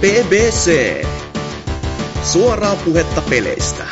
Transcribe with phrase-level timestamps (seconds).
[0.00, 1.04] BBC.
[2.22, 3.86] Suoraa puhetta peleistä.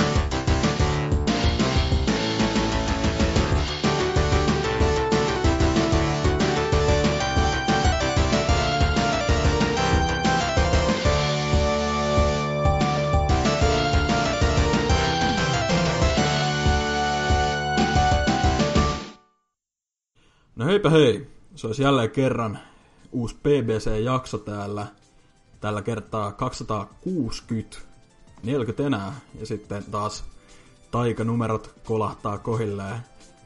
[20.57, 22.59] No heipä hei, se olisi jälleen kerran
[23.12, 24.86] uusi BBC-jakso täällä.
[25.64, 27.79] Tällä kertaa 260,
[28.43, 30.25] 40 enää, ja sitten taas
[30.90, 33.01] taikanumerot kolahtaa kohilleen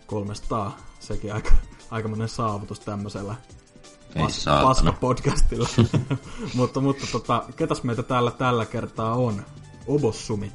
[0.06, 0.76] 300.
[1.00, 1.50] Sekin aika,
[1.90, 3.34] aikamoinen saavutus tämmöisellä
[4.14, 5.68] pas, paska-podcastilla.
[6.54, 9.44] mutta mutta tota, ketäs meitä täällä tällä kertaa on?
[9.86, 10.52] Obossumi.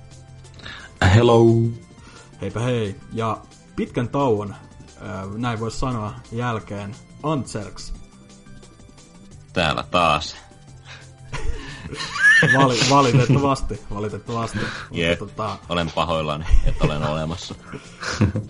[1.16, 1.44] Hello.
[2.42, 2.96] Heipä hei.
[3.14, 3.38] Ja
[3.76, 4.56] pitkän tauon,
[5.02, 7.94] ää, näin voisi sanoa, jälkeen Antserks.
[9.54, 10.38] Täällä taas.
[12.58, 14.60] Vali, valitettavasti, valitettavasti.
[14.92, 15.20] Jep.
[15.20, 17.56] Mutta, tota, Olen pahoillani, että olen olemassa.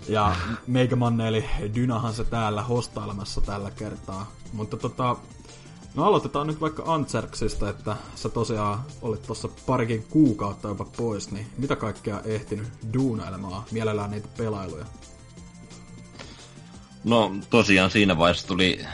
[0.08, 0.36] ja
[0.66, 1.44] Meikämanne eli
[1.74, 4.30] Dynahan se täällä hostailemassa tällä kertaa.
[4.52, 5.16] Mutta tota,
[5.94, 11.46] no aloitetaan nyt vaikka Antserksista, että sä tosiaan olit tuossa parikin kuukautta jopa pois, niin
[11.58, 14.86] mitä kaikkea ehtinyt duunailemaan, mielellään niitä pelailuja?
[17.04, 18.84] No tosiaan siinä vaiheessa tuli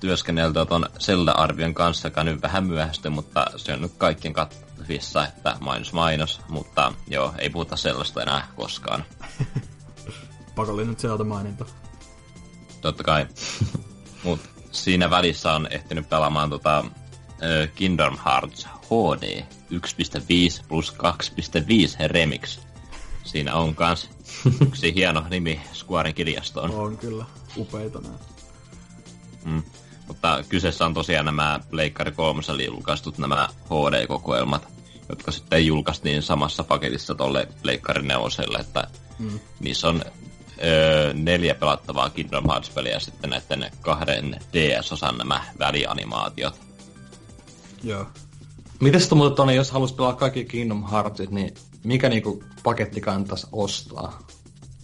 [0.00, 5.56] työskenneltyä ton Zelda-arvion kanssa, joka nyt vähän myöhästyi, mutta se on nyt kaikkien kattavissa, että
[5.60, 9.04] mainos mainos, mutta joo, ei puhuta sellaista enää koskaan.
[10.54, 11.64] Pakollinen Zelda-maininta.
[12.80, 13.26] Totta kai.
[14.24, 14.40] Mut
[14.72, 16.84] siinä välissä on ehtinyt pelaamaan tota
[17.74, 22.58] Kingdom Hearts HD 1.5 plus 2.5 Remix.
[23.24, 24.10] Siinä on kans
[24.66, 26.70] yksi hieno nimi Squaren kirjastoon.
[26.70, 27.24] On kyllä
[27.56, 28.14] upeita nämä.
[29.44, 29.62] Mm.
[30.08, 34.68] Mutta kyseessä on tosiaan nämä Pleikkari 3 julkaistut nämä HD-kokoelmat,
[35.08, 39.40] jotka sitten julkaistiin samassa paketissa tolle Pleikkari 4, että Mm.
[39.60, 40.02] niissä on
[40.64, 46.60] öö, neljä pelattavaa Kingdom Hearts-peliä ja sitten näiden kahden DS-osan nämä välianimaatiot.
[47.82, 48.06] Joo.
[48.80, 54.26] Mites muuten Toni, jos halus pelaa kaikki Kingdom Heartsit, niin mikä niinku paketti kannattaisi ostaa?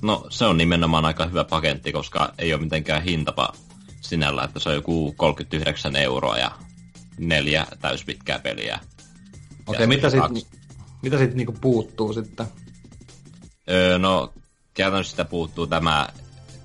[0.03, 3.53] No se on nimenomaan aika hyvä paketti, koska ei ole mitenkään hintapa
[4.01, 6.51] sinällä, että se on joku 39 euroa ja
[7.19, 8.81] neljä täyspitkää peliä.
[9.67, 10.47] Okei, Ja mitä siitä kaksi-
[11.03, 12.47] mitä siitä niinku puuttuu sitten?
[13.71, 14.33] Öö, no,
[14.75, 16.09] käytännössä sitä puuttuu tämä,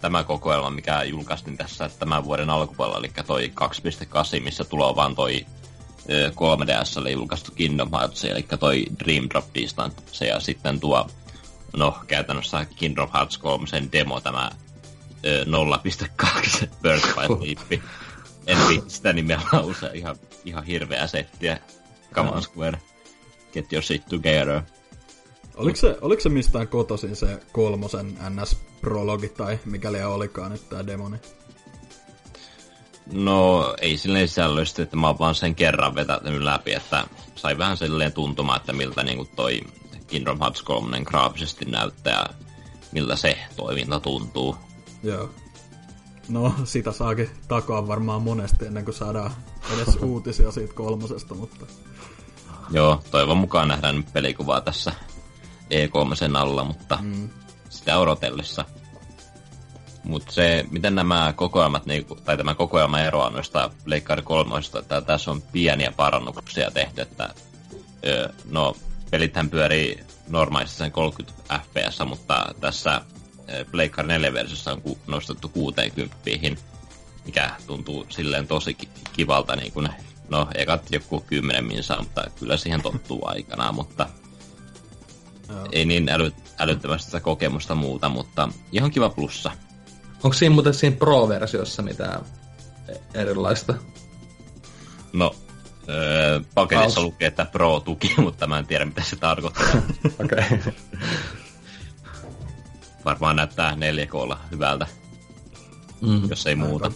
[0.02, 3.52] tämä kokoelma, mikä julkaistiin tässä tämän vuoden alkupuolella, eli toi
[4.38, 5.46] 2.8, missä tulee vaan toi
[6.10, 11.10] öö, 3DSlle julkaistu Kingdom Hearts, eli toi Dream Drop Distance, ja sitten tuo,
[11.78, 14.52] no, käytännössä Kingdom Hearts 3 demo, tämä
[15.26, 17.82] öö, 0.2 Birth by Sleep.
[18.48, 18.58] En
[18.88, 21.60] sitä nimeä lausua, ihan, ihan hirveä settiä.
[22.14, 22.80] Come on Square,
[23.54, 24.62] get your shit together.
[25.56, 31.18] Oliko se, oliko se mistään kotoisin se kolmosen NS-prologi tai mikäli olikaan nyt tää demoni?
[33.14, 37.78] No, ei silleen sisällöllisesti, että mä oon vaan sen kerran vetänyt läpi, että sai vähän
[37.78, 39.62] silleen tuntumaan, että miltä niinku toi
[40.08, 42.34] Kingdom Hearts 3 graafisesti näyttää
[42.92, 44.56] miltä se toiminta tuntuu.
[45.04, 45.30] Joo.
[46.30, 49.32] No, sitä saakin takoa varmaan monesti ennen kuin saadaan
[49.76, 51.66] edes uutisia siitä kolmosesta, mutta
[52.72, 54.92] Joo, toivon mukaan nähdään nyt pelikuvaa tässä
[55.72, 57.30] E3 alla, mutta mm.
[57.70, 58.66] sitä odotellessa.
[60.04, 65.32] Mutta se, miten nämä kokoelmat, niinku, tai tämä kokoelma eroaa noista Leikkari 3, että tässä
[65.32, 67.34] on pieniä parannuksia tehty, että
[68.50, 68.76] no,
[69.12, 73.02] pelithän pyörii normaalisti sen 30 fps, mutta tässä
[73.72, 76.16] Pleikkari 4 versiossa on nostettu 60,
[77.26, 79.90] mikä tuntuu silleen tosi ki- kivalta, niin kuin,
[80.30, 84.10] no ekat joku 10 minsaa, mutta kyllä siihen tottuu aikanaan, mutta
[85.50, 85.68] Joo.
[85.72, 89.52] ei niin äly, älyttömästi sitä kokemusta muuta, mutta ihan kiva plussa.
[90.24, 92.26] Onko siinä muuten siinä Pro-versiossa mitään
[93.14, 93.74] erilaista?
[95.14, 95.36] No,
[95.90, 97.06] öö, paketissa Aus.
[97.06, 99.66] lukee, että Pro-tuki, mutta mä en tiedä mitä se tarkoittaa.
[100.24, 100.40] Okei.
[100.40, 100.74] Okay.
[103.06, 104.88] Varmaan näyttää 4Klla hyvältä,
[106.02, 106.30] mm.
[106.30, 106.92] jos ei muuta.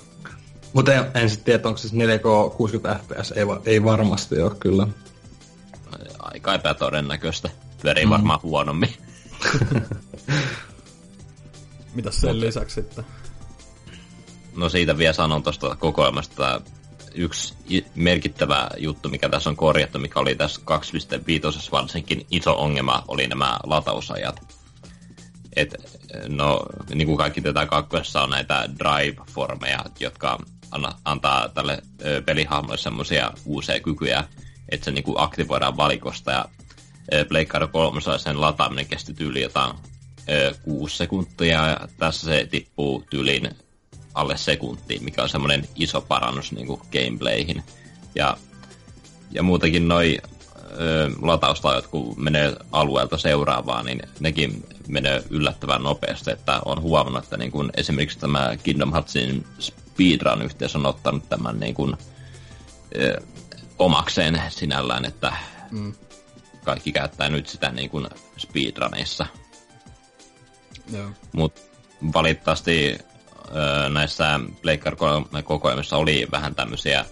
[0.73, 4.51] Mutta en, en sitten tiedä, onko se 4K 60 fps, ei, va- ei varmasti ole
[4.59, 4.87] kyllä.
[6.19, 7.49] Aika epätodennäköistä.
[7.81, 8.93] Pyörii varmaan huonommin.
[11.95, 13.05] mitäs sen Mutta- lisäksi sitten?
[14.55, 16.61] No siitä vielä sanon tuosta kokoelmasta.
[17.15, 17.53] Yksi
[17.95, 23.59] merkittävä juttu, mikä tässä on korjattu, mikä oli tässä 2.5 varsinkin iso ongelma, oli nämä
[23.63, 24.41] latausajat.
[25.55, 25.75] Et,
[26.27, 30.39] no, niin kuin kaikki tätä kakkosessa on näitä drive-formeja, jotka
[31.05, 34.23] antaa tälle ö, pelihahmolle semmoisia uusia kykyjä.
[34.69, 36.45] että se niinku aktivoidaan valikosta ja
[37.27, 39.75] Pleikkari 3 sen lataaminen kesti tyyli jotain
[40.63, 43.49] 6 sekuntia ja tässä se tippuu tyyliin
[44.13, 47.63] alle sekuntiin, mikä on semmoinen iso parannus niin kuin gameplayhin.
[48.15, 48.37] Ja,
[49.31, 50.17] ja muutenkin noi
[51.21, 57.51] lataustajat, kun menee alueelta seuraavaan, niin nekin menee yllättävän nopeasti, että on huomannut, että niin
[57.51, 61.97] kun esimerkiksi tämä Kingdom Heartsin speedrun-yhteys on ottanut tämän niin kun,
[62.95, 63.21] ö,
[63.79, 65.33] omakseen sinällään, että
[65.71, 65.93] mm.
[66.63, 69.25] kaikki käyttää nyt sitä niin kun speedrunissa.
[71.31, 71.61] Mutta
[72.13, 72.97] valitettavasti
[73.55, 74.95] ö, näissä Pleikkar
[75.43, 77.05] kokoelmissa oli vähän tämmöisiä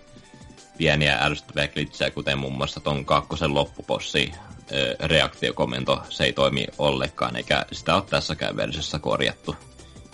[0.78, 4.32] pieniä ärsyttäviä glitchejä, kuten muun muassa ton kakkosen loppupossi
[5.00, 9.56] reaktiokomento, se ei toimi ollenkaan, eikä sitä ole tässäkään versiossa korjattu,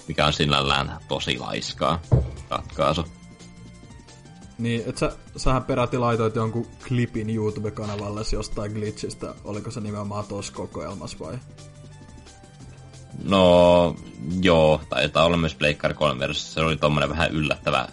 [0.08, 2.02] mikä on sinällään tosi laiskaa
[2.50, 3.06] ratkaisu.
[4.58, 9.36] Niin, et sä, sähän peräti laitoit jonkun klipin YouTube-kanavalle jostain glitchistä.
[9.44, 11.38] Oliko se nimenomaan tuossa kokoelmassa vai?
[13.24, 13.96] No,
[14.42, 16.54] joo, taitaa olla myös Pleikkari 3 versiossa.
[16.54, 17.88] Se oli tommonen vähän yllättävä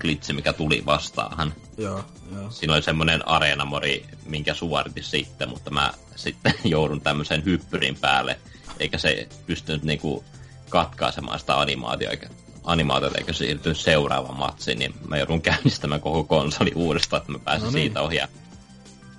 [0.00, 1.54] glitchi, mikä tuli vastaan.
[1.78, 2.04] Joo,
[2.34, 2.50] joo.
[2.50, 8.38] Siinä oli semmoinen areenamori, minkä suoritin sitten, mutta mä sitten joudun tämmöisen hyppyrin päälle,
[8.78, 10.24] eikä se pystynyt niinku
[10.68, 12.26] katkaisemaan sitä animaatiota,
[12.64, 17.64] animaatiota eikä siirtynyt seuraavaan matsiin, niin mä joudun käynnistämään koko konsoli uudestaan, että mä pääsin
[17.64, 17.82] no niin.
[17.82, 18.18] siitä ohi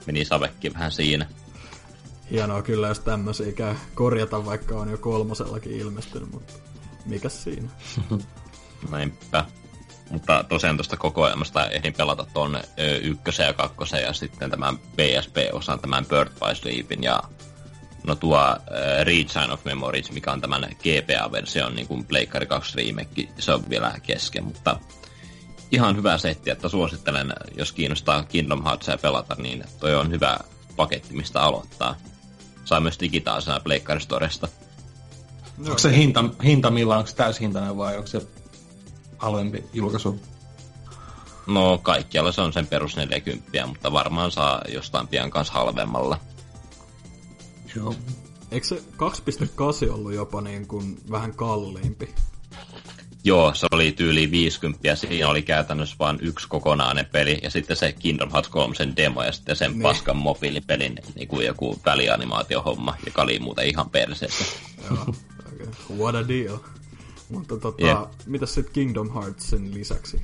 [0.05, 1.25] meni savekki vähän siinä.
[2.33, 6.53] Hienoa kyllä, jos tämmöisiä käy korjata, vaikka on jo kolmosellakin ilmestynyt, mutta
[7.05, 7.69] mikä siinä?
[8.91, 9.45] Näinpä.
[10.09, 12.59] Mutta tosiaan tuosta kokoelmasta ehdin pelata tuon
[13.01, 17.23] ykkösen ja kakkosen ja sitten tämän PSP-osan, tämän Bird by Sleepin ja
[18.07, 23.27] no tuo uh, Reach of Memories, mikä on tämän GPA-version niin kuin Playcard 2 remake,
[23.39, 24.79] se on vielä kesken, mutta
[25.71, 30.39] ihan hyvä setti, että suosittelen, jos kiinnostaa Kingdom Heartsia pelata, niin toi on hyvä
[30.75, 31.95] paketti, mistä aloittaa.
[32.65, 34.47] Saa myös digitaalisena Playcard Storesta.
[35.57, 38.27] No, onko se hinta, hinta millään, onko se täyshintainen vai onko se
[39.17, 40.19] halvempi julkaisu?
[41.47, 46.19] No kaikkialla se on sen perus 40, mutta varmaan saa jostain pian kanssa halvemmalla.
[47.75, 47.95] Joo.
[48.51, 48.75] Eikö se
[49.85, 52.15] 2.8 ollut jopa niin kuin vähän kalliimpi?
[53.25, 57.75] Joo, se oli tyyli 50 ja siinä oli käytännössä vain yksi kokonainen peli ja sitten
[57.75, 59.81] se Kingdom Hearts 3 sen demo ja sitten sen niin.
[59.81, 64.45] paskan mobiilipelin niin kuin joku välianimaatiohomma, joka oli muuten ihan perseessä.
[64.89, 65.97] Joo, okay.
[65.97, 66.57] what a deal.
[67.29, 68.07] Mutta tota, yeah.
[68.25, 70.21] mitä sitten Kingdom Heartsin lisäksi?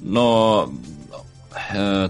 [0.00, 0.72] No,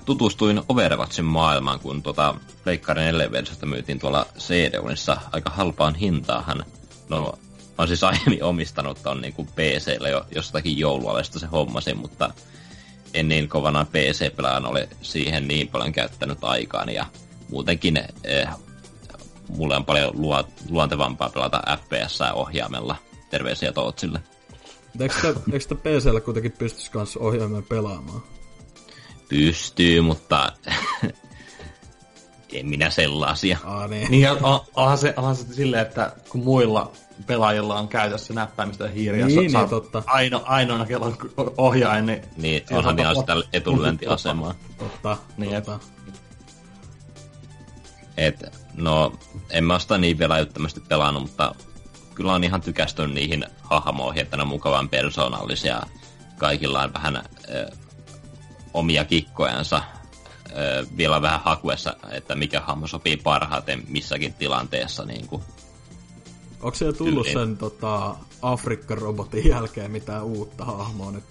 [0.05, 2.35] tutustuin Overwatchin maailmaan, kun tota
[2.65, 3.29] Pleikkarin 4
[3.65, 6.65] myytiin tuolla CD-unissa aika halpaan hintaahan.
[7.09, 7.39] No,
[7.79, 12.31] mä siis aiemmin omistanut ton niin kuin PClle jo jostakin joulualesta se hommasin, mutta
[13.15, 17.07] en niin kovana PC-pelaan ole siihen niin paljon käyttänyt aikaan ja
[17.51, 18.49] muutenkin eh,
[19.49, 20.13] mulle on paljon
[20.71, 22.97] luontevampaa pelata FPS ohjaamella
[23.31, 24.21] Terveisiä Tootsille.
[25.01, 25.15] Eikö
[25.61, 28.23] sitä PCllä kuitenkin pystyisi kanssa ohjaimen pelaamaan?
[29.29, 30.53] Pystyy, mutta
[32.53, 33.59] en minä sellaisia.
[33.65, 34.11] Aa, niin.
[34.11, 36.93] niin on, onhan, se, onhan se silleen, että kun muilla
[37.27, 40.03] pelaajilla on käytössä näppäimistä ja hiiriä, niin, niin, totta.
[40.07, 41.13] Aino, ainoana kello
[41.59, 42.23] ohjaain, niin...
[42.37, 44.55] Niin, onhan niillä sitä etulyöntiasemaa.
[44.79, 45.87] Totta, niin, totta.
[48.17, 48.45] Et,
[48.75, 49.13] no,
[49.51, 51.55] en mä sitä niin vielä älyttömästi pelannut, mutta
[52.15, 55.83] kyllä on ihan tykästynyt niihin hahmoihin, että ne on mukavan persoonallisia.
[56.39, 57.71] Kaikilla on vähän ö,
[58.75, 59.83] omia kikkojansa
[60.51, 65.05] ö, vielä vähän hakuessa, että mikä hahmo sopii parhaiten missäkin tilanteessa.
[65.05, 65.43] Niin kuin.
[66.65, 71.25] Onko se tullut sen tota, Afrikka-robotin jälkeen mitään uutta hahmoa nyt?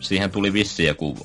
[0.00, 1.16] Siihen tuli vissi joku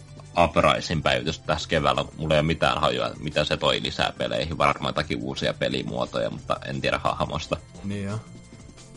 [0.44, 2.06] Uprisin päivitys tässä keväällä.
[2.18, 4.58] Mulla ei ole mitään hajua, mitä se toi lisää peleihin.
[4.58, 7.58] Varmaan jotakin uusia pelimuotoja, mutta en tiedä hahmosta.
[7.84, 8.20] Niin joo.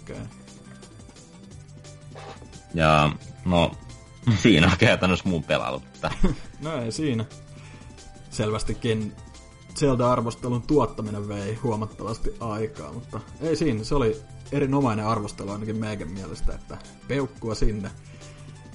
[0.02, 0.16] Okei.
[0.16, 0.26] Okay.
[2.74, 3.10] Ja
[3.44, 3.72] no,
[4.42, 5.82] siinä on käytännössä mun pelailu.
[6.60, 7.24] no ei siinä.
[8.30, 9.12] Selvästikin
[9.78, 13.84] Zelda-arvostelun tuottaminen vei huomattavasti aikaa, mutta ei siinä.
[13.84, 14.16] Se oli
[14.52, 16.78] erinomainen arvostelu ainakin meidän mielestä, että
[17.08, 17.90] peukkua sinne.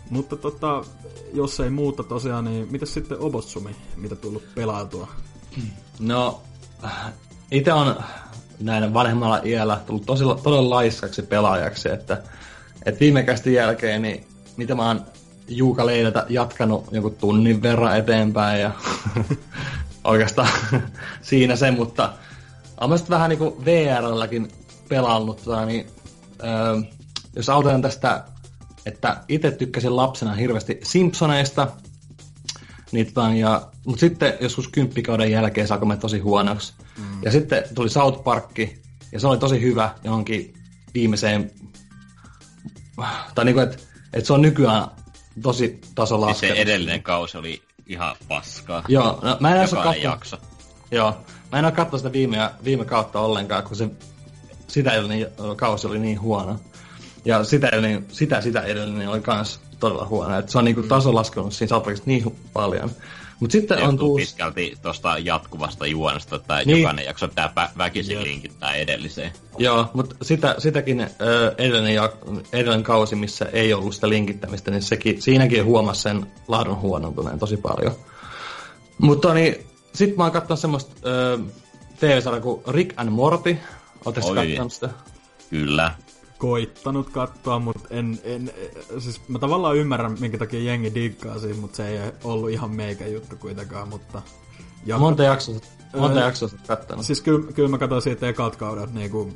[0.10, 0.84] Mutta tota,
[1.34, 5.08] jos ei muuta tosiaan, niin mitä sitten Obotsumi, mitä tullut pelailtua?
[6.00, 6.42] No,
[7.52, 7.96] itse on
[8.60, 12.24] näin vanhemmalla iällä tullut tosi, todella laiskaksi pelaajaksi, että,
[12.86, 14.28] että viime kästin jälkeen, niin
[14.58, 15.06] mitä mä oon
[15.48, 18.72] Juuka Leideltä jatkanut joku tunnin verran eteenpäin ja
[20.04, 20.50] oikeastaan
[21.22, 22.14] siinä se, mutta
[22.82, 24.52] olen sitten vähän niin kuin VRlläkin
[24.90, 25.88] pelannut, tota, niin,
[26.44, 26.82] öö,
[27.36, 28.24] jos autetaan tästä
[28.86, 31.68] että itse tykkäsin lapsena hirveästi Simpsoneista,
[32.92, 36.74] Niin, tota, ja, mutta sitten joskus kymppikauden jälkeen se alkoi tosi huonoksi.
[36.98, 37.24] Mm.
[37.24, 38.60] Ja sitten tuli South Park,
[39.12, 40.54] ja se oli tosi hyvä johonkin
[40.94, 41.52] viimeiseen...
[43.36, 43.78] Tai niinku, että
[44.14, 44.88] et se on nykyään
[45.42, 48.84] tosi taso siis se edellinen kausi oli ihan paskaa.
[48.88, 50.38] Joo, no, mä en Jokainen jakso.
[50.92, 51.18] Joo,
[51.52, 53.90] mä en ole katsonut sitä viime, viime kautta ollenkaan, kun se
[54.68, 56.60] sitä edellinen kausi oli niin huono.
[57.26, 60.40] Ja sitä, edellinen, sitä, sitä edellinen oli kans todella huono.
[60.40, 62.92] Et se on niinku taso laskenut siinä South niin paljon.
[63.40, 64.22] Mutta sitten on tuus...
[64.22, 66.80] pitkälti tuosta jatkuvasta juonesta, että niin.
[66.80, 68.24] jokainen jakso pitää pä- väkisin Jep.
[68.24, 69.32] linkittää edelliseen.
[69.58, 72.14] Joo, mutta sitä, sitäkin ö, edellinen, ja,
[72.54, 77.58] edellinen kausi, missä ei ollut sitä linkittämistä, niin sekin, siinäkin huomasi sen laadun huonontuneen tosi
[77.58, 77.96] paljon.
[78.98, 79.56] Mutta niin,
[79.94, 80.96] sitten mä oon katsonut semmoista
[82.00, 83.58] TV-sarjaa kuin Rick and Morty.
[84.06, 84.90] Oletteko katsonut sitä?
[85.50, 85.92] Kyllä
[86.40, 88.52] koittanut katsoa, mutta en, en,
[89.00, 93.08] siis mä tavallaan ymmärrän, minkä takia jengi diggaa siinä, mutta se ei ollut ihan meikä
[93.08, 94.22] juttu kuitenkaan, mutta...
[94.86, 95.60] Ja, monta jaksoa,
[95.98, 97.06] monta jaksoa kattanut?
[97.06, 99.34] Siis kyllä, kyllä mä katsoin siitä ekat kaudet niinku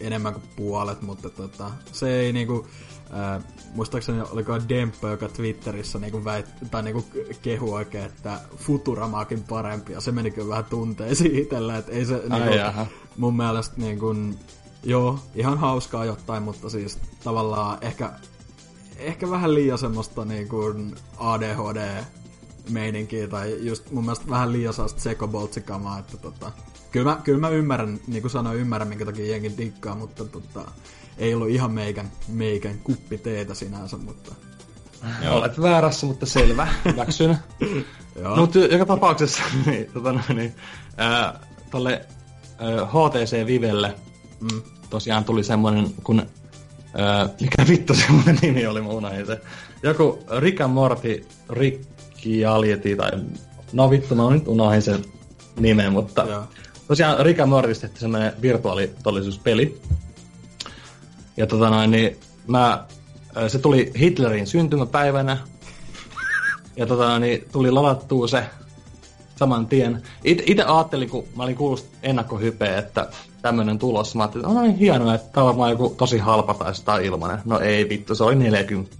[0.00, 2.66] enemmän kuin puolet, mutta tota, se ei niinku,
[3.14, 3.44] äh,
[3.74, 7.04] muistaakseni oliko Dempö, joka Twitterissä niinku väit, tai niinku
[7.42, 12.22] kehu oikein, että Futuramaakin parempi, ja se meni kyllä vähän tunteisiin itsellä, että ei se
[12.30, 12.80] Ai niinku,
[13.16, 14.14] mun mielestä niinku,
[14.84, 18.12] Joo, ihan hauskaa jotain, mutta siis tavallaan ehkä,
[18.96, 22.04] ehkä vähän liian semmoista niin kuin ADHD
[22.70, 26.52] meininkiä tai just mun mielestä vähän liian sellaista sekoboltsikamaa, että tota,
[26.90, 30.64] kyllä mä, kyllä mä ymmärrän, niin kuin sanoin, ymmärrän minkä takia jenkin tikkaa, mutta tota,
[31.18, 34.34] ei ollut ihan meikän, meikän kuppi teetä sinänsä, mutta...
[35.24, 35.36] Joo.
[35.36, 37.38] Olet väärässä, mutta selvä, hyväksyn.
[38.36, 40.54] mutta joka tapauksessa, niin, tota, niin,
[40.96, 41.40] ää,
[41.70, 42.06] tolle
[42.58, 43.94] ää, HTC Vivelle
[44.40, 46.26] mm tosiaan tuli semmoinen, kun...
[46.94, 49.40] Ää, mikä vittu semmoinen nimi oli, mä unohdin se.
[49.82, 53.10] Joku Rick and Morty, Rikki Aljeti, tai...
[53.72, 55.04] No vittu, mä nyt unohdin sen
[55.60, 56.22] nimen, mutta...
[56.22, 56.44] Joo.
[56.88, 59.80] Tosiaan Rick and Morty tehtiin semmoinen virtuaalitodellisuuspeli.
[61.36, 62.16] Ja tota noin, niin
[62.46, 62.84] mä...
[63.48, 65.38] Se tuli Hitlerin syntymäpäivänä.
[66.76, 68.44] Ja tota niin, tuli ladattua se
[69.36, 70.02] saman tien.
[70.24, 73.08] Itse ajattelin, kun mä olin kuullut ennakkohypeä, että
[73.42, 74.14] tämmönen tulos.
[74.14, 76.98] Mä ajattelin, että on niin hienoa, että tää on varmaan joku tosi halpa tai sitä
[76.98, 77.38] ilmanen.
[77.44, 78.96] No ei vittu, se oli 40.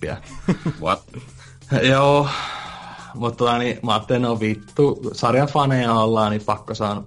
[0.82, 1.02] What?
[1.82, 2.28] Joo.
[3.14, 7.04] Mutta tota, niin, mä ajattelin, no vittu, sarjan faneja ollaan, niin pakko saa,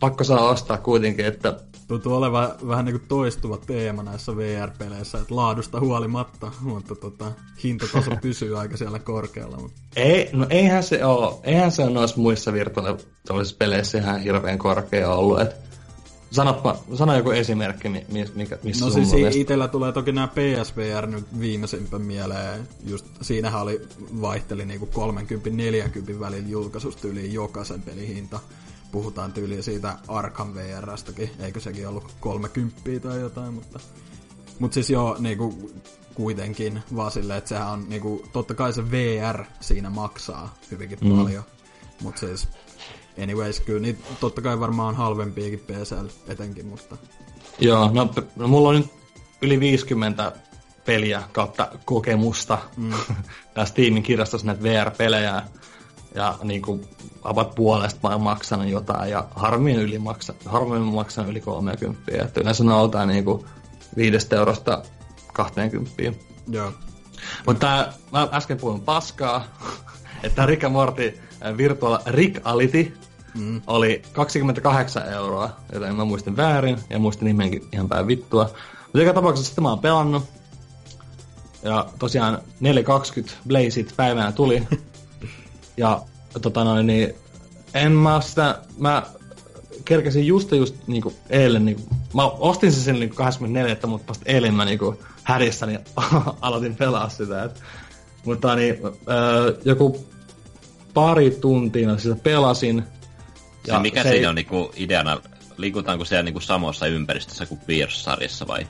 [0.00, 1.56] pakko saa ostaa kuitenkin, että
[1.90, 7.32] Tuntuu olevan vähän niin kuin toistuva teema näissä VR-peleissä, että laadusta huolimatta, mutta tota,
[7.64, 9.56] hintataso pysyy aika siellä korkealla.
[9.56, 9.80] Mutta...
[9.96, 15.10] Ei, no eihän se ole, eihän se ole noissa muissa virtuaalisissa peleissä ihan hirveän korkea
[15.10, 15.40] ollut.
[15.40, 15.56] Et
[16.30, 17.88] Sanoppa, sano joku esimerkki,
[18.34, 19.40] mikä, missä No siis mielestä...
[19.40, 22.68] itellä tulee toki nämä PSVR nyt viimeisimpä mieleen.
[22.86, 23.80] Just siinähän oli,
[24.20, 24.88] vaihteli niinku
[26.14, 28.40] 30-40 välillä julkaisusta yli jokaisen pelihinta
[28.92, 33.80] puhutaan tyyliin siitä Arkham VRstäkin, eikö sekin ollut 30 tai jotain, mutta...
[34.58, 35.70] Mutta siis joo, niinku,
[36.14, 41.16] kuitenkin vaan silleen, että sehän on niinku, totta kai se VR siinä maksaa hyvinkin mm.
[41.16, 41.44] paljon,
[42.02, 42.48] mutta siis
[43.22, 46.96] anyways, kyllä niitä totta kai varmaan halvempiakin PCL etenkin, mutta...
[47.58, 48.90] Joo, no, no mulla on nyt
[49.42, 50.32] yli 50
[50.84, 52.92] peliä kautta kokemusta mm.
[53.54, 55.42] tässä tiimin kirjastossa näitä VR-pelejä
[56.14, 56.88] ja niin kuin
[57.24, 62.02] about puolesta mä oon maksanut jotain ja harmiin yli maksan, harmiin maksan yli 30.
[62.24, 63.44] Että yleensä nautaan niin kuin
[63.96, 64.82] viidestä eurosta
[65.32, 65.90] 20.
[66.48, 66.72] Joo.
[67.46, 69.44] Mutta mä äsken puhuin paskaa,
[70.22, 72.96] että Rick Morty äh, Virtual Reality
[73.34, 73.62] mm.
[73.66, 78.50] oli 28 euroa, joten mä muistin väärin ja muistin nimenkin ihan päin vittua.
[78.82, 80.24] Mutta joka tapauksessa sitten mä oon pelannut.
[81.62, 82.38] Ja tosiaan
[83.24, 84.62] 4.20 Blazit päivänä tuli.
[85.80, 86.02] Ja
[86.42, 87.14] tota noin, niin
[87.74, 89.02] en mä sitä, mä
[89.84, 91.82] kerkäsin just just niinku eilen, niinku,
[92.14, 95.78] mä ostin sen niinku 24, mutta vasta eilen mä niinku hädissäni
[96.40, 97.44] aloitin pelaa sitä.
[97.44, 97.62] Et,
[98.24, 98.76] mutta niin,
[99.10, 100.06] öö, joku
[100.94, 102.84] pari tuntia sitä pelasin.
[103.66, 105.20] Ja se mikä se siinä on niinku ideana,
[105.56, 108.66] liikutaanko siellä niinku samassa ympäristössä kuin Pierce-sarjassa vai?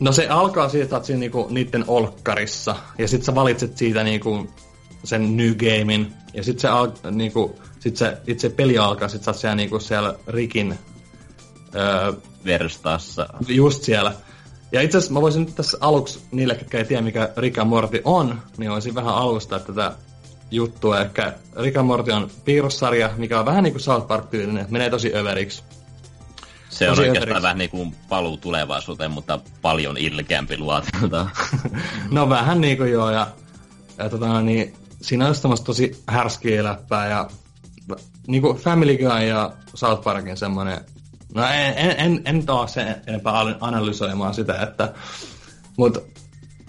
[0.00, 4.04] No se alkaa siitä, että oot siinä niinku niiden olkkarissa, ja sit sä valitset siitä
[4.04, 4.48] niinku
[5.04, 9.30] sen New Gamein, ja sitten se, al, niinku, sit se itse peli alkaa, sit sä
[9.30, 10.78] oot siellä, niinku, siellä Rikin...
[11.74, 12.12] Öö,
[12.44, 13.26] Verstassa.
[13.48, 14.12] Just siellä.
[14.72, 17.68] Ja itse asiassa mä voisin nyt tässä aluksi, niille, ketkä ei tiedä mikä Rick and
[17.68, 19.92] Morty on, niin voisin vähän alustaa tätä
[20.50, 21.00] juttua.
[21.00, 25.14] Ehkä Rick and Morty on piirrossarja, mikä on vähän niin kuin South Park-tyylinen, menee tosi
[25.14, 25.62] överiksi.
[26.68, 27.42] Se tosi on oikeastaan överiksi.
[27.42, 31.26] vähän niin kuin paluu tulevaisuuteen, mutta paljon ilkeämpi luotelta.
[32.10, 33.26] no vähän niin kuin joo, ja,
[33.98, 37.30] ja tota, niin, siinä on semmoista tosi härskiä läppää ja
[38.26, 40.80] niinku Family Guy ja South Parkin semmoinen,
[41.34, 44.92] no en, en, en, en taas sen enempää analysoimaan sitä, että,
[45.76, 46.00] mutta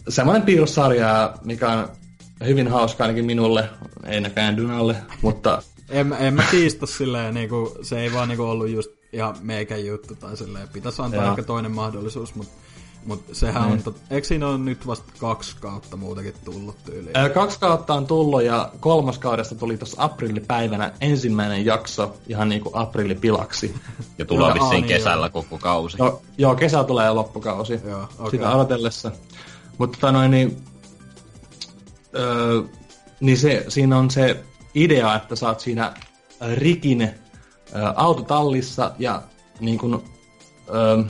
[0.10, 1.90] semmoinen piirrossarja, mikä on
[2.46, 3.70] hyvin hauska ainakin minulle,
[4.06, 5.62] ei näkään Dunalle, mutta...
[5.90, 10.16] en, en mä kiistä silleen, niinku, se ei vaan niinku ollut just ihan meikän juttu
[10.16, 12.54] tai silleen, pitäisi antaa ehkä toinen mahdollisuus, mutta
[13.06, 13.72] mutta sehän mm.
[13.72, 13.98] on, tot...
[14.10, 17.18] eikö siinä on nyt vasta kaksi kautta muutakin tullut tyyliin?
[17.18, 22.72] Ää, kaksi kautta on tullut ja kolmas kaudesta tuli tuossa aprillipäivänä ensimmäinen jakso ihan niinku
[22.74, 23.76] aprillipilaksi.
[24.18, 25.44] Ja tulee vissiin kesällä joo.
[25.44, 25.98] koko kausi.
[25.98, 27.80] No, joo, kesä tulee loppukausi.
[27.86, 28.32] Joo, okay.
[28.32, 29.12] Sitä odotellessa.
[29.78, 30.64] Mutta tota noin, niin,
[32.16, 32.62] öö,
[33.20, 34.44] niin se, siinä on se
[34.76, 35.94] idea, että sä oot siinä
[36.56, 37.12] Rikin öö,
[37.96, 39.22] autotallissa ja
[39.60, 40.04] niin kun,
[40.70, 41.04] öö,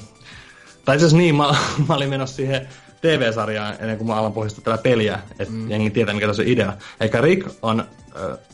[0.85, 1.55] tai itse niin, mä,
[1.87, 2.67] mä olin menossa siihen
[3.01, 5.71] TV-sarjaan ennen kuin mä alan pohjistaa tätä peliä, että mm.
[5.71, 6.73] jengi tietää, mikä tässä on idea.
[6.99, 7.83] Eikä Rick on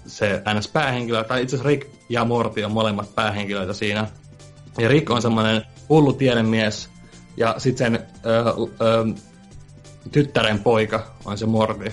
[0.07, 4.07] se NS-päähenkilö, tai itse asiassa Rick ja Morty on molemmat päähenkilöitä siinä.
[4.77, 6.89] Ja Rick on semmoinen hullu tiedemies,
[7.37, 9.23] ja sitten sen äh, äh,
[10.11, 11.91] tyttären poika on se Morty,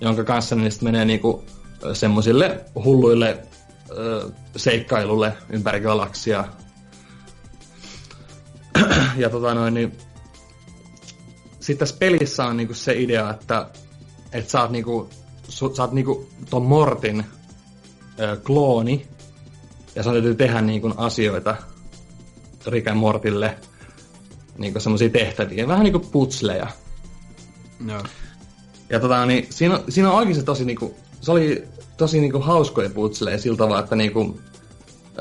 [0.00, 1.44] jonka kanssa ne menee niinku
[1.92, 6.44] semmoisille hulluille äh, seikkailulle ympäri galaksia
[9.16, 9.98] ja tota noin, niin
[11.60, 13.66] sitten tässä pelissä on niinku se idea, että,
[14.32, 15.10] että sä oot, niinku,
[15.48, 17.24] su, sä oot niinku ton Mortin
[18.20, 19.06] ö, klooni,
[19.94, 21.56] ja sun täytyy tehdä niinku asioita
[22.66, 23.58] Rick and Mortille,
[24.58, 26.66] niinku semmosia tehtäviä, vähän niinku putsleja.
[27.80, 28.02] No.
[28.90, 31.64] Ja tota, niin siinä, siinä on oikeasti tosi niinku, se oli
[31.96, 34.40] tosi niinku hauskoja putsleja sillä tavalla, että niinku,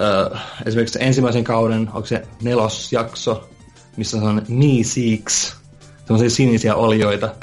[0.01, 3.49] ö, esimerkiksi ensimmäisen kauden, onko se nelosjakso,
[3.97, 4.41] missä on
[4.83, 5.55] Seeks,
[6.05, 7.35] semmoisia sinisiä olioita,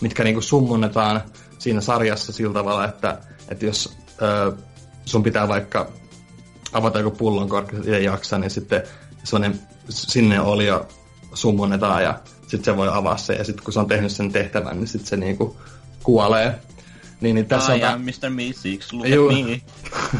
[0.00, 1.22] mitkä niinku summonnetaan
[1.58, 3.18] siinä sarjassa sillä tavalla, että,
[3.48, 4.52] että jos ö,
[5.04, 5.90] sun pitää vaikka
[6.72, 8.82] avata joku pullon korkki, ei jaksa, niin sitten
[9.24, 10.88] semmoinen sinne olio
[11.34, 13.34] summonnetaan ja sitten se voi avaa se.
[13.34, 15.56] Ja sitten kun se on tehnyt sen tehtävän, niin sitten se niinku
[16.02, 16.60] kuolee.
[17.22, 18.00] Niin, niin tässä I on...
[18.00, 18.30] Mr.
[18.30, 19.60] Me Seeks, look Ju- at me.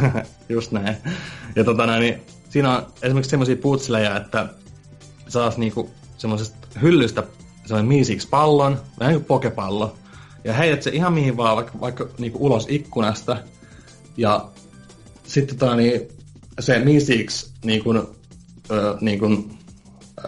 [0.48, 0.96] Just näin.
[1.56, 4.48] Ja tota näin, niin siinä on esimerkiksi semmoisia putsleja, että
[5.28, 7.22] saas niinku semmoisesta hyllystä
[7.66, 9.96] semmoinen miisiksi pallon, vähän kuin pokepallo,
[10.44, 13.36] ja heidät se ihan mihin vaan, vaikka, vaikka niinku ulos ikkunasta,
[14.16, 14.48] ja
[15.26, 16.00] sitten tota, niin,
[16.60, 17.94] se miisiksi niinku,
[18.70, 19.50] ö, niinku,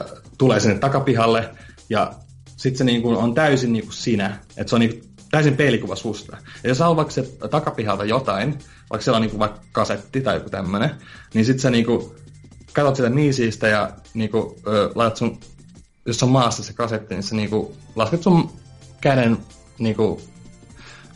[0.00, 0.04] ö,
[0.38, 1.50] tulee sinne takapihalle,
[1.90, 2.12] ja
[2.56, 6.36] sitten se niinku on täysin niinku sinä, että se on niinku täysin peilikuva susta.
[6.62, 8.58] Ja jos on vaikka se takapihalta jotain,
[8.90, 10.90] vaikka siellä on niinku vaikka kasetti tai joku tämmönen,
[11.34, 12.14] niin sitten sä niinku
[12.72, 15.40] katsot sitä miisistä ja niinku, ö, laitat sun,
[16.06, 18.50] jos on maassa se kasetti, niin sä niinku, lasket sun
[19.00, 19.38] käden
[19.78, 20.20] niinku,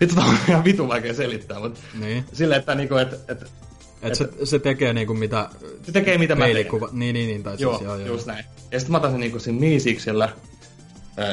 [0.01, 2.25] vittu on ihan vitu vaikea selittää, mutta niin.
[2.33, 3.49] silleen, että niinku, et, et, et,
[4.03, 5.51] et se, se, tekee niinku mitä...
[5.83, 6.67] Se tekee mitä mä teen.
[6.93, 7.43] Niin, niin, niin.
[7.43, 8.45] Tai joo, siis, joo, joo, just näin.
[8.71, 10.29] Ja sitten mä otan sen niinku siinä miisiksellä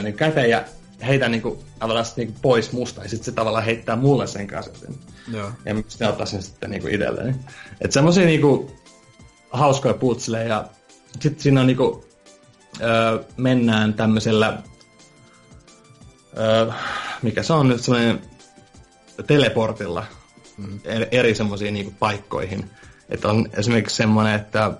[0.04, 0.63] niin käteen ja
[1.06, 5.00] heitän niinku, tavallaan niinku pois musta, ja sitten se tavallaan heittää mulle sen kasetin.
[5.32, 5.52] Joo.
[5.65, 7.36] Ja sitten ottaa sen sitten niinku itselleni.
[7.82, 8.72] Että semmosia niinku,
[9.50, 10.48] hauskoja putsleja.
[10.48, 10.68] Ja
[11.20, 12.06] sitten siinä on niinku,
[12.82, 14.63] öö, mennään tämmöisellä,
[16.38, 16.72] öö,
[17.22, 18.22] mikä se on nyt semmoinen
[19.28, 20.06] teleportilla
[20.58, 20.80] mm.
[20.84, 22.70] eri, eri semmoisiin niinku paikkoihin.
[23.10, 24.72] Että on esimerkiksi semmoinen, että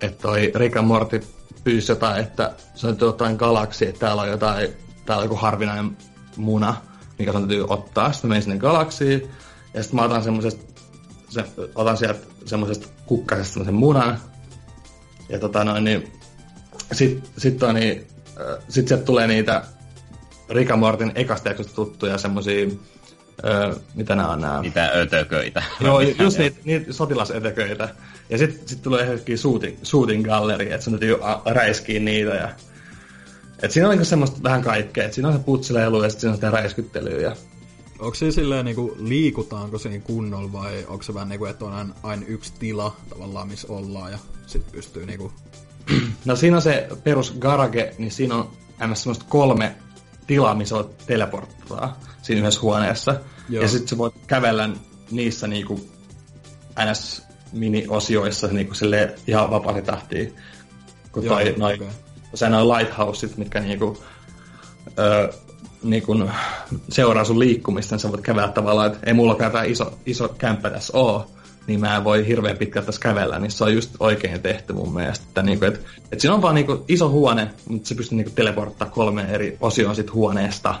[0.00, 1.22] että toi Rick and Morty
[1.64, 4.68] pyysi jotain, että se on jotain galaksi, että täällä on jotain,
[5.06, 5.96] täällä on joku harvinainen
[6.36, 6.76] muna,
[7.18, 8.12] mikä on täytyy ottaa.
[8.12, 9.30] Sitten menin sinne galaksiin,
[9.74, 10.82] ja sitten mä otan semmoisesta
[11.28, 11.44] se,
[11.74, 14.18] otan sieltä semmoisesta kukkasesta semmoisen munan.
[15.28, 16.12] Ja tota noin, niin
[16.92, 18.06] sit, sit, toi, niin,
[18.68, 19.64] sit sieltä tulee niitä
[20.48, 22.68] Rika Mortin ekasta jaksosta tuttuja semmosia
[23.44, 24.60] Öö, mitä nämä on nämä?
[24.60, 25.62] Niitä ötököitä.
[25.80, 27.88] Joo, just niitä, niitä sotilasötököitä.
[28.30, 31.16] Ja sitten sit tulee johonkin shooting, shooting gallery, että sun täytyy
[31.46, 32.30] räiskiä niitä.
[32.30, 32.48] Ja...
[33.62, 35.04] Et siinä on niinku semmoista vähän kaikkea.
[35.04, 37.20] Et siinä on se putseleilu ja sitten siinä on sitä räiskyttelyä.
[37.20, 37.36] Ja
[38.02, 41.94] Onko se silleen niinku, liikutaanko siinä kunnolla vai onko se vähän niinku, että on aina,
[42.02, 45.32] aina yksi tila tavallaan, missä ollaan ja sitten pystyy niinku...
[46.24, 48.50] No siinä on se perus garage, niin siinä on
[48.94, 49.74] semmoista kolme
[50.26, 53.14] tilaa, missä on teleporttaa siinä yhdessä huoneessa.
[53.48, 53.62] Joo.
[53.62, 54.70] Ja sitten sä voit kävellä
[55.10, 55.88] niissä niinku
[56.90, 57.22] ns.
[57.52, 60.34] mini-osioissa niinku sille ihan vapaasti tahtiin.
[61.12, 61.86] Kun Joo, toi, noi, okay.
[62.34, 64.02] se noin lighthouset, mitkä niinku,
[64.98, 65.32] ö,
[65.82, 66.30] niin kun
[66.88, 70.70] seuraa sun liikkumista, niin sä voit kävellä tavallaan, että ei mullakaan tämä iso, iso kämppä
[70.70, 71.24] tässä ole,
[71.66, 74.94] niin mä en voi hirveän pitkältä tässä kävellä, niin se on just oikein tehty mun
[74.94, 75.24] mielestä.
[75.28, 75.80] Että, niin kuin, että,
[76.12, 79.56] että siinä on vaan niin kuin iso huone, mutta se pystyy niin teleporttaa kolme eri
[79.60, 80.74] osioon sit huoneesta.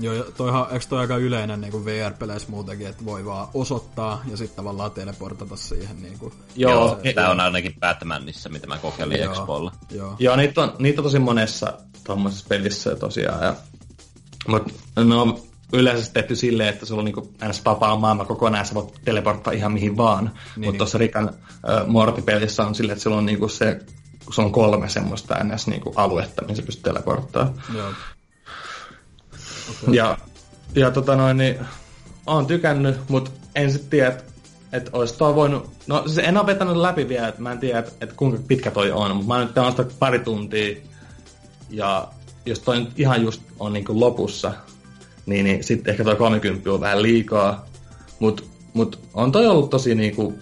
[0.00, 4.36] Joo, ja toihan, eikö toi aika yleinen niin VR-peleissä muutenkin, että voi vaan osoittaa ja
[4.36, 6.02] sitten tavallaan teleportata siihen.
[6.02, 9.72] Niin kuin, Joo, Joo se, tämä on ainakin Batmanissa, mitä mä kokeilin Joo, Expolla.
[9.90, 10.16] Joo.
[10.18, 11.72] Joo, niitä on, niitä on tosi monessa
[12.04, 13.44] tuommoisessa pelissä tosiaan.
[13.44, 13.54] Ja,
[14.48, 14.72] mutta
[15.04, 15.40] no,
[15.72, 17.64] yleensä tehty silleen, että sulla on niinku ns.
[17.64, 20.24] vapaa maailma kokonaan, sä voit teleporttaa ihan mihin vaan.
[20.24, 20.78] Niin, Mutta niin.
[20.78, 23.80] tuossa Rikan äh, Morty-pelissä on silleen, että sulla on niinku se,
[24.34, 25.66] se on kolme semmoista ns.
[25.66, 27.54] Niinku aluetta, mihin sä pystyt teleporttaa.
[27.74, 27.92] Joo.
[29.90, 30.18] Ja,
[30.74, 31.58] ja tota noin, niin
[32.26, 34.24] oon tykännyt, mutta en sitten tiedä, että
[34.72, 35.70] et olisi toi voinut...
[35.86, 38.70] No siis en ole vetänyt läpi vielä, että mä en tiedä, että et kuinka pitkä
[38.70, 40.76] toi on, mutta mä oon nyt sitä pari tuntia.
[41.70, 42.08] Ja
[42.46, 44.52] jos toi nyt ihan just on niinku lopussa,
[45.26, 47.66] niin, niin sitten ehkä toi 30 on vähän liikaa.
[48.18, 48.42] Mutta
[48.74, 50.38] mut on toi ollut tosi niinku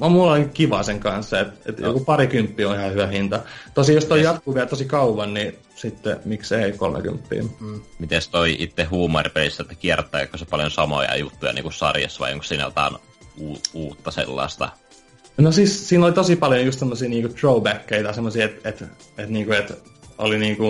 [0.00, 1.86] on mulla on kiva sen kanssa, että et no.
[1.86, 3.40] joku parikymppi on ihan hyvä hinta.
[3.74, 4.24] Tosi jos toi yes.
[4.24, 7.28] jatkuu vielä tosi kauan, niin sitten miksei 30.
[7.60, 7.80] Mm.
[7.98, 12.44] Miten toi itse huumoripelissä, että kiertääkö se paljon samoja juttuja niin kuin sarjassa vai onko
[12.44, 12.94] siinä jotain
[13.40, 14.68] u- uutta sellaista?
[15.36, 18.84] No siis siinä oli tosi paljon just semmosia niinku throwbackeita, semmosia, että et,
[19.18, 19.82] et, niinku, et
[20.18, 20.66] oli niinku,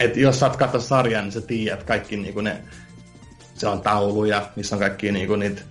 [0.00, 2.62] että jos saat katsoa sarjan, niin sä tiedät kaikki niinku ne,
[3.54, 5.62] se on tauluja, missä on kaikki niinku niitä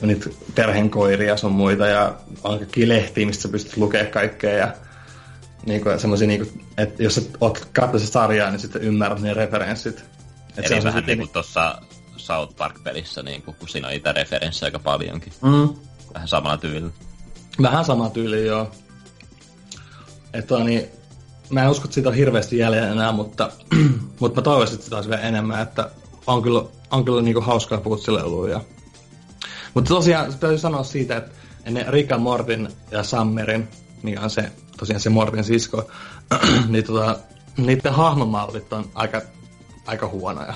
[0.00, 4.72] niitä perheenkoiria sun muita ja on kaikki lehtiä, mistä sä pystyt lukemaan kaikkea ja
[5.66, 9.98] niinku, semmosia, niinku, että jos sä oot katsoa sarjaa, niin sitten ymmärrät ne referenssit.
[9.98, 11.82] Et Eli se on vähän niin kuin tuossa
[12.16, 15.32] South Park-pelissä, niin kun siinä on niitä referenssejä aika paljonkin.
[15.42, 15.68] Mm.
[16.14, 16.90] Vähän samalla tyylillä.
[17.62, 18.70] Vähän sama tyyli, joo.
[20.32, 20.86] Että niin,
[21.50, 23.52] mä en usko, että siitä on hirveästi jäljellä enää, mutta,
[24.20, 25.90] mutta mä toivoisin, että sitä olisi vielä enemmän, että
[26.26, 28.60] on kyllä, on kyllä niinku hauskaa putseleilua ja
[29.74, 31.30] mutta tosiaan täytyy sanoa siitä, että
[31.64, 33.68] ennen Rika Mortin ja Sammerin,
[34.02, 35.90] mikä on se, tosiaan se Mortin sisko,
[36.68, 37.18] niin tota,
[37.56, 39.22] niiden hahmomallit on aika,
[39.86, 40.54] aika huonoja.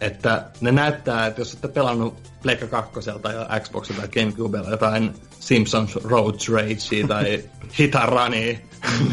[0.00, 5.96] Että ne näyttää, että jos olette pelannut Pleikka 2 tai Xboxilla tai Gamecubella jotain Simpsons
[5.96, 7.44] Road Rage tai
[7.78, 7.92] Hit
[8.30, 8.60] niin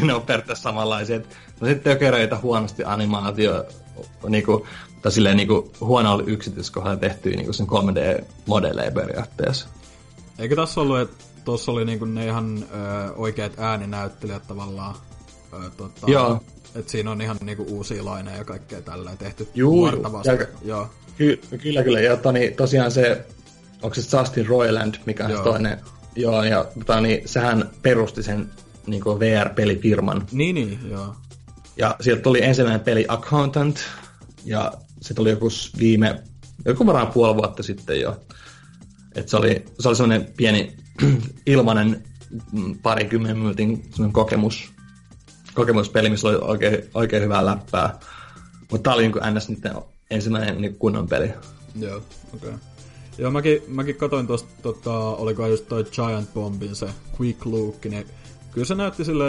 [0.02, 1.20] ne on periaatteessa samanlaisia.
[1.60, 3.64] No sitten jokereita huonosti animaatio,
[4.28, 4.66] niinku,
[5.02, 9.68] tai silleen niinku huonolla yksityiskohdalla tehtyä niinku sen 3D-modelleja periaatteessa.
[10.38, 14.94] Eikö tässä ollut, että tuossa oli niinku ne ihan ö, oikeat ääninäyttelijät tavallaan?
[15.52, 16.40] Ö, tota, Joo.
[16.74, 20.90] Että siinä on ihan niinku uusia laineja ja kaikkea tällä tehty Juu, ja, Joo.
[21.16, 22.00] Ky- kyllä, kyllä.
[22.00, 23.26] Ja toni, tosiaan se,
[23.82, 25.78] onko se Justin Roiland, mikä on toinen.
[26.16, 28.50] Joo, ja toni, sehän perusti sen
[28.86, 30.26] niin VR-pelifirman.
[30.32, 31.14] Niin, niin, joo.
[31.76, 33.80] Ja sieltä tuli ensimmäinen peli Accountant,
[34.44, 35.48] ja se tuli joku
[35.78, 36.22] viime,
[36.64, 38.20] joku varmaan puoli vuotta sitten jo.
[39.14, 40.76] Et se oli, se oli semmoinen pieni
[41.46, 42.04] ilmanen
[42.52, 44.72] mm, parikymmenen minuutin kokemus,
[45.54, 47.98] kokemuspeli, missä oli oikein, oikein hyvää läppää.
[48.70, 49.48] Mutta tää oli niin ns.
[49.48, 49.74] niiden
[50.10, 51.30] ensimmäinen niin kunnon peli.
[51.80, 52.48] Joo, okei.
[52.48, 52.52] Okay.
[53.18, 56.86] Joo, mäkin, mäkin katsoin tuosta, tota, oliko just toi Giant Bombin se
[57.20, 58.06] Quick Look, niin
[58.50, 59.24] kyllä se näytti sille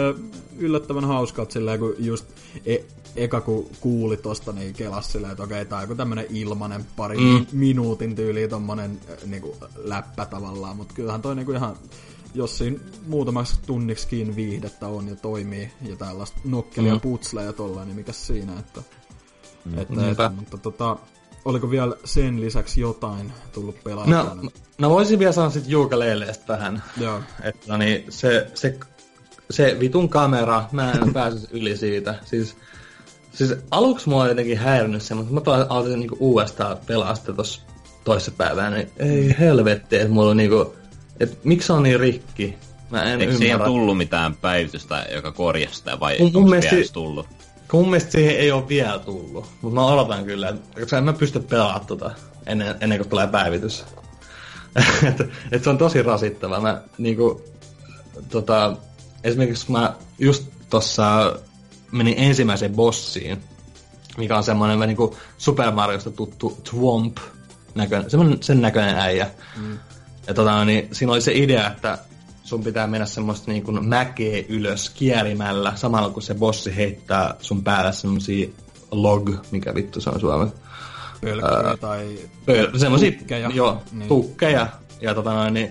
[0.58, 2.26] yllättävän hauskalta silleen, kun just
[2.66, 2.84] e-
[3.16, 7.16] eka kun kuuli tosta, niin kelas silleen, että okei, tää on joku tämmönen ilmanen pari
[7.16, 7.46] mm.
[7.52, 11.76] minuutin tyyli tommonen niinku, läppä tavallaan, mutta kyllähän toi niinku ihan
[12.34, 17.00] jos siinä muutamaksi tunniksikin viihdettä on ja toimii ja tällaista nokkelia mm.
[17.00, 18.80] putsleja tollaan, niin mikä siinä, että,
[19.64, 19.78] mm.
[19.78, 20.96] että, että mutta tota,
[21.44, 24.36] oliko vielä sen lisäksi jotain tullut pelaamaan?
[24.36, 26.82] No, no voisin vielä sanoa sitten Juukaleeleestä vähän.
[26.96, 27.20] Joo.
[27.42, 28.78] Että no niin, se, se,
[29.50, 32.14] se vitun kamera, mä en pääsisi yli siitä.
[32.24, 32.56] Siis
[33.34, 37.62] Siis aluksi mua on jotenkin häirinyt se, mutta mä aloitin niinku uudestaan pelaa sitä tossa
[38.04, 40.74] toissapäivänä, niin ei helvetti, että mulla on niinku,
[41.20, 42.54] että miksi se on niin rikki?
[42.90, 47.26] Mä en Eikö siihen tullut mitään päivitystä, joka korjasi sitä, vai mun, mun mielestä, tullut?
[47.72, 51.12] Mun mielestä siihen ei ole vielä tullut, mutta mä odotan kyllä, että koska en mä
[51.12, 52.10] pysty pelaamaan tota
[52.46, 53.84] ennen, ennen kuin tulee päivitys.
[55.08, 56.60] että et se on tosi rasittava.
[56.60, 57.42] Mä niinku,
[58.30, 58.76] tota,
[59.24, 61.36] esimerkiksi mä just tossa
[61.92, 63.38] menin ensimmäiseen bossiin,
[64.18, 67.16] mikä on semmoinen niin kuin Super Mariosta tuttu Twomp,
[67.74, 69.30] näköinen, semmoinen sen näköinen äijä.
[69.56, 69.78] Mm.
[70.26, 71.98] Ja tota, niin, siinä oli se idea, että
[72.44, 77.64] sun pitää mennä semmoista niin kuin mäkeä ylös kierimällä, samalla kun se bossi heittää sun
[77.64, 78.48] päällä semmosia
[78.90, 80.56] log, mikä vittu se on suomessa.
[81.20, 83.50] Pölkkyjä tai pöl- semmosia, tukkeja.
[83.54, 84.08] Joo, niin.
[84.08, 84.66] tukkeja.
[85.00, 85.70] Ja tota, niin,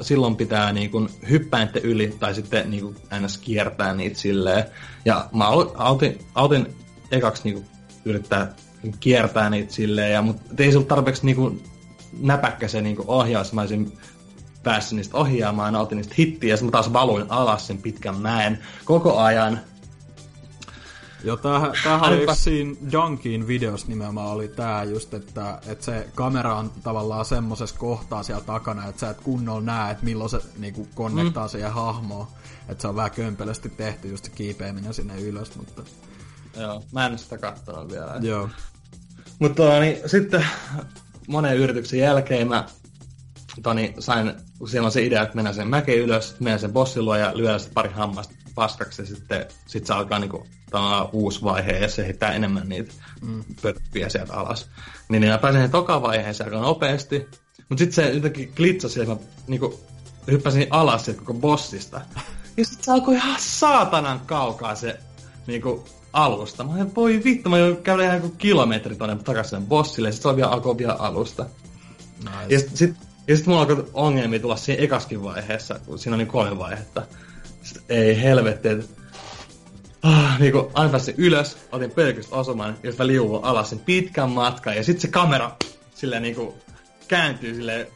[0.00, 3.38] silloin pitää niin kuin hyppää niiden yli tai sitten niin kuin ns.
[3.38, 4.64] kiertää niitä silleen.
[5.04, 6.74] Ja mä autin, autin
[7.10, 7.66] ekaksi niin kuin
[8.04, 8.54] yrittää
[9.00, 11.62] kiertää niitä silleen, ja, mutta ei se ollut tarpeeksi niin kuin
[12.20, 13.52] näpäkkä se niin kuin ohjaus.
[13.52, 13.98] Mä olisin
[14.62, 19.18] päässyt niistä ohjaamaan, nautin niistä hittiä, ja mä taas valuin alas sen pitkän mäen koko
[19.18, 19.60] ajan.
[21.24, 26.08] Joo, tämähän, tämähän oli yksi siinä Dunkin videossa nimenomaan oli tää just, että, että se
[26.14, 30.40] kamera on tavallaan semmosessa kohtaa siellä takana, että sä et kunnolla näe, että milloin se
[30.58, 31.50] niinku konnektaa mm.
[31.50, 32.26] siihen hahmoon.
[32.68, 35.82] Että se on vähän kömpelösti tehty just se kiipeäminen sinne ylös, mutta...
[36.56, 38.16] Joo, mä en sitä katsonut vielä.
[38.20, 38.48] Joo.
[39.38, 40.46] Mutta niin, sitten
[41.28, 42.66] monen yrityksen jälkeen mä
[43.62, 47.04] toni, sain, kun siellä on se idea, että mennään sen mäkeen ylös, mennään sen bossin
[47.04, 50.46] luo ja lyödään sitten pari hammasta paskaksi ja sitten sit se alkaa niinku,
[51.12, 53.44] uusi vaihe ja se heittää enemmän niitä mm.
[53.62, 54.70] pörppiä sieltä alas.
[55.08, 57.28] Niin, niin mä pääsin toka vaiheeseen aika nopeasti,
[57.68, 59.16] mutta sitten se jotenkin glitsasi ja mä
[59.46, 59.80] niinku,
[60.30, 62.00] hyppäsin alas sieltä koko bossista.
[62.56, 65.00] Ja sitten se alkoi ihan saatanan kaukaa se
[65.46, 66.64] niinku, alusta.
[66.64, 70.50] Mä olin, voi vittu, mä käydä ihan kilometri tonne takaisin bossille, ja sitten se vielä
[70.50, 71.46] alkoi vielä alusta.
[72.18, 72.54] Nice.
[72.54, 72.94] Ja sitten sit,
[73.28, 77.02] ja sit mulla alkoi ongelmia tulla siinä ekaskin vaiheessa, kun siinä on niin kolme vaihetta.
[77.88, 78.86] Ei helvetti, että
[80.02, 84.30] ah, niin kuin aina pääsin ylös, otin pelkästä osuman, ja sitten liuun alas sen pitkän
[84.30, 85.56] matkan, ja sitten se kamera
[85.94, 86.54] silleen niin kuin
[87.08, 87.88] kääntyy sille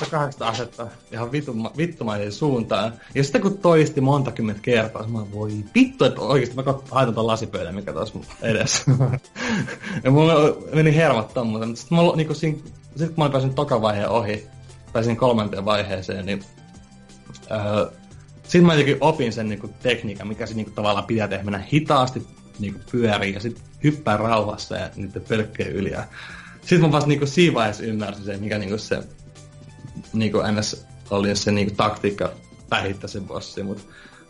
[0.00, 2.92] 180 asetta ihan vituma, vittumaisen suuntaan.
[3.14, 7.26] Ja sitten kun toisti monta kymmentä kertaa, mä voi vittu, että oikeesti mä haitan ton
[7.26, 8.82] lasipöydän, mikä tuossa edessä.
[10.04, 10.34] ja mulla
[10.74, 12.58] meni hermot tommosen, mutta sitten niinku siinä,
[12.96, 14.46] sit kun mä pääsin toka vaiheen ohi,
[14.92, 16.44] pääsin kolmanteen vaiheeseen, niin
[17.50, 17.86] öö,
[18.46, 22.26] sitten mä jotenkin opin sen niinku tekniikan, mikä se niinku tavallaan pitää tehdä mennä hitaasti
[22.58, 25.90] niinku pyöriin ja sitten hyppää rauhassa ja niiden pölkkeen yli.
[25.90, 26.04] Ja
[26.60, 29.02] sitten mä vasta niinku siinä vaiheessa ymmärsin sen, mikä niinku se
[30.12, 32.32] niinku NS oli se niinku taktiikka
[32.68, 33.82] pähittää sen bossi, mutta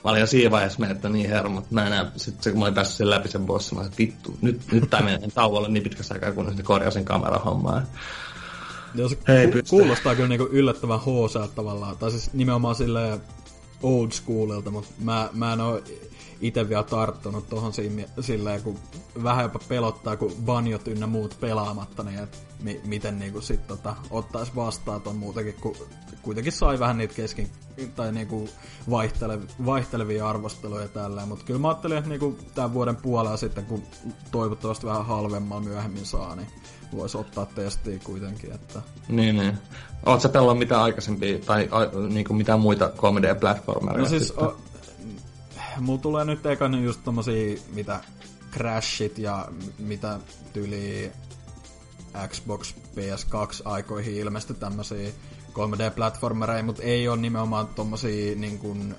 [0.04, 1.70] mä olin jo siinä vaiheessa menettänyt niin hermot.
[1.70, 4.38] Mä enää, sit se, kun mä olin päässyt sen läpi sen bossin, mä olin, vittu,
[4.42, 7.82] nyt, nyt tää menee tauolle niin pitkässä aikaa, kun se korjaa sen kamerahommaa.
[8.94, 13.20] Joo, se Hei, ku- kuulostaa kyllä niinku yllättävän HC tavallaan, tai siis nimenomaan silleen
[13.86, 15.80] old schoolilta, mutta mä, mä en oo
[16.40, 17.72] itse vielä tarttunut tuohon
[18.20, 18.78] silleen, kun
[19.22, 22.28] vähän jopa pelottaa, kun banjot ynnä muut pelaamatta, niin
[22.62, 25.76] mi- miten niinku sit tota, ottaisi vastaan ton muutenkin, kun
[26.22, 27.48] kuitenkin sai vähän niitä kesken
[27.96, 28.48] tai niinku
[28.90, 33.82] vaihtele- vaihtelevia arvosteluja tällä, mutta kyllä mä ajattelin, että niinku tämän vuoden puolella sitten, kun
[34.30, 36.48] toivottavasti vähän halvemmalla myöhemmin saa, niin
[36.92, 38.52] voisi ottaa testiin kuitenkin.
[38.52, 38.82] Että...
[39.08, 39.58] Niin, niin.
[40.06, 43.98] Oletko sä pelannut mitään aikaisempia tai a, niinku mitään muita 3D-platformereja?
[43.98, 44.56] No siis, o,
[45.80, 48.00] mulla tulee nyt ekan just tommosia, mitä
[48.52, 50.18] Crashit ja mitä
[50.52, 51.12] tyyli
[52.28, 55.10] Xbox PS2 aikoihin ilmestyi tämmösiä
[55.52, 58.94] 3D-platformereja, mutta ei ole nimenomaan tommosia niin kuin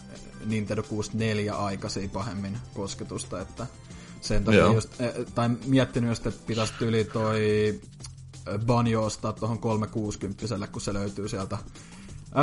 [0.45, 3.67] Nintendo 64 aikaisia pahemmin kosketusta, että
[4.21, 7.41] sen takia just, eh, tai miettinyt just, että pitäisi tyyli toi
[8.65, 11.57] Banjo ostaa tuohon 360 kun se löytyy sieltä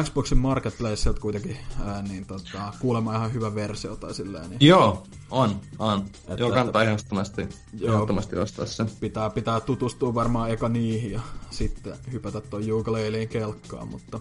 [0.02, 4.50] Xboxin Marketplaceilta kuitenkin, ää, niin tota, kuulemma ihan hyvä versio tai silleen.
[4.50, 4.58] Niin...
[4.60, 6.04] Joo, on, on.
[6.28, 7.48] Että, joo, kannattaa ehdottomasti,
[7.82, 8.84] ehdottomasti ostaa se.
[9.00, 14.20] Pitää, pitää tutustua varmaan eka niihin ja sitten hypätä tuon ukulelein kelkkaan, mutta...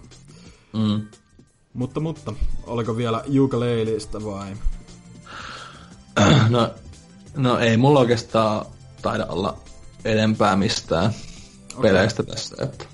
[0.74, 1.08] Mm.
[1.74, 2.34] Mutta, mutta,
[2.64, 4.54] oliko vielä ukuleleista vai?
[6.50, 6.70] No,
[7.36, 8.66] no ei mulla oikeastaan
[9.02, 9.58] taida olla
[10.06, 11.14] edempää mistään
[11.72, 11.82] okay.
[11.82, 12.56] peleistä tässä.
[12.64, 12.86] Että...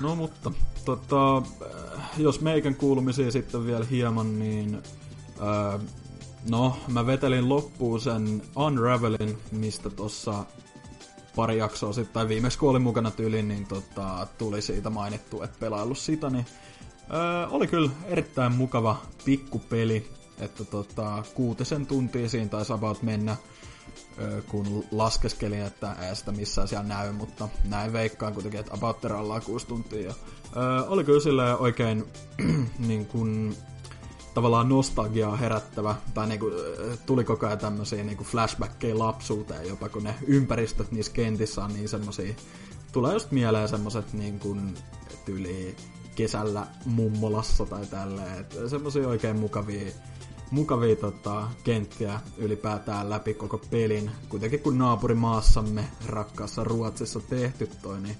[0.00, 0.50] No mutta,
[0.84, 1.42] tota,
[2.18, 4.82] jos meikän kuulumisia sitten vielä hieman, niin
[5.40, 5.78] ää,
[6.50, 10.44] no, mä vetelin loppuun sen Unravelin, mistä tossa
[11.36, 15.56] pari jaksoa sitten, tai viimeksi kun olin mukana tyyliin, niin tota, tuli siitä mainittu, että
[15.60, 16.46] pelaillut sitä, niin
[17.10, 23.36] ää, oli kyllä erittäin mukava pikkupeli, että tota, kuutisen tuntia siinä taisi about mennä,
[24.48, 29.42] kun laskeskelin, että ei sitä missään siellä näy, mutta näin veikkaan kuitenkin, että about ollaan
[29.42, 30.00] kuusi tuntia.
[30.00, 30.14] Ja
[30.56, 32.04] Öö, oli kyllä sille oikein
[32.88, 33.56] niin kuin,
[34.34, 36.54] tavallaan nostalgiaa herättävä, tai niin kuin,
[37.06, 41.88] tuli koko ajan tämmöisiä niin flashbackkejä lapsuuteen jopa, kun ne ympäristöt niissä kentissä on niin
[41.88, 42.34] semmosia,
[42.92, 44.74] tulee just mieleen semmoset niin kuin,
[45.24, 45.76] tyyli
[46.14, 49.92] kesällä mummolassa tai tälleen, että semmosia oikein mukavia
[50.50, 54.10] mukavia tota, kenttiä ylipäätään läpi koko pelin.
[54.28, 58.16] Kuitenkin kun naapurimaassamme rakkaassa Ruotsissa tehty toi, niin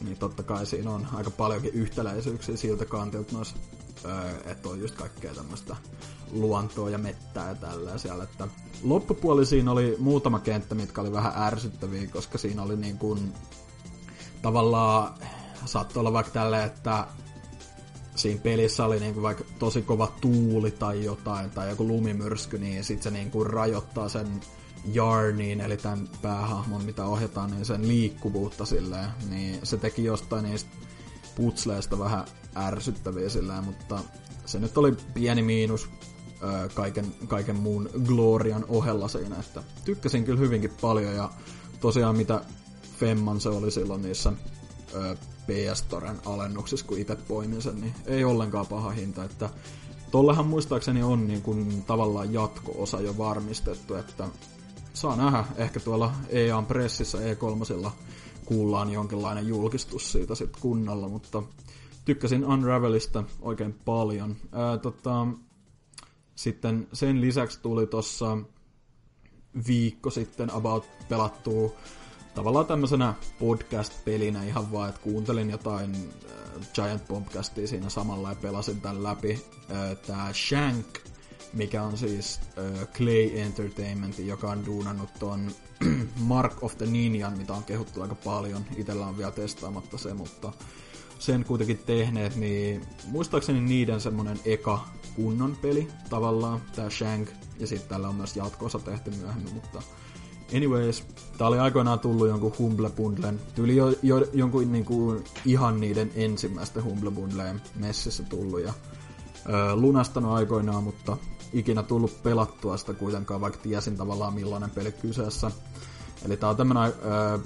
[0.00, 3.56] niin totta kai siinä on aika paljonkin yhtäläisyyksiä siltä kantilta noissa,
[4.04, 5.76] öö, että on just kaikkea tämmöistä
[6.32, 7.56] luontoa ja mettää
[7.92, 8.48] ja siellä, että
[8.82, 13.32] loppupuoli siinä oli muutama kenttä, mitkä oli vähän ärsyttäviä, koska siinä oli niin kuin
[14.42, 15.14] tavallaan
[15.64, 17.06] saattoi olla vaikka tällä, että
[18.14, 23.02] siinä pelissä oli niinku vaikka tosi kova tuuli tai jotain, tai joku lumimyrsky, niin sit
[23.02, 24.40] se niinku rajoittaa sen
[24.84, 30.70] Jarniin, eli tämän päähahmon, mitä ohjataan, niin sen liikkuvuutta silleen, niin se teki jostain niistä
[31.34, 32.24] putsleista vähän
[32.56, 34.00] ärsyttäviä silleen, mutta
[34.46, 35.90] se nyt oli pieni miinus
[36.42, 41.30] ö, kaiken, kaiken muun glorian ohella siinä, että tykkäsin kyllä hyvinkin paljon ja
[41.80, 42.44] tosiaan mitä
[42.98, 44.32] Femman se oli silloin niissä
[44.94, 45.16] ö,
[45.46, 49.50] PS Toren alennuksissa, kun itse poimin sen, niin ei ollenkaan paha hinta, että
[50.10, 54.28] tollehan muistaakseni on niin kuin tavallaan jatko-osa jo varmistettu, että
[54.94, 57.90] saa nähdä, ehkä tuolla EAN pressissä E3
[58.44, 61.42] kuullaan jonkinlainen julkistus siitä sitten kunnolla, mutta
[62.04, 64.36] tykkäsin Unravelista oikein paljon.
[64.52, 65.26] Ää, tota,
[66.34, 68.38] sitten sen lisäksi tuli tuossa
[69.66, 71.72] viikko sitten about pelattua
[72.34, 78.80] tavallaan tämmöisenä podcast-pelinä ihan vaan, että kuuntelin jotain äh, Giant Bombcastia siinä samalla ja pelasin
[78.80, 79.44] tämän läpi.
[79.70, 80.98] Äh, tää Shank,
[81.52, 85.50] mikä on siis äh, Clay Entertainment, joka on duunannut ton
[86.18, 88.64] Mark of the Ninjan, mitä on kehuttu aika paljon.
[88.76, 90.52] Itellä on vielä testaamatta se, mutta
[91.18, 97.88] sen kuitenkin tehneet, niin muistaakseni niiden semmonen eka kunnon peli tavallaan, tää Shank, ja sitten
[97.88, 99.82] tällä on myös jatkoosa tehty myöhemmin, mutta
[100.56, 101.04] anyways,
[101.38, 106.84] tää oli aikoinaan tullut jonkun Humble Bundlen, tuli jo, jo jonkun niinku ihan niiden ensimmäisten
[106.84, 108.72] Humble Bundleen messissä tullut ja
[109.48, 111.16] ö, lunastanut aikoinaan, mutta
[111.52, 115.50] ikinä tullut pelattua sitä kuitenkaan, vaikka tiesin tavallaan millainen peli kyseessä.
[116.24, 117.38] Eli tää on tämmönen ö,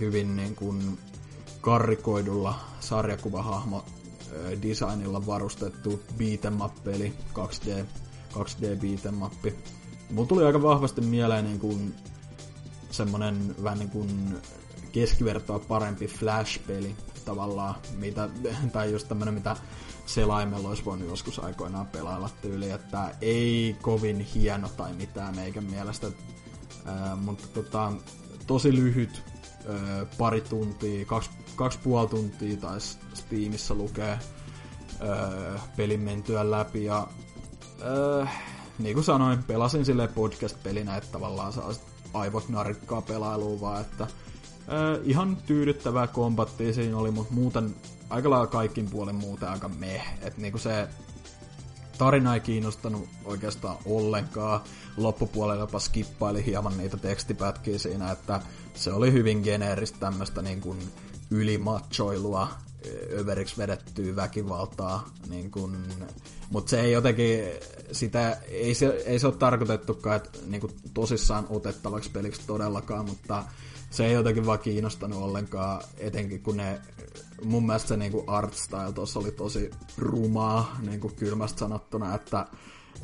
[0.00, 0.98] hyvin niin kuin
[1.60, 3.84] karrikoidulla sarjakuvahahmo
[4.62, 7.84] designilla varustettu beat'em up-peli, 2D,
[8.34, 9.54] 2D beat'em up.
[10.10, 11.94] Mulla tuli aika vahvasti mieleen niin kuin
[12.90, 14.38] semmonen vähän niin kuin
[14.92, 18.28] keskivertoa parempi Flash-peli tavallaan, mitä,
[18.72, 19.56] tai just tämmönen, mitä
[20.14, 26.06] selaimella olisi voinut joskus aikoinaan pelailla tyyli, että ei kovin hieno tai mitään meikän mielestä,
[26.86, 27.92] ää, mutta tota,
[28.46, 29.22] tosi lyhyt,
[29.68, 32.80] ää, pari tuntia, kaksi, kaksi puoli tuntia tai
[33.14, 34.18] Steamissa lukee
[35.00, 37.06] ää, pelin mentyä läpi ja
[37.82, 38.28] ää,
[38.78, 41.72] niin kuin sanoin, pelasin sille podcast-pelinä, että tavallaan saa
[42.14, 44.06] aivot narikkaa pelailua vaan, että
[44.68, 47.74] ää, ihan tyydyttävää kombattia siinä oli, mutta muuten
[48.10, 50.12] aika lailla kaikkin puolen muuten aika meh.
[50.22, 50.88] Että niinku se
[51.98, 54.60] tarina ei kiinnostanut oikeastaan ollenkaan.
[54.96, 58.40] Loppupuolella jopa skippaili hieman niitä tekstipätkiä siinä, että
[58.74, 60.78] se oli hyvin geneeristä tämmöistä niin kuin
[61.30, 62.48] ylimatchoilua,
[63.18, 65.76] överiksi vedettyä väkivaltaa, niin kuin,
[66.50, 67.44] mutta se ei jotenkin,
[67.92, 73.44] sitä, ei se, ei se ole tarkoitettukaan, että niin kuin, tosissaan otettavaksi peliksi todellakaan, mutta
[73.90, 76.80] se ei jotenkin vaan kiinnostanut ollenkaan, etenkin kun ne,
[77.44, 82.14] mun mielestä se niin kuin art style tuossa oli tosi rumaa, niin kuin kylmästä sanottuna,
[82.14, 82.46] että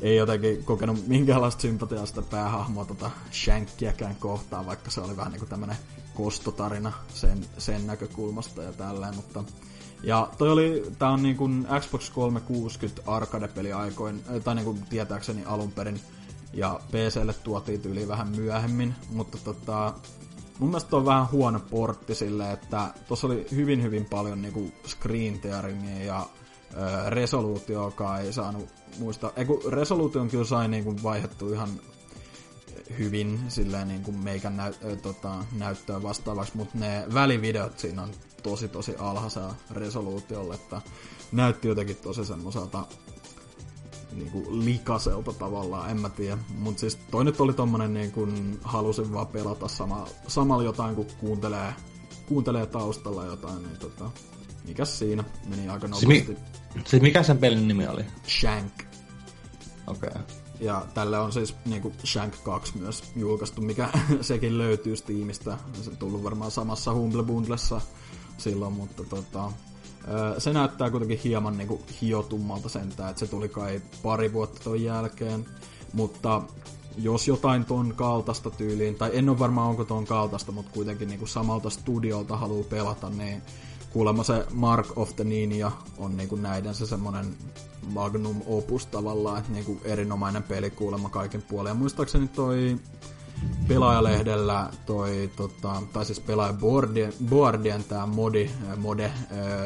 [0.01, 5.39] ei jotenkin kokenut minkäänlaista sympatiaa sitä päähahmoa tota Shankiäkään kohtaan, vaikka se oli vähän niin
[5.39, 5.77] kuin tämmönen
[6.15, 9.43] kostotarina sen, sen näkökulmasta ja tälleen, mutta
[10.03, 15.99] ja toi oli, tää on niinku Xbox 360 arcade-peli aikoin, tai niinku tietääkseni alun perin,
[16.53, 19.93] ja PClle tuotiin tyyli vähän myöhemmin, mutta tota,
[20.59, 25.39] mun mielestä on vähän huono portti silleen, että tuossa oli hyvin hyvin paljon niinku screen
[25.39, 26.25] tearingia ja
[26.73, 31.69] ö, resoluutioakaan ei saanut muista, ei kun resoluution kyllä sai niinku vaihdettu ihan
[32.97, 38.09] hyvin silleen niin kuin meikän näy, ö, tota, näyttöä vastaavaksi, mutta ne välivideot siinä on
[38.43, 40.81] tosi tosi alhaisella resoluutiolla, että
[41.31, 42.85] näytti jotenkin tosi semmoiselta
[44.11, 46.37] niinku likaselta tavallaan, en mä tiedä.
[46.57, 51.07] Mutta siis toi nyt oli tommonen niin kuin halusin vaan pelata sama, samalla jotain, kun
[51.19, 51.73] kuuntelee,
[52.27, 54.11] kuuntelee taustalla jotain, niin tota,
[54.67, 56.25] mikäs siinä meni aika nopeasti.
[56.25, 56.37] Siis,
[56.75, 58.05] mi- siis mikä sen pelin nimi oli?
[58.27, 58.73] Shank.
[59.87, 60.09] Okei.
[60.09, 60.21] Okay.
[60.59, 63.89] Ja tälle on siis niinku Shank 2 myös julkaistu, mikä
[64.21, 65.57] sekin löytyy Steamista.
[65.81, 67.81] Se on tullut varmaan samassa Humble Bundlessa
[68.37, 69.51] silloin, mutta tota,
[70.37, 75.45] se näyttää kuitenkin hieman niinku hiotummalta sentään, että se tuli kai pari vuotta ton jälkeen,
[75.93, 76.41] mutta
[76.97, 81.27] jos jotain ton kaltaista tyyliin, tai en ole varmaan onko ton kaltaista, mutta kuitenkin niinku
[81.27, 83.41] samalta studiolta haluaa pelata, niin
[83.89, 87.25] kuulemma se Mark of the Ninja on niinku näiden se semmonen
[87.93, 91.71] magnum opus tavallaan, että niinku erinomainen peli kuulemma kaiken puolen.
[91.71, 92.77] Ja muistaakseni toi
[93.67, 96.55] pelaajalehdellä toi, tota, tai siis pelaaja
[97.29, 99.13] Boardien, tää modi, mode äh,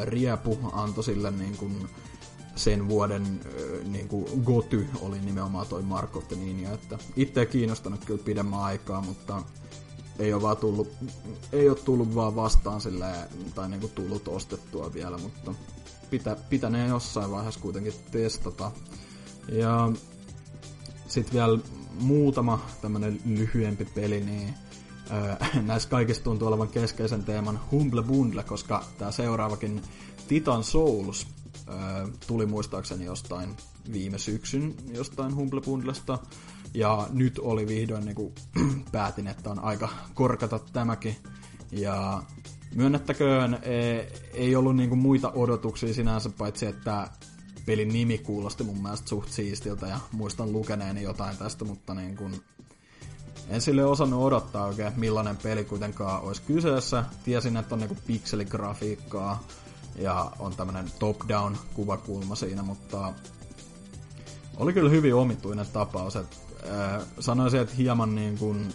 [0.03, 1.89] Riepu antoi sille niin kuin
[2.55, 7.45] sen vuoden äh, niin kuin goty oli nimenomaan toi Mark of the Ninja, että itse
[7.45, 9.41] kiinnostanut kyllä pidemmän aikaa, mutta
[10.19, 10.89] ei ole vaan tullut,
[11.51, 13.05] ei ole tullut vaan vastaan sille
[13.55, 15.53] tai niinku tullut ostettua vielä, mutta
[16.09, 18.71] pitä, pitänee jossain vaiheessa kuitenkin testata.
[19.51, 19.91] Ja
[21.11, 21.59] sitten vielä
[21.99, 24.53] muutama tämmönen lyhyempi peli, niin
[25.11, 25.35] öö,
[25.67, 29.81] näissä kaikissa tuntuu olevan keskeisen teeman Humble Bundle, koska tämä seuraavakin
[30.27, 31.27] Titan Souls
[31.69, 31.75] öö,
[32.27, 33.55] tuli muistaakseni jostain
[33.93, 36.19] viime syksyn jostain Humble Bundlesta.
[36.73, 38.33] Ja nyt oli vihdoin niin kuin,
[38.91, 41.15] päätin, että on aika korkata tämäkin.
[41.71, 42.23] Ja
[42.75, 47.09] myönnettäköön, ei, ei ollut niin kuin muita odotuksia sinänsä, paitsi että
[47.65, 52.41] pelin nimi kuulosti mun mielestä suht siistiltä ja muistan lukeneeni jotain tästä, mutta niin kuin,
[53.49, 57.03] en sille osannut odottaa oikein, millainen peli kuitenkaan olisi kyseessä.
[57.23, 59.43] Tiesin, että on niinku pikseligrafiikkaa
[59.95, 63.13] ja on tämmönen top-down kuvakulma siinä, mutta
[64.57, 66.15] oli kyllä hyvin omituinen tapaus.
[66.15, 66.37] Et,
[66.69, 68.73] äh, sanoisin, että hieman niin kuin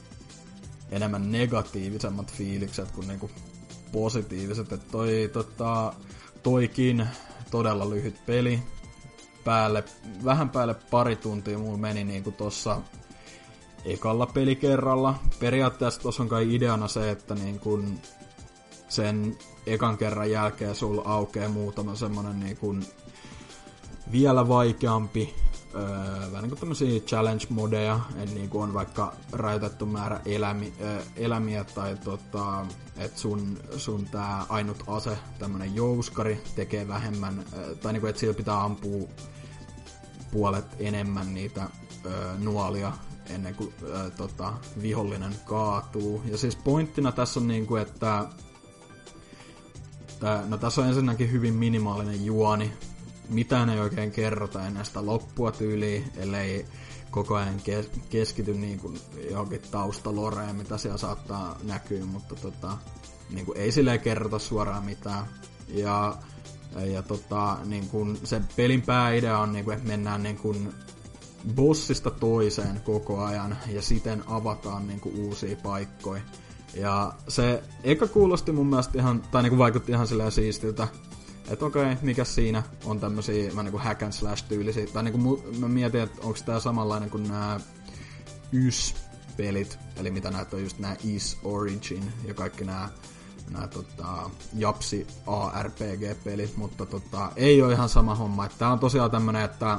[0.91, 3.33] enemmän negatiivisemmat fiilikset kuin niin kuin
[3.93, 4.73] positiiviset.
[4.73, 5.93] Et toi, tota,
[6.43, 7.09] toikin
[7.51, 8.63] todella lyhyt peli.
[9.47, 9.85] Päälle,
[10.25, 12.81] vähän päälle pari tuntia mulla meni niin kuin tossa
[13.85, 15.15] ekalla pelikerralla.
[15.41, 17.99] Periaatteessa tuossa on kai ideana se, että niin kun
[18.89, 22.85] sen ekan kerran jälkeen sulla aukeaa muutama semmonen niin kun
[24.13, 25.35] vielä vaikeampi
[25.75, 31.65] öö, vähän niin tämmöisiä challenge-modeja, että niin kuin on vaikka rajoitettu määrä elämi, öö, elämiä
[31.65, 32.67] tai tota,
[32.97, 38.21] että sun, sun tää ainut ase, tämmönen jouskari, tekee vähemmän, öö, tai niin kuin, että
[38.21, 39.09] sillä pitää ampua
[40.37, 41.69] puolet enemmän niitä
[42.07, 42.93] öö, nuolia
[43.31, 46.23] ennen kuin ää, tota, vihollinen kaatuu.
[46.25, 48.25] Ja siis pointtina tässä on niinku, että
[50.21, 52.73] tää, no tässä on ensinnäkin hyvin minimaalinen juoni.
[53.29, 56.67] Mitään ei oikein kerrota ennen sitä loppua tyyliin, ellei
[57.11, 58.99] koko ajan kes- keskity niin kuin
[59.31, 62.79] johonkin taustaloreen, mitä siellä saattaa näkyä, mutta tota,
[63.31, 65.27] niin kuin ei silleen kerrota suoraan mitään.
[65.69, 66.17] Ja,
[66.85, 70.73] ja tota, niin kuin se pelin pääidea on, niin kuin, että mennään niin kuin
[71.55, 76.23] bossista toiseen koko ajan ja siten avataan niinku uusia paikkoja.
[76.75, 80.89] Ja se eka kuulosti mun mielestä ihan, tai niinku vaikutti ihan silleen siistiltä,
[81.51, 85.43] että okei, okay, mikä siinä on tämmösiä mä niinku hack and slash tyylisiä, tai niinku
[85.59, 87.61] mä mietin, että onko tää samanlainen kuin nämä
[88.53, 92.89] YS-pelit, eli mitä näitä on just nämä Is Origin ja kaikki nämä
[93.51, 98.49] nämä tota, Japsi ARPG-pelit, mutta tota, ei ole ihan sama homma.
[98.49, 99.79] Tää on tosiaan tämmönen, että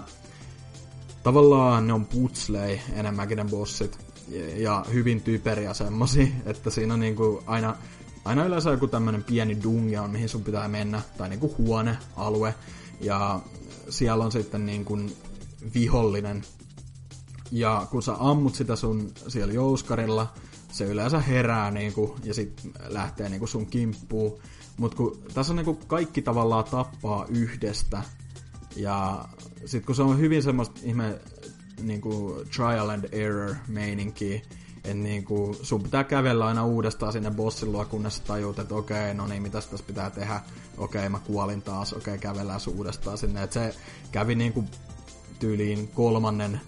[1.23, 4.07] tavallaan ne on putslei enemmänkin ne bossit.
[4.55, 7.75] Ja hyvin typeriä semmosia, että siinä on niinku aina,
[8.25, 12.55] aina yleensä joku tämmönen pieni dungeon, mihin sun pitää mennä, tai niinku huone, alue,
[13.01, 13.39] ja
[13.89, 14.97] siellä on sitten niinku
[15.73, 16.43] vihollinen.
[17.51, 20.33] Ja kun sä ammut sitä sun siellä jouskarilla,
[20.71, 24.39] se yleensä herää niinku, ja sit lähtee niinku sun kimppuun.
[24.77, 28.03] Mut kun tässä on niinku kaikki tavallaan tappaa yhdestä,
[28.75, 29.25] ja
[29.65, 31.19] sit kun se on hyvin semmoista ihme
[31.81, 34.43] niinku trial and error meininki,
[34.75, 39.13] että niinku, sun pitää kävellä aina uudestaan sinne bossin luo, kunnes tajuut, että okei, okay,
[39.13, 40.41] no niin, mitä tässä pitää tehdä,
[40.77, 43.43] okei, okay, mä kuolin taas, okei, okay, kävellään uudestaan sinne.
[43.43, 43.75] Et se
[44.11, 44.63] kävi niinku
[45.39, 46.61] tyyliin kolmannen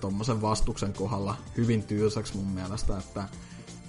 [0.00, 3.28] tuommoisen vastuksen kohdalla hyvin tylsäksi mun mielestä, että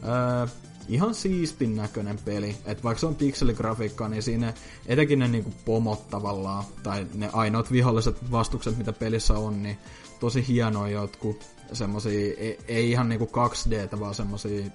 [0.04, 0.48] ää,
[0.88, 2.58] ihan siistin näköinen peli.
[2.66, 4.54] että vaikka se on pikseligrafiikkaa, niin siinä
[4.86, 9.78] etenkin ne niinku pomot tavallaan, tai ne ainoat viholliset vastukset, mitä pelissä on, niin
[10.20, 14.66] tosi hienoja jotkut semmosia, ei, ei ihan niinku 2D, vaan semmosia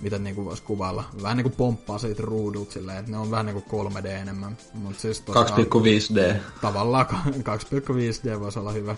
[0.00, 1.04] miten niinku vois kuvailla.
[1.22, 4.56] Vähän niinku pomppaa siitä ruudulta silleen, että ne on vähän niinku 3D enemmän.
[4.74, 6.36] Mut siis tota, 2,5D.
[6.60, 8.96] Tavallaan 2,5D voisi olla hyvä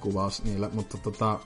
[0.00, 1.40] kuvaus niille, mutta tota,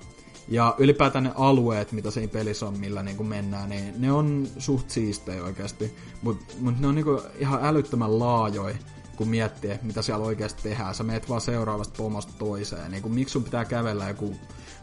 [0.49, 4.91] ja ylipäätään ne alueet, mitä siinä pelissä on, millä niinku mennään, niin ne on suht
[4.91, 5.97] siistejä oikeasti.
[6.23, 8.77] Mutta mut ne on niinku ihan älyttömän laajoja,
[9.17, 10.95] kun miettii, mitä siellä oikeasti tehdään.
[10.95, 12.91] Sä meet vaan seuraavasta pomosta toiseen.
[12.91, 14.37] Niin kuin, miksi sun pitää kävellä joku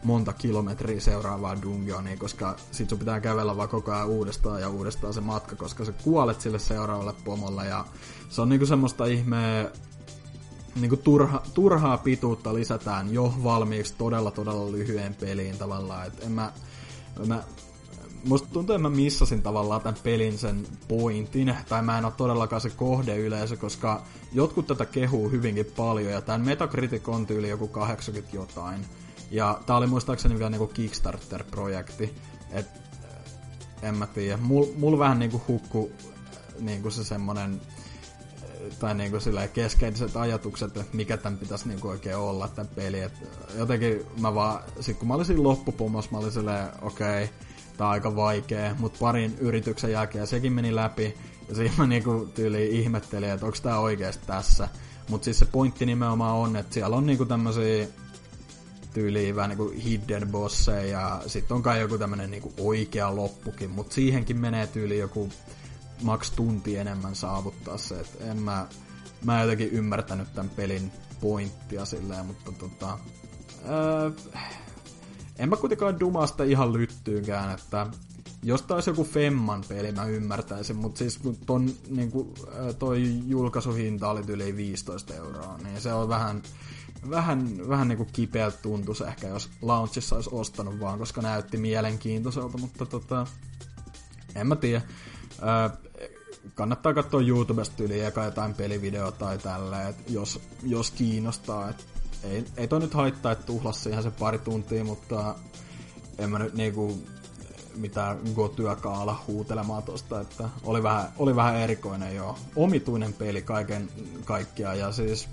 [0.04, 5.14] monta kilometriä seuraavaa dungeonia, koska sit sun pitää kävellä vaan koko ajan uudestaan ja uudestaan
[5.14, 7.84] se matka, koska sä kuolet sille seuraavalle pomolle ja
[8.28, 9.70] se on niinku semmoista ihmeä
[10.74, 16.52] niinku turha, turhaa pituutta lisätään jo valmiiksi todella todella lyhyen peliin tavallaan, et en mä,
[17.26, 17.42] mä
[18.24, 22.62] musta tuntuu, että mä missasin tavallaan tämän pelin sen pointin, tai mä en ole todellakaan
[22.62, 24.02] se kohdeyleisö, koska
[24.32, 28.86] jotkut tätä kehuu hyvinkin paljon, ja tämän Metacritic on tyyli joku 80 jotain.
[29.30, 32.14] Ja tää oli muistaakseni vielä niinku Kickstarter-projekti,
[32.50, 32.66] et
[33.82, 34.36] en mä tiedä.
[34.36, 35.92] Mul, mul vähän niinku hukku
[36.60, 37.60] niinku se semmonen
[38.78, 39.18] tai niinku
[39.52, 43.00] keskeiset ajatukset, että mikä tämän pitäisi niinku oikein olla tämän peli.
[43.00, 43.12] Et
[43.58, 47.36] jotenkin mä vaan, sit kun mä siinä loppupomos, mä olin silleen, okei, okay,
[47.76, 51.14] tää on aika vaikea, mutta parin yrityksen jälkeen sekin meni läpi,
[51.48, 54.68] ja siinä mä niinku tyyliin ihmettelin, että onko tää oikeasti tässä.
[55.08, 57.86] Mutta siis se pointti nimenomaan on, että siellä on niinku tämmösiä
[58.94, 63.94] tyyliin vähän niinku hidden bosseja, ja sitten on kai joku tämmönen niinku oikea loppukin, mutta
[63.94, 65.28] siihenkin menee tyyli joku
[66.02, 68.66] maks tunti enemmän saavuttaa se, että en mä,
[69.24, 72.98] mä en jotenkin ymmärtänyt tämän pelin pointtia silleen, mutta tota...
[73.68, 74.10] Öö,
[75.38, 77.86] en mä kuitenkaan Dumasta ihan lyttyynkään, että
[78.42, 82.34] jos taas joku Femman peli mä ymmärtäisin, mutta siis ton, niin kuin,
[82.78, 86.42] toi julkaisuhinta oli yli 15 euroa, niin se on vähän,
[87.10, 92.58] vähän, vähän niin kuin kipeältä tuntuisi ehkä, jos launchissa olisi ostanut vaan, koska näytti mielenkiintoiselta,
[92.58, 93.26] mutta tota,
[94.34, 94.82] en mä tiedä.
[95.42, 95.89] Öö,
[96.54, 101.68] kannattaa katsoa YouTubesta yli eka jotain pelivideota tai tälleen, jos, jos kiinnostaa.
[101.68, 101.86] Et
[102.24, 105.34] ei, ei toi nyt haittaa, että tuhlas siihen se pari tuntia, mutta
[106.18, 107.02] en mä nyt niinku
[107.76, 112.38] mitään gotyäkaan ala huutelemaan tosta, että oli vähän, oli vähän erikoinen jo.
[112.56, 113.88] Omituinen peli kaiken
[114.24, 115.28] kaikkiaan ja siis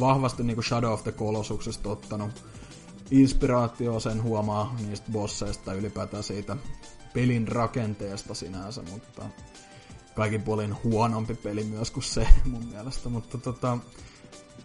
[0.00, 2.44] vahvasti niinku Shadow of the Colossuksesta ottanut
[3.10, 6.56] inspiraatio sen huomaa niistä bosseista ylipäätään siitä
[7.14, 9.22] pelin rakenteesta sinänsä, mutta
[10.14, 13.78] kaikin puolin huonompi peli myös kuin se mun mielestä, mutta tota,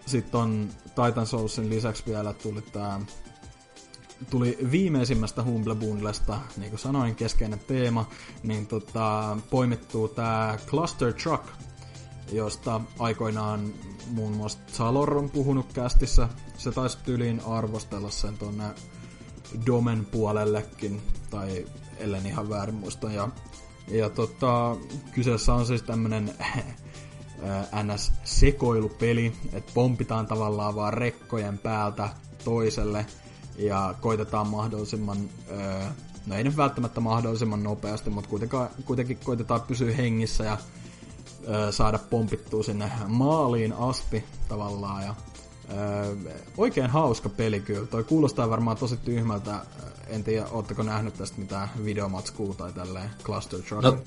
[0.06, 3.02] sitten on Titan Soulsin lisäksi vielä tuli tää
[4.30, 8.10] tuli viimeisimmästä Humble Bundlesta, niin kuin sanoin, keskeinen teema,
[8.44, 11.44] niin tota, poimittuu tämä Cluster Truck,
[12.32, 13.74] josta aikoinaan
[14.08, 16.30] muun muassa Salor on puhunut kästissä.
[16.58, 18.64] Se taisi tyliin arvostella sen tuonne
[19.66, 21.66] Domen puolellekin, tai
[21.98, 23.12] ellen ihan väärin muista.
[23.12, 23.30] Ja,
[23.88, 24.76] ja tota,
[25.12, 26.34] kyseessä on siis tämmönen
[27.84, 32.10] NS-sekoilupeli, että pompitaan tavallaan vaan rekkojen päältä
[32.44, 33.06] toiselle
[33.58, 35.18] ja koitetaan mahdollisimman,
[36.26, 38.30] no ei nyt välttämättä mahdollisimman nopeasti, mutta
[38.86, 40.58] kuitenkin koitetaan pysyä hengissä ja
[41.72, 45.16] saada pompittua sinne maaliin asti tavallaan ja
[46.58, 47.88] oikein hauska peli kyllä.
[47.88, 49.60] Toi kuulostaa varmaan tosi tyhmältä.
[50.08, 53.84] En tiedä, ootteko nähnyt tästä mitään videomatskua tai tälleen Cluster Truck?
[53.84, 53.98] No,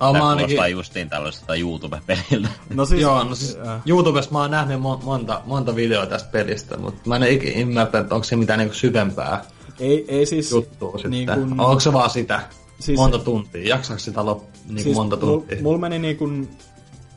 [0.00, 0.70] Oh, Tämä ainakin...
[0.70, 2.48] justiin tällaista YouTube-peliltä.
[2.74, 3.82] No siis, Joo, no siis äh.
[3.86, 8.04] YouTubessa mä oon nähnyt mon- monta, monta videoa tästä pelistä, mutta mä en ikinä ymmärtänyt,
[8.04, 9.44] että onko se mitään niinku syvempää
[9.80, 11.10] ei, ei siis, juttua sitten.
[11.10, 11.60] Niin kun...
[11.60, 12.40] Onko se vaan sitä?
[12.78, 13.68] Siis, monta tuntia?
[13.68, 15.56] Jaksaako sitä lop, niin siis monta tuntia?
[15.56, 16.48] Mulla mul meni niin kuin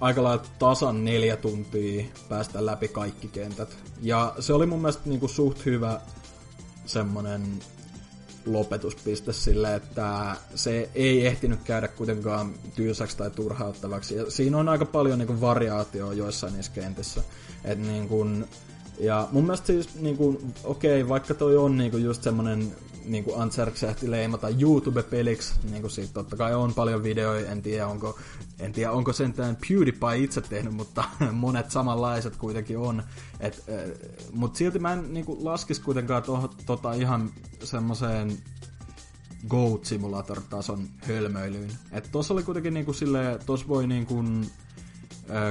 [0.04, 3.78] aika lailla tasan neljä tuntia päästä läpi kaikki kentät.
[4.02, 6.02] Ja se oli mun mielestä niin kuin suht hyvä
[6.86, 7.60] semmonen
[8.46, 14.16] lopetuspiste sille, että se ei ehtinyt käydä kuitenkaan tylsäksi tai turhauttavaksi.
[14.16, 17.24] Ja siinä on aika paljon niin kuin, variaatioa joissain niissä kentissä.
[17.66, 18.48] Et, niin kuin,
[19.04, 20.18] ja mun mielestä siis, niin
[20.64, 22.72] okei, vaikka toi on niin kuin, just semmonen
[23.06, 23.36] niin kuin
[24.02, 28.20] leimata YouTube-peliksi, niin kuin siitä totta kai on paljon videoja, en tiedä onko,
[28.60, 33.04] en tiedä onko sentään PewDiePie itse tehnyt, mutta monet samanlaiset kuitenkin on.
[33.40, 33.64] Et,
[34.32, 35.40] mutta silti mä en niin kuin,
[35.86, 37.32] kuitenkaan to, tota ihan
[37.64, 38.38] semmoiseen
[39.48, 41.72] Goat Simulator-tason hölmöilyyn.
[41.92, 44.24] Et tossa oli kuitenkin niinku silleen, tossa voi niinku,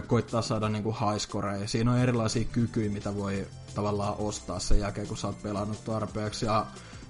[0.06, 1.68] koittaa saada niinku highscoreja.
[1.68, 6.46] Siinä on erilaisia kykyjä, mitä voi tavallaan ostaa sen jälkeen, kun sä oot pelannut tarpeeksi.
[6.46, 6.66] Ja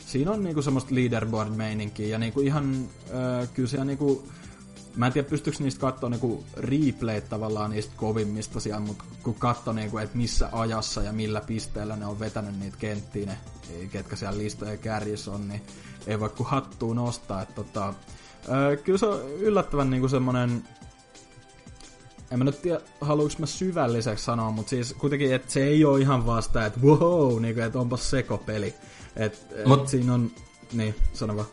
[0.07, 4.29] siinä on niinku semmoista leaderboard-meininkiä ja niinku ihan ö, kyllä siellä niinku,
[4.97, 9.73] mä en tiedä pystyykö niistä katsoa niinku replayt tavallaan niistä kovimmista siellä, mutta kun katsoo
[9.73, 13.39] niinku, että missä ajassa ja millä pisteellä ne on vetänyt niitä kenttiä, ne,
[13.91, 15.63] ketkä siellä listojen kärjissä on, niin
[16.07, 17.43] ei voi kuin hattuun nostaa.
[17.43, 17.95] Että tota,
[18.49, 20.65] ö, kyllä se on yllättävän niinku semmonen
[22.33, 26.01] en mä nyt tiedä, haluuks mä syvälliseksi sanoa, mutta siis kuitenkin, että se ei ole
[26.01, 28.75] ihan vasta, että wow, niinku, että onpas sekopeli.
[29.17, 30.31] Et, Mut, et siinä on,
[30.73, 31.49] niin, sano vaan.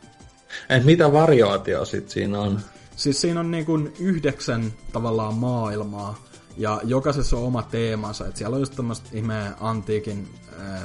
[0.70, 2.60] Et mitä variaatio sit siinä on?
[2.96, 6.16] Siis siinä on niinku yhdeksän tavallaan maailmaa,
[6.58, 10.84] ja jokaisessa on oma teemansa, että siellä on just tämmöistä ihmeen antiikin äh,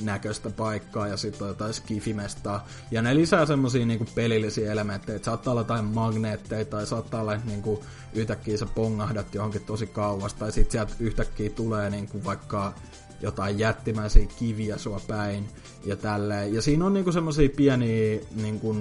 [0.00, 2.66] näköistä paikkaa ja sitten jotain skifimestaa.
[2.90, 7.36] Ja ne lisää semmosia niinku pelillisiä elementtejä, että saattaa olla jotain magneetteja tai saattaa olla
[7.36, 7.84] niinku
[8.14, 12.72] yhtäkkiä sä pongahdat johonkin tosi kauas tai sitten sieltä yhtäkkiä tulee niinku vaikka
[13.20, 15.48] jotain jättimäisiä kiviä sua päin
[15.84, 16.54] ja tälleen.
[16.54, 18.76] Ja siinä on niinku semmosia pieniä, niinku,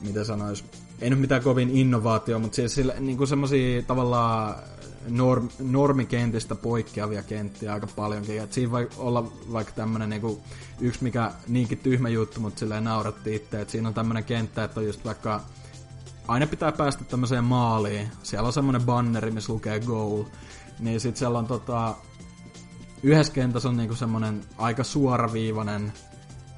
[0.00, 0.64] mitä sanois,
[1.00, 4.54] ei nyt mitään kovin innovaatio, mutta siis niinku semmosia tavallaan
[5.08, 8.42] norm, normikentistä poikkeavia kenttiä aika paljonkin.
[8.42, 10.42] Et siinä voi olla vaikka tämmönen niinku,
[10.80, 14.80] yksi mikä niinkin tyhmä juttu, mutta silleen nauratti itse, että siinä on tämmönen kenttä, että
[14.80, 15.40] on just vaikka
[16.28, 18.08] aina pitää päästä tämmöiseen maaliin.
[18.22, 20.24] Siellä on semmonen banneri, missä lukee goal.
[20.78, 21.94] Niin sit siellä on tota,
[23.02, 25.92] yhdessä kentässä on niinku semmonen aika suoraviivainen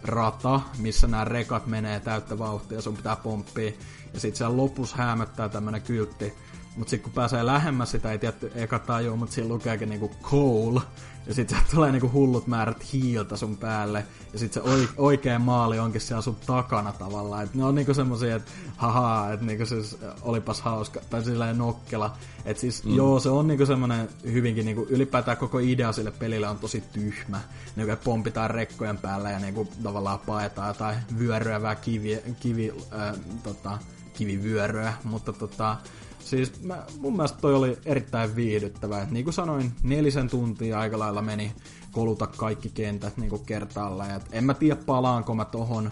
[0.03, 3.73] rata, missä nämä rekat menee täyttä vauhtia, sun pitää pomppia.
[4.15, 6.35] Ja sit siellä lopussa hämöttää tämmönen kyltti,
[6.77, 10.81] Mutta sitten kun pääsee lähemmäs sitä, ei tiedä eka tajua, mutta siinä lukeekin niinku coal,
[11.27, 16.01] ja sitten tulee niinku hullut määrät hiiltä sun päälle, ja sitten se oikea maali onkin
[16.01, 17.45] siellä sun takana tavallaan.
[17.45, 22.17] Et ne on niinku semmosia, että haha, että niinku siis olipas hauska, tai silleen nokkela.
[22.45, 22.95] Että siis mm.
[22.95, 27.41] joo, se on niinku semmonen hyvinkin niinku, ylipäätään koko idea sille pelille on tosi tyhmä.
[27.77, 33.79] Niinku, pompitaan rekkojen päällä ja niinku tavallaan paetaan jotain vyöryävää kivi, kivi, äh, tota,
[34.15, 35.77] kivivyöryä, mutta tota,
[36.25, 39.03] Siis mä, mun mielestä toi oli erittäin viihdyttävä.
[39.03, 41.53] Et niin kuin sanoin, nelisen tuntia aika lailla meni
[41.93, 44.15] koluta kaikki kentät niin kuin kertaalla.
[44.15, 45.91] Et en mä tiedä palaanko mä tohon,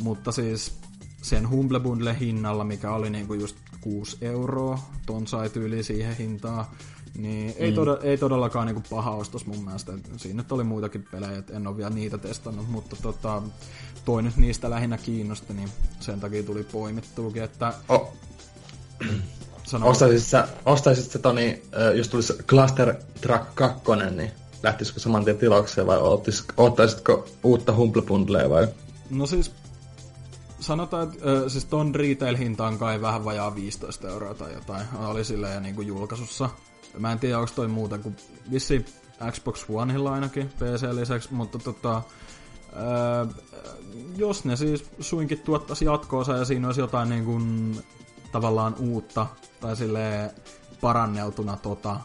[0.00, 0.78] mutta siis
[1.22, 6.16] sen Humble Bundle hinnalla, mikä oli niin kuin just 6 euroa, ton sai tyyli siihen
[6.16, 6.64] hintaan,
[7.18, 7.76] niin ei, mm.
[7.76, 9.92] tod- ei todellakaan niinku paha ostos mun mielestä.
[10.16, 13.42] Siinä nyt oli muitakin pelejä, että en ole vielä niitä testannut, mutta tota,
[14.04, 15.68] toi nyt niistä lähinnä kiinnosti, niin
[16.00, 17.74] sen takia tuli poimittuukin, että...
[17.88, 18.12] Oh.
[19.82, 21.62] Ostaisit sä, ostaisit sä Toni,
[21.94, 23.82] jos tulisi Cluster Track 2,
[24.16, 24.30] niin
[24.62, 25.98] lähtisikö saman tien tilaukseen vai
[26.56, 28.68] ottaisitko uutta Humble Bundlea vai?
[29.10, 29.52] No siis
[30.60, 34.86] sanotaan, että äh, siis ton retail-hinta on kai vähän vajaa 15 euroa tai jotain.
[35.06, 36.50] Oli silleen niin kuin julkaisussa.
[36.98, 38.16] Mä en tiedä, onko toi muuta kuin
[38.50, 38.84] vissi
[39.30, 43.34] Xbox Oneilla ainakin PC lisäksi, mutta tota, äh,
[44.16, 47.76] jos ne siis suinkin tuottaisi jatkoosa ja siinä olisi jotain niin kuin,
[48.32, 49.26] tavallaan uutta
[49.60, 50.34] tai sille
[50.80, 52.00] paranneltuna tota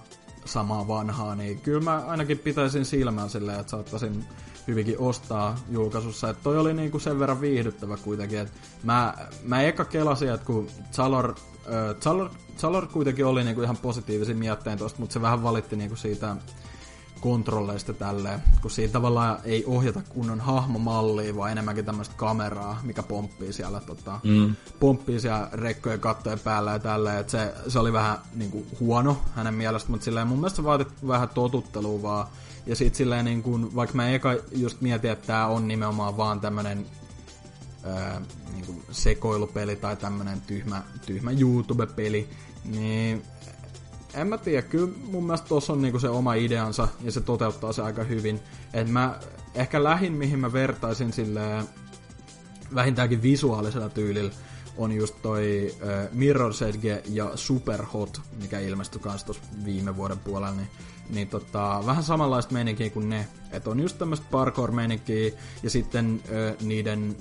[0.45, 4.25] samaa vanhaa, niin kyllä mä ainakin pitäisin silmään silleen, että saattaisin
[4.67, 6.29] hyvinkin ostaa julkaisussa.
[6.29, 8.53] Että toi oli niinku sen verran viihdyttävä kuitenkin, että
[8.83, 9.13] mä,
[9.43, 14.77] mä eka kelasin, että kun Zalor, äh, Zalor, Zalor kuitenkin oli niinku ihan positiivisin mietteen
[14.77, 16.35] tosta, mutta se vähän valitti niinku siitä
[17.21, 23.53] kontrolleista tälleen, kun siitä tavallaan ei ohjata kunnon hahmomallia, vaan enemmänkin tämmöistä kameraa, mikä pomppii
[23.53, 24.55] siellä, tota, mm.
[24.79, 29.17] pomppii siellä rekkojen kattojen päällä ja tälleen, että se, se oli vähän niin kuin, huono
[29.35, 32.27] hänen mielestä, mutta silleen mun mielestä se vaati vähän totuttelua vaan,
[32.65, 36.39] ja sit silleen niin kuin, vaikka mä eka just mietin, että tää on nimenomaan vaan
[36.41, 36.85] tämmönen
[37.83, 38.21] ää,
[38.53, 42.29] niin kuin sekoilupeli tai tämmönen tyhmä, tyhmä YouTube-peli,
[42.65, 43.23] niin
[44.15, 47.73] en mä tiedä, kyllä mun mielestä tuossa on niinku se oma ideansa ja se toteuttaa
[47.73, 48.39] se aika hyvin.
[48.73, 49.19] Et mä
[49.55, 51.41] ehkä lähin mihin mä vertaisin sille
[52.75, 54.31] vähintäänkin visuaalisella tyylillä
[54.77, 60.55] on just toi äh, Mirror's Edge ja Superhot, mikä ilmestyi kans tuossa viime vuoden puolella,
[60.55, 60.67] niin,
[61.09, 63.27] niin tota, vähän samanlaista meininkiä kuin ne.
[63.51, 65.31] Että on just tämmöistä parkour-meininkiä
[65.63, 67.15] ja sitten äh, niiden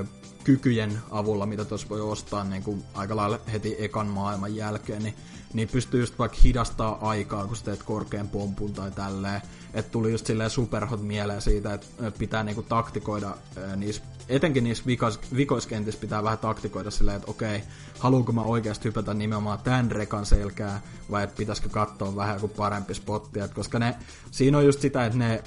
[0.00, 0.08] äh,
[0.44, 5.14] kykyjen avulla, mitä tuossa voi ostaa niin kuin aika lailla heti ekan maailman jälkeen, niin
[5.52, 9.40] niin pystyy just vaikka hidastaa aikaa, kun teet korkean pompun tai tälleen.
[9.74, 11.86] Että tuli just silleen superhot mieleen siitä, että
[12.18, 13.36] pitää niinku taktikoida
[13.76, 17.62] niissä, etenkin niissä vikos, vikoiskentissä pitää vähän taktikoida silleen, että okei,
[17.98, 20.80] haluanko mä oikeasti hypätä nimenomaan tämän rekan selkää,
[21.10, 23.96] vai että pitäisikö katsoa vähän joku parempi spotti, et koska ne,
[24.30, 25.42] siinä on just sitä, että ne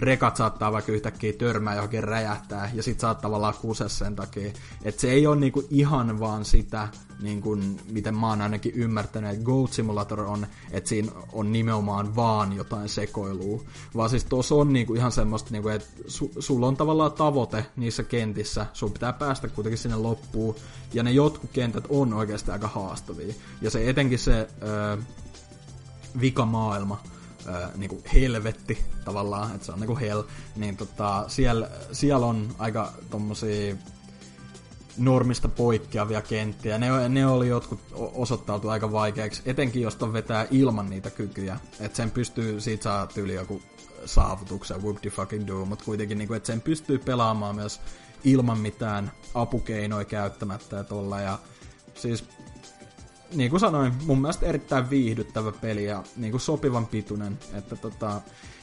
[0.00, 4.52] rekat saattaa vaikka yhtäkkiä törmää johonkin räjähtää, ja sit saat tavallaan kuses sen takia.
[4.84, 6.88] Että se ei ole niinku ihan vaan sitä,
[7.22, 7.58] niinku,
[7.90, 12.88] miten mä oon ainakin ymmärtänyt, että Goat Simulator on, että siinä on nimenomaan vaan jotain
[12.88, 13.62] sekoilua.
[13.96, 18.02] Vaan siis tuossa on niinku ihan semmoista, niinku, että su, sulla on tavallaan tavoite niissä
[18.02, 20.54] kentissä, sun pitää päästä kuitenkin sinne loppuun,
[20.92, 23.34] ja ne jotkut kentät on oikeasti aika haastavia.
[23.62, 24.96] Ja se etenkin se öö,
[26.20, 27.02] vikamaailma,
[27.76, 30.22] niinku helvetti tavallaan, että se on niinku hell,
[30.56, 33.74] niin tota, siellä, siellä on aika tommosia
[34.96, 36.78] normista poikkeavia kenttiä.
[36.78, 41.60] Ne, ne oli jotkut osoittautu aika vaikeiksi, etenkin jos ton vetää ilman niitä kykyjä.
[41.80, 43.62] Että sen pystyy, siitä saa tyyli joku
[44.04, 47.80] saavutuksen, whoop the fucking do, mutta kuitenkin niinku, että sen pystyy pelaamaan myös
[48.24, 51.20] ilman mitään apukeinoja käyttämättä ja tolla.
[51.20, 51.38] Ja
[51.94, 52.24] siis
[53.34, 57.38] niin kuin sanoin, mun mielestä erittäin viihdyttävä peli ja niin kuin sopivan pituinen.
[57.52, 58.20] Että tota,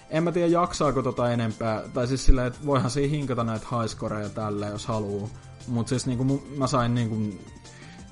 [0.09, 4.29] en mä tiedä jaksaako tota enempää, tai siis silleen, että voihan siinä hinkata näitä highscoreja
[4.29, 5.29] tälle, jos haluu.
[5.67, 7.45] Mutta siis niin kuin mä sain niin kuin,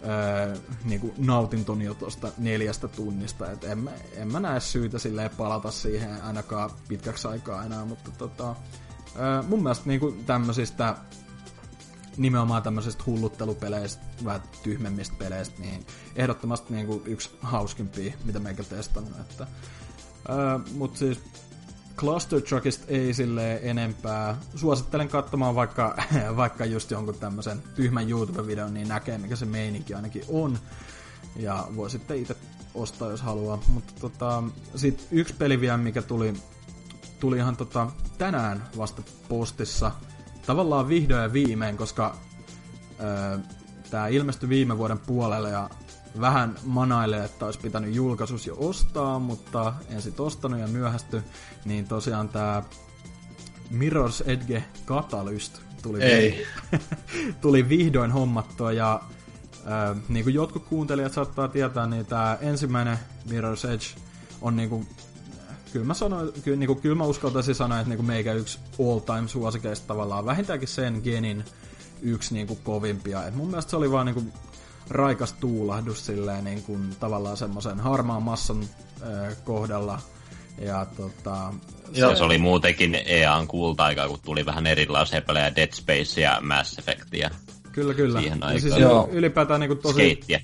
[0.07, 5.29] öö, niin kuin nautintoni jo tuosta neljästä tunnista, että en, en mä näe syytä silleen
[5.37, 8.55] palata siihen ainakaan pitkäksi aikaa enää, mutta tota,
[9.19, 10.95] öö, mun mielestä niin kuin tämmöisistä
[12.17, 15.85] nimenomaan tämmöisistä hulluttelupeleistä, vähän tyhmemmistä peleistä, niin
[16.15, 19.19] ehdottomasti niin kuin yksi hauskimpia, mitä meikä testannut.
[19.19, 19.47] Että,
[20.27, 21.19] ää, mut siis
[21.97, 24.37] Cluster Truckista ei sille enempää.
[24.55, 25.97] Suosittelen katsomaan vaikka,
[26.35, 30.59] vaikka just jonkun tämmöisen tyhmän YouTube-videon, niin näkee mikä se meininki ainakin on.
[31.35, 32.35] Ja voi sitten itse
[32.73, 33.59] ostaa, jos haluaa.
[33.67, 34.43] Mutta tota,
[34.75, 36.33] sit yksi peli vielä, mikä tuli,
[37.19, 37.87] tuli ihan tota,
[38.17, 39.91] tänään vasta postissa–
[40.45, 42.15] tavallaan vihdoin ja viimein, koska
[42.99, 43.37] öö,
[43.89, 45.69] tämä ilmestyi viime vuoden puolelle ja
[46.19, 51.23] vähän manailee, että olisi pitänyt julkaisus jo ostaa, mutta en sit ostanut ja myöhästy,
[51.65, 52.63] niin tosiaan tämä
[53.71, 56.45] Mirror's Edge Catalyst tuli, Ei.
[57.41, 59.01] tuli vihdoin hommattua ja
[59.67, 63.85] äh, niin kuin jotkut kuuntelijat saattaa tietää, niin tämä ensimmäinen Mirror's Edge
[64.41, 64.87] on niin kuin,
[65.75, 68.59] kyllä mä, sanoin, kyllä, niin kuin, kyllä mä uskaltaisin sanoa, että niin kuin meikä yksi
[68.79, 71.43] all-time suosikeista tavallaan vähintäänkin sen genin
[72.01, 73.27] yksi niin kuin, kovimpia.
[73.27, 74.33] Et mun mielestä se oli vaan niin kuin,
[74.89, 80.01] raikas tuulahdus silleen niin kuin, tavallaan semmoisen harmaan massan äh, kohdalla.
[80.59, 81.53] Ja tota,
[81.93, 86.79] se, se oli muutenkin EAN kulta-aika, kun tuli vähän erilaisia pelejä, Dead Space ja Mass
[86.79, 87.29] Effectia.
[87.71, 88.19] Kyllä, kyllä.
[88.19, 88.61] Siihen ja aikaan.
[88.61, 89.09] siis Joo.
[89.11, 90.41] ylipäätään niin kuin tosi, Skeittiä.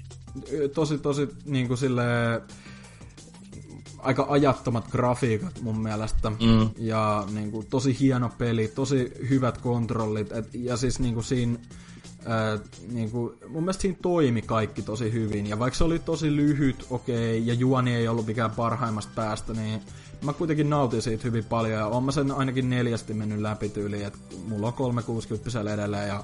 [0.74, 2.04] tosi, tosi niin kuin sille
[4.02, 6.30] aika ajattomat grafiikat mun mielestä.
[6.30, 6.70] Mm.
[6.78, 10.32] Ja niin kuin, tosi hieno peli, tosi hyvät kontrollit.
[10.32, 11.58] Et, ja siis niin kuin siinä
[12.26, 12.60] Ää,
[12.92, 15.48] niin kuin, mun mielestä siinä toimi kaikki tosi hyvin.
[15.48, 19.54] Ja vaikka se oli tosi lyhyt, okei, okay, ja juoni ei ollut mikään parhaimmasta päästä,
[19.54, 19.82] niin
[20.22, 21.80] mä kuitenkin nautin siitä hyvin paljon.
[21.80, 26.24] Ja oon mä sen ainakin neljästi mennyt läpi tyyliin, että mulla on 360 edelleen ja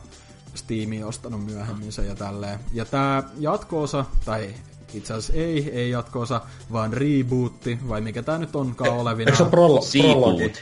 [0.56, 2.60] Steamiin ostanut myöhemmin se ja tälleen.
[2.74, 4.54] Ja tää jatkoosa, tai
[4.94, 9.30] itse asiassa ei, ei jatkoosa, vaan rebootti, vai mikä tää nyt onkaan olevina.
[9.32, 10.54] Eikö se ole prolo- prologi?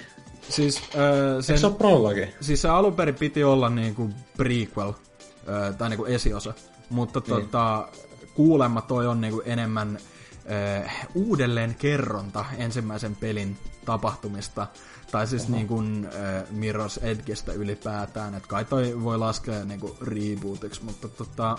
[0.49, 2.27] Siis, äh, sen, Eikö se prologi?
[2.41, 4.93] siis se alun perin piti olla niinku prequel,
[5.47, 6.53] ö, tai niinku esiosa,
[6.89, 7.87] mutta tota,
[8.35, 9.97] kuulemma toi on niinku enemmän
[10.83, 14.67] ö, uudelleen kerronta ensimmäisen pelin tapahtumista,
[15.11, 21.07] tai siis niinku ö, Mirror's Edgestä ylipäätään, että kai toi voi laskea niinku rebootiksi, mutta
[21.07, 21.57] tota,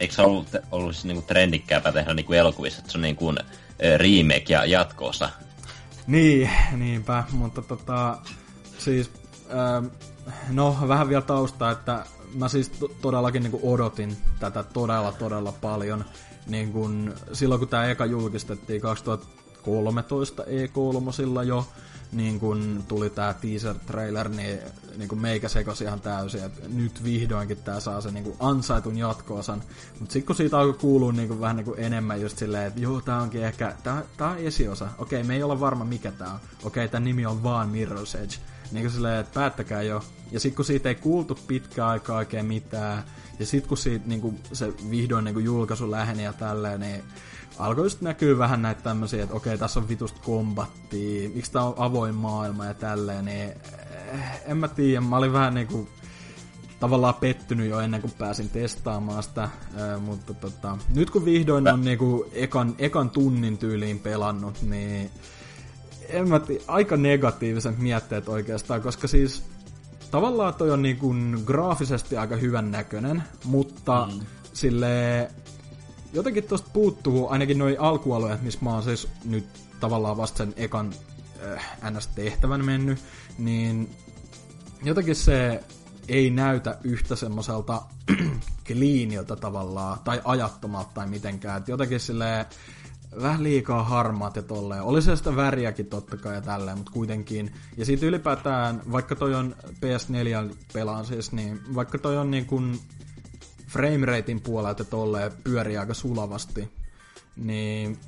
[0.00, 3.34] Eikö se ollut, ollut siis niinku trendikkääpä tehdä niinku elokuvissa, että se on niinku
[3.96, 5.30] remake ja jatkoosa?
[6.06, 8.18] Niin, niinpä, mutta tota,
[8.78, 9.10] siis,
[9.50, 9.86] ähm,
[10.50, 16.04] no vähän vielä taustaa, että mä siis to- todellakin niin odotin tätä todella todella paljon.
[16.46, 21.66] Niin kun, silloin kun tämä eka julkistettiin 2013 E3 jo,
[22.12, 24.58] niin kun tuli tää teaser trailer, niin,
[24.96, 28.98] niin kun meikä sekosi ihan täysin, että nyt vihdoinkin tää saa sen niin kun ansaitun
[28.98, 29.62] jatkoosan.
[30.00, 32.80] Mutta sitten kun siitä alkoi kuulua niin kun vähän niin kun enemmän just silleen, että
[32.80, 34.88] joo, tää onkin ehkä, tää on esiosa.
[34.98, 36.40] Okei, me ei olla varma mikä tää on.
[36.62, 38.36] Okei, tää nimi on vaan Mirror's Edge.
[38.72, 40.04] Niin kuin silleen, että päättäkää jo.
[40.30, 43.04] Ja sitten kun siitä ei kuultu pitkään aikaa oikein mitään,
[43.38, 47.04] ja sitten kun siitä niin kuin, se vihdoin niin kuin julkaisu läheni ja tälleen, niin
[47.58, 51.74] alkoi just näkyy vähän näitä tämmöisiä, että okei, tässä on vitusta kombattia, miksi tää on
[51.76, 53.48] avoin maailma ja tälleen, niin
[54.12, 55.88] eh, en mä tiedä, mä olin vähän niinku
[56.80, 61.80] tavallaan pettynyt jo ennen kuin pääsin testaamaan sitä, äh, mutta tota, nyt kun vihdoin on
[61.80, 65.10] niinku ekan, ekan tunnin tyyliin pelannut, niin
[66.08, 69.42] en mä tii, aika negatiiviset mietteet oikeastaan, koska siis
[70.10, 74.26] tavallaan toi on niinku graafisesti aika hyvän näköinen, mutta mm.
[74.52, 75.30] sille
[76.12, 79.46] jotenkin tosta puuttuu ainakin noi alkualueet, missä mä oon siis nyt
[79.80, 80.92] tavallaan vasta sen ekan
[81.52, 82.98] äh, NS-tehtävän mennyt,
[83.38, 83.90] niin
[84.84, 85.64] jotenkin se
[86.08, 87.82] ei näytä yhtä semmoiselta
[88.64, 91.58] cleanilta tavallaan, tai ajattomalta tai mitenkään.
[91.58, 92.46] Et jotenkin silleen
[93.22, 94.82] vähän liikaa harmaat ja tolleen.
[94.82, 97.54] Oli se sitä väriäkin totta kai ja tälleen, mutta kuitenkin.
[97.76, 102.80] Ja siitä ylipäätään, vaikka toi on PS4 pelaan siis, niin vaikka toi on niin kuin
[103.68, 106.68] frameratein puolelta tolleen pyörii aika sulavasti,
[107.36, 107.98] niin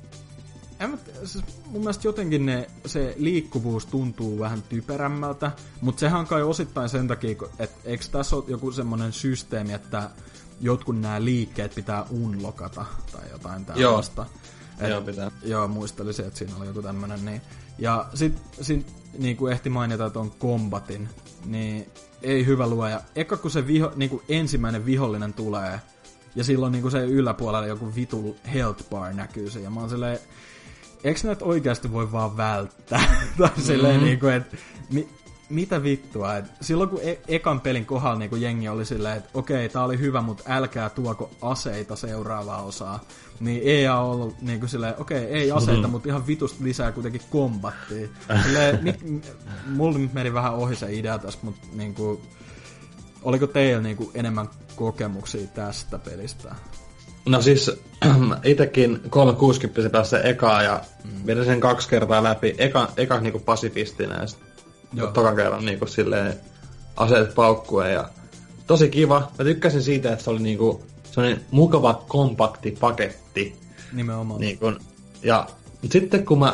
[0.79, 5.51] en siis mun mielestä jotenkin ne, se liikkuvuus tuntuu vähän typerämmältä,
[5.81, 10.09] mutta sehän on kai osittain sen takia, että eikö tässä ole joku semmoinen systeemi, että
[10.61, 14.25] jotkut nämä liikkeet pitää unlokata tai jotain tällaista.
[14.79, 15.31] Et- Joo, pitää.
[15.43, 17.25] Joo, muistelisin, että siinä oli joku tämmönen.
[17.25, 17.41] Niin.
[17.77, 21.09] Ja sit, sit niin kuin ehti mainita ton kombatin,
[21.45, 21.89] niin
[22.23, 23.01] ei hyvä luoja.
[23.15, 25.79] Eka kun se viho, niin kuin ensimmäinen vihollinen tulee,
[26.35, 29.89] ja silloin niin kuin se yläpuolella joku vitul health bar näkyy se, ja mä oon
[29.89, 30.19] silleen,
[31.03, 33.15] eikö näitä oikeasti voi vaan välttää?
[33.37, 34.05] tai silleen Mm-hmm.
[34.05, 34.57] niin kuin, että
[34.91, 35.09] mi,
[35.51, 39.69] mitä vittua, et silloin kun e- ekan pelin kohdalla niin jengi oli silleen, että okei,
[39.69, 42.99] tää oli hyvä, mutta älkää tuoko aseita seuraavaa osaa,
[43.39, 45.91] niin EA on ollut niin kuin silleen, okei, ei aseita, Mm-hmm.
[45.91, 48.07] mutta ihan vitusti lisää kuitenkin kombattia.
[48.43, 49.23] Silleen, mit,
[49.65, 52.21] mulla nyt meni vähän ohi se idea tässä, mutta niin kuin,
[53.23, 56.55] oliko teillä niin kuin enemmän kokemuksia tästä pelistä?
[57.25, 57.71] No siis
[58.43, 61.25] itekin 360 päässä ekaa ja mm.
[61.25, 62.55] vedin sen kaksi kertaa läpi.
[62.57, 64.50] Eka, eka niinku pasifistina ja sitten
[64.93, 65.11] Joo.
[65.11, 66.33] toka kerran niinku silleen
[66.97, 68.09] aseet paukkuen ja
[68.67, 69.31] tosi kiva.
[69.39, 73.55] Mä tykkäsin siitä, että se oli niinku sellainen mukava kompakti paketti.
[73.93, 74.39] Nimenomaan.
[74.39, 74.79] Niin kun,
[75.23, 75.47] ja
[75.81, 76.47] mut sitten kun mä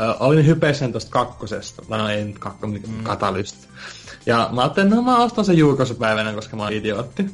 [0.00, 2.78] äh, olin hypeissä tosta kakkosesta, tai no ei nyt kakko, mm.
[3.02, 3.56] katalyst.
[4.26, 7.26] Ja mä ajattelin, no mä ostan sen julkaisupäivänä, koska mä oon idiootti.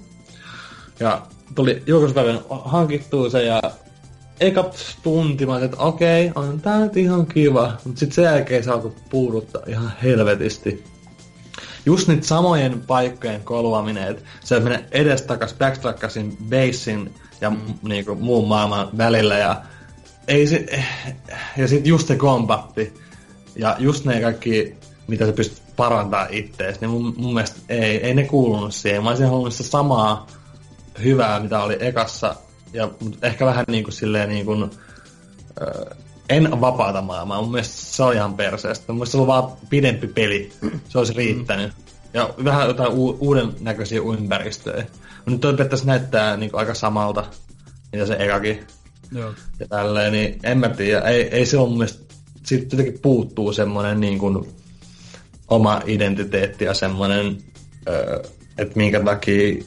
[1.00, 1.22] Ja
[1.54, 3.62] tuli julkaisupäivänä hankittua se ja
[4.40, 4.70] eka
[5.02, 7.72] tunti mä että okei, on tää nyt ihan kiva.
[7.84, 10.84] Mut sit sen jälkeen se alkoi puuduttaa ihan helvetisti.
[11.86, 17.58] Just niitä samojen paikkojen kolvaminen, että se menee edestakas, backtrackasin, basin ja mm.
[17.82, 19.62] niinku, muun maailman välillä ja
[20.28, 20.66] ei se,
[21.56, 22.94] ja sit just se kompatti
[23.56, 24.76] ja just ne kaikki,
[25.06, 29.02] mitä sä pystyt parantaa ittees, niin mun, mun mielestä ei, ei ne kuulunut siihen.
[29.02, 30.26] Mä olisin halunnut sitä samaa
[31.02, 32.36] hyvää, mitä oli ekassa,
[32.72, 32.90] ja
[33.22, 34.70] ehkä vähän niin kuin silleen niin kuin,
[35.62, 35.96] äh,
[36.28, 37.42] en vapaata maailmaa.
[37.42, 38.84] Mun mielestä se on ihan perseestä.
[38.88, 40.52] Mun mielestä se on vaan pidempi peli.
[40.88, 41.72] Se olisi riittänyt.
[42.14, 44.86] Ja vähän jotain u- uuden näköisiä ympäristöjä.
[45.16, 47.24] Mutta nyt toi periaatteessa näyttää niin aika samalta,
[47.92, 48.66] mitä se ekakin.
[49.12, 49.34] Joo.
[49.60, 51.00] Ja tälleen, niin en mä tiedä.
[51.00, 52.14] Ei, ei se on mun mielestä,
[52.44, 54.48] siitä jotenkin puuttuu semmoinen niin kuin
[55.48, 57.38] oma identiteetti ja semmoinen,
[57.88, 58.22] öö,
[58.58, 59.64] että minkä takia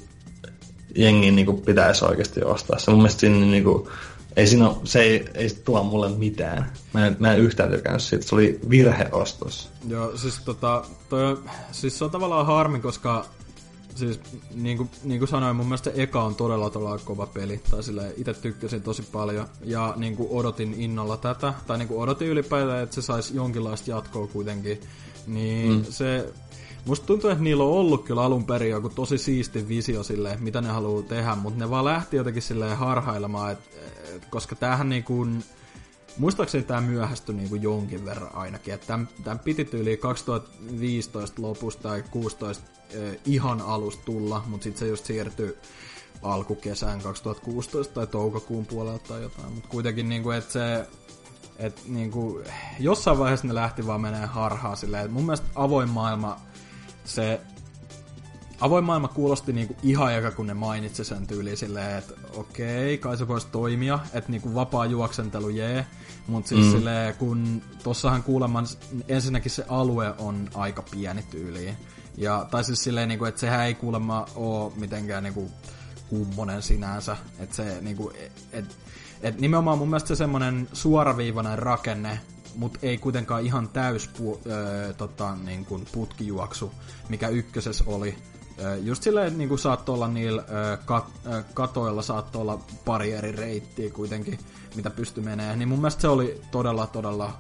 [0.96, 2.92] jengin niin kuin pitäisi oikeasti ostaa se.
[2.92, 3.88] Mun mielestä siinä, niin kuin,
[4.36, 6.72] ei siinä ole, se ei, ei tuo mulle mitään.
[6.94, 8.26] Mä en, mä en yhtään tykännyt siitä.
[8.26, 9.70] Se oli virheostos.
[9.88, 11.38] Joo, siis, tota, toi,
[11.72, 13.26] siis se on tavallaan harmi, koska
[13.96, 14.20] siis
[14.56, 17.62] niin kuin, niin kuin sanoin, mun mielestä se eka on todella todella kova peli.
[17.72, 19.48] Tai sille itse tykkäsin tosi paljon.
[19.64, 21.54] Ja niin kuin odotin innolla tätä.
[21.68, 24.82] Tai niin kuin odotin ylipäätään, että se saisi jonkinlaista jatkoa kuitenkin.
[25.28, 25.84] Niin mm.
[25.90, 26.34] se
[26.86, 30.62] Musta tuntuu, että niillä on ollut kyllä alun perin joku tosi siisti visio sille, mitä
[30.62, 33.60] ne haluaa tehdä, mutta ne vaan lähti jotenkin silleen harhailemaan, et,
[34.16, 35.28] et, koska tämähän niinku,
[36.18, 42.04] muistaakseni tämä myöhästyi niinku jonkin verran ainakin, että tämän, tämän piti yli 2015 lopusta tai
[42.12, 45.58] 16 eh, ihan alusta tulla, mutta sitten se just siirtyi
[46.22, 50.88] alkukesään 2016 tai toukokuun puolella tai jotain, mutta kuitenkin niinku, että se
[51.58, 52.42] et niinku,
[52.80, 56.40] jossain vaiheessa ne lähti vaan menee harhaa silleen, että mun mielestä avoin maailma
[57.06, 57.42] se
[58.60, 63.18] avoin maailma kuulosti niinku ihan eka, kun ne mainitsi sen tyyliin silleen, että okei, kai
[63.18, 65.86] se voisi toimia, että niinku vapaa juoksentelu jee,
[66.28, 66.72] mutta siis mm.
[66.72, 68.64] silleen, kun tossahan kuulemma
[69.08, 71.78] ensinnäkin se alue on aika pieni tyyliin,
[72.18, 75.52] ja, tai siis silleen, niinku, että sehän ei kuulemma ole mitenkään niinku
[76.10, 78.12] kummonen sinänsä, että se niinku,
[78.52, 78.78] et,
[79.22, 82.20] et nimenomaan mun mielestä se semmonen suoraviivainen rakenne,
[82.56, 86.72] mutta ei kuitenkaan ihan täys pu, ö, tota, niin kuin putkijuoksu,
[87.10, 88.16] mikä ykkösessä oli.
[88.60, 93.12] Ö, just silleen, niin kuin saattoi olla niillä ö, kat, ö, katoilla saattoi olla pari
[93.12, 94.40] eri reittiä kuitenkin,
[94.76, 95.56] mitä pysty menee.
[95.56, 97.34] Niin mun mielestä se oli todella, todella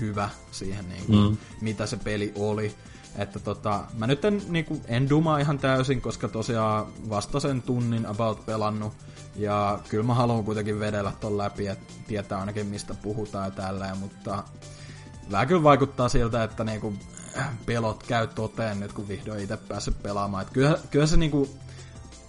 [0.00, 1.36] hyvä siihen, niin kuin, mm.
[1.60, 2.74] mitä se peli oli.
[3.16, 7.62] Että tota, mä nyt en, niin kuin, en dumaa ihan täysin, koska tosiaan vasta sen
[7.62, 8.92] tunnin about pelannut.
[9.40, 13.98] Ja kyllä mä haluan kuitenkin vedellä ton läpi, että tietää ainakin mistä puhutaan ja tälleen,
[13.98, 14.44] mutta
[15.30, 16.94] vähän kyllä vaikuttaa siltä, että niinku
[17.66, 20.42] pelot käy toteen nyt, kun vihdoin itse päässyt pelaamaan.
[20.42, 21.48] Et kyllä, kyllä se niinku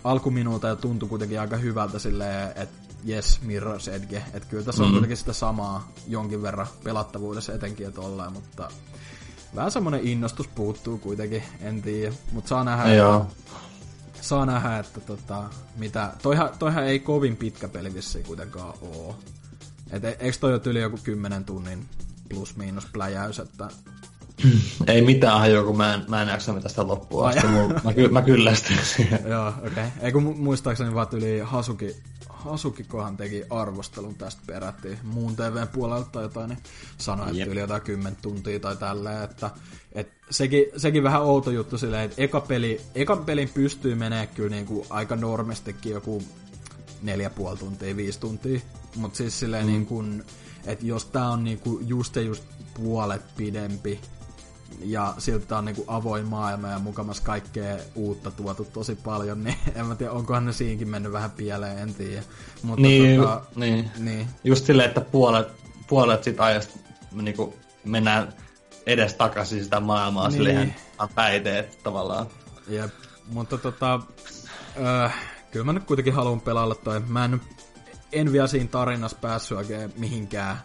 [0.04, 4.24] alkuminuuta tuntui kuitenkin aika hyvältä silleen, että yes, Mirror's Edge.
[4.34, 4.92] Että kyllä tässä on mm.
[4.92, 8.70] kuitenkin sitä samaa jonkin verran pelattavuudessa etenkin ja tolleen, mutta
[9.56, 12.16] vähän semmonen innostus puuttuu kuitenkin, en tiedä.
[12.32, 13.28] Mutta saa nähdä, Joo.
[14.22, 15.44] Saa nähdä, että tota,
[15.78, 19.20] mitä, toihan, toihan ei kovin pitkä peli vissiin kuitenkaan oo.
[19.92, 21.86] Et e- eikö toi ole yli joku 10 tunnin
[22.30, 23.70] plus miinus pläjäys, että
[24.88, 27.48] ei mitään hajoa, kun mä en, mä en jaksa mitä sitä loppua asti.
[27.84, 29.20] mä, ky, mä kyllästyn siihen.
[29.30, 29.68] Joo, okei.
[29.68, 29.86] Okay.
[30.02, 31.96] Ei kun muistaakseni vaan yli Hasuki,
[32.44, 36.60] Hasukikohan teki arvostelun tästä perättiin muun TVn puolelta tai jotain, niin
[36.98, 37.48] sanoi, että yep.
[37.48, 39.50] yli jotain 10 tuntia tai tälleen, että
[39.92, 44.50] et sekin, sekin vähän outo juttu silleen, että eka, peli, eka pelin pystyy menee kyllä
[44.50, 46.24] niinku aika normistikin joku
[47.02, 48.60] neljä puoli tuntia, viisi tuntia,
[48.96, 49.72] mutta siis silleen mm.
[49.72, 50.24] niin kuin,
[50.66, 54.00] että jos tää on niinku just ja just puolet pidempi,
[54.80, 59.56] ja silti tää on niinku avoin maailma ja mukamas kaikkea uutta tuotu tosi paljon, niin
[59.76, 62.24] en mä tiedä, onkohan ne siinkin mennyt vähän pieleen, en tiedä.
[62.64, 63.92] Mutta niin, tota, niin.
[63.98, 64.28] niin.
[64.44, 65.48] Just silleen, että puolet,
[65.88, 66.80] puolet sit ajasta
[67.12, 67.54] niinku
[67.84, 68.34] mennään
[68.86, 70.38] edes takaisin sitä maailmaa niin.
[70.38, 70.76] silleen
[71.16, 72.28] päiteet tavallaan.
[72.68, 72.92] Jep,
[73.28, 74.00] mutta tota,
[75.04, 75.16] äh,
[75.52, 77.00] kyllä mä nyt kuitenkin haluan pelailla toi.
[77.00, 77.42] Mä en,
[78.12, 80.58] en vielä siinä tarinassa päässyt oikein mihinkään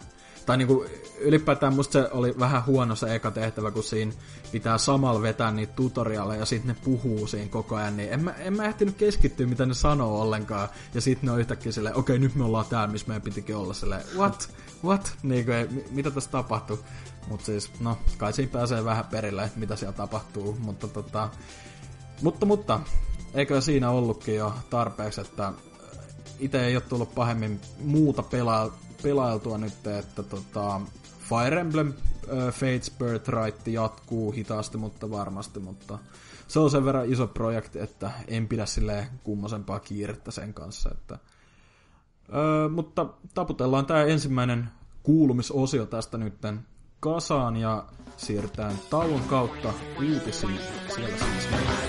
[0.47, 0.85] tai niinku,
[1.19, 4.11] ylipäätään musta se oli vähän huono se eka tehtävä, kun siinä
[4.51, 8.31] pitää samalla vetää niitä tutoriaaleja ja sitten ne puhuu siinä koko ajan, niin en mä,
[8.31, 10.69] en mä ehtinyt keskittyä, mitä ne sanoo ollenkaan.
[10.93, 13.55] Ja sitten ne on yhtäkkiä silleen, okei, okay, nyt me ollaan täällä, missä meidän pitikin
[13.55, 14.49] olla silleen, what,
[14.83, 16.79] what, niinku, ei, mitä tässä tapahtuu.
[17.27, 21.29] Mutta siis, no, kai siinä pääsee vähän perille, mitä siellä tapahtuu, mutta tota,
[22.21, 22.79] mutta, mutta,
[23.33, 25.53] eikö siinä ollutkin jo tarpeeksi, että
[26.39, 28.71] itse ei ole tullut pahemmin muuta pelaa,
[29.07, 30.81] pelailtua nyt, että tota,
[31.19, 35.97] Fire Emblem uh, Fates Birthright jatkuu hitaasti, mutta varmasti, mutta
[36.47, 41.19] se on sen verran iso projekti, että en pidä sille kummosempaa kiirettä sen kanssa, että
[42.35, 44.69] Öö, mutta taputellaan tämä ensimmäinen
[45.03, 46.59] kuulumisosio tästä nytten
[46.99, 47.85] kasaan ja
[48.17, 50.59] siirrytään tauon kautta uutisiin.
[50.95, 51.86] Siellä siis mennään.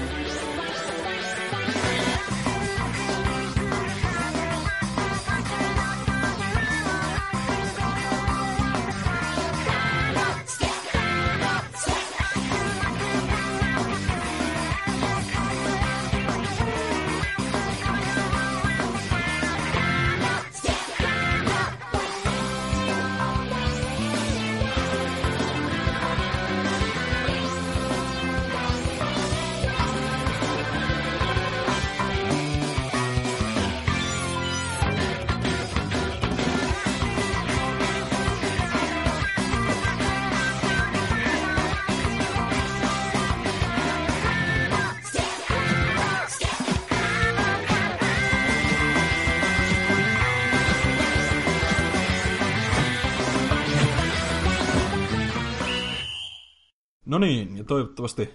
[57.69, 58.35] Toivottavasti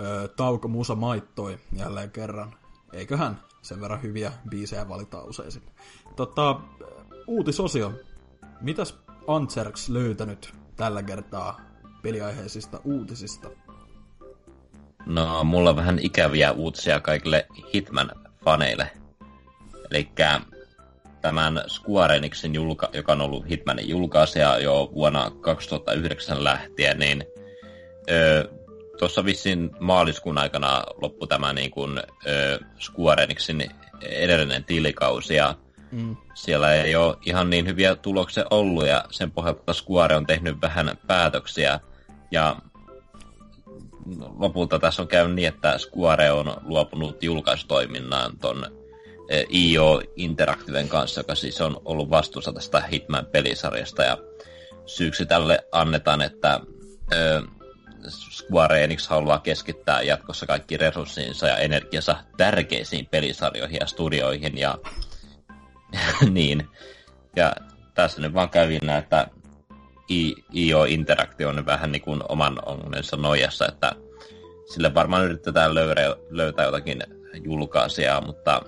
[0.00, 2.54] ö, Tauko Musa maittoi jälleen kerran.
[2.92, 5.50] Eiköhän sen verran hyviä biisejä valita usein.
[6.16, 6.60] Tota,
[7.26, 7.92] uutisosio.
[8.60, 11.60] Mitäs Antserks löytänyt tällä kertaa
[12.02, 13.48] peliaiheisista uutisista?
[15.06, 18.86] No, mulla on vähän ikäviä uutisia kaikille Hitman-faneille.
[19.90, 20.08] Eli
[21.20, 27.24] tämän Square Enixin, julka- joka on ollut Hitmanin julkaisija jo vuonna 2009 lähtien, niin
[28.98, 33.70] tuossa vissiin maaliskuun aikana loppui tämä niin kuin, ö, Square Enixin
[34.02, 35.54] edellinen tilikausi ja
[35.90, 36.16] mm.
[36.34, 40.98] siellä ei ole ihan niin hyviä tuloksia ollut ja sen pohjalta Square on tehnyt vähän
[41.06, 41.80] päätöksiä
[42.30, 42.56] ja
[44.38, 48.66] lopulta tässä on käynyt niin, että Square on luopunut julkaisutoiminnaan ton
[49.52, 54.18] IO Interactiven kanssa, joka siis on ollut vastuussa tästä Hitman-pelisarjasta ja
[54.86, 56.60] syyksi tälle annetaan, että
[57.12, 57.42] ö,
[58.08, 64.78] Square Enix haluaa keskittää jatkossa kaikki resurssinsa ja energiansa tärkeisiin pelisarjoihin ja studioihin ja
[66.30, 66.68] niin.
[67.36, 67.52] Ja
[67.94, 69.26] tässä nyt vaan kävi näin, että
[70.54, 73.92] IO Interactive on vähän niin kuin oman onnensa nojassa, että
[74.72, 77.02] sille varmaan yritetään löytää, löytää jotakin
[77.44, 78.62] julkaisijaa, mutta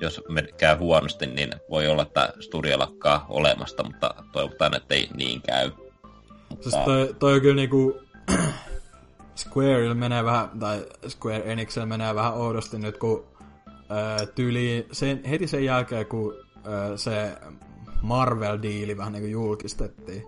[0.00, 5.08] jos me käy huonosti, niin voi olla, että studio lakkaa olemasta, mutta toivotaan, että ei
[5.14, 5.70] niin käy.
[6.50, 6.70] Mutta...
[6.70, 8.00] Siis toi, toi on kyllä niinku
[9.36, 13.24] Square menee vähän, tai Square Enixillä menee vähän oudosti nyt, kun
[14.34, 16.34] tyyli sen, heti sen jälkeen, kun
[16.96, 17.32] se
[18.02, 20.26] Marvel-diili vähän niin kuin julkistettiin,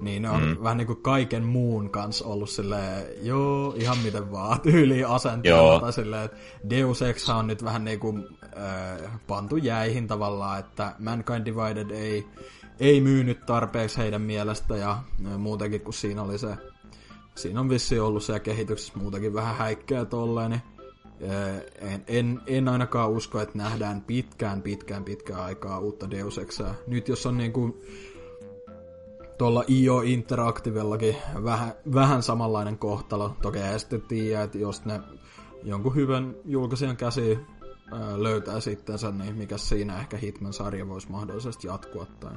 [0.00, 0.56] niin ne on mm.
[0.62, 5.92] vähän niin kuin kaiken muun kanssa ollut silleen, joo, ihan miten vaan, tyyli asenteella, tai
[5.92, 6.36] silleen, että
[6.70, 12.26] Deus Ex on nyt vähän niin kuin äh, pantu jäihin tavallaan, että Mankind Divided ei,
[12.80, 14.90] ei myynyt tarpeeksi heidän mielestä, ja
[15.26, 16.56] äh, muutenkin, kun siinä oli se
[17.42, 20.62] siinä on vissi ollut siellä kehityksessä muutakin vähän häikkeä tolleen, niin
[21.80, 26.74] en, en, en ainakaan usko, että nähdään pitkään, pitkään, pitkään aikaa uutta Deus Exaa.
[26.86, 27.80] Nyt jos on niinku
[29.38, 35.00] tuolla IO Interactivellakin vähän, vähän samanlainen kohtalo, toki ei sitten tiedä, että jos ne
[35.62, 37.38] jonkun hyvän julkaisijan käsi
[38.16, 42.32] löytää sittensä, niin mikä siinä ehkä Hitman-sarja voisi mahdollisesti jatkua tai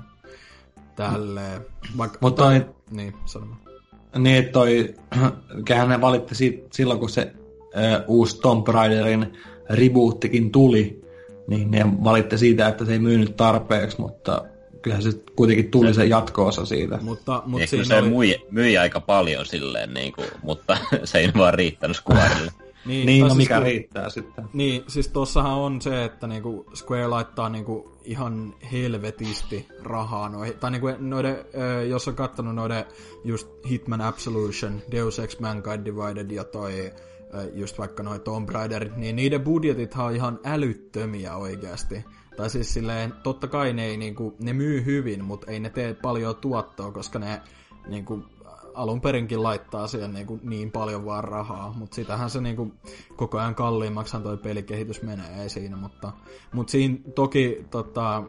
[0.96, 1.66] tälleen.
[1.98, 3.73] Vaikka, Mutta tai, niin, sanomaan.
[4.18, 4.96] Niin, toi,
[5.66, 7.34] kähän ne valitti siitä, silloin, kun se
[7.78, 9.34] ö, uusi Tomb Raiderin
[9.70, 11.02] rebootikin tuli,
[11.48, 14.46] niin ne valitti siitä, että se ei myynyt tarpeeksi, mutta
[14.82, 17.00] kyllähän se kuitenkin tuli se jatko-osa siitä.
[17.02, 18.10] Mutta, mutta siinä se oli...
[18.10, 22.52] myi, myi aika paljon silleen, niin kuin, mutta se ei vaan riittänyt Squarelle.
[22.86, 24.46] Niin, niin no siis mikä kun, riittää sitten.
[24.54, 30.72] Niin, siis tossahan on se, että niinku Square laittaa niinku ihan helvetisti rahaa noihin, tai
[30.72, 31.38] niinku noiden,
[31.90, 32.86] jos on kattonut noiden
[33.24, 36.92] just Hitman Absolution, Deus Ex Mankind Divided ja toi
[37.54, 42.06] just vaikka noin Tomb Raider, niin niiden budjetit on ihan älyttömiä oikeasti.
[42.38, 45.94] Tai siis silleen, totta kai ne, ei, niinku, ne myy hyvin, mutta ei ne tee
[45.94, 47.42] paljon tuottoa, koska ne
[47.88, 48.24] niinku,
[48.74, 52.74] alun perinkin laittaa siihen niin, kuin niin paljon vaan rahaa, mutta sitähän se niin kuin
[53.16, 56.12] koko ajan kalliimmaksihan toi pelikehitys menee, ei siinä, mutta,
[56.54, 58.24] mutta siinä toki tota,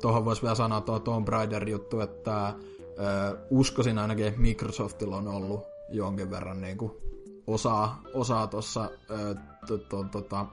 [0.00, 5.28] tuohon voisi vielä sanoa tuo Tomb Raider juttu, että ö, uskoisin ainakin, että Microsoftilla on
[5.28, 6.92] ollut jonkin verran niin kuin
[7.46, 8.90] osaa, osaa tuossa
[10.10, 10.46] tota,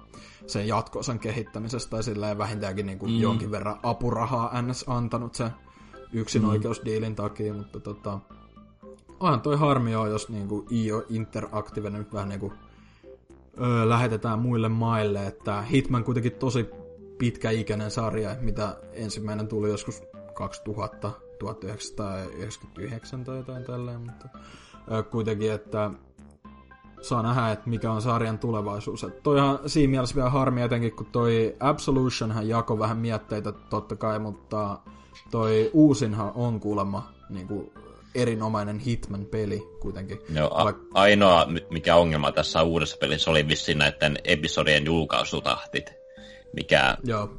[0.47, 3.19] sen jatkosan kehittämisestä tai silleen vähintäänkin niin kuin mm.
[3.19, 5.51] jonkin verran apurahaa NS antanut sen
[6.13, 6.49] yksin mm.
[6.49, 8.19] oikeusdiilin takia, mutta tota,
[9.19, 12.53] onhan toi harmi joo, jos niinku IO Interactive nyt vähän niinku
[13.61, 16.69] öö, lähetetään muille maille, että Hitman kuitenkin tosi
[17.17, 20.03] pitkäikäinen sarja, mitä ensimmäinen tuli joskus
[20.33, 24.29] 2000, 1999 tai jotain tälleen, mutta
[25.11, 25.91] kuitenkin, että
[27.01, 29.03] saa nähdä, että mikä on sarjan tulevaisuus.
[29.03, 34.19] Että toihan siinä mielessä vielä harmi jotenkin, kun toi Absolutionhan jako vähän mietteitä totta kai,
[34.19, 34.79] mutta
[35.31, 37.71] toi uusinhan on kuulemma niin kuin
[38.15, 40.19] erinomainen Hitman-peli kuitenkin.
[40.35, 45.93] Joo, a- Vaik- ainoa mikä ongelma tässä uudessa pelissä oli vissiin näiden episodien julkaisutahtit,
[46.53, 47.29] mikä Joo.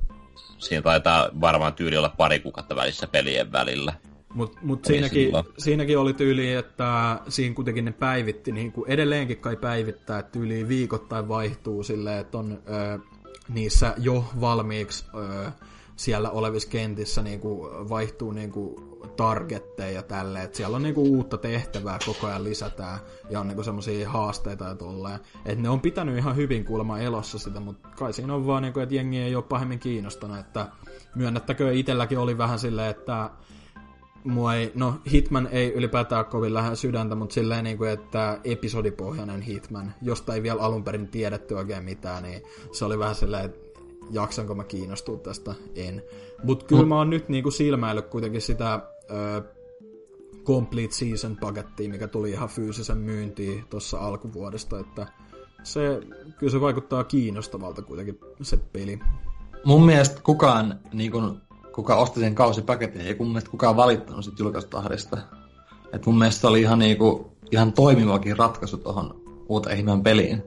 [0.59, 3.95] siinä taitaa varmaan tyyli olla pari kuukautta välissä pelien välillä.
[4.35, 9.57] Mutta mut siinäkin, siinäkin oli tyyli, että siinä kuitenkin ne päivitti, niin kuin edelleenkin kai
[9.57, 12.99] päivittää, että tyyli viikoittain vaihtuu silleen, että on ö,
[13.49, 15.51] niissä jo valmiiksi ö,
[15.99, 18.77] siellä olevissa kentissä niin kuin vaihtuu niin kuin
[19.17, 22.99] targetteja ja tälleen, että siellä on niin kuin uutta tehtävää koko ajan lisätään
[23.31, 25.21] ja on niin semmoisia haasteita ja tolleen.
[25.45, 28.73] Että ne on pitänyt ihan hyvin kuulemma elossa sitä, mutta kai siinä on vaan, niin
[28.73, 30.67] kuin, että jengi ei ole pahemmin kiinnostanut, että
[31.15, 33.31] myönnettäkö itselläkin oli vähän silleen, että
[34.25, 39.43] mua ei, no Hitman ei ylipäätään kovin lähellä sydäntä, mutta silleen niin kuin, että episodipohjainen
[39.43, 42.43] Hitman, josta ei vielä alun perin tiedetty oikein mitään, niin
[42.73, 43.68] se oli vähän silleen, että
[44.11, 46.03] jaksanko mä kiinnostua tästä, en.
[46.43, 48.81] Mutta kyllä mä oon nyt niinku silmäillyt kuitenkin sitä
[49.11, 49.43] ö,
[50.45, 55.07] Complete Season pakettia, mikä tuli ihan fyysisen myyntiin tuossa alkuvuodesta, että
[55.63, 56.01] se,
[56.39, 58.99] kyllä se vaikuttaa kiinnostavalta kuitenkin se peli.
[59.65, 61.41] Mun mielestä kukaan niin kun
[61.73, 65.19] kuka osti sen kausipaketin, ei mun mielestä kukaan valittanut sit julkaisutahdista.
[65.93, 70.43] Et mun mielestä oli ihan, niinku, ihan toimivakin ratkaisu tuohon uuteen ihmeen peliin.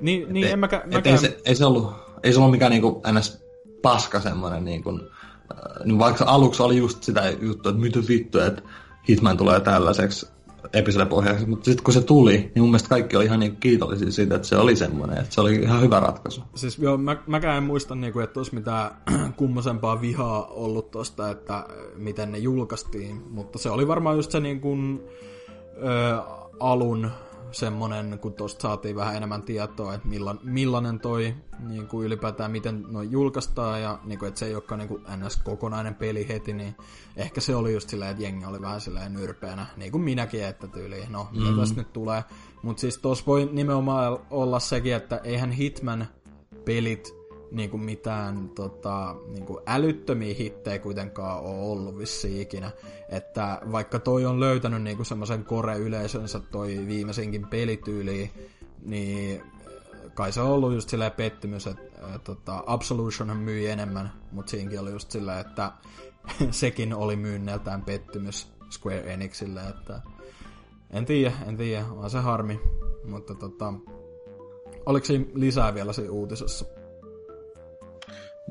[0.00, 1.06] Niin, niin et, en mäkä, mäkään...
[1.06, 1.92] ei, se, ei, se ollut,
[2.22, 3.44] ei se ollut mikään niinku ns.
[3.82, 8.62] paska semmoinen, niinku, äh, niin vaikka aluksi oli just sitä juttua, että mitä vittu, että
[9.08, 10.26] Hitman tulee tällaiseksi,
[10.72, 14.36] episodipohjaksi, mutta sitten kun se tuli, niin mun mielestä kaikki oli ihan niin kiitollisia siitä,
[14.36, 16.42] että se oli semmoinen, että se oli ihan hyvä ratkaisu.
[16.54, 18.90] Siis joo, mä, mäkään en muista, niin kuin, että olisi mitään
[19.36, 21.64] kummosempaa vihaa ollut tosta, että äh,
[21.96, 25.02] miten ne julkaistiin, mutta se oli varmaan just se niin kuin,
[25.76, 26.22] ö,
[26.60, 27.10] alun
[27.52, 31.34] semmonen, kun tuosta saatiin vähän enemmän tietoa, että millan, millainen toi
[31.68, 35.02] niin kuin ylipäätään, miten noin julkaistaan ja niin kuin, että se ei olekaan niin kuin
[35.16, 35.36] ns.
[35.36, 36.74] kokonainen peli heti, niin
[37.16, 40.68] ehkä se oli just silleen, että jengi oli vähän silleen nyrpeänä, niin kuin minäkin, että
[40.68, 41.58] tyyli, no mitä mm.
[41.58, 42.24] tästä nyt tulee.
[42.62, 46.06] Mutta siis tuossa voi nimenomaan olla sekin, että eihän Hitman
[46.64, 47.17] pelit
[47.50, 52.70] niin kuin mitään tota, niin kuin älyttömiä hittejä kuitenkaan ole ollut vissiin ikinä.
[53.08, 58.30] Että vaikka toi on löytänyt niin semmoisen kore-yleisönsä toi viimeisinkin pelityyli,
[58.82, 59.42] niin
[60.14, 64.80] kai se on ollut just silleen pettymys, että ää, tota, Absolution myi enemmän, mutta siinkin
[64.80, 65.72] oli just silleen, että
[66.50, 70.00] sekin oli myynneltään pettymys Square Enixille, että
[70.90, 72.60] en tiedä, en tiedä, on se harmi,
[73.04, 73.74] mutta tota,
[74.86, 76.77] oliko siinä lisää vielä siinä uutisessa?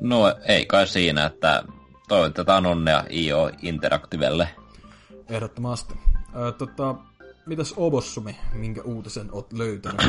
[0.00, 1.62] No ei kai siinä, että
[2.08, 4.48] toivotetaan onnea IO Interactivelle.
[5.28, 5.94] Ehdottomasti.
[6.36, 6.94] Ö, tota,
[7.46, 10.02] mitäs Obossumi, minkä uutisen oot löytänyt?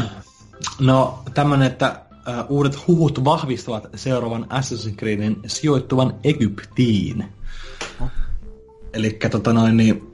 [0.79, 7.25] No tämmönen, että ö, uudet huhut vahvistavat seuraavan Assassin's Creedin sijoittuvan Egyptiin.
[8.01, 8.07] Oh.
[8.93, 10.09] Eli tota noin, niin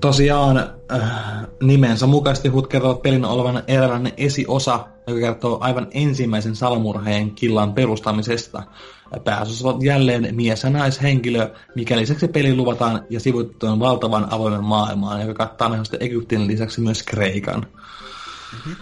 [0.00, 0.56] tosiaan
[0.92, 7.72] äh, nimensä mukaisesti hut kertovat pelin olevan eräänlainen esiosa, joka kertoo aivan ensimmäisen salmurheen killan
[7.72, 8.62] perustamisesta.
[9.24, 15.20] Pääosassa ovat jälleen mies- ja naishenkilö, mikä lisäksi peli luvataan ja sivuttuun valtavan avoimen maailmaan,
[15.20, 17.66] joka kattaa mahdollisesti Egyptin lisäksi myös Kreikan.
[18.52, 18.76] Mm-hmm.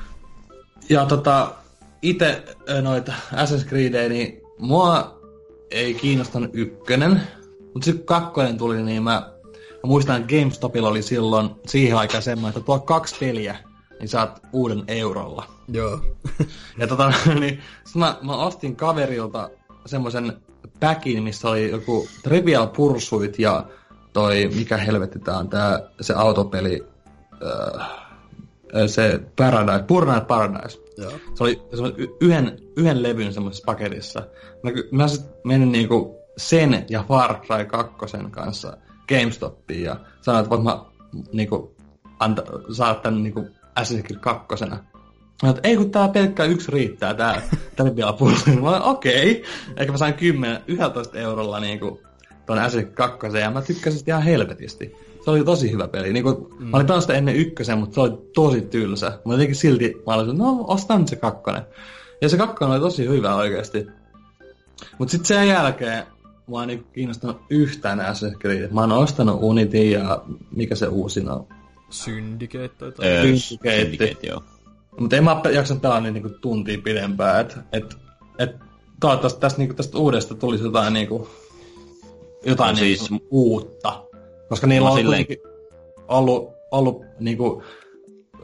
[0.89, 1.53] Ja tota,
[2.03, 2.45] itse
[2.83, 5.21] noita Assassin's Creedejä, niin mua
[5.71, 7.23] ei kiinnostanut ykkönen,
[7.75, 12.59] mutta sitten kakkonen tuli, niin mä, mä muistan, että GameStopilla oli silloin siihen aikaan semmoinen,
[12.59, 13.57] että tuo kaksi peliä,
[14.01, 15.45] niin saat uuden eurolla.
[15.69, 16.01] Joo.
[16.79, 17.61] ja tota, niin
[17.95, 19.51] mä, mä ostin kaverilta
[19.87, 20.37] semmoisen
[20.81, 23.67] päkin, missä oli joku Trivial Pursuit ja
[24.13, 26.87] toi, mikä helvetti tää on, tää, se autopeli,
[27.47, 27.89] äh,
[28.87, 30.79] se Paradise, Burnout Paradise.
[30.99, 31.13] Joo.
[31.35, 31.63] Se oli
[32.21, 34.23] yhden, yhden levyn semmoisessa paketissa.
[34.63, 37.97] Mä, mä sitten menin niinku sen ja Far Cry 2
[38.31, 38.77] kanssa
[39.09, 40.85] GameStopiin ja sanoin, että voit mä
[41.33, 41.77] niinku,
[42.19, 42.43] anta,
[42.73, 43.47] saada tän niinku
[43.81, 44.47] Assassin's Creed 2
[45.43, 47.43] Mä että ei kun tää pelkkä yksi riittää, tää,
[48.19, 48.51] pulsi.
[48.61, 49.31] Mä olen okei.
[49.33, 49.53] Okay.
[49.77, 52.01] Eikä mä sain 10, 11 eurolla niinku
[52.47, 54.97] ton Assassin's 2 ja mä tykkäsin ihan helvetisti.
[55.25, 56.13] Se oli tosi hyvä peli.
[56.13, 56.67] Niin kuin, mm.
[56.67, 59.19] Mä olin pelannut sitä ennen ykkösen, mutta se oli tosi tylsä.
[59.25, 61.63] Mä jotenkin silti, mä olin no ostan se kakkonen.
[62.21, 63.87] Ja se kakkonen oli tosi hyvä oikeasti.
[64.99, 66.07] Mutta sitten sen jälkeen
[66.51, 68.71] mä en niin kiinnostanut yhtään Assassin's Creed.
[68.71, 70.23] Mä oon ostanut Unity ja
[70.57, 71.47] mikä se uusin on?
[71.91, 72.93] Syndicate tai
[73.39, 73.83] Syndicate.
[73.83, 74.43] Syndicate, joo.
[74.99, 77.41] Mutta en mä jaksa pelaa niin, niin tuntia pidempään.
[77.41, 77.97] Et, et,
[78.39, 78.57] et,
[79.01, 81.29] toivottavasti tästä, niinku, tästä uudesta tulisi jotain, niinku,
[82.47, 84.05] jotain No siis, siis- niinku, uutta.
[84.49, 85.27] Koska niillä No on silleen-
[86.09, 87.63] ollut, ollut niinku,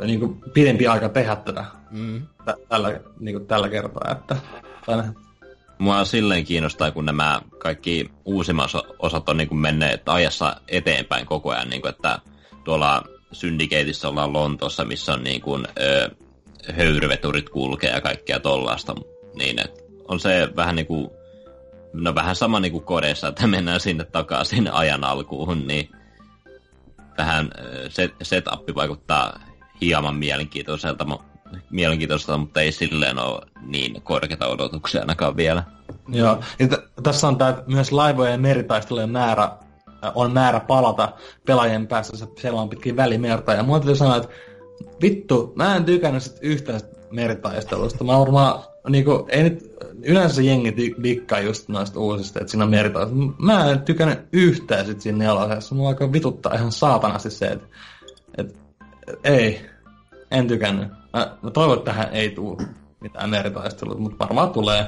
[0.05, 2.23] niinku, pidempi aika tehdä tätä Mm.
[2.45, 4.13] tä, tällä, niinku, tällä kertaa.
[4.13, 4.37] Että,
[4.87, 5.03] tai,
[5.79, 11.27] Mua silleen kiinnostaa, kun nämä kaikki uusimmat osa- osat on niin kuin menneet ajassa eteenpäin
[11.27, 12.19] koko ajan, niin kuin, että
[12.65, 13.03] tuolla
[13.33, 16.11] Syndicateissa ollaan Lontoossa, missä on niin kuin, ö,
[16.77, 18.95] höyryveturit kulkee ja kaikkea tollaista,
[19.35, 21.11] niin että on se vähän niin kuin,
[21.93, 25.91] no vähän sama niin kuin kodeissa, että mennään sinne takaisin ajan alkuun, niin
[27.17, 29.41] tähän ö, set, setup vaikuttaa
[29.81, 31.07] hieman mielenkiintoiselta,
[31.71, 35.63] mielenkiintoiselta, mutta ei silleen ole niin korkeita odotuksia ainakaan vielä.
[36.09, 39.51] Joo, ja t- tässä on tää, myös laivojen ja meritaistelujen määrä
[40.15, 41.13] on määrä palata
[41.47, 43.53] pelaajien päässä se- siellä on pitkin välimerta.
[43.53, 44.29] Ja mua täytyy sanoa, että
[45.03, 46.81] vittu, mä en tykännyt sit yhtään
[47.11, 48.05] meritaistelusta.
[48.05, 53.35] Mä varmaan, niinku, ei nyt, yleensä jengi dikkaa just noista uusista, että siinä on meritaistelu.
[53.39, 55.75] Mä en tykännyt yhtään sit siinä nelosessa.
[55.75, 57.67] Mua alkaa vituttaa ihan saatanasti se, että
[58.39, 58.59] et,
[59.25, 59.67] ei,
[60.31, 60.89] en tykännyt.
[60.89, 62.57] Mä, mä toivon, että tähän ei tule
[63.01, 64.87] mitään meritaisteluita, mutta varmaan tulee.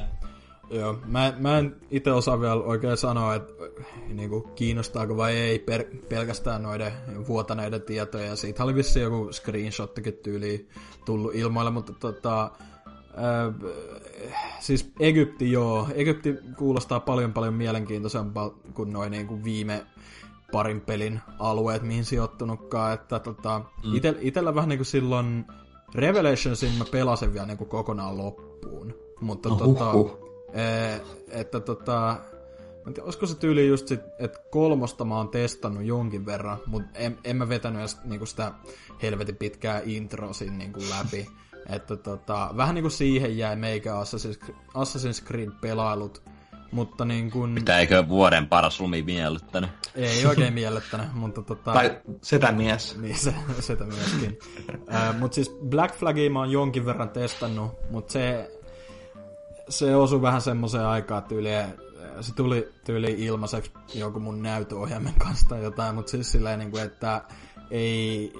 [0.70, 3.52] Joo, mä, mä en itse osaa vielä oikein sanoa, että
[4.08, 6.92] niin kuin, kiinnostaako vai ei per, pelkästään noiden
[7.28, 8.36] vuotaneiden tietoja.
[8.36, 10.68] Siitä oli vissiin joku screenshottikin tyyliin
[11.04, 12.50] tullut ilmoille, mutta tota,
[13.16, 13.52] ää,
[14.60, 19.86] siis Egypti joo, Egypti kuulostaa paljon paljon mielenkiintoisempaa kuin noin niin kuin viime
[20.52, 22.92] parin pelin alueet, mihin sijoittunutkaan.
[22.92, 23.94] Että tota, mm.
[23.94, 25.44] ite, itellä vähän niin kuin silloin
[25.94, 28.94] Revelationsin mä pelasin vielä niin kuin kokonaan loppuun.
[29.20, 30.27] Mutta No, tota, huhhuh.
[30.52, 31.00] Ee,
[31.30, 32.16] että tota,
[32.60, 36.58] mä en tiedä, olisiko se tyyli just sit, että kolmosta mä oon testannut jonkin verran,
[36.66, 38.52] mutta en, en mä vetänyt edes niinku sitä
[39.02, 41.26] helvetin pitkää intro siinä niinku läpi.
[41.68, 46.22] Että tota, vähän niinku siihen jäi meikä Assassin's, Assassin's Creed pelailut,
[46.70, 49.70] mutta niin kun, Eikö vuoden paras lumi miellyttänyt?
[49.94, 51.72] ei oikein miellyttänyt, mutta tota...
[51.72, 52.96] Tai setämies.
[53.00, 54.38] Niin, se, sitä myöskin.
[54.94, 58.50] äh, mutta siis Black Flagia mä oon jonkin verran testannut, mutta se,
[59.68, 61.64] se osui vähän semmoiseen aikaan tyyliin,
[62.20, 66.82] se tuli tyyli ilmaiseksi joku mun näytöohjelmen kanssa tai jotain, mutta siis silleen, niin kuin,
[66.82, 67.22] että
[67.70, 68.32] ei,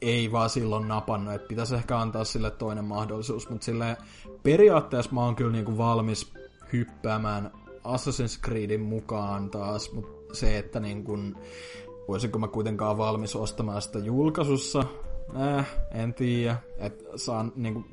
[0.00, 3.96] ei vaan silloin napannut, että pitäisi ehkä antaa sille toinen mahdollisuus, mutta sille
[4.42, 6.32] periaatteessa mä oon kyllä niin kuin valmis
[6.72, 7.50] hyppäämään
[7.84, 11.34] Assassin's Creedin mukaan taas, mutta se, että niin kuin,
[12.08, 14.84] voisinko mä kuitenkaan valmis ostamaan sitä julkaisussa,
[15.40, 17.86] äh, en tiedä, että saan niin kuin,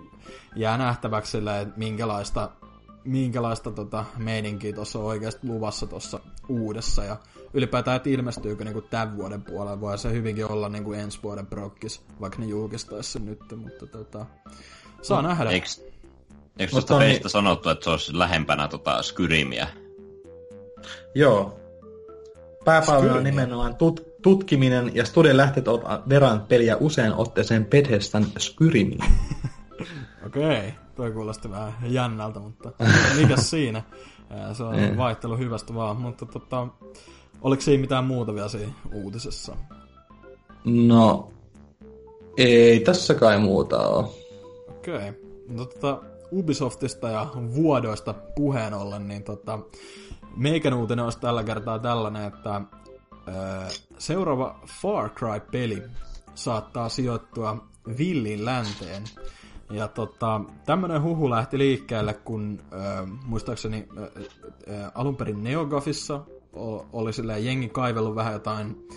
[0.56, 2.50] jää nähtäväksi silleen, että minkälaista
[3.04, 6.20] minkälaista tota meininkiä tuossa on oikeasti luvassa tuossa
[6.50, 7.18] uudessa ja
[7.54, 12.02] ylipäätään, että ilmestyykö niinku tämän vuoden puolella, voi se hyvinkin olla niinku ensi vuoden prokkis,
[12.22, 14.26] vaikka ne julkistaisi sen nyt, mutta tota,
[15.02, 15.50] saa no, nähdä.
[15.50, 15.68] Eikö,
[16.72, 19.68] tuosta niin- peistä sanottu, että se olisi lähempänä tota Skyrimiä?
[21.16, 21.60] Joo.
[22.66, 29.04] Pääpalvelu on nimenomaan tut- tutkiminen ja studien lähteet ovat verran peliä usein otteeseen Bethesdan Skyrimiin.
[30.26, 32.72] Okei, toi kuulosti vähän jännältä, mutta
[33.22, 33.84] mikäs siinä?
[34.54, 36.68] Se on vaihtelu hyvästä vaan, mutta tota,
[37.42, 39.56] oliko siinä mitään muuta vielä siinä uutisessa?
[40.66, 41.32] No,
[42.38, 44.08] ei tässä kai muuta ole.
[44.70, 45.14] Okei.
[45.50, 46.00] No tota,
[46.32, 49.60] Ubisoftista ja vuodoista puheen ollen, niin tota,
[50.36, 52.62] meikän uutinen olisi tällä kertaa tällainen, että
[53.28, 53.32] ö,
[53.98, 55.84] seuraava Far Cry-peli
[56.36, 57.68] saattaa sijoittua
[57.98, 59.04] villin länteen.
[59.72, 62.78] Ja tota, tämmönen huhu lähti liikkeelle, kun ö,
[63.26, 66.22] muistaakseni ö, ö, alun perin Neogafissa
[66.94, 68.88] oli silleen jengi kaivellut vähän jotain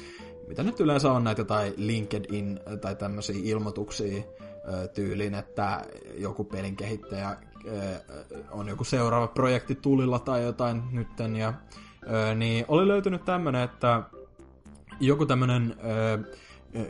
[0.49, 4.23] mitä nyt yleensä on näitä jotain LinkedIn tai tämmöisiä ilmoituksia
[4.69, 5.83] ö, tyyliin, että
[6.19, 7.37] joku pelin kehittäjä
[7.67, 8.01] ö,
[8.51, 11.55] on joku seuraava projekti tulilla tai jotain nytten, ja
[12.03, 14.03] ö, niin oli löytynyt tämmönen, että
[15.01, 16.19] joku tämmönen ö,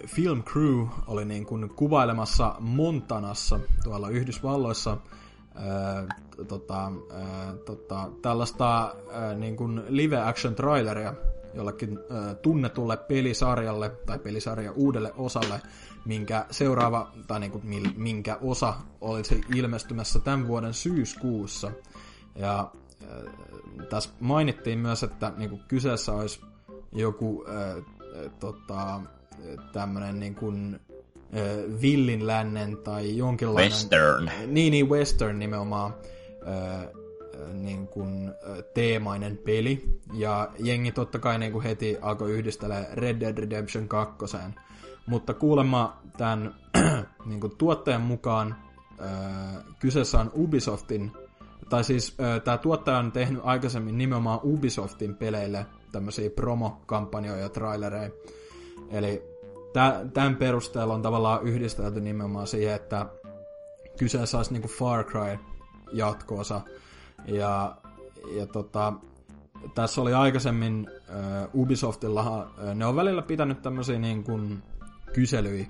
[0.07, 4.97] film crew oli niin kuin kuvailemassa Montanassa tuolla Yhdysvalloissa
[6.39, 8.95] ö, tota, ö, tota, tällaista
[9.31, 11.15] ö, niin kuin live action traileria
[11.55, 15.61] jollekin ö, tunnetulle pelisarjalle tai pelisarjan uudelle osalle,
[16.05, 21.71] minkä seuraava, tai niin kuin, minkä osa olisi ilmestymässä tämän vuoden syyskuussa.
[22.35, 22.71] Ja
[23.03, 23.31] ö,
[23.91, 26.41] tässä mainittiin myös, että niin kuin kyseessä olisi
[26.93, 27.83] joku ö,
[28.41, 29.01] tota,
[29.73, 30.81] tämmöinen niin kuin,
[31.83, 33.71] villin lännen tai jonkinlainen...
[33.71, 34.31] Western.
[34.47, 35.95] Niin, niin, western nimenomaan
[37.53, 38.33] niin kuin,
[38.75, 40.01] teemainen peli.
[40.13, 44.15] Ja jengi totta kai niin kuin heti alkoi yhdistellä Red Dead Redemption 2.
[45.07, 46.55] Mutta kuulemma tämän
[47.27, 48.57] niin kuin tuottajan mukaan
[49.79, 51.13] kyseessä on Ubisoftin
[51.69, 58.11] tai siis tämä tuottaja on tehnyt aikaisemmin nimenomaan Ubisoftin peleille tämmöisiä promokampanjoja ja trailereja.
[58.91, 59.23] Eli
[60.15, 63.07] tämän perusteella on tavallaan yhdistelty nimenomaan siihen, että
[63.99, 65.39] kyseessä olisi niinku Far Cry
[65.93, 66.61] jatkoosa.
[67.27, 67.77] Ja,
[68.37, 68.93] ja tota,
[69.75, 70.91] tässä oli aikaisemmin
[71.55, 74.63] uh, Ubisoftilla, uh, ne on välillä pitänyt tämmöisiä niin kuin
[75.13, 75.67] kyselyjä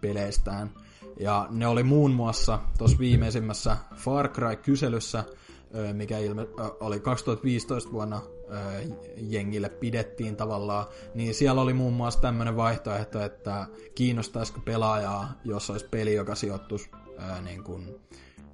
[0.00, 0.70] peleistään.
[1.20, 7.92] Ja ne oli muun muassa tuossa viimeisimmässä Far Cry-kyselyssä, uh, mikä ilme, uh, oli 2015
[7.92, 8.20] vuonna
[9.16, 15.86] jengille pidettiin tavallaan, niin siellä oli muun muassa tämmöinen vaihtoehto, että kiinnostaisiko pelaajaa, jos olisi
[15.90, 18.00] peli, joka sijoittuisi ää, niin kuin,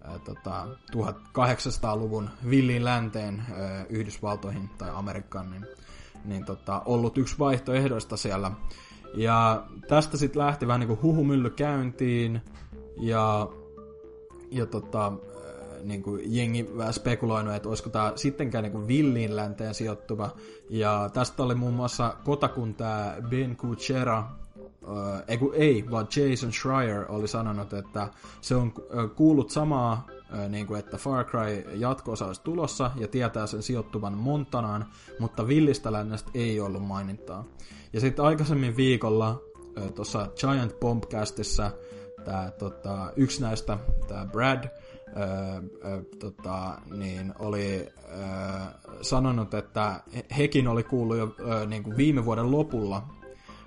[0.02, 5.66] ää, tota, 1800-luvun villiin länteen ää, Yhdysvaltoihin tai Amerikkaan, niin,
[6.24, 8.50] niin tota, ollut yksi vaihtoehdoista siellä.
[9.14, 12.40] Ja tästä sitten lähti vähän niin kuin huhumylly käyntiin,
[13.00, 13.48] ja,
[14.50, 15.12] ja tota,
[15.84, 20.30] niin kuin jengi vähän spekuloinut, että olisiko tämä sittenkään niin kuin villiin länteen sijoittuva.
[20.70, 27.04] Ja tästä oli muun muassa Kotakun tämä Ben Kuchera, äh, ei, ei, vaan Jason Schreier
[27.08, 28.08] oli sanonut, että
[28.40, 28.72] se on
[29.16, 34.18] kuullut samaa, äh, niin kuin, että Far Cry jatkoosa olisi tulossa ja tietää sen sijoittuvan
[34.18, 34.86] Montanaan,
[35.18, 37.44] mutta villistä lännestä ei ollut mainintaa.
[37.92, 39.42] Ja sitten aikaisemmin viikolla
[39.78, 41.70] äh, tuossa Giant Bombcastissa
[42.24, 43.78] tämä tota, yksi näistä,
[44.08, 44.64] tämä Brad,
[45.16, 45.24] öö,
[45.84, 48.18] öö, tota, niin oli öö,
[49.02, 50.00] sanonut, että
[50.38, 53.02] hekin oli kuullut jo öö, niin kuin viime vuoden lopulla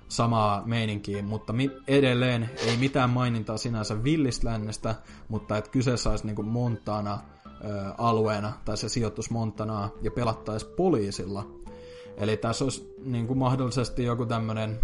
[0.08, 4.94] samaa meininkiä, mutta mi- edelleen ei mitään mainintaa sinänsä Villislännestä,
[5.28, 7.18] mutta että kyseessä olisi niin kuin Montana
[7.64, 11.46] öö, alueena, tai se sijoitus Montanaa, ja pelattaisi poliisilla.
[12.16, 14.80] Eli tässä olisi niin kuin mahdollisesti joku tämmöinen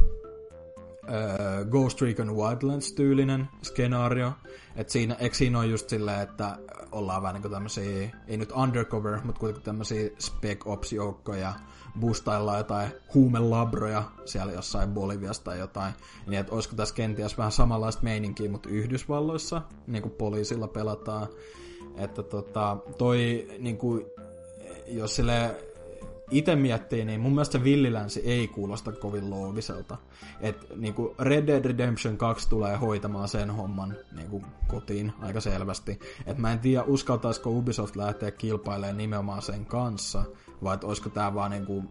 [1.09, 4.33] äh, Ghost Recon Wildlands-tyylinen skenaario.
[4.77, 6.59] Että siinä, siinä ole just silleen, että
[6.93, 11.53] ollaan vähän niin tämmöisiä, ei nyt undercover, mutta kuitenkin tämmöisiä spec ops-joukkoja,
[12.01, 15.95] bustaillaan jotain huumelabroja siellä jossain Boliviasta tai jotain,
[16.27, 21.29] niin että olisiko tässä kenties vähän samanlaista meininkiä, mutta Yhdysvalloissa niin kuin poliisilla pelataan.
[21.97, 24.07] Että tota, toi, niin kuin,
[24.87, 25.57] jos sille
[26.31, 29.97] itse miettii, niin mun mielestä villilänsi ei kuulosta kovin loogiselta.
[30.41, 35.99] Et niinku Red Dead Redemption 2 tulee hoitamaan sen homman niinku kotiin aika selvästi.
[36.27, 40.25] Et mä en tiedä, uskaltaisiko Ubisoft lähteä kilpailemaan nimenomaan sen kanssa,
[40.63, 41.85] vai että olisiko tää vaan niinku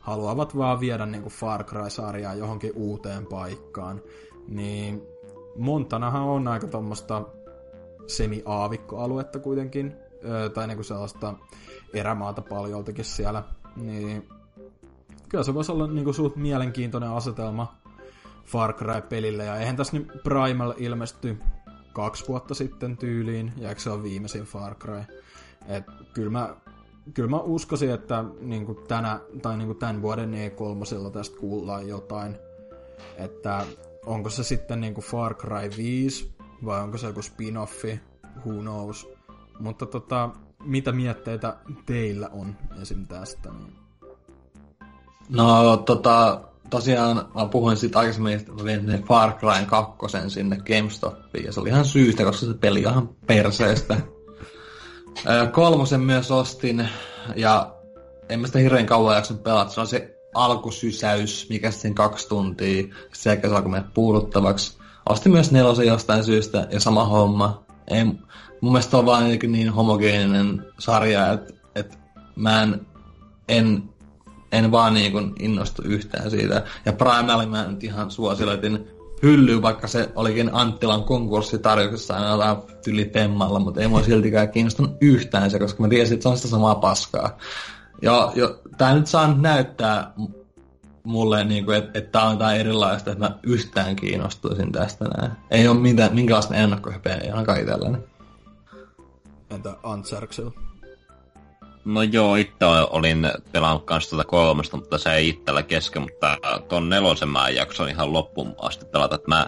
[0.00, 4.02] haluavat vaan viedä niinku Far Cry-sarjaa johonkin uuteen paikkaan.
[4.48, 5.02] Niin
[5.56, 7.22] Montanahan on aika tuommoista
[8.06, 9.96] semi-aavikkoaluetta kuitenkin,
[10.54, 11.34] tai niinku sellaista
[11.94, 13.42] erämaata paljoltakin siellä
[13.76, 14.28] niin
[15.28, 17.74] kyllä se voisi olla niinku suht mielenkiintoinen asetelma
[18.44, 19.44] Far Cry-pelille.
[19.44, 21.36] Ja eihän tässä nyt Primal ilmesty
[21.92, 25.02] kaksi vuotta sitten tyyliin, ja eikö se ole viimeisin Far Cry.
[25.68, 25.84] Et
[26.14, 26.56] kyllä mä,
[27.14, 32.36] kyllä mä uskoisin, että niinku tänä, tai niinku tämän vuoden E3 tästä kuullaan jotain.
[33.16, 33.66] Että
[34.06, 36.34] onko se sitten niinku Far Cry 5,
[36.64, 37.98] vai onko se joku spin-offi,
[38.46, 39.08] who knows.
[39.58, 40.30] Mutta tota,
[40.64, 41.56] mitä mietteitä
[41.86, 43.06] teillä on esim.
[43.06, 43.50] tästä?
[43.52, 43.72] Niin?
[45.28, 49.96] No tota, tosiaan mä puhuin siitä aikaisemmin, että mä vien Far Cry 2
[50.28, 53.96] sinne GameStopiin, ja se oli ihan syystä, koska se peli on ihan perseestä.
[55.52, 56.88] Kolmosen myös ostin,
[57.36, 57.74] ja
[58.28, 59.70] en mä sitä hirveän kauan jaksanut pelata.
[59.70, 64.78] Se on se alkusysäys, mikä sitten kaksi tuntia, se alkoi mennä puuduttavaksi.
[65.08, 67.64] Ostin myös nelosen jostain syystä, ja sama homma.
[67.88, 68.04] Ei,
[68.60, 71.96] mun mielestä on vaan niin homogeeninen sarja, että, että
[72.36, 72.86] mä en,
[73.48, 73.82] en,
[74.52, 76.64] en vaan niin kuin innostu yhtään siitä.
[76.84, 78.86] Ja Primal mä nyt ihan suosiloitin
[79.22, 84.96] hyllyyn, vaikka se olikin Anttilan konkurssitarjouksessa aina jotain tyli pemmalla, mutta ei mua siltikään kiinnostunut
[85.00, 87.38] yhtään se, koska mä tiesin, että se on sitä samaa paskaa.
[88.02, 90.12] Ja jo, tää nyt saa näyttää
[91.04, 95.32] mulle, niin että, että tämä on jotain erilaista, että mä yhtään kiinnostuisin tästä näin.
[95.50, 97.98] Ei ole mitään, minkälaista ennakkohypeä, ainakaan itselläni.
[99.50, 100.50] Entä Antsarksel?
[101.84, 106.88] No joo, itse olin pelannut kanssa tuota kolmesta, mutta se ei itsellä kesken, mutta ton
[106.88, 109.46] nelosen mä jakson ihan loppuun asti pelata, että mä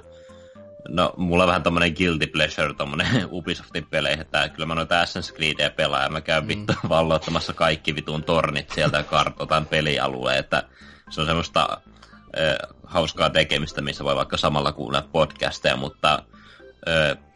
[0.89, 5.35] No, mulla on vähän tommonen guilty pleasure tommonen Ubisoftin peleihin, että kyllä mä noita Assassin's
[5.35, 6.49] Creedia pelaan ja mä käyn mm.
[6.49, 10.62] vittu valloittamassa kaikki vitun tornit sieltä ja kartoitan pelialueen, että
[11.11, 11.81] se on semmoista
[12.39, 16.23] äh, hauskaa tekemistä, missä voi vaikka samalla kuunnella podcasteja, mutta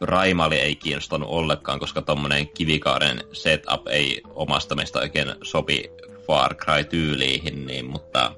[0.01, 5.91] Raimali ei kiinnostanut ollenkaan, koska tommonen kivikaaren setup ei omasta meistä oikein sopi
[6.27, 8.31] Far Cry-tyyliihin, niin, mutta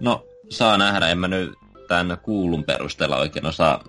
[0.00, 1.52] no, saa nähdä, en mä nyt
[1.88, 3.84] tämän kuulun perusteella oikein osaa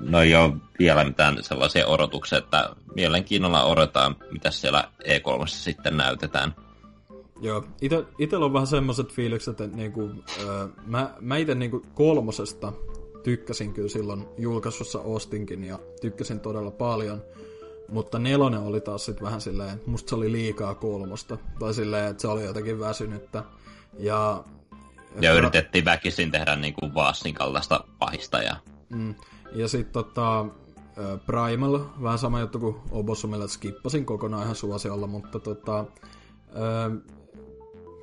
[0.00, 6.54] no ei ole vielä mitään sellaisia odotuksia, että mielenkiinnolla odotetaan, mitä siellä E3 sitten näytetään.
[7.40, 10.10] Joo, ite, itellä on vähän semmoiset fiilikset, että niinku,
[10.42, 12.72] ö, mä, mä itse niinku kolmosesta
[13.24, 17.22] tykkäsin kyllä silloin julkaisussa ostinkin ja tykkäsin todella paljon.
[17.88, 21.38] Mutta nelonen oli taas sitten vähän silleen, musta se oli liikaa kolmosta.
[21.58, 23.44] Tai silleen, että se oli jotenkin väsynyttä.
[23.98, 24.44] Ja,
[25.20, 28.42] ja yritettiin väkisin tehdä niinku Vaasin kaltaista pahista.
[28.42, 28.56] Ja,
[28.90, 29.14] mm,
[29.52, 30.46] ja sitten tota,
[31.26, 35.84] Primal, vähän sama juttu kuin Obosumilla, skippasin kokonaan ihan suosiolla, mutta tota,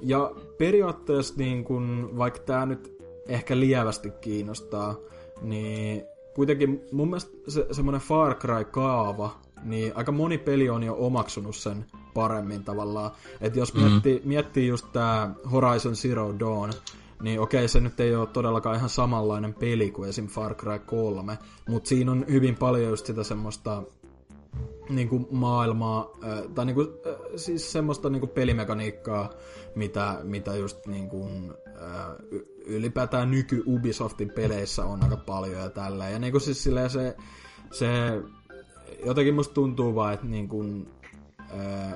[0.01, 4.95] ja periaatteessa niin kun, vaikka tämä nyt ehkä lievästi kiinnostaa,
[5.41, 6.03] niin
[6.35, 11.85] kuitenkin mun mielestä se, semmoinen Far Cry-kaava, niin aika moni peli on jo omaksunut sen
[12.13, 13.11] paremmin tavallaan.
[13.41, 13.81] Että jos mm.
[13.81, 16.73] miettii, miettii just tää Horizon Zero Dawn,
[17.21, 20.27] niin okei, se nyt ei ole todellakaan ihan samanlainen peli kuin esim.
[20.27, 21.37] Far Cry 3,
[21.69, 23.83] mutta siinä on hyvin paljon just sitä semmoista
[24.89, 26.09] niin kuin maailmaa,
[26.55, 26.87] tai niin kuin,
[27.35, 29.29] siis semmoista niin kuin pelimekaniikkaa,
[29.75, 31.53] mitä, mitä just niin kuin,
[32.65, 36.09] ylipäätään nyky Ubisoftin peleissä on aika paljon ja tällä.
[36.09, 37.15] Ja niin kuin siis se,
[37.71, 37.87] se
[39.05, 40.89] jotenkin musta tuntuu vaan, että niin kuin,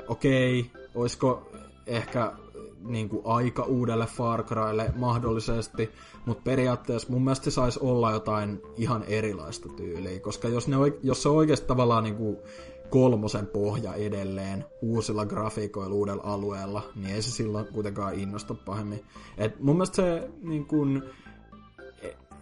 [0.08, 1.52] okei, okay, olisiko
[1.88, 2.34] ehkä
[2.80, 5.90] niin kuin aika uudelle Far Crylle mahdollisesti,
[6.26, 11.24] mutta periaatteessa mun mielestä se saisi olla jotain ihan erilaista tyyliä, koska jos, ne, jos
[11.24, 12.38] se oikeasti tavallaan niin kuin
[12.96, 19.04] kolmosen pohja edelleen uusilla grafiikoilla uudella alueella, niin ei se silloin kuitenkaan innosta pahemmin.
[19.38, 21.04] Et mun mielestä se niin kun,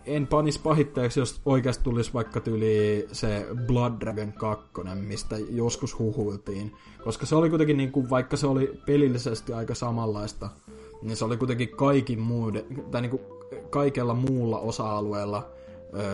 [0.05, 4.65] en panis pahitteeksi, jos oikeasti tulisi vaikka tyli se Blood Dragon 2,
[4.95, 6.71] mistä joskus huhuiltiin.
[7.03, 10.49] Koska se oli kuitenkin, niin kuin, vaikka se oli pelillisesti aika samanlaista,
[11.01, 13.23] niin se oli kuitenkin kaikin muuden, tai niin kuin
[13.69, 15.49] kaikella muulla osa-alueella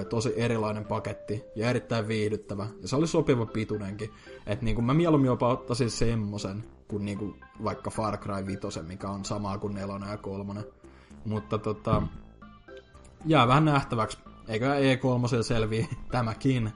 [0.09, 2.67] tosi erilainen paketti ja erittäin viihdyttävä.
[2.81, 4.09] Ja se oli sopiva pituinenkin.
[4.45, 9.25] Että niin mä mieluummin jopa ottaisin semmosen kuin niinku vaikka Far Cry 5, mikä on
[9.25, 10.63] samaa kuin nelonen ja kolmonen.
[11.25, 12.01] Mutta tota,
[13.25, 14.17] jää vähän nähtäväksi.
[14.47, 16.71] Eikä E3 selviä tämäkin.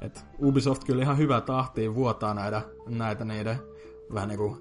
[0.00, 3.58] Et Ubisoft kyllä ihan hyvä tahtiin vuotaa näitä, näitä niiden
[4.14, 4.60] vähän niinku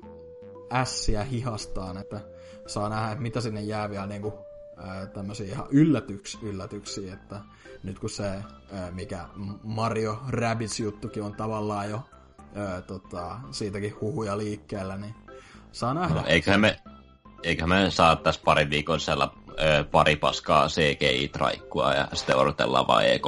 [0.71, 2.21] ässiä hihastaan, että
[2.67, 4.33] saa nähdä, mitä sinne jää vielä niinku,
[5.13, 7.41] tämmöisiä ihan yllätyks, yllätyksiä, että
[7.83, 8.43] nyt kun se,
[8.91, 9.25] mikä
[9.63, 12.01] Mario Rabbids juttukin on tavallaan jo
[12.55, 15.15] ää, tota, siitäkin huhuja liikkeellä, niin
[15.71, 16.15] saa nähdä.
[16.15, 16.79] No, eiköhän me,
[17.43, 18.99] eiköhän me saa tässä parin viikon
[19.91, 23.21] pari paskaa CGI-traikkua ja sitten odotellaan vaan ek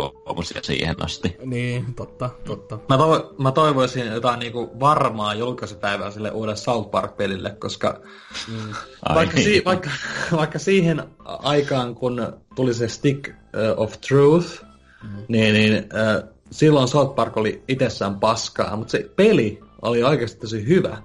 [0.62, 1.38] siihen asti.
[1.46, 2.80] Niin, totta, totta.
[2.90, 8.02] Mä, toivo, mä toivoisin jotain niinku varmaa julkaisupäivää sille uudelle South Park-pelille, koska
[8.48, 8.74] mm.
[9.16, 9.90] vaikka, si- vaikka,
[10.38, 13.30] vaikka siihen aikaan, kun tuli se Stick
[13.78, 14.64] of Truth,
[15.04, 15.10] mm.
[15.28, 20.68] niin, niin äh, silloin South Park oli itsessään paskaa, mutta se peli oli oikeasti tosi
[20.68, 20.98] hyvä.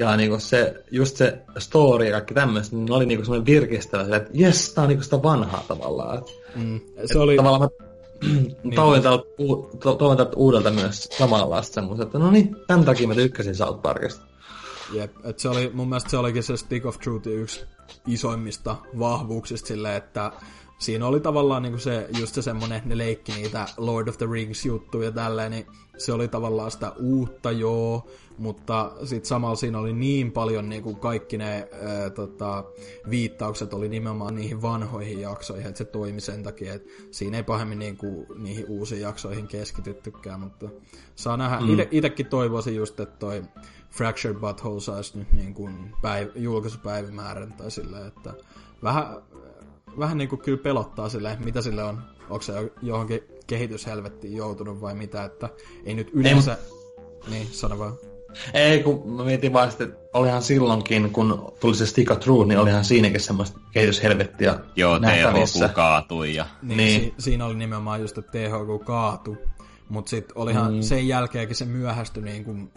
[0.00, 4.30] Ja niinku se, just se story ja kaikki tämmöistä, niin oli niinku semmoinen virkistävä, että
[4.34, 6.22] jes, tää on niinku sitä vanhaa tavallaan.
[6.54, 6.80] Mm.
[7.04, 7.36] Se oli...
[7.36, 7.86] Tavallaan mä
[8.62, 8.74] niin.
[8.74, 9.24] toivon, tältä,
[9.80, 13.82] to, toivon tältä uudelta myös samanlaista semmoista, että no niin, tämän takia mä tykkäsin South
[13.82, 14.24] Parkista.
[14.92, 17.64] Jep, että se oli, mun mielestä se olikin se Stick of Truth yksi
[18.06, 20.32] isoimmista vahvuuksista silleen, että
[20.80, 24.64] siinä oli tavallaan niinku se, just se semmonen, ne leikki niitä Lord of the Rings
[24.64, 25.66] juttuja ja tälleen, niin
[25.98, 28.06] se oli tavallaan sitä uutta joo,
[28.38, 32.64] mutta sitten samalla siinä oli niin paljon niin kuin kaikki ne ää, tota,
[33.10, 37.78] viittaukset oli nimenomaan niihin vanhoihin jaksoihin, että se toimi sen takia, että siinä ei pahemmin
[37.78, 40.68] niin kuin, niihin uusiin jaksoihin keskityttykään, mutta
[41.14, 41.60] saa nähdä.
[41.60, 41.66] Mm.
[41.90, 43.42] Itekin toivoisin just, että toi
[43.90, 48.34] Fractured Butthole saisi nyt niin kuin päiv- julkaisupäivämäärän tai silleen, että
[48.82, 49.22] vähän,
[49.98, 52.52] vähän niin kuin kyllä pelottaa silleen, mitä sille on, onko se
[52.82, 55.48] johonkin kehityshelvettiin joutunut vai mitä, että
[55.84, 56.52] ei nyt yleensä...
[56.52, 57.94] Ei, niin, sano vaan.
[58.54, 62.58] Ei, kun mä mietin vaan että olihan silloinkin, kun tuli se Stick of Truth, niin
[62.58, 66.46] olihan siinäkin semmoista kehityshelvettiä Joo, THQ kaatui ja...
[66.62, 67.00] Niin, niin.
[67.00, 69.38] Si- siinä oli nimenomaan just, että THQ kaatui.
[69.88, 70.82] Mutta sitten olihan mm.
[70.82, 72.72] sen jälkeenkin se myöhästyi niin kuin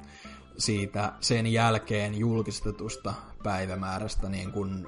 [0.58, 3.14] siitä sen jälkeen julkistetusta
[3.44, 4.88] päivämäärästä niin kuin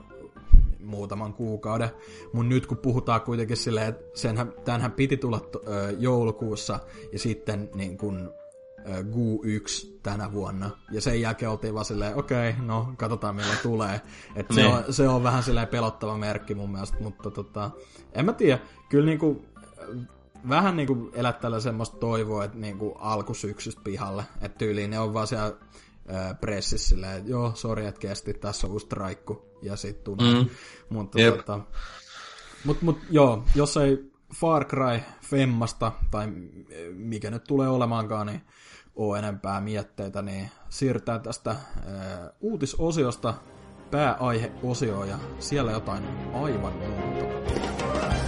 [0.86, 1.90] muutaman kuukauden.
[2.34, 6.80] Mun nyt kun puhutaan kuitenkin silleen, että senhän, tämänhän piti tulla ö, joulukuussa
[7.14, 8.34] ja sitten niin kun,
[8.80, 10.70] ö, GU1 tänä vuonna.
[10.92, 14.02] Ja sen jälkeen oltiin vaan silleen, okei, okay, no katsotaan milloin tulee.
[14.36, 14.74] Et se, niin.
[14.74, 17.72] on, se on vähän silleen pelottava merkki mun mielestä, mutta tota,
[18.14, 18.60] en mä tiedä,
[18.90, 19.46] kyllä niinku
[20.50, 24.24] vähän niinku elättällä semmoista toivoa, että niinku alkusyksystä pihalle.
[24.42, 25.54] Että tyyliin ne on vaan siellä
[26.42, 30.34] pressissä silleen, että joo, sori, että kesti, tässä on uusi traikku, ja sit tulee.
[30.34, 30.50] Mm.
[30.90, 31.60] Mutta, tota,
[32.66, 36.28] mut, mut, joo, jos ei Far Cry Femmasta, tai
[36.94, 38.42] mikä nyt tulee olemaankaan, niin
[38.96, 43.34] ole enempää mietteitä, niin siirrytään tästä ää, uutisosiosta
[43.92, 48.25] pääaiheosioon, ja siellä jotain aivan muuta.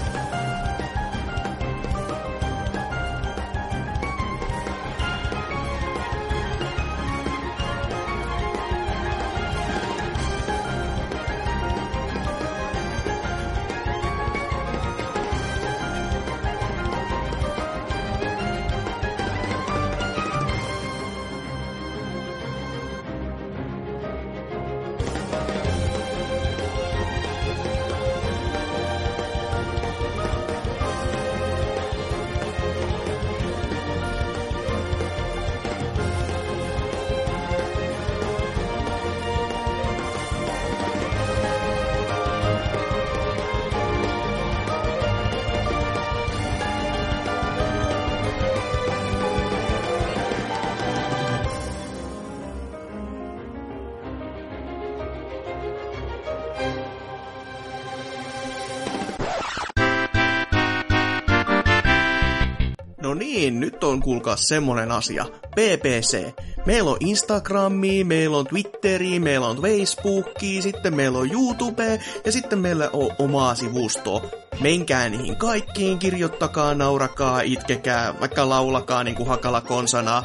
[64.08, 65.26] Kuulkaa semmonen asia.
[65.52, 66.34] PPC.
[66.66, 72.60] Meillä on Instagrami, meillä on Twitteri, meillä on Facebooki, sitten meillä on YouTube ja sitten
[72.60, 74.22] meillä on omaa sivustoa.
[74.62, 80.24] Menkää niihin kaikkiin, kirjoittakaa, naurakaa, itkekää, vaikka laulakaa niin kuin hakala konsana.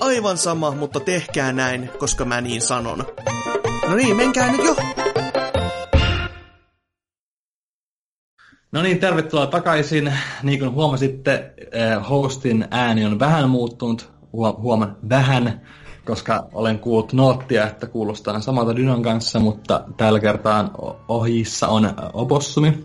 [0.00, 3.06] Aivan sama, mutta tehkää näin, koska mä niin sanon.
[3.88, 4.76] No niin, menkää nyt jo!
[8.76, 10.12] No niin, tervetuloa takaisin.
[10.42, 14.12] Niin kuin huomasitte, eh, hostin ääni on vähän muuttunut.
[14.32, 15.60] Huoman vähän,
[16.04, 20.70] koska olen kuullut noottia, että kuulostaa samalta Dynon kanssa, mutta tällä kertaa
[21.08, 22.84] ohjissa on opossumi.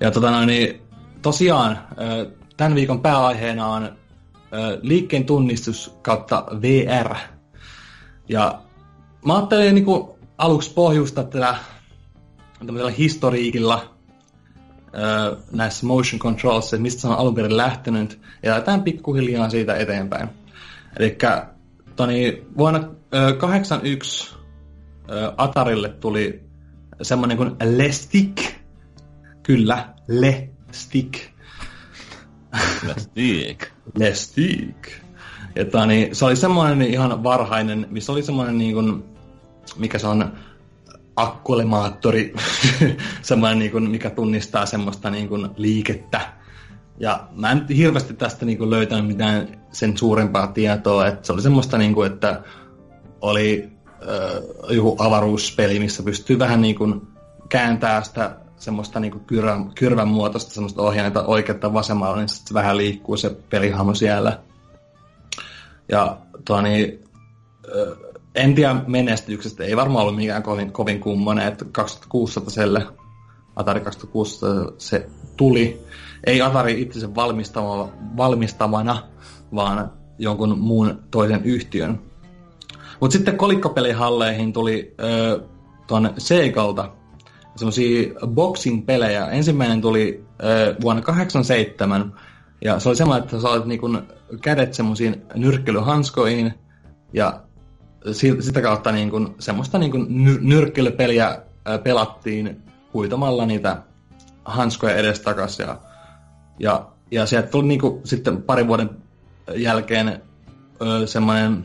[0.00, 0.82] Ja tota noin, niin
[1.22, 2.26] tosiaan eh,
[2.56, 3.92] tämän viikon pääaiheena on eh,
[4.82, 7.14] liikkeen tunnistus kautta VR.
[8.28, 8.58] Ja
[9.26, 10.08] mä ajattelin niin kuin
[10.38, 11.56] aluksi pohjusta tätä
[12.58, 12.92] tämmöisellä
[15.52, 20.28] näissä motion controls, että mistä se on alun perin lähtenyt, ja lähdetään pikkuhiljaa siitä eteenpäin.
[20.98, 21.18] Eli
[21.96, 24.34] toni, vuonna 1981
[25.36, 26.42] Atarille tuli
[27.02, 28.42] semmoinen kuin Lestik.
[29.42, 31.30] Kyllä, Lestik.
[32.86, 33.72] Lestik.
[33.98, 34.90] Lestik.
[35.56, 39.04] Ja tani, se oli semmoinen ihan varhainen, missä oli semmoinen niin kuin,
[39.76, 40.32] mikä se on,
[41.16, 42.34] akkulemaattori,
[43.22, 46.20] semmoinen, niin kuin, mikä tunnistaa semmoista niin kuin, liikettä.
[46.98, 51.42] Ja mä en hirveästi tästä niin kuin, löytänyt mitään sen suurempaa tietoa, että se oli
[51.42, 52.42] semmoista, niin kuin, että
[53.20, 57.02] oli äh, joku avaruuspeli, missä pystyy vähän niin kuin,
[57.48, 62.76] kääntämään sitä semmoista niin kuin, kyrvän, kyrvän muotoista semmoista ohjainta oikeutta vasemmalla, niin sitten vähän
[62.76, 64.38] liikkuu se pelihahmo siellä.
[65.88, 67.04] Ja tuo, niin,
[67.66, 72.86] äh, en tiedä menestyksestä, ei varmaan ollut mikään kovin, kovin kummonen, että 2600 selle,
[73.56, 75.06] Atari 2600 se
[75.36, 75.80] tuli.
[76.26, 79.02] Ei Atari itse valmistama, valmistamana,
[79.54, 82.00] vaan jonkun muun toisen yhtiön.
[83.00, 84.94] Mutta sitten kolikkopelihalleihin tuli
[85.86, 86.92] tuon Segalta
[87.56, 89.26] semmoisia boxing-pelejä.
[89.26, 92.12] Ensimmäinen tuli ö, vuonna 87,
[92.64, 93.88] ja se oli semmoinen, että sä olet niinku
[94.42, 96.54] kädet semmoisiin nyrkkelyhanskoihin,
[97.12, 97.40] ja
[98.40, 100.06] sitä kautta niin kuin, semmoista niin kuin
[100.40, 101.42] nyrkkelypeliä
[101.82, 102.62] pelattiin
[102.94, 103.82] huitamalla niitä
[104.44, 105.78] hanskoja edestakas ja,
[106.58, 108.90] ja, ja sieltä tuli niin kuin, sitten parin vuoden
[109.54, 110.22] jälkeen
[111.06, 111.64] semmoinen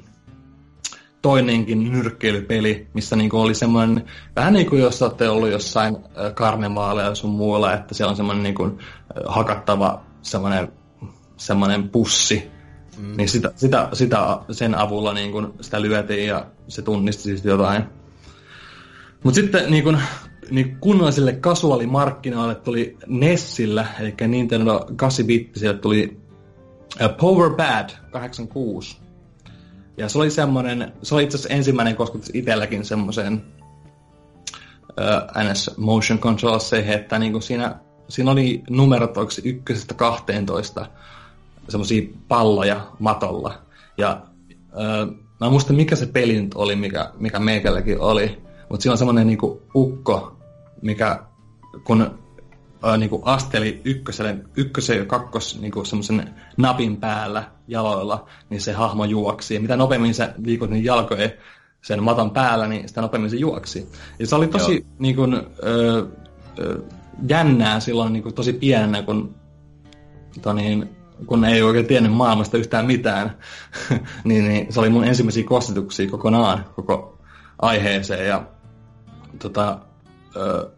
[1.22, 4.06] toinenkin nyrkkeilypeli, missä niinku oli semmoinen,
[4.36, 5.98] vähän niin kuin jos olette ollut jossain
[6.34, 8.80] karnevaaleja sun muualla, että siellä on semmoinen niinku
[9.26, 10.72] hakattava semmoinen,
[11.38, 12.52] semmoinen pussi,
[13.00, 13.18] Mm.
[13.18, 17.84] Niin sitä, sitä, sitä, sen avulla niin kun sitä lyötiin ja se tunnisti siis jotain.
[19.24, 19.98] Mutta sitten niin kun,
[20.52, 26.20] niin kunnallisille kasuaalimarkkinoille tuli Nessillä, eli Nintendo 8-bittisille tuli
[27.20, 28.98] Power Bad 86.
[29.98, 33.44] Ja se oli semmoinen, se oli itse asiassa ensimmäinen kosketus itselläkin semmoiseen
[35.44, 37.76] NS Motion Controlseihin, että niin siinä,
[38.10, 40.86] siinä oli numerot ykkösestä 12
[41.70, 43.62] semmoisia palloja matolla.
[43.98, 44.22] Ja
[44.80, 45.06] öö,
[45.40, 48.98] mä en muista mikä se peli nyt oli, mikä, mikä meikälläkin oli, mutta siinä on
[48.98, 50.38] semmoinen niinku ukko,
[50.82, 51.20] mikä
[51.84, 52.12] kun
[52.86, 59.06] öö, niinku asteli ykköselle, ykkösen ja kakkos niinku semmoisen napin päällä jaloilla, niin se hahmo
[59.06, 59.54] juoksi.
[59.54, 61.34] Ja mitä nopeammin sä liikut niin jalkojen
[61.82, 63.92] sen maton päällä, niin sitä nopeammin se juoksi.
[64.20, 65.34] Ja se oli tosi niin kuin,
[65.64, 66.06] öö,
[66.60, 66.82] öö,
[67.28, 69.36] jännää silloin niin kuin, tosi pienenä, kun
[70.42, 70.90] to niin,
[71.26, 73.38] kun ei oikein tiennyt maailmasta yhtään mitään,
[74.24, 77.18] niin, niin, se oli mun ensimmäisiä kostituksia kokonaan koko
[77.62, 78.28] aiheeseen.
[78.28, 78.44] Ja,
[79.40, 79.80] tota,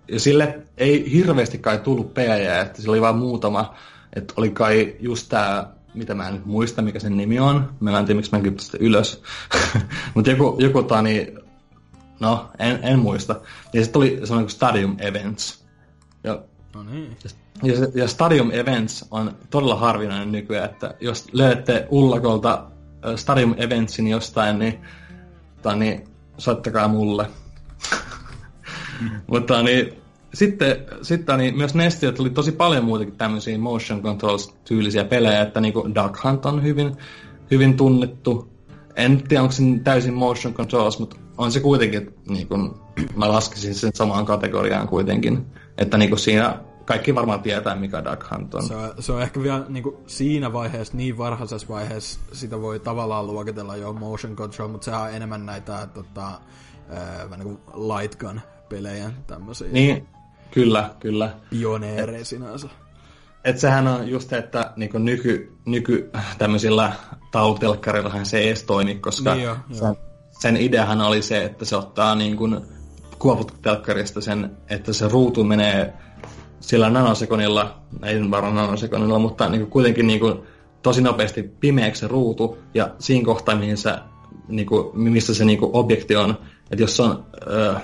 [0.07, 3.75] ja sille ei hirveästi kai tullut PJ, että sillä oli vain muutama,
[4.15, 7.73] että oli kai just tämä mitä mä en nyt muista, mikä sen nimi on.
[7.79, 9.23] Mä en tiedä, miksi mä en sitä ylös.
[10.15, 11.35] Mutta joku, joku tani,
[12.19, 13.33] no, en, en muista.
[13.73, 15.65] Ja sitten tuli semmoinen kuin Stadium Events.
[16.23, 16.41] Ja,
[16.75, 17.17] no niin.
[17.23, 17.29] Ja,
[17.95, 22.65] ja Stadium Events on todella harvinainen nykyään, että jos löydätte Ullakolta
[23.15, 24.79] Stadium Eventsin jostain, niin,
[25.75, 26.03] niin
[26.37, 27.27] soittakaa mulle.
[29.31, 29.93] Mutta niin,
[30.33, 35.73] sitten, sitten niin myös Nestiö tuli tosi paljon muutakin tämmöisiä motion controls-tyylisiä pelejä, että niin
[35.73, 36.97] kuin Duck Hunt on hyvin,
[37.51, 38.51] hyvin tunnettu.
[38.95, 42.71] En tiedä, onko se täysin motion controls, mutta on se kuitenkin, niin kuin,
[43.15, 45.45] mä laskisin sen samaan kategoriaan kuitenkin.
[45.77, 46.59] Että niin kuin siinä
[46.91, 48.63] kaikki varmaan tietää, mikä Duck Hunt on.
[48.63, 52.79] Se on, se on ehkä vielä niin kuin siinä vaiheessa, niin varhaisessa vaiheessa, sitä voi
[52.79, 58.19] tavallaan luokitella jo motion control, mutta sehän on enemmän näitä tota, äh, niin kuin light
[58.19, 59.67] gun pelejä tämmöisiä.
[59.71, 60.07] Niin,
[60.51, 61.31] Kyllä, kyllä.
[61.49, 62.67] Pioneereja sinänsä.
[63.43, 66.93] Et sehän on just, että niin nyky, nyky tämmöisillä
[67.31, 69.95] tautelkkarillahan se ei edes toimi, koska niin jo, sen, jo.
[70.41, 72.61] sen ideahan oli se, että se ottaa niin kuin
[73.19, 75.93] kuoputtelkkarista sen, että se ruutu menee
[76.61, 80.39] sillä nanosekonilla, ei varmaan nanosekonilla, mutta niin kuin kuitenkin niin kuin
[80.81, 83.93] tosi nopeasti pimeäksi se ruutu, ja siinä kohtaa, mihin se,
[84.47, 86.37] niin kuin, missä se niin kuin objekti on,
[86.71, 87.25] että jos on,
[87.75, 87.81] äh,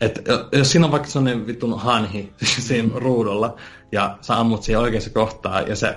[0.00, 2.32] et, jos siinä on vaikka sellainen vittun hanhi
[2.68, 2.94] siinä mm.
[2.94, 3.56] ruudulla,
[3.92, 5.96] ja sä ammut siihen oikeassa kohtaa, ja sä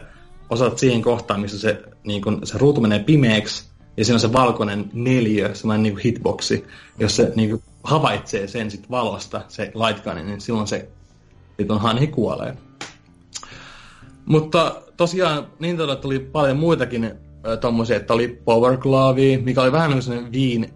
[0.49, 3.63] osaat siihen kohtaan, missä se, niin kun, se ruutu menee pimeäksi,
[3.97, 6.65] ja siinä on se valkoinen neljö, semmoinen niin hitboxi,
[6.99, 10.89] jos se niin kuin, havaitsee sen sit valosta, se lightgun, niin silloin se
[11.57, 12.57] vitun hanhi kuolee.
[14.25, 17.11] Mutta tosiaan Nintendo tuli paljon muitakin äh,
[17.61, 20.73] tommosia, että oli Power Glove, mikä oli vähän sellainen viin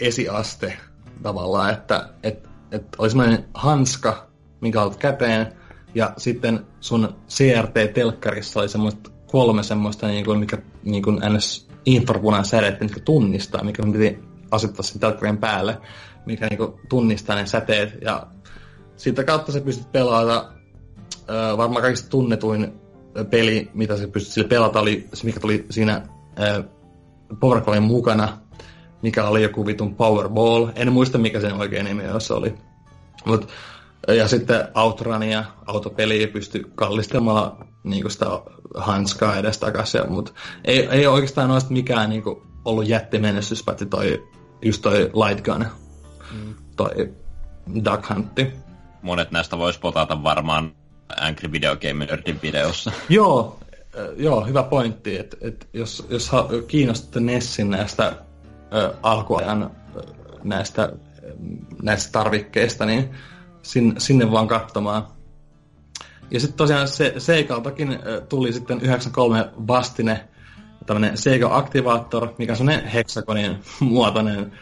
[0.00, 0.76] esiaste
[1.22, 4.26] tavallaan, että, että että oli semmoinen hanska,
[4.60, 5.52] minkä olet käteen,
[5.94, 11.68] ja sitten sun CRT-telkkarissa oli semmoista kolme semmoista, niin kuin, mikä niin kuin ns.
[11.86, 14.18] infrapunan sädeet, mitkä tunnistaa, mikä piti
[14.50, 15.78] asettaa sen telkkarin päälle,
[16.26, 18.26] mikä niin kuin, tunnistaa ne säteet, ja
[18.96, 20.44] siitä kautta sä pystyt pelaamaan
[21.10, 22.72] äh, varmaan kaikista tunnetuin
[23.30, 26.02] peli, mitä sä pystyt sille pelata, oli se, mikä tuli siinä
[26.40, 26.64] äh,
[27.40, 28.38] Powercallin mukana,
[29.02, 30.68] mikä oli joku vitun Powerball.
[30.74, 32.54] En muista, mikä sen oikein nimi jos oli.
[33.24, 33.48] Mut,
[34.08, 38.26] ja sitten Outrania, autopeliä pystyi kallistamaan niin sitä
[38.74, 40.12] hanskaa edes takaisin.
[40.12, 40.32] Mutta
[40.64, 44.28] ei, ei oikeastaan noista mikään niin kuin, ollut jättimenestys, paitsi toi,
[44.62, 45.66] just toi Light Gun,
[46.32, 46.54] mm.
[46.76, 47.12] toi
[47.84, 48.52] Duck Huntti.
[49.02, 50.72] Monet näistä voisi potata varmaan
[51.20, 52.92] Angry Video Game Nerdin videossa.
[53.08, 53.58] Joo,
[54.16, 56.30] joo, hyvä pointti, että et jos, jos
[56.68, 58.12] kiinnostatte Nessin näistä
[58.74, 59.70] ö, alkuajan
[60.44, 60.92] näistä,
[61.82, 63.10] näistä tarvikkeista, niin
[63.62, 65.06] sinne, sinne vaan katsomaan.
[66.30, 67.98] Ja sitten tosiaan se, Seikaltakin
[68.28, 70.28] tuli sitten 93 vastine
[70.86, 74.52] tämmöinen Sega Activator, mikä on semmoinen heksakonin muotoinen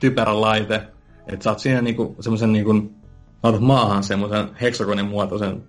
[0.00, 0.82] typerä laite.
[1.26, 2.92] Että saat siinä niinku semmoisen niinku,
[3.42, 5.62] laitat maahan semmoisen heksakonin muotoisen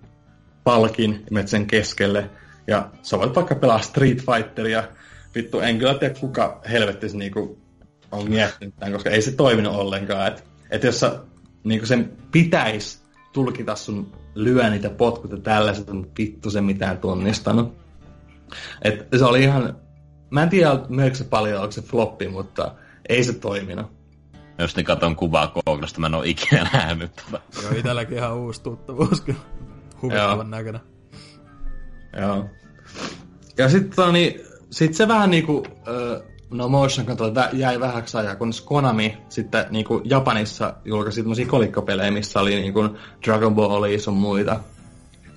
[0.64, 2.30] palkin ja menet sen keskelle.
[2.66, 4.84] Ja sä voit vaikka pelaa Street Fighteria.
[5.34, 7.58] Vittu, en kyllä tiedä kuka helvettis niinku
[8.12, 10.26] on miettinyt tämän, koska ei se toiminut ollenkaan.
[10.26, 11.20] Että et jos sä,
[11.64, 12.98] niin sen pitäisi
[13.32, 17.74] tulkita sun lyönnit ja potkut ja tällaiset, on vittu se mitään tunnistanut.
[18.82, 19.76] Et se oli ihan,
[20.30, 20.70] mä en tiedä,
[21.12, 22.74] se paljon, onko se floppi, mutta
[23.08, 23.86] ei se toiminut.
[24.58, 27.40] Jos niin katon kuvaa Googlesta, mä en ole ikinä nähnyt tota.
[27.62, 29.40] Joo, itselläkin ihan uusi tuttavuus kyllä.
[30.02, 30.80] Huvittavan näköinen.
[32.20, 32.44] Joo.
[33.58, 34.40] Ja sitten niin,
[34.70, 35.62] sit se vähän niinku,
[36.54, 42.10] No motion control jäi vähäksi ajaa, kun Konami sitten niin kuin Japanissa julkaisi tämmöisiä kolikkopelejä,
[42.10, 42.90] missä oli niin kuin
[43.26, 44.60] Dragon Ball sun muita.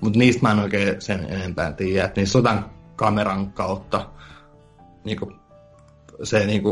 [0.00, 4.06] Mutta niistä mä en oikein sen enempää tiedä, että niissä sotan kameran kautta
[5.04, 5.36] niin kuin,
[6.22, 6.62] se niin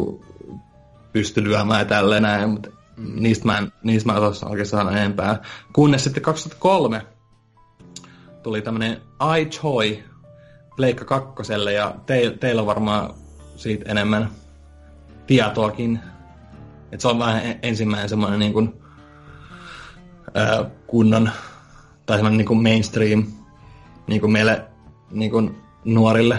[1.16, 3.22] kuin, pystyi lyömään ja tälleen näin, mutta mm.
[3.22, 5.42] niistä mä en, niistä mä en osaa oikein saada enempää.
[5.72, 7.06] Kunnes sitten 2003
[8.42, 9.00] tuli tämmönen
[9.40, 10.04] iChoi
[10.76, 13.14] Pleikka kakkoselle ja te, teillä on varmaan
[13.56, 14.30] siitä enemmän
[15.26, 16.00] tietoakin.
[16.92, 18.74] Et se on vähän ensimmäinen semmoinen niin kuin,
[20.34, 21.30] ää, kunnon
[22.06, 23.26] tai semmoinen niin kuin mainstream
[24.06, 24.64] niin kuin meille
[25.10, 26.38] niin kuin nuorille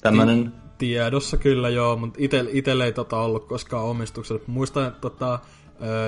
[0.00, 0.59] tämmöinen.
[0.80, 4.42] Tiedossa kyllä joo, mutta ite, itelle ei tota ollut koskaan omistuksella.
[4.46, 5.38] Muistan, että tota,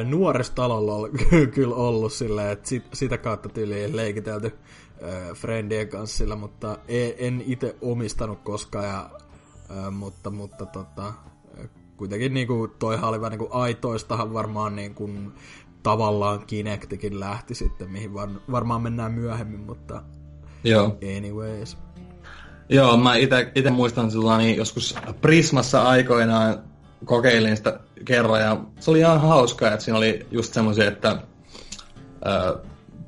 [0.04, 1.10] nuorestalolla on
[1.54, 4.52] kyllä ollut silleen, että sit, sitä kautta tyyliin leikitelty
[5.02, 9.10] ö, friendien kanssa sillä, mutta en, en itse omistanut koskaan, ja,
[9.70, 11.12] ö, mutta, mutta tota,
[11.96, 15.32] kuitenkin niin kuin toihan oli vähän niin kuin aitoistahan varmaan niin kuin,
[15.82, 20.02] tavallaan Kinectikin lähti sitten, mihin var, varmaan mennään myöhemmin, mutta
[20.64, 20.96] Joo.
[21.18, 21.78] anyways.
[22.72, 23.14] Joo, mä
[23.54, 26.62] ite muistan sillä niin joskus Prismassa aikoinaan
[27.04, 31.16] kokeilin sitä kerran ja se oli ihan hauskaa, että siinä oli just semmoisia, että
[32.26, 32.58] ö,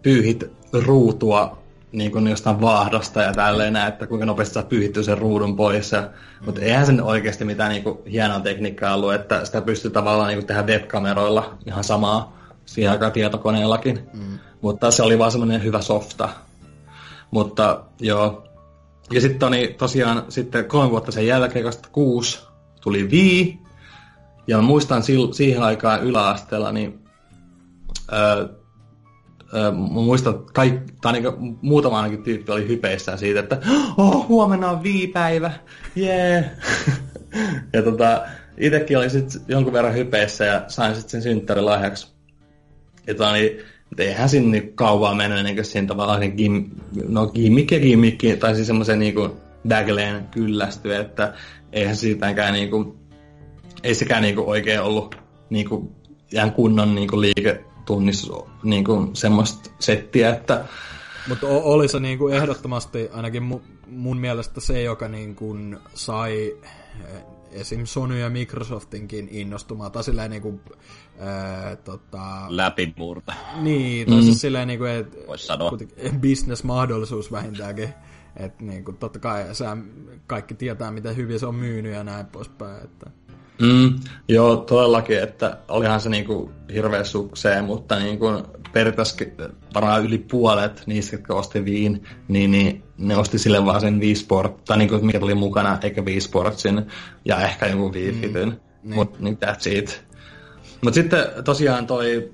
[0.02, 1.58] pyyhit ruutua
[1.92, 5.92] niin kuin jostain vaahdosta ja tälleen näin, että kuinka nopeasti saa pyyhittyä sen ruudun pois.
[5.92, 6.10] Ja,
[6.46, 10.38] mutta eihän sen oikeasti mitään niin kuin, hienoa tekniikkaa ollut, että sitä pystyy tavallaan niin
[10.38, 14.08] kuin, tehdä webkameroilla ihan samaa siihen aikaan tietokoneellakin.
[14.12, 14.38] Mm.
[14.60, 16.28] Mutta se oli vaan semmoinen hyvä softa.
[17.30, 18.44] Mutta joo.
[19.12, 22.40] Ja sitten niin, tosiaan sitten kolme vuotta sen jälkeen, 2006,
[22.80, 23.58] tuli Wii.
[24.46, 25.02] Ja muistan
[25.32, 27.00] siihen aikaan yläasteella, niin
[28.12, 28.46] öö,
[29.72, 33.58] mä muistan, että kaik, tai niin muutama ainakin tyyppi oli hypeissään siitä, että
[33.96, 35.52] oh, huomenna on viipäivä,
[35.94, 36.30] jee.
[36.30, 36.44] Yeah.
[37.72, 38.22] ja tota,
[38.58, 42.14] itekin oli sitten jonkun verran hypeissä ja sain sitten sen synttärilahjaksi.
[43.06, 43.58] Ja tota, niin,
[43.98, 46.70] eihän sinne kauan mennyt ennen kuin siinä tavallaan sen gim,
[47.08, 49.36] no gimmikki ja gimmikki, tai siis semmoisen niinku
[49.68, 51.34] Dagleen kyllästyi, että
[51.72, 52.96] eihän siitäkään niinku,
[53.82, 55.16] ei sekään niinku oikein ollut
[55.50, 55.92] niinku
[56.32, 60.64] ihan kunnon niinku liike tunnissa niin kuin semmoista settiä, että...
[61.28, 66.56] Mutta oli se niin kuin ehdottomasti ainakin mu, mun mielestä se, joka niin kuin sai
[67.04, 67.22] eh,
[67.52, 67.84] esim.
[67.84, 70.60] Sony ja Microsoftinkin innostumaan, tai silleen niin
[71.18, 72.46] ää, tota...
[72.48, 73.32] Läpimurta.
[73.60, 74.22] Niin, tai mm.
[74.22, 75.16] siis silleen niin kuin, että
[76.22, 77.94] business-mahdollisuus vähintäänkin.
[78.36, 79.76] Että niin kuin, totta kai sä,
[80.26, 82.84] kaikki tietää, miten hyvin se on myynyt ja näin poispäin.
[82.84, 83.10] Että...
[83.62, 88.26] Mm, joo, todellakin, että olihan se niinku hirveä sukseen, mutta niinku
[88.72, 89.16] periaatteessa
[89.74, 94.14] varmaan yli puolet niistä, jotka osti Viin, niin, niin ne osti sille vaan sen Wii
[94.14, 96.86] Sport, tai niinku, mikä tuli mukana, eikä Wii Sportsin,
[97.24, 98.94] ja ehkä joku Wii mm, Fitin, niin.
[98.94, 100.04] mutta niin that's it.
[100.84, 102.30] Mutta sitten tosiaan toi,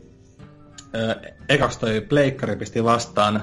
[0.95, 3.43] äh, ekaksi toi Pleikkari pisti vastaan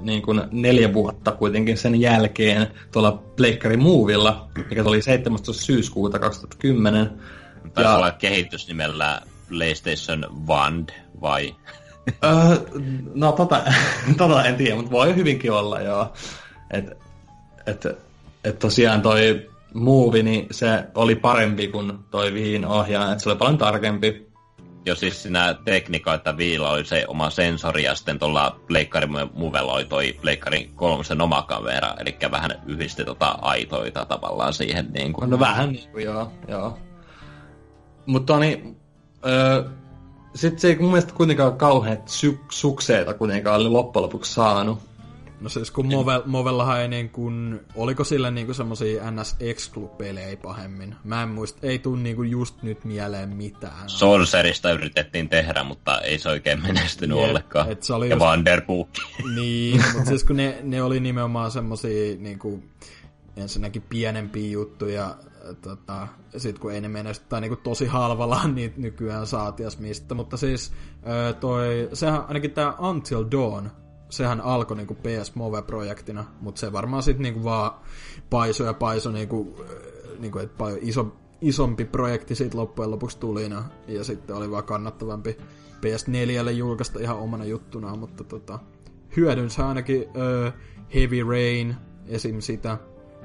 [0.00, 5.52] niin kuin neljä vuotta kuitenkin sen jälkeen tuolla Pleikkari Movilla, mikä tuli 17.
[5.52, 7.10] syyskuuta 2010.
[7.74, 7.96] Taisi ja...
[7.96, 10.88] olla kehitys nimellä PlayStation Wand
[11.20, 11.54] vai?
[12.24, 12.32] öö,
[13.14, 13.62] no tota,
[14.18, 16.12] tota en tiedä, mutta voi hyvinkin olla joo.
[16.70, 16.84] Et,
[17.66, 17.86] et,
[18.44, 23.38] et tosiaan toi Move, niin se oli parempi kuin toi Viin ohjaaja, että se oli
[23.38, 24.34] paljon tarkempi
[24.86, 29.72] jo siis siinä tekniikka, että Viilla oli se oma sensori ja sitten tuolla Pleikkarin Movella
[29.72, 34.86] oli toi Pleikkarin kolmosen oma kamera, eli vähän yhdisti tota aitoita tavallaan siihen.
[34.92, 35.30] Niin kuin.
[35.30, 36.78] No vähän niin kuin, joo, joo.
[38.06, 38.76] Mutta niin,
[39.26, 39.64] öö,
[40.34, 44.78] sitten se ei mun mielestä kuitenkaan kauhean sy- sukseita kuitenkaan oli loppujen lopuksi saanut.
[45.44, 49.36] No siis kun Movel, Movellahan ei niin kuin, oliko sillä niin kuin semmosia ns
[49.98, 50.96] pelejä pahemmin?
[51.04, 53.88] Mä en muista, ei tuu niin kuin just nyt mieleen mitään.
[53.88, 57.72] Sorcerista yritettiin tehdä, mutta ei se oikein menestynyt Jep, ollenkaan.
[57.72, 58.26] Et se oli ja just...
[58.26, 58.88] Vanderbook.
[59.34, 62.70] Niin, mutta siis kun ne, ne oli nimenomaan semmosia niin kuin,
[63.36, 65.14] ensinnäkin pienempiä juttuja,
[65.62, 70.36] tota, sit kun ei ne menesty, tai niinku tosi halvalla niin nykyään saatias mistä, mutta
[70.36, 70.72] siis
[71.40, 73.70] toi, sehän ainakin tämä Until Dawn
[74.16, 77.72] sehän alkoi niinku PS Move-projektina, mutta se varmaan sitten niinku vaan
[78.30, 83.50] paisoi ja paisoi, niinku, äh, niinku, että paljon iso, isompi projekti siitä loppujen lopuksi tuli,
[83.88, 85.36] ja sitten oli vaan kannattavampi
[85.84, 88.58] PS4 julkaista ihan omana juttuna, mutta tota,
[89.16, 90.52] hyödynsä ainakin uh,
[90.94, 91.76] Heavy Rain,
[92.08, 92.40] esim.
[92.40, 92.78] sitä,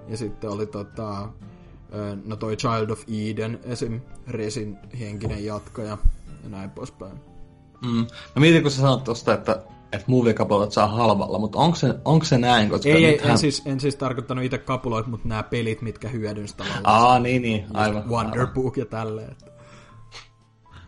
[0.07, 4.02] ja sitten oli tota, uh, no toi Child of Eden, esim.
[4.28, 5.98] Resin henkinen jatkaja,
[6.44, 7.20] ja näin poispäin.
[7.86, 8.07] Mm.
[8.36, 9.64] No mietin, kun sä sanot tosta, että
[9.94, 12.70] että movie-kapuloita saa halvalla, mutta onko se, onko se näin?
[12.70, 13.32] Koska ei, nythän...
[13.32, 16.84] en, siis, en siis tarkoittanut itse kapuloita, mutta nämä pelit, mitkä hyödynsi tavallaan.
[16.84, 18.10] Aa, niin, niin, aivan.
[18.10, 19.36] Wonderbook ja tälleen.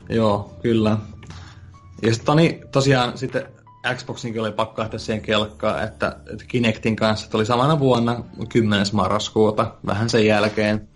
[0.10, 0.98] Joo, kyllä.
[2.02, 3.48] Ja sitten niin, tosiaan sitten
[3.96, 8.86] Xboxinkin oli pakko lähteä siihen kelkkaan, että, että Kinectin kanssa tuli samana vuonna 10.
[8.94, 10.91] marraskuuta, vähän sen jälkeen.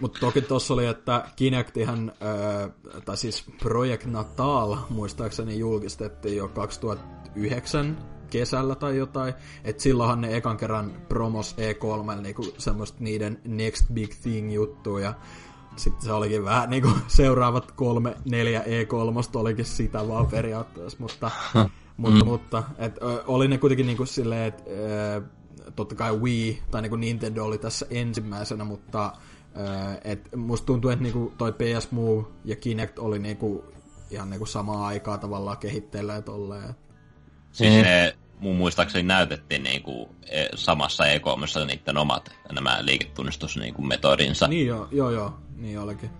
[0.00, 2.70] Mutta toki tuossa oli, että Kinectihan, äh,
[3.04, 7.98] tai siis Project Natal muistaakseni julkistettiin jo 2009
[8.30, 9.34] kesällä tai jotain.
[9.64, 15.06] Että silloinhan ne ekan kerran promos E3 niinku semmoista niiden next big thing juttuja.
[15.06, 15.14] Ja
[15.76, 21.30] sitten se olikin vähän niinku seuraavat kolme, neljä E3 olikin sitä vaan periaatteessa, mutta,
[21.96, 22.30] mutta, mm.
[22.30, 22.96] mutta et,
[23.26, 24.70] oli ne kuitenkin niinku silleen, että
[25.76, 29.12] totta kai Wii tai niinku Nintendo oli tässä ensimmäisenä, mutta
[30.04, 33.64] et musta tuntuu, että niinku toi PS Move ja Kinect oli niinku
[34.10, 36.74] ihan niinku samaa aikaa tavallaan kehitteillä ja tolleen.
[37.52, 41.20] Siis ne mun muistaakseni näytettiin niinku e, samassa e
[41.66, 44.48] niiden omat nämä liiketunnistusmetodinsa.
[44.48, 46.10] Niin joo, joo, joo, niin olikin.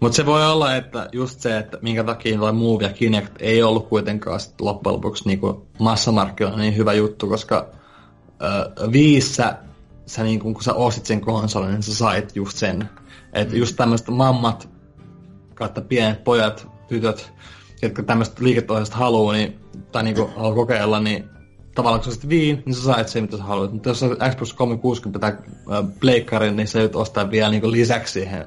[0.00, 3.62] Mutta se voi olla, että just se, että minkä takia toi Move ja Kinect ei
[3.62, 7.68] ollut kuitenkaan sit loppujen lopuksi niinku massamarkkinoilla niin hyvä juttu, koska
[8.42, 9.58] ö, viissä
[10.06, 12.88] sä niinku, kun sä ostit sen konsolin, niin sä sait just sen.
[13.32, 13.60] Että mm.
[13.60, 14.68] just tämmöiset mammat
[15.54, 17.32] kautta pienet pojat, tytöt,
[17.82, 19.60] jotka tämmöistä liiketoisesta haluaa, niin,
[19.92, 21.24] tai niinku haluaa kokeilla, niin
[21.74, 23.72] tavallaan kun sä ostit Viin, niin sä sait sen, mitä sä haluat.
[23.72, 25.32] Mutta jos sä Xbox 360 tai
[26.00, 28.46] Playcarin, niin sä nyt ostaa vielä niinku lisäksi siihen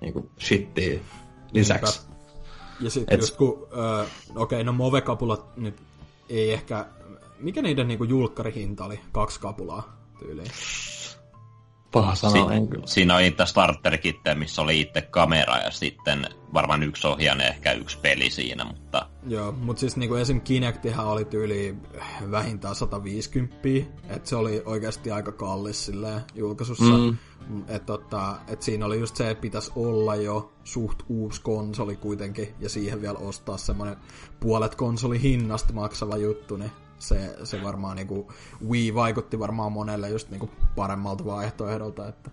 [0.00, 1.00] niinku shittiä
[1.52, 2.00] lisäksi.
[2.80, 4.06] Ja sitten just kun, äh,
[4.36, 5.74] okei, okay, no Move-kapulat nyt
[6.28, 6.86] ei ehkä,
[7.38, 9.00] mikä niiden niinku julkkarihinta oli?
[9.12, 10.50] Kaksi kapulaa tyyliin.
[11.92, 12.86] Paha sana, si- en kyllä.
[12.86, 13.98] Siinä oli niitä starter
[14.34, 19.08] missä oli itse kamera ja sitten varmaan yksi ohjainen, ehkä yksi peli siinä, mutta...
[19.26, 20.40] Joo, mutta siis niinku esim.
[20.40, 21.76] Kinectihän oli tyyli
[22.30, 23.56] vähintään 150,
[24.08, 26.84] että se oli oikeasti aika kallis silleen julkaisussa.
[26.84, 27.16] Mm.
[27.68, 32.54] Että tota, et siinä oli just se, että pitäisi olla jo suht uusi konsoli kuitenkin,
[32.60, 33.96] ja siihen vielä ostaa semmoinen
[34.40, 38.32] puolet konsoli hinnasta maksava juttu, niin se, se varmaan niinku,
[38.68, 42.30] Wii vaikutti varmaan monelle just niinku paremmalta vaihtoehdolta, että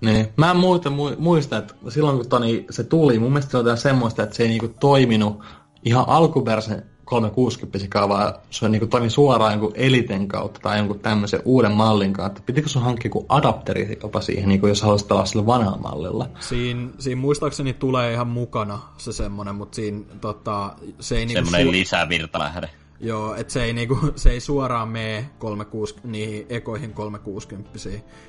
[0.00, 0.28] niin.
[0.36, 4.22] Mä en muista, muista, että silloin kun toni, se tuli, mun mielestä se oli semmoista,
[4.22, 5.42] että se ei niinku toiminut
[5.84, 11.72] ihan alkuperäisen 360 vaan se niinku toimi suoraan jonkun Eliten kautta tai jonkun tämmöisen uuden
[11.72, 12.42] mallin kautta.
[12.46, 16.28] Pitikö sun hankkia joku adapteri jopa siihen, niinku jos haluaisit pelaa sillä vanhalla mallilla?
[16.40, 21.44] Siinä, siinä muistaakseni tulee ihan mukana se semmonen, mutta siinä tota, se ei niinku...
[21.44, 22.70] Semmoinen su- lisävirtalähde.
[23.00, 27.70] Joo, että se ei, niinku, se ei suoraan mene 360, niihin ekoihin 360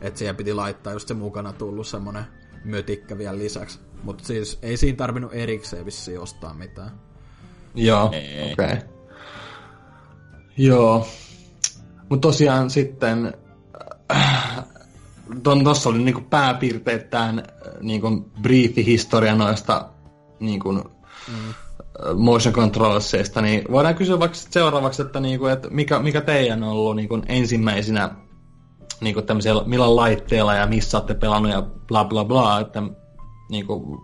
[0.02, 2.24] että siihen piti laittaa just se mukana tullut semmonen
[2.64, 3.80] mötikkä vielä lisäksi.
[4.04, 6.92] Mutta siis ei siinä tarvinnut erikseen vissiin ostaa mitään.
[7.76, 8.52] Joo, okei.
[8.52, 8.78] Okay.
[10.58, 11.08] Joo.
[12.10, 13.34] Mutta tosiaan sitten
[14.12, 14.66] äh,
[15.44, 17.46] ton, tossa oli niinku pääpiirteittäin äh,
[17.82, 19.90] niinku briefi historia noista
[20.40, 21.54] niinku, mm
[22.16, 26.96] motion controlseista, niin voidaan kysyä vaikka seuraavaksi, että, niinku, että mikä, mikä teidän on ollut
[26.96, 28.12] niinku ensimmäisenä
[29.02, 29.22] niinku
[29.66, 32.84] millä laitteella ja missä olette pelannut ja bla bla bla, että
[33.50, 34.04] niinku,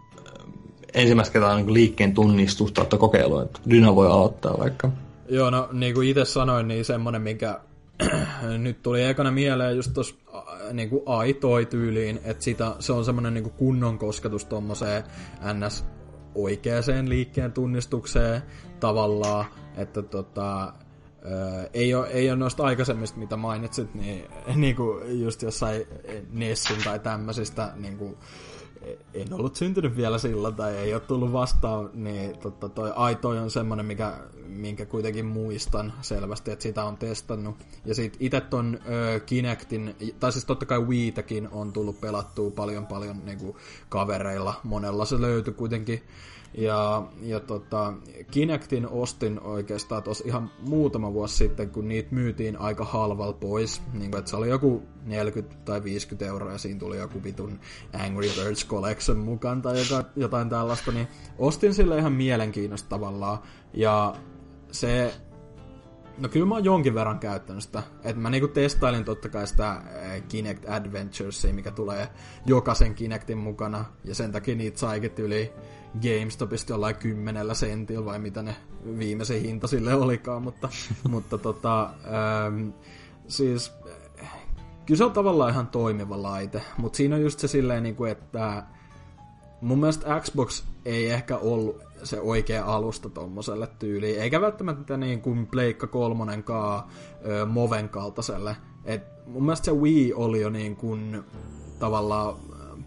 [0.93, 4.89] ensimmäistä kertaa niinku liikkeen tunnistusta olette kokeilua, että Dyna voi aloittaa vaikka.
[5.29, 7.59] Joo, no niin kuin itse sanoin, niin semmonen, minkä
[8.57, 10.15] nyt tuli ekana mieleen just tuossa
[10.73, 15.03] niin aitoi tyyliin, että sitä, se on semmoinen niin kunnon kosketus tuommoiseen
[15.53, 15.85] NS
[16.35, 18.41] oikeaan liikkeen tunnistukseen
[18.79, 19.45] tavallaan,
[19.77, 20.73] että tota,
[21.73, 25.87] ei ole, ei ole noista aikaisemmista, mitä mainitsit, niin, niin kuin just jossain
[26.31, 28.17] Nessin tai tämmöisistä niin kuin,
[29.13, 33.51] en ollut syntynyt vielä silloin tai ei ole tullut vastaan, niin totta, toi Aitoi on
[33.51, 34.13] semmonen, mikä,
[34.47, 37.55] minkä kuitenkin muistan selvästi, että sitä on testannut.
[37.85, 42.87] Ja sit itse ton ö, Kinectin, tai siis totta kai Wiitäkin on tullut pelattua paljon
[42.87, 43.55] paljon niin kuin
[43.89, 44.53] kavereilla.
[44.63, 46.03] Monella se löytyi kuitenkin
[46.53, 47.93] ja, ja tota,
[48.31, 53.81] Kinectin ostin oikeastaan tos ihan muutama vuosi sitten, kun niitä myytiin aika halval pois.
[53.93, 57.59] Niin kuin, että se oli joku 40 tai 50 euroa ja siinä tuli joku vitun
[58.05, 59.75] Angry Birds Collection mukaan tai
[60.15, 60.91] jotain tällaista.
[60.91, 61.07] Niin
[61.37, 63.37] ostin sille ihan mielenkiinnosta tavallaan.
[63.73, 64.15] Ja
[64.71, 65.13] se
[66.17, 67.83] No kyllä mä oon jonkin verran käyttänyt sitä.
[68.03, 72.07] Että mä niinku testailin totta kai sitä eh, Kinect Adventuresia, mikä tulee
[72.45, 73.85] jokaisen Kinectin mukana.
[74.03, 75.53] Ja sen takia niitä saikin yli
[76.01, 78.55] GameStopista jollain kymmenellä sentillä vai mitä ne
[78.97, 80.69] viimeisen hinta sille olikaan, mutta,
[81.09, 82.69] mutta tota, ähm,
[83.27, 83.71] siis
[84.85, 88.11] kyllä se on tavallaan ihan toimiva laite, mutta siinä on just se silleen, niin kuin,
[88.11, 88.63] että
[89.61, 95.47] mun mielestä Xbox ei ehkä ollut se oikea alusta tommoselle tyyliin, eikä välttämättä niin kuin
[95.47, 96.83] Pleikka kolmonenkaan
[97.47, 98.55] Moven kaltaiselle.
[98.85, 101.23] Et mun mielestä se Wii oli jo niin kuin
[101.79, 102.35] tavallaan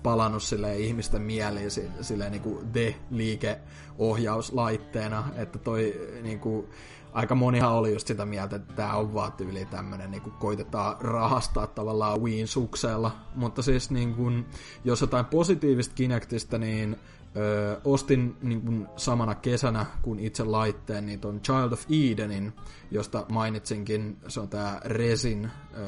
[0.07, 1.71] palannut sille ihmisten mieliin
[2.01, 6.67] sille niin kuin de-liikeohjauslaitteena, että toi niin kuin,
[7.13, 11.67] aika monihan oli just sitä mieltä, että tämä on vaan tyyli tämmönen, niin koitetaan rahastaa
[11.67, 14.47] tavallaan Wiin sukseella, mutta siis niin kuin,
[14.85, 16.97] jos jotain positiivista Kinectistä, niin
[17.37, 22.53] Öö, ostin niin kuin samana kesänä kuin itse laitteen niin ton Child of Edenin,
[22.91, 25.87] josta mainitsinkin, se on tää Resin öö,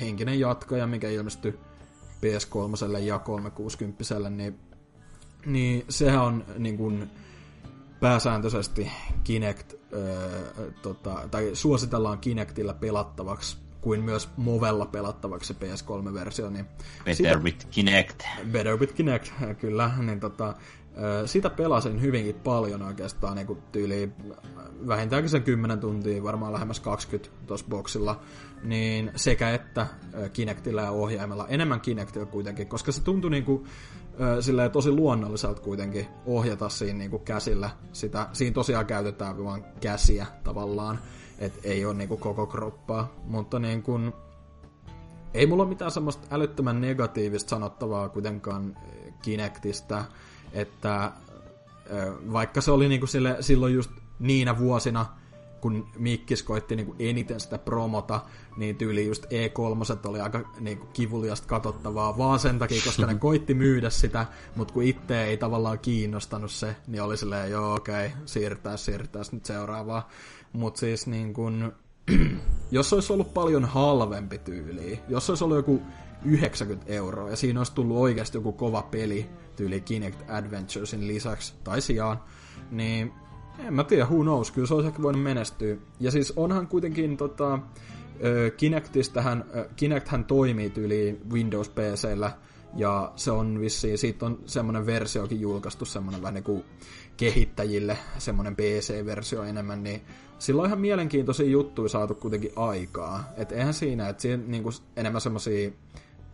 [0.00, 1.58] henkinen jatkaja, mikä ilmestyi
[2.22, 4.58] PS3 ja 360, niin,
[5.46, 7.10] niin sehän on niin kuin
[8.00, 8.90] pääsääntöisesti
[9.24, 16.50] Kinect, öö, tota, tai suositellaan Kinectillä pelattavaksi kuin myös Movella pelattavaksi se PS3-versio.
[16.50, 16.66] Niin
[17.04, 18.22] Better sitä, with Kinect.
[18.52, 19.90] Better with Kinect, kyllä.
[19.98, 20.54] Niin tota,
[21.26, 24.12] sitä pelasin hyvinkin paljon oikeastaan niin kuin tyyli
[24.86, 28.20] vähintäänkin sen 10 tuntia, varmaan lähemmäs 20 tuossa boksilla,
[28.62, 29.86] niin sekä että
[30.32, 33.64] Kinectillä ja ohjaimella, enemmän Kinectillä kuitenkin, koska se tuntui niin kuin,
[34.40, 37.70] silleen tosi luonnolliselta kuitenkin ohjata siinä niin kuin käsillä.
[37.92, 40.98] Sitä, siinä tosiaan käytetään vain käsiä tavallaan,
[41.38, 44.12] että ei ole niin kuin koko kroppaa, mutta niin kuin,
[45.34, 48.76] ei mulla ole mitään semmoista älyttömän negatiivista sanottavaa kuitenkaan
[49.22, 50.04] Kinectistä,
[50.52, 51.12] että
[52.32, 55.06] vaikka se oli niinku sille, silloin just niinä vuosina,
[55.60, 58.20] kun Mikkis koitti niinku eniten sitä promota,
[58.56, 63.54] niin tyyli just E3 oli aika niinku kivuliasta katsottavaa, vaan sen takia, koska ne koitti
[63.54, 64.26] myydä sitä,
[64.56, 69.22] mutta kun itse ei tavallaan kiinnostanut se, niin oli silleen, joo okei, okay, siirtää, siirtää
[69.32, 70.08] nyt seuraavaa.
[70.52, 71.72] Mutta siis niin kun,
[72.70, 75.82] jos olisi ollut paljon halvempi tyyli, jos olisi ollut joku
[76.24, 81.80] 90 euroa ja siinä olisi tullut oikeasti joku kova peli, tyyli Kinect Adventuresin lisäksi tai
[81.80, 82.20] sijaan,
[82.70, 83.12] niin
[83.58, 85.76] en mä tiedä, who knows, kyllä se olisi ehkä voinut menestyä.
[86.00, 87.58] Ja siis onhan kuitenkin tota,
[88.56, 89.44] Kinectistähän,
[89.76, 92.32] Kinecthän toimii tyyli Windows PCllä,
[92.76, 96.64] ja se on vissiin, siitä on semmoinen versiokin julkaistu, semmoinen vähän niin kuin
[97.16, 100.02] kehittäjille, semmoinen PC-versio enemmän, niin
[100.38, 103.24] sillä on ihan mielenkiintoisia juttuja saatu kuitenkin aikaa.
[103.36, 105.70] Et eihän siinä, että siinä niin kuin enemmän semmoisia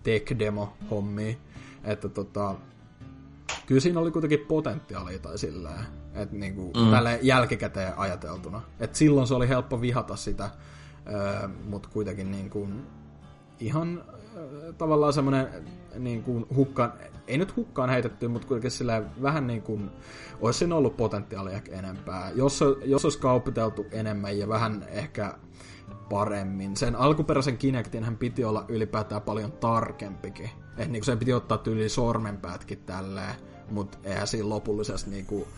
[0.02, 1.36] tech-demo-hommia,
[1.84, 2.55] että tota,
[3.66, 5.70] kyllä siinä oli kuitenkin potentiaalia tai sillä
[6.14, 6.90] että niinku, mm.
[6.90, 8.62] tälle jälkikäteen ajateltuna.
[8.80, 10.50] Et silloin se oli helppo vihata sitä,
[11.64, 12.68] mutta kuitenkin niinku,
[13.60, 14.04] ihan
[14.78, 15.48] tavallaan semmoinen
[15.98, 16.92] niin kuin hukkaan,
[17.26, 19.90] ei nyt hukkaan heitetty, mutta kuitenkin sillä vähän niin kuin,
[20.40, 22.30] olisi siinä ollut potentiaalia enempää.
[22.30, 25.34] Jos, jos olisi kaupiteltu enemmän ja vähän ehkä
[26.10, 26.76] paremmin.
[26.76, 30.50] Sen alkuperäisen Kinectin hän piti olla ylipäätään paljon tarkempikin.
[30.76, 33.34] Että niin se piti ottaa tyyli sormenpäätkin tälleen,
[33.70, 35.48] mutta eihän siinä lopullisesti niinku,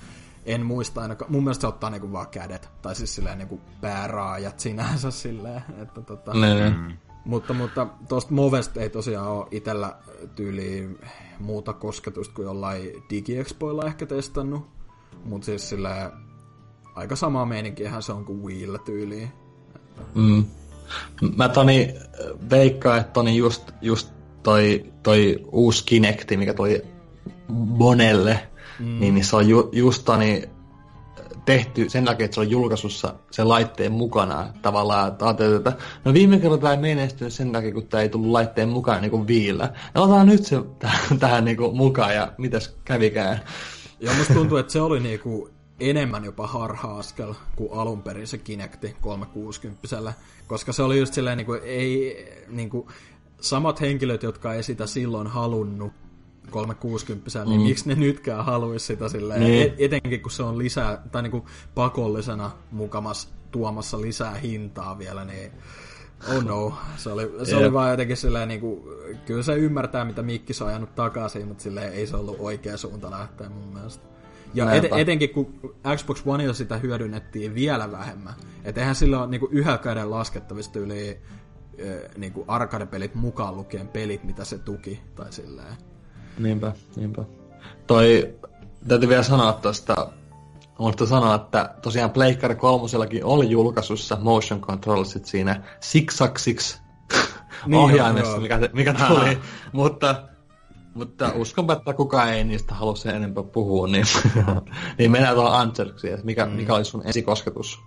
[0.47, 4.61] en muista ainakaan, mun mielestä se ottaa niinku vaan kädet, tai siis silleen niinku pääraajat
[4.61, 6.97] sinänsä silleen, että tota, mm.
[7.25, 9.97] Mutta, mutta tuosta Movesta ei tosiaan ole itellä
[10.35, 10.99] tyyli
[11.41, 14.67] muuta kosketusta kuin jollain DigiExpoilla ehkä testannut.
[15.25, 16.13] Mutta siis sillä
[16.95, 19.33] aika samaa meininkiähän se on kuin Wiillä tyyliin.
[20.15, 20.45] Mm.
[21.37, 21.95] Mä Toni
[22.51, 24.16] veikkaan, että Toni just, just
[24.47, 26.83] toi, toi uusi Kinecti, mikä toi
[27.53, 28.49] Bonelle,
[28.79, 29.01] mm.
[29.01, 30.43] niin, niin se on ju, just Toni
[31.45, 34.53] tehty sen takia, että se on julkaisussa sen laitteen mukana.
[34.63, 35.73] Tavallaan, että
[36.05, 39.11] no viime kerralla tämä ei menestynyt sen takia, kun tämä ei tullut laitteen mukaan niin
[39.11, 39.73] kuin viillä.
[39.95, 43.41] Ja otetaan nyt se tähän, tähän niin kuin mukaan ja mitäs kävikään.
[44.01, 48.39] Ja musta tuntuu, että se oli niin kuin enemmän jopa harha-askel kuin alun perin se
[48.39, 50.13] Kinecti 360
[50.47, 52.89] koska se oli just silleen, niin kuin, ei, niin kuin,
[53.41, 55.93] samat henkilöt, jotka ei sitä silloin halunnut
[56.51, 57.51] 360 niin mm.
[57.51, 59.75] niin miksi ne nytkään haluaisi sitä silleen, niin.
[59.79, 61.45] etenkin kun se on lisää, tai niin kuin
[61.75, 65.53] pakollisena mukamas tuomassa lisää hintaa vielä, niin
[66.29, 68.83] oh no, se oli, se oli vaan jotenkin silleen, niin kuin,
[69.27, 73.11] kyllä se ymmärtää, mitä Mikki on ajanut takaisin, mutta silleen ei se ollut oikea suunta
[73.11, 74.07] lähteä mun mielestä.
[74.55, 78.35] Ja et, etenkin kun Xbox One sitä hyödynnettiin vielä vähemmän.
[78.65, 81.21] Että eihän sillä ole niinku yhä käden laskettavista yli
[82.17, 85.01] niinku arcade-pelit mukaan lukien pelit, mitä se tuki.
[85.15, 85.77] Tai silleen.
[86.39, 87.25] Niinpä, niinpä.
[87.87, 88.35] Toi,
[88.89, 90.13] täytyy vielä sanoa tuosta,
[90.79, 96.21] mutta sanoa, että tosiaan Pleikkari kolmosellakin oli julkaisussa motion controlsit siinä Six
[97.67, 99.39] niin ohjaimessa, mikä, mikä tuli.
[99.73, 100.29] mutta
[100.97, 104.07] mutta uskonpa, että kukaan ei niistä halua sen enempää puhua, niin,
[104.99, 106.19] niin mennään tuohon Anserksiin.
[106.25, 106.53] Mikä, mm.
[106.53, 107.79] mikä oli sun ensikosketus?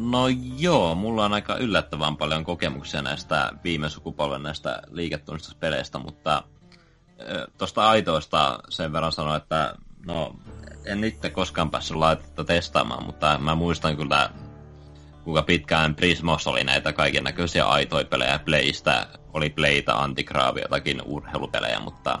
[0.00, 0.28] No
[0.58, 6.42] joo, mulla on aika yllättävän paljon kokemuksia näistä viime sukupolven näistä liiketunnistuspeleistä, mutta
[7.58, 9.74] tuosta aitoista sen verran sanoa, että
[10.06, 10.36] no
[10.84, 14.30] en itse koskaan päässyt laitetta testaamaan, mutta mä muistan kyllä
[15.24, 18.38] kuinka pitkään Prismos oli näitä kaiken näköisiä aitoja pelejä.
[18.38, 22.18] Playstä oli Playta, Antigraavia, jotakin urheilupelejä, mutta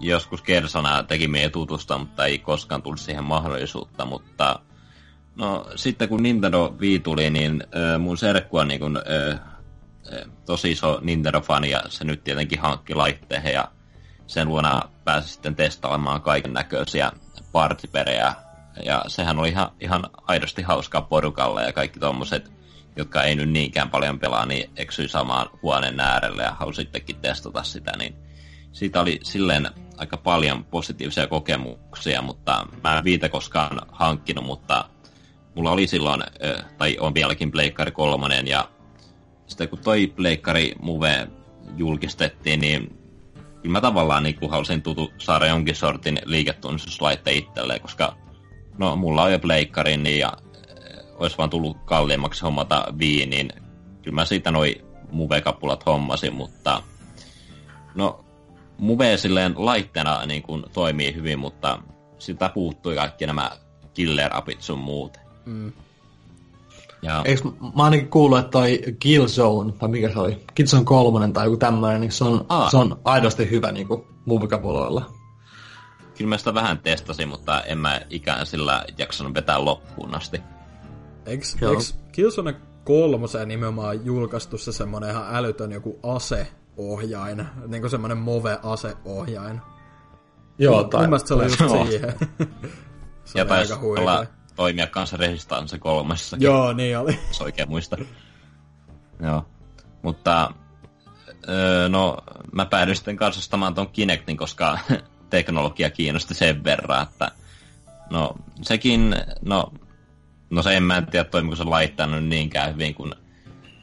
[0.00, 4.60] joskus Kersona teki meidän tutusta, mutta ei koskaan tullut siihen mahdollisuutta, mutta
[5.36, 9.40] no sitten kun Nintendo Wii tuli, niin äh, mun serkku on niin kun, äh,
[10.46, 13.68] tosi iso Nintendo-fani ja se nyt tietenkin hankki laitteen ja
[14.26, 17.12] sen luona pääsi sitten testaamaan kaiken näköisiä
[17.52, 18.34] partiperejä
[18.84, 22.52] ja sehän oli ihan, ihan aidosti hauskaa porukalle ja kaikki tommoset,
[22.96, 27.92] jotka ei nyt niinkään paljon pelaa, niin eksyi samaan huoneen äärelle ja halusittekin testata sitä,
[27.98, 28.16] niin
[28.72, 34.84] siitä oli silleen aika paljon positiivisia kokemuksia, mutta mä en viitä koskaan hankkinut, mutta
[35.54, 36.22] mulla oli silloin,
[36.78, 38.68] tai on vieläkin Pleikkari kolmonen, ja
[39.46, 41.28] sitten kun toi Pleikkari Move
[41.76, 42.98] julkistettiin, niin
[43.34, 48.16] kyllä mä tavallaan niin kuin halusin tutu, saada jonkin sortin liiketunnistuslaitteen itselleen, koska
[48.78, 50.32] no mulla on jo pleikkari, niin ja
[51.14, 53.62] olisi vaan tullut kalliimmaksi hommata viiniin, niin
[54.02, 56.82] kyllä mä siitä noi muvekapulat hommasin, mutta
[57.94, 58.24] no
[58.78, 61.78] muve silleen laitteena niin kuin toimii hyvin, mutta
[62.18, 63.50] sitä puuttui kaikki nämä
[63.94, 65.23] killer-apit sun muut.
[65.46, 65.72] Mm.
[67.02, 67.22] Ja...
[67.24, 67.42] Eikö,
[67.76, 72.00] mä ainakin kuullut, että toi Killzone, tai mikä se oli, Killzone 3 tai joku tämmöinen,
[72.00, 75.10] niin se on, se on aidosti hyvä niin kuin muvikapuloilla.
[76.18, 80.42] Kyllä mä sitä vähän testasin, mutta en mä ikään sillä jaksanut vetää loppuun asti.
[81.26, 82.54] Eikö, eikö Killzone
[82.84, 89.60] kolmoseen nimenomaan julkaistu se semmonen ihan älytön joku aseohjain, niin kuin semmonen move-aseohjain.
[90.58, 91.08] Joo, tai...
[91.08, 92.14] Mun se oli just siihen.
[93.24, 96.36] se ja taisi olla toimia kanssa Resistance kolmessa.
[96.40, 97.18] Joo, niin oli.
[97.28, 97.96] Jos oikein muista.
[99.22, 99.46] Joo.
[100.02, 100.50] Mutta
[101.48, 102.16] öö, no,
[102.52, 104.78] mä päädyin sitten katsostamaan ton Kinectin, koska
[105.30, 107.30] teknologia kiinnosti sen verran, että
[108.10, 109.72] no sekin, no,
[110.50, 113.14] no se en mä en tiedä toimiko se laittanut niinkään hyvin kuin,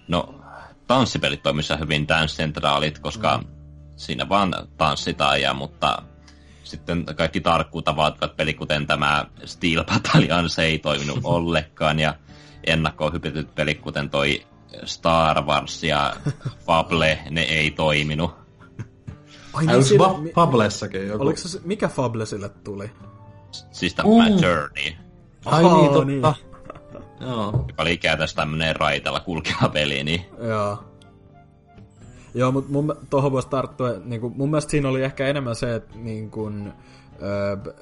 [0.08, 0.42] no
[0.88, 3.48] tanssipelit toimissa hyvin Dance Centralit, koska mm.
[3.96, 6.04] siinä vaan tanssitaan ja, mutta
[6.72, 12.16] sitten kaikki tarkkuutta vaativat peli, kuten tämä Steel Battalion, se ei toiminut ollenkaan, ja
[12.68, 14.46] ennakkoon hypityt pelit, kuten toi
[14.86, 16.16] Star Wars ja
[16.66, 18.42] Fable, ne ei toiminut.
[19.54, 21.24] Ai niin, siinä, va- Fablessakin joku.
[21.24, 22.92] Oliko se, mikä Fable sille tuli?
[23.72, 24.42] Siis tämä uh.
[24.42, 24.94] Journey.
[25.46, 26.36] Ai oh, niin, totta.
[26.40, 27.30] Niin.
[27.30, 27.66] Joo.
[27.68, 30.26] Joka oli käytännössä tämmönen raitella kulkeva peli, niin...
[30.48, 30.91] Joo.
[32.34, 35.76] Joo, mutta mun, tuohon voisi tarttua, niin kuin, mun mielestä siinä oli ehkä enemmän se,
[35.76, 36.74] että niin kuin,
[37.22, 37.74] öö,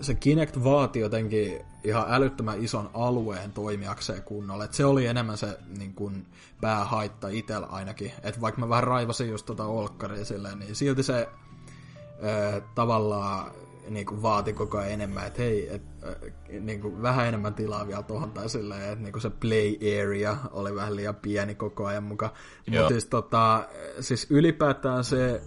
[0.00, 4.64] se Kinect vaati jotenkin ihan älyttömän ison alueen toimijakseen kunnolla.
[4.64, 6.26] Et se oli enemmän se niin kuin,
[6.60, 8.12] päähaitta itsellä ainakin.
[8.22, 11.28] Et vaikka mä vähän raivasin just tota olkkaria silleen, niin silti se
[12.24, 13.50] öö, tavallaan
[13.88, 17.86] niin kuin vaati koko ajan enemmän, että hei, et, äh, niin kuin vähän enemmän tilaa
[17.86, 21.86] vielä tuohon tai silleen, että niin kuin se play area oli vähän liian pieni koko
[21.86, 22.32] ajan mukaan.
[22.70, 23.68] Mutta siis, tota,
[24.00, 25.42] siis ylipäätään se,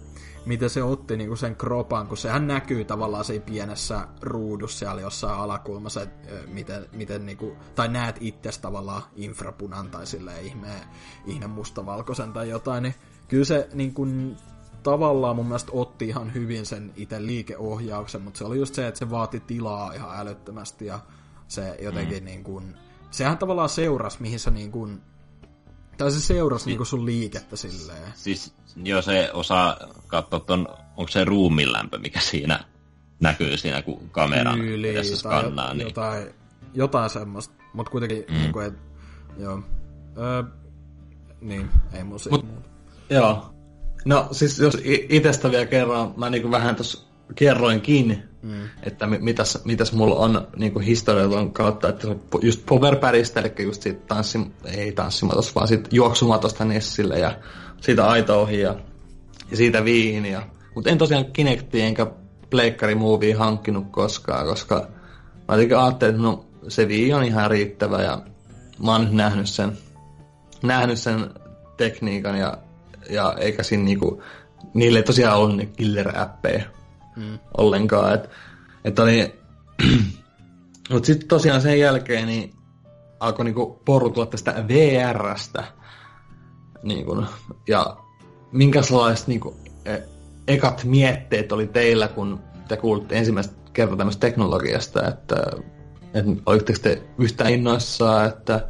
[0.46, 5.00] miten se otti niin kuin sen kropan, kun sehän näkyy tavallaan siinä pienessä ruudussa siellä
[5.00, 10.82] jossain alakulmassa, että miten, miten niin kuin, tai näet itse tavallaan infrapunan tai silleen ihmeen,
[11.26, 12.94] ihme mustavalkoisen tai jotain, niin
[13.28, 14.36] kyllä se niin kuin,
[14.84, 18.98] tavallaan mun mielestä otti ihan hyvin sen itse liikeohjauksen, mutta se oli just se, että
[18.98, 21.00] se vaati tilaa ihan älyttömästi ja
[21.48, 22.24] se jotenkin mm.
[22.24, 22.76] niin kuin,
[23.10, 25.00] sehän tavallaan seurasi, mihin sä niin kuin,
[25.98, 28.12] tai se seurasi si- niin kuin sun liikettä silleen.
[28.14, 32.64] Siis joo, se osaa katsoa ton, onko se ruumin lämpö, mikä siinä
[33.20, 35.66] näkyy siinä, kun kameran Tyyli, edessä skannaa.
[35.66, 35.86] Tai niin.
[35.86, 36.34] jotain,
[36.74, 38.34] jotain semmoista, mutta kuitenkin, mm.
[38.34, 38.74] niin kuin, et,
[39.38, 39.62] joo.
[40.18, 40.42] Öö,
[41.40, 42.68] niin, ei mun Mut, muuta.
[43.10, 43.53] Joo,
[44.04, 44.78] No siis jos
[45.08, 48.68] itsestä vielä kerran, mä niin vähän tuossa kerroinkin, mm.
[48.82, 52.08] että mitäs, mitäs mulla on niin historian kautta, että
[52.42, 57.36] just Powerpadista, eli just siitä tanssi, ei tanssimatos, vaan siitä juoksumatosta Nessille ja
[57.80, 58.74] siitä aito ohi ja,
[59.50, 60.42] ja siitä viiniä.
[60.74, 62.06] Mutta en tosiaan Kinecti enkä
[62.50, 64.88] Pleikkari Movie hankkinut koskaan, koska
[65.48, 68.22] mä jotenkin ajattelin, että no se vii on ihan riittävä ja
[68.84, 69.78] mä oon nyt nähnyt sen,
[70.62, 71.30] nähnyt sen
[71.76, 72.58] tekniikan ja
[73.10, 74.22] ja eikä siinä niinku,
[74.74, 76.64] niille ei tosiaan ne killer-appeja
[77.16, 77.38] mm.
[77.56, 78.14] ollenkaan.
[78.14, 78.30] Et,
[78.84, 79.34] et oli,
[80.92, 82.54] mutta sitten tosiaan sen jälkeen niin
[83.20, 85.64] alkoi niinku porutella tästä VRstä.
[86.82, 87.24] Niinku,
[87.68, 87.96] ja
[88.52, 89.98] minkälaiset niinku, e,
[90.48, 95.36] ekat mietteet oli teillä, kun te kuulitte ensimmäistä kertaa tämmöistä teknologiasta, että,
[96.14, 98.68] että olitteko te yhtään innoissaan, että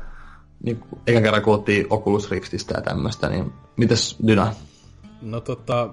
[0.63, 4.55] niin, eikä kerran kuultiin Oculus Riftistä ja tämmöistä, niin mitäs Dyna?
[5.23, 5.91] No tota,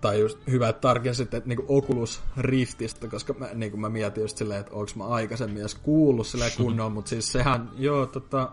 [0.00, 4.36] tai just hyvä, että tarkensit, että niinku Oculus Riftistä, koska mä, niinku mä mietin just
[4.36, 8.52] silleen, että onko mä aikaisemmin edes kuullut silleen kunnolla, mutta siis sehän, joo, tota,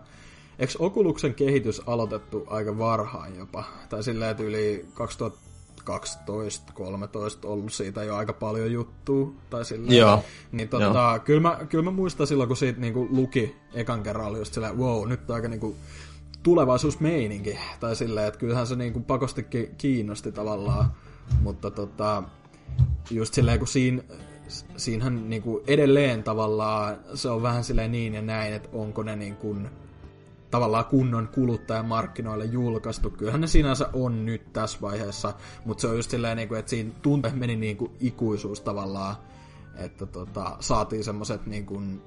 [0.59, 3.63] eikö Oculusen kehitys aloitettu aika varhain jopa?
[3.89, 5.51] Tai silleen, että yli 2000
[5.83, 9.33] 12, 13 ollut siitä jo aika paljon juttua.
[9.49, 9.97] Tai silleen.
[9.97, 10.23] Joo.
[10.51, 14.37] Niin tota, kyllä, mä, kyllä mä muistan silloin, kun siitä niinku luki ekan kerran, oli
[14.37, 15.75] just silleen, wow, nyt on aika niinku
[16.43, 17.57] tulevaisuusmeininki.
[17.79, 20.91] Tai silleen, että kyllähän se niinku pakostikin kiinnosti tavallaan.
[21.41, 22.23] Mutta tota,
[23.11, 24.03] just silleen, kun siinä,
[24.77, 29.55] siinähän niinku edelleen tavallaan se on vähän silleen niin ja näin, että onko ne niinku
[30.51, 33.09] tavallaan kunnon kuluttajamarkkinoille julkaistu.
[33.09, 35.33] Kyllähän ne sinänsä on nyt tässä vaiheessa,
[35.65, 39.15] mutta se on just silleen, niinku, että siinä tunte meni niin kuin ikuisuus tavallaan,
[39.75, 42.01] että tota, saatiin semmoiset niin kuin,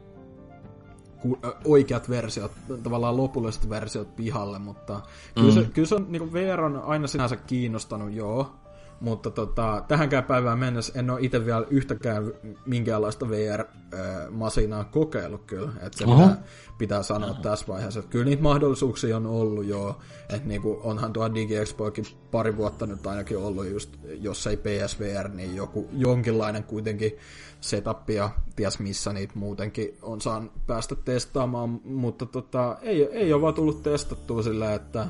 [1.64, 2.52] oikeat versiot,
[2.82, 5.40] tavallaan lopulliset versiot pihalle, mutta mm.
[5.40, 8.52] kyllä, se, kyllä se on, niin VR on aina sinänsä kiinnostanut, joo,
[9.00, 12.32] Mutta tota, tähänkään päivään mennessä en ole itse vielä yhtäkään
[12.66, 15.70] minkäänlaista VR-masinaa kokeillut kyllä.
[15.82, 16.42] Että se pitää,
[16.78, 17.42] pitää sanoa Aha.
[17.42, 18.00] tässä vaiheessa.
[18.00, 19.98] Että kyllä niitä mahdollisuuksia on ollut jo.
[20.28, 25.56] Että niinku, onhan tuo DigiExpoikin pari vuotta nyt ainakin ollut just, jos ei PSVR, niin
[25.56, 27.18] joku, jonkinlainen kuitenkin
[27.60, 31.80] setup ja ties missä niitä muutenkin on saan päästä testaamaan.
[31.84, 35.06] Mutta tota, ei, ei ole vaan tullut testattua sillä, että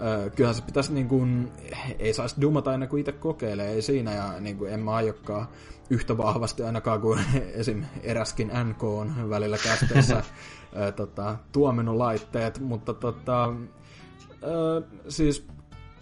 [0.00, 1.52] Öö, kyllähän se pitäisi niin kuin,
[1.98, 5.48] ei saisi dumata ennen kuin itse kokeilee, ei siinä, ja niin kuin en mä aiokkaan
[5.90, 7.20] yhtä vahvasti ainakaan kuin
[7.60, 7.84] esim.
[8.02, 10.22] eräskin NK on välillä kästeessä
[10.76, 13.54] öö, tota, tuominut laitteet, mutta tota,
[14.42, 15.46] öö, siis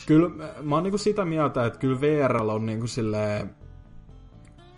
[0.06, 0.30] kyllä
[0.62, 3.56] mä oon niin kuin sitä mieltä, että kyllä VR on niin kuin silleen,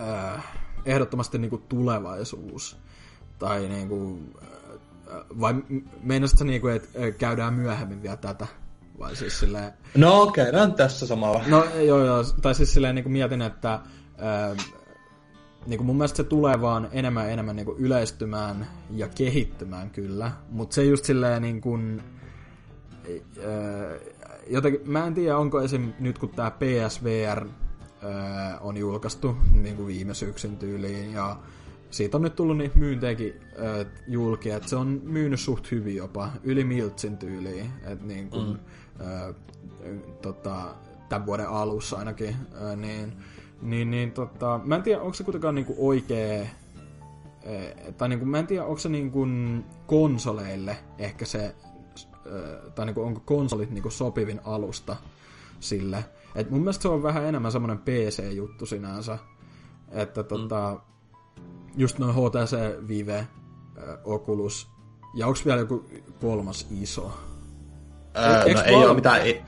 [0.01, 0.39] öö,
[0.85, 2.77] ehdottomasti niin kuin tulevaisuus,
[3.39, 4.33] tai niin kuin,
[5.39, 5.53] vai
[6.03, 8.47] meinasitko niin kuin, että käydään myöhemmin vielä tätä?
[8.99, 9.73] Vai siis silleen...
[9.97, 11.41] No käydään tässä samalla.
[11.47, 13.79] No joo joo, tai siis silleen niin kuin mietin, että
[14.17, 14.55] ää,
[15.65, 19.89] niin kuin mun mielestä se tulee vaan enemmän ja enemmän niin kuin yleistymään ja kehittymään
[19.89, 22.03] kyllä, mutta se just silleen niin kuin,
[23.45, 24.13] ää,
[24.47, 25.93] jotenkin, mä en tiedä onko esim.
[25.99, 27.47] nyt kun tämä PSVR
[28.03, 31.37] ää, on julkaistu niin kuin viime syksyn tyyliin ja
[31.91, 36.29] siitä on nyt tullut niitä myyntejäkin äh, julki, että se on myynyt suht hyvin jopa,
[36.43, 38.59] yli Miltsin tyyliin, että niin kuin, mm
[40.21, 40.75] tota,
[41.09, 42.35] tämän vuoden alussa ainakin,
[42.75, 43.13] niin,
[43.61, 46.45] niin, niin tota, mä en tiedä, onko se kuitenkaan niinku oikea,
[47.97, 49.27] tai niinku, mä en tiedä, onko se niinku
[49.87, 51.55] konsoleille ehkä se,
[52.75, 54.95] tai niinku, onko konsolit niinku sopivin alusta
[55.59, 56.05] sille.
[56.35, 59.17] Et mun mielestä se on vähän enemmän semmoinen PC-juttu sinänsä,
[59.91, 60.79] että tota,
[61.37, 61.43] mm.
[61.75, 63.27] just noin HTC Vive,
[64.03, 64.69] Oculus,
[65.13, 65.85] ja onko vielä joku
[66.21, 67.28] kolmas iso?
[68.19, 69.21] Öö, no ei ole mitään...
[69.21, 69.41] Ei,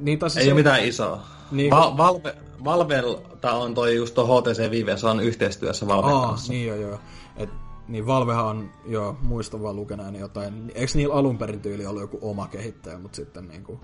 [0.00, 0.46] niin, ei se...
[0.46, 1.20] ole mitään isoa.
[1.50, 6.26] Niin, Val- Valve, Valvelta on toi just tuo HTC Vive, se on yhteistyössä Valve Aa,
[6.26, 6.52] kanssa.
[6.52, 6.98] Niin joo, joo.
[7.36, 7.50] Et,
[7.88, 10.72] niin Valvehan on, jo muistan vaan lukeneeni jotain.
[10.74, 13.80] Eikö niillä alun perin tyyli ollut joku oma kehittäjä, mutta sitten niinku...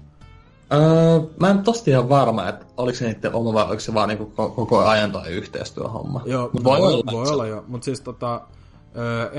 [0.73, 4.09] Öö, mä en tosti ihan varma, että oliko se niiden oma vai oliko se vaan
[4.09, 6.23] niinku koko ajan tai yhteistyöhomma.
[6.25, 7.65] Joo, Mut voi, voi, olla, voi olla jo.
[7.69, 8.41] Mutta siis tota,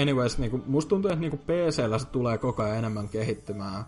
[0.02, 3.86] anyways, niinku, musta tuntuu, että niinku PC-llä se tulee koko ajan enemmän kehittymään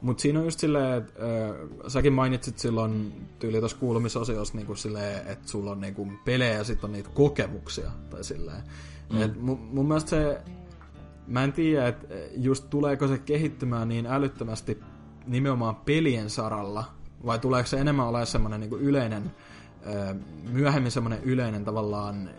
[0.00, 1.56] mutta siinä on just silleen, että äh,
[1.88, 6.54] säkin mainitsit silloin tyyli tuossa kuulumisosiossa niin kuin silleen, että sulla on niin kuin pelejä
[6.54, 7.90] ja sitten on niitä kokemuksia.
[8.10, 8.62] Tai silleen.
[9.12, 9.22] Mm.
[9.22, 10.40] Et mun, mun mielestä se,
[11.26, 14.78] mä en tiedä, että just tuleeko se kehittymään niin älyttömästi
[15.26, 16.84] nimenomaan pelien saralla,
[17.26, 19.30] vai tuleeko se enemmän olemaan semmoinen niin yleinen,
[19.86, 20.16] äh,
[20.52, 22.30] myöhemmin semmoinen yleinen tavallaan,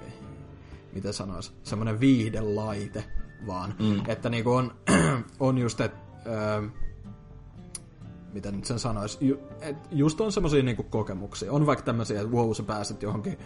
[0.93, 3.03] miten sanois, semmoinen viihdelaite
[3.47, 3.75] vaan.
[3.79, 4.01] Mm.
[4.07, 4.73] Että niin on,
[5.39, 6.71] on just, että äh,
[8.33, 11.51] miten nyt sen sanoisi, ju, et just on semmoisia niinku kokemuksia.
[11.51, 13.37] On vaikka tämmöisiä, että wow, sä pääset johonkin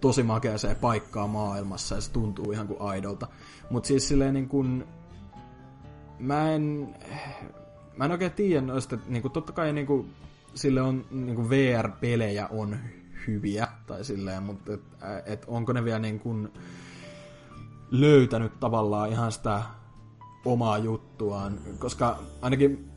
[0.00, 3.28] tosi makeaseen paikkaan maailmassa ja se tuntuu ihan kuin aidolta.
[3.70, 4.84] Mutta siis silleen niin kuin,
[6.18, 6.94] mä en,
[7.96, 10.14] mä en oikein tiedä noista, että niin kuin, totta kai niin kuin,
[10.54, 12.76] sille on niin kuin VR-pelejä on
[13.26, 14.80] hyviä, tai silleen, mutta et,
[15.26, 16.52] et onko ne vielä niin kuin
[17.90, 19.62] löytänyt tavallaan ihan sitä
[20.44, 22.91] omaa juttuaan, koska ainakin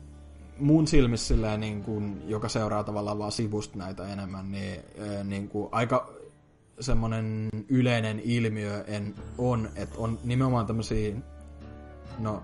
[0.58, 4.80] mun silmissä silleen, niin kuin, joka seuraa tavallaan vaan sivusta näitä enemmän, niin,
[5.24, 6.12] niin kuin, aika
[6.80, 11.14] semmoinen yleinen ilmiö en, on, että on nimenomaan tämmöisiä,
[12.18, 12.42] no,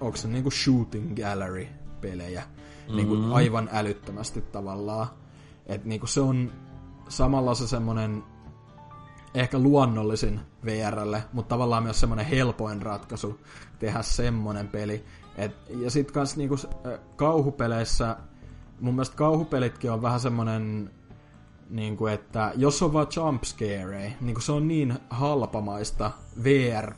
[0.00, 1.66] onko se niinku shooting gallery
[2.00, 2.96] pelejä, mm-hmm.
[2.96, 5.06] niin kuin aivan älyttömästi tavallaan.
[5.66, 6.52] Että niin kuin se on
[7.08, 8.22] samalla se semmoinen
[9.34, 13.40] ehkä luonnollisin VRlle, mutta tavallaan myös semmoinen helpoin ratkaisu
[13.78, 15.04] tehdä semmoinen peli.
[15.36, 16.56] Et, ja sit kans niinku
[17.16, 18.16] kauhupeleissä,
[18.80, 20.90] mun mielestä kauhupelitkin on vähän semmonen,
[21.70, 26.10] niinku, että jos on vaan jumpscare, niin se on niin halpamaista
[26.44, 26.92] VR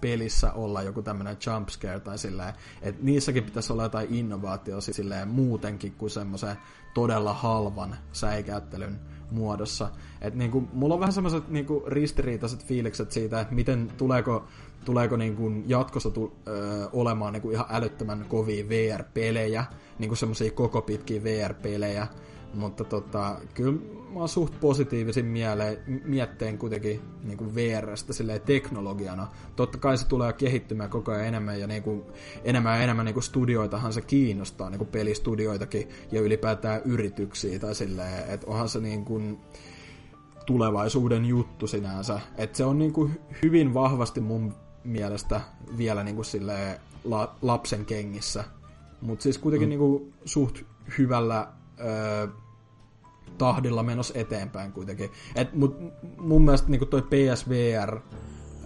[0.00, 5.92] pelissä olla joku tämmöinen jumpscare tai silleen, että niissäkin pitäisi olla jotain innovaatio silleen muutenkin
[5.92, 6.56] kuin semmoisen
[6.94, 9.90] todella halvan säikäyttelyn muodossa.
[10.20, 14.44] Et niinku, mulla on vähän semmoiset niinku ristiriitaiset fiilikset siitä, että miten tuleeko
[14.86, 19.64] tuleeko niin kuin jatkossa tu, ö, olemaan niin kuin ihan älyttömän kovia VR-pelejä,
[19.98, 22.06] niin kuin semmoisia koko pitkiä VR-pelejä,
[22.54, 23.72] mutta tota, kyllä
[24.12, 29.28] mä oon suht positiivisin mieleen, mietteen kuitenkin niin kuin VRstä silleen teknologiana.
[29.56, 32.02] Totta kai se tulee kehittymään koko ajan enemmän ja niin kuin,
[32.44, 37.74] enemmän ja enemmän niin kuin studioitahan se kiinnostaa, niin kuin pelistudioitakin ja ylipäätään yrityksiä tai
[37.74, 39.38] silleen, että onhan se niin kuin,
[40.46, 42.20] tulevaisuuden juttu sinänsä.
[42.38, 44.54] Että se on niin kuin hyvin vahvasti mun
[44.86, 45.40] mielestä
[45.78, 46.26] vielä niin kuin
[47.04, 48.44] la, lapsen kengissä.
[49.00, 49.70] Mutta siis kuitenkin mm.
[49.70, 50.58] niin kuin suht
[50.98, 51.48] hyvällä
[51.80, 52.28] öö,
[53.38, 55.10] tahdilla menossa eteenpäin kuitenkin.
[55.34, 55.76] Et, mut
[56.18, 58.00] mun mielestä niin toi PSVR,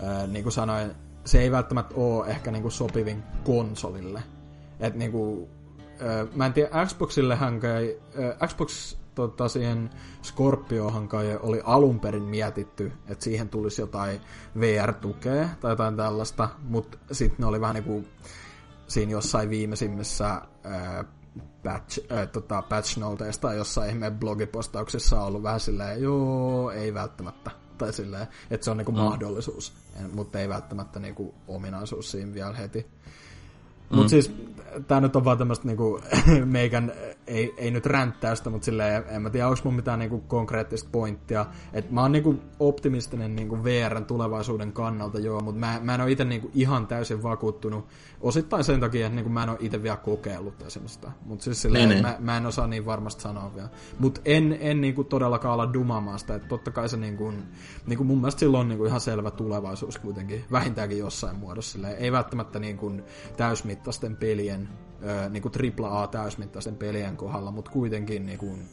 [0.03, 0.91] ää, niin kuin sanoin,
[1.25, 4.23] se ei välttämättä ole ehkä niin kuin sopivin konsolille.
[4.81, 5.49] Et niin kuin,
[6.01, 7.97] ää, mä en tiedä, Xboxillehän kai,
[8.41, 9.91] ää, Xbox tota, siihen
[10.23, 14.21] Scorpiohan kai oli alun perin mietitty, että siihen tulisi jotain
[14.61, 18.09] VR-tukea tai jotain tällaista, mutta sitten ne oli vähän niin kuin
[18.87, 21.05] siinä jossain viimeisimmissä ää,
[21.63, 26.95] patch, äh, tota, patch noteista tai jossain ihmeen blogipostauksessa on ollut vähän silleen, joo, ei
[26.95, 27.51] välttämättä.
[27.79, 28.99] Tai silleen, että se on niinku mm.
[28.99, 29.73] mahdollisuus,
[30.13, 32.87] mutta ei välttämättä niinku ominaisuus siinä vielä heti.
[33.91, 33.97] Mm.
[33.97, 34.51] Mutta siis
[34.87, 36.01] tämä nyt on vaan tämmöistä niinku,
[36.45, 36.93] meikän,
[37.27, 41.47] ei, ei nyt ränttäystä, mutta silleen, en mä tiedä, onko mun mitään niinku konkreettista pointtia.
[41.73, 46.11] Et mä oon niinku optimistinen niinku VRn tulevaisuuden kannalta, joo, mutta mä, mä en ole
[46.11, 47.87] itse niinku ihan täysin vakuuttunut.
[48.21, 51.89] Osittain sen takia, että niinku mä en ole itse vielä kokeillut esimerkiksi Mutta siis silleen,
[51.89, 52.07] niin, niin.
[52.07, 53.69] mä, mä, en osaa niin varmasti sanoa vielä.
[53.99, 57.33] Mutta en, en niinku todellakaan olla dumaamaan sitä, että totta kai se niinku,
[57.87, 61.73] niinku mun mielestä silloin on niinku ihan selvä tulevaisuus kuitenkin, vähintäänkin jossain muodossa.
[61.73, 62.93] Silleen, ei välttämättä niinku
[63.81, 64.69] täysmittaisten pelien
[65.31, 68.69] niin kuin AAA täysmittaisten pelien kohdalla, mutta kuitenkin niin kuin,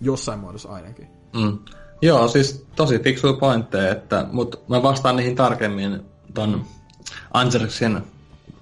[0.00, 1.08] jossain muodossa ainakin.
[1.36, 1.58] Mm.
[2.02, 6.02] Joo, siis tosi fiksuja pointteja, että, mutta mä vastaan niihin tarkemmin
[6.34, 6.64] ton
[7.34, 8.00] Angerxin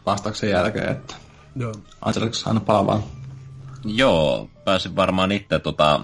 [0.06, 1.14] vastauksen jälkeen, että
[1.56, 1.72] Joo.
[2.00, 3.02] Angerx aina palaa
[3.84, 6.00] Joo, pääsin varmaan itse tota,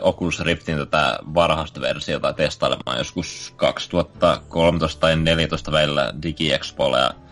[0.00, 7.23] Oculus Riftin tätä varhaista versiota testailemaan joskus 2013 tai 2014 välillä DigiExpolla ja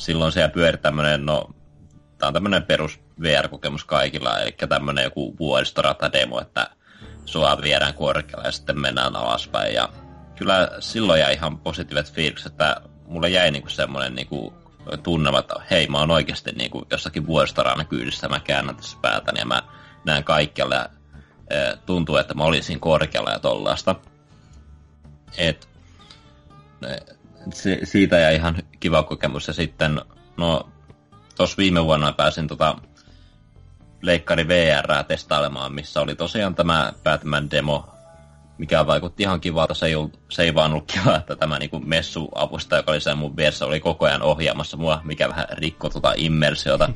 [0.00, 1.50] silloin siellä pyöri tämmönen, no
[2.18, 6.70] tämä on tämmöinen perus VR-kokemus kaikilla, eli tämmöinen joku vuoristorata-demo, että
[7.24, 9.74] sua viedään korkealle ja sitten mennään alaspäin.
[9.74, 9.88] Ja
[10.36, 14.54] kyllä silloin jäi ihan positiiviset fiilikset, että mulle jäi niinku semmoinen niinku
[15.02, 19.46] tunnelma, että hei, mä oon oikeasti niinku jossakin vuoristoradan kyydissä, mä käännän tässä päätäni ja
[19.46, 19.62] mä
[20.04, 20.88] näen kaikkialle ja
[21.50, 23.94] e, tuntuu, että mä olisin korkealla ja tollaista.
[25.38, 25.68] Et,
[26.88, 26.96] e,
[27.52, 30.00] se, siitä jäi ihan kiva kokemus ja sitten,
[30.36, 30.68] no
[31.36, 32.76] tuossa viime vuonna pääsin tota
[34.02, 37.88] leikkari VR testailemaan, missä oli tosiaan tämä Batman demo,
[38.58, 39.74] mikä vaikutti ihan kivalta.
[39.74, 43.18] Se ei, ollut, se ei vaan ollut kiva, että tämä niin messuavusta, joka oli sen
[43.18, 46.90] mun vieressä, oli koko ajan ohjaamassa mua, mikä vähän rikkoi tuota immersiota.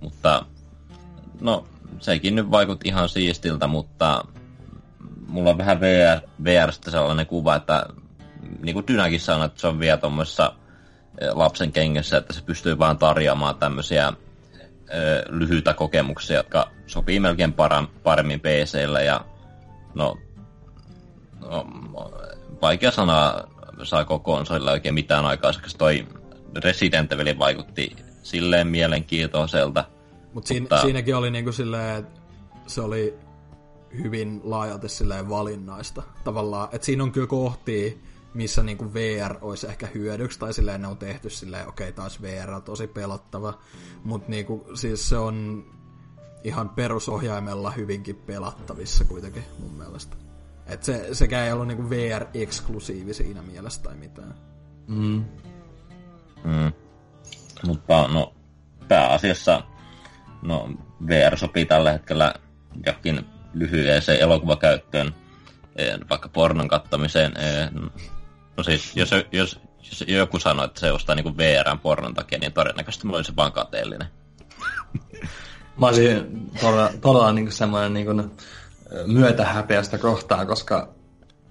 [0.00, 0.46] Mutta
[1.40, 1.66] no,
[2.00, 4.24] sekin nyt vaikutti ihan siistiltä, mutta
[5.26, 7.86] mulla on vähän VR, VRstä sellainen kuva, että
[8.62, 10.52] niin kuin Dynäkin sanoi, että se on vielä tuommoisessa
[11.32, 14.12] lapsen kengessä, että se pystyy vaan tarjoamaan tämmöisiä
[15.28, 17.54] lyhyitä kokemuksia, jotka sopii melkein
[18.02, 19.24] paremmin PClle ja
[19.94, 20.18] no,
[21.40, 21.66] no
[22.62, 23.48] vaikea sanoa
[23.82, 25.78] saako konsolilla oikein mitään aikaiseksi.
[25.78, 26.06] Toi
[26.64, 29.84] Resident Evil vaikutti silleen mielenkiintoiselta.
[30.32, 32.20] Mut siinä, mutta siinäkin oli niinku silleen, että
[32.66, 33.14] se oli
[34.02, 36.68] hyvin laajalti silleen valinnaista tavallaan.
[36.72, 37.92] Että siinä on kyllä kohtia,
[38.34, 42.22] missä niinku VR olisi ehkä hyödyksi, tai silleen ne on tehty silleen, okei, okay, taas
[42.22, 43.58] VR on tosi pelottava,
[44.04, 45.64] mutta niinku, siis se on
[46.44, 50.16] ihan perusohjaimella hyvinkin pelattavissa kuitenkin mun mielestä.
[50.66, 54.34] Et se, sekä ei ollut niinku VR-eksklusiivi siinä mielessä tai mitään.
[54.86, 55.24] Mm.
[56.44, 56.72] Mm.
[57.66, 58.34] Mutta no,
[58.88, 59.62] pääasiassa
[60.42, 60.70] no,
[61.06, 62.34] VR sopii tällä hetkellä
[62.86, 65.14] jokin lyhyeseen elokuvakäyttöön,
[66.10, 67.32] vaikka pornon kattamiseen.
[68.56, 72.52] No siis, jos, jos, jos joku sanoo, että se ostaa niinku VRn pornon takia, niin
[72.52, 74.08] todennäköisesti mä olisin vaan kateellinen.
[75.76, 78.12] mä olisin todella, todella niinku semmoinen niinku
[79.06, 80.94] myötähäpeästä kohtaan, koska...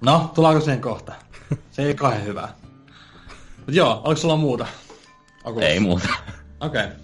[0.02, 1.14] No, tuleeko sen kohta?
[1.72, 2.50] Se ei kai hyvä.
[3.58, 4.68] Mut joo, oliko sulla muuta?
[5.44, 5.68] Okulus?
[5.68, 6.08] Ei muuta.
[6.60, 6.84] Okei.
[6.84, 6.96] Okay.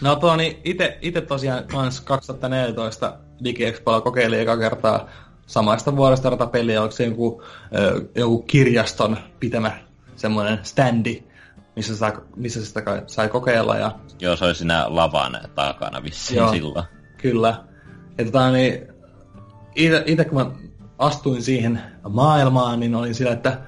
[0.00, 5.08] No tuo niin ite, ite tosiaan kans 2014 DigiExpoilla kokeilin eka kertaa
[5.50, 7.42] samaista vuodesta peliä, onko se joku,
[8.14, 9.72] joku kirjaston pitämä
[10.16, 11.22] semmoinen standi,
[11.76, 13.76] missä, saa, missä sitä sai kokeilla.
[13.76, 13.92] Ja...
[14.20, 16.84] Joo, se oli siinä lavan takana vissiin Joo, silloin.
[17.18, 17.64] Kyllä.
[18.18, 18.88] Ja tota, niin,
[20.06, 20.50] itse kun mä
[20.98, 23.58] astuin siihen maailmaan, niin olin sillä, että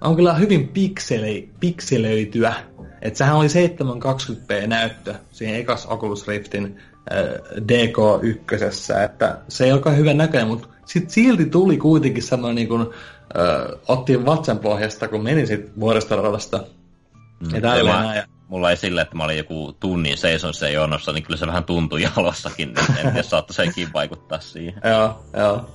[0.00, 2.54] on kyllä hyvin pikseli, pikselöityä.
[3.02, 6.78] Että sehän oli 720p näyttö siihen ekas Oculus Riftin
[7.12, 7.24] äh,
[7.58, 12.86] DK1, että se ei olekaan hyvän näköinen, mutta sitten silti tuli kuitenkin semmoinen niin kuin,
[13.36, 16.64] ö, otti vatsan pohjasta, kun meni sitten vuoristoradasta.
[17.40, 17.50] Mm,
[18.14, 18.26] ja.
[18.48, 21.64] Mulla ei sille, että mä olin joku tunnin seison se jonossa, niin kyllä se vähän
[21.64, 24.82] tuntui jalossakin, niin en tiedä, saattoi sekin vaikuttaa siihen.
[24.90, 25.70] joo, joo.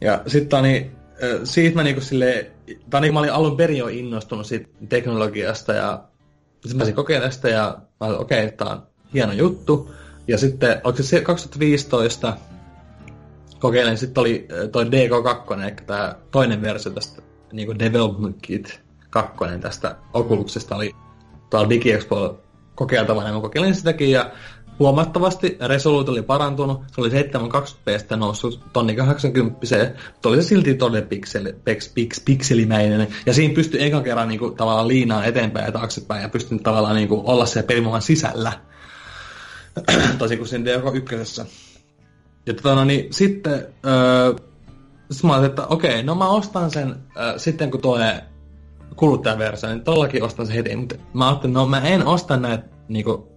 [0.00, 0.90] Ja sitten niin,
[1.44, 2.46] siitä mä niinku silleen,
[2.90, 6.04] tai niin mä olin alun perin jo innostunut siitä teknologiasta ja
[6.66, 8.82] sitten mä kokeilemaan sitä ja mä olin, okei, okay, tää on
[9.14, 9.94] hieno juttu.
[10.28, 12.36] Ja sitten, onko se 2015,
[13.60, 13.98] kokeilin.
[13.98, 17.22] Sitten oli toi DK2, eli tämä toinen versio tästä
[17.52, 18.80] niin Development Kit
[19.10, 20.94] 2 tästä Oculuksesta oli
[21.50, 22.40] tuolla DigiExpo
[22.74, 24.30] kokeiltavana, ja mä kokeilin sitäkin, ja
[24.78, 29.58] huomattavasti resoluutio oli parantunut, se oli 720p noussut tonni 80
[30.12, 34.38] mutta oli se silti todella pikseli, pix, pix, pikselimäinen, ja siinä pystyi ekan kerran niin
[34.38, 38.52] kuin, tavallaan liinaan eteenpäin ja taaksepäin, ja pystyi tavallaan niin kuin, olla se pelimaailman sisällä,
[40.18, 41.69] tosi kuin siinä DK1.
[42.46, 44.34] Ja tota, no, niin, sitten öö,
[45.10, 48.24] sitten mä ajattelin, että okei, no mä ostan sen äh, sitten kun tulee
[48.96, 50.76] kuluttajaversio, niin tollakin ostan sen heti.
[50.76, 53.28] Mutta mä ajattelin, no mä en osta näitä niinku,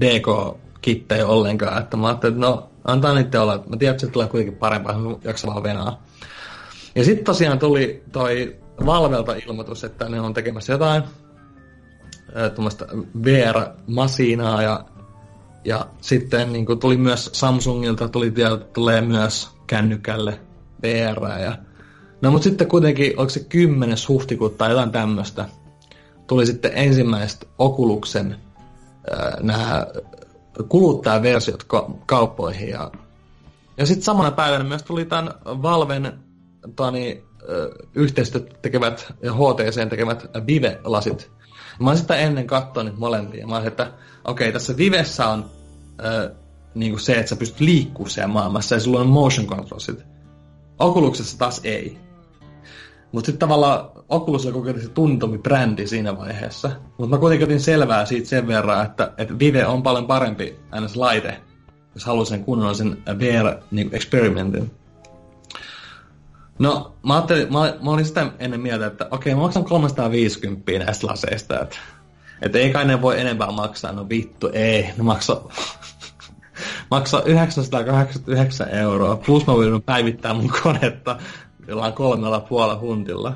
[0.00, 1.82] DK-kittejä ollenkaan.
[1.82, 3.64] Että mä ajattelin, että no antaa niitä olla.
[3.68, 6.02] Mä tiedän, että se tulee kuitenkin parempaa, jos jaksa vaan venaa.
[6.94, 8.56] Ja sitten tosiaan tuli toi
[8.86, 11.02] Valvelta ilmoitus, että ne on tekemässä jotain
[12.54, 12.86] tuommoista
[13.24, 14.84] VR-masinaa ja,
[15.66, 18.32] ja sitten niin tuli myös Samsungilta, tuli
[18.72, 20.40] tulee myös kännykälle
[20.82, 21.56] VR ja
[22.22, 23.96] No mutta sitten kuitenkin, onko se 10.
[24.08, 25.44] huhtikuuta tai jotain tämmöistä,
[26.26, 28.36] tuli sitten ensimmäiset Okuluksen
[29.40, 29.86] nämä
[30.68, 32.68] kuluttajaversiot ka- kauppoihin.
[32.68, 32.90] Ja,
[33.76, 36.12] ja sitten samana päivänä myös tuli tämän Valven
[36.76, 41.30] tani, äh, yhteistyötä tekevät ja HTC tekemät Vive-lasit.
[41.80, 43.46] Mä oon sitä ennen katsonut molempia.
[43.46, 43.92] Mä oon, että
[44.24, 45.44] okei, okay, tässä Vivessä on
[46.74, 50.04] niin kuin se, että sä pystyt liikkumaan siellä maailmassa ja sulla on motion controlsit.
[50.78, 51.98] Oculuksessa taas ei.
[53.12, 56.70] Mutta sitten tavallaan Oculus oli kokeiltiin se tuntomi brändi siinä vaiheessa.
[56.98, 61.34] Mutta mä kuitenkin otin selvää siitä sen verran, että, että Vive on paljon parempi NS-laite,
[61.94, 64.60] jos haluaa sen kunnollisen VR-eksperimentin.
[64.60, 64.70] Niin
[66.58, 67.14] no, mä,
[67.50, 71.76] mä, mä olin sitä ennen mieltä, että okei, mä maksan 350 näistä laseista, että,
[72.42, 73.92] että ei kai ne voi enempää maksaa.
[73.92, 75.48] No vittu, ei, ne maksaa
[76.90, 81.16] maksaa 989 euroa, plus mä voin päivittää mun konetta
[81.68, 83.32] jollain kolmella puolella huntilla.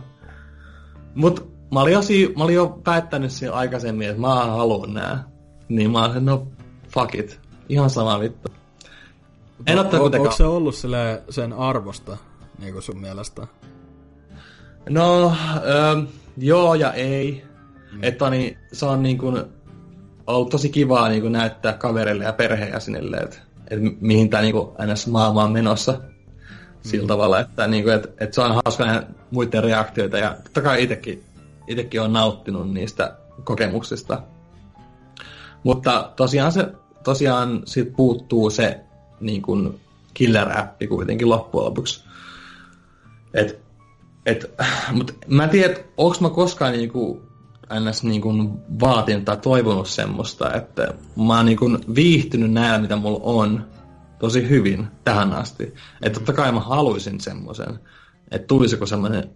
[1.15, 5.25] Mut mä olin, jo, si- mä olin jo päättänyt siinä aikaisemmin, että mä haluan nää.
[5.69, 6.47] Niin mä olin, no
[6.89, 7.41] fuck it.
[7.69, 8.49] Ihan sama vittu.
[9.67, 10.75] En o- o- Onko se ollut
[11.31, 12.17] sen arvosta,
[12.59, 13.47] niin kuin sun mielestä?
[14.89, 16.05] No, ähm,
[16.37, 17.45] joo ja ei.
[17.93, 17.99] Mm.
[18.03, 19.45] Että niin, se on niin kuin,
[20.27, 23.37] ollut tosi kivaa niin kuin näyttää kaverille ja perheenjäsenille, että,
[23.71, 24.55] että mihin tämä niin
[24.93, 25.07] ns.
[25.07, 26.01] maailma on menossa
[26.83, 27.09] sillä mm.
[27.09, 30.83] tavalla, että, niin kuin, että, että se on hauska nähdä muiden reaktioita ja totta kai
[30.83, 31.25] itsekin,
[31.67, 34.23] itsekin on nauttinut niistä kokemuksista.
[35.63, 36.67] Mutta tosiaan, se,
[37.05, 38.81] tosiaan siitä puuttuu se
[39.21, 39.81] niin kuin
[40.15, 42.05] killer-appi kuitenkin loppujen lopuksi.
[43.35, 43.61] Et,
[44.27, 44.51] et,
[44.93, 47.23] mutta mä en tiedä, onko mä koskaan niin kuin,
[47.81, 48.05] ns.
[48.05, 50.95] Niin kuin vaatinut tai toivonut semmoista, että
[51.27, 53.65] mä oon niin kuin viihtynyt näillä, mitä mulla on,
[54.21, 55.75] tosi hyvin tähän asti.
[56.03, 57.79] Että totta kai mä haluaisin semmoisen,
[58.31, 59.31] että tulisiko semmoinen,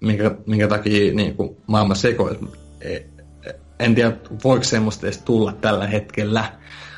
[0.00, 2.40] minkä, minkä takia niin kuin maailma sekoisi.
[2.80, 3.06] E, e,
[3.78, 6.44] en tiedä, voiko semmoista edes tulla tällä hetkellä,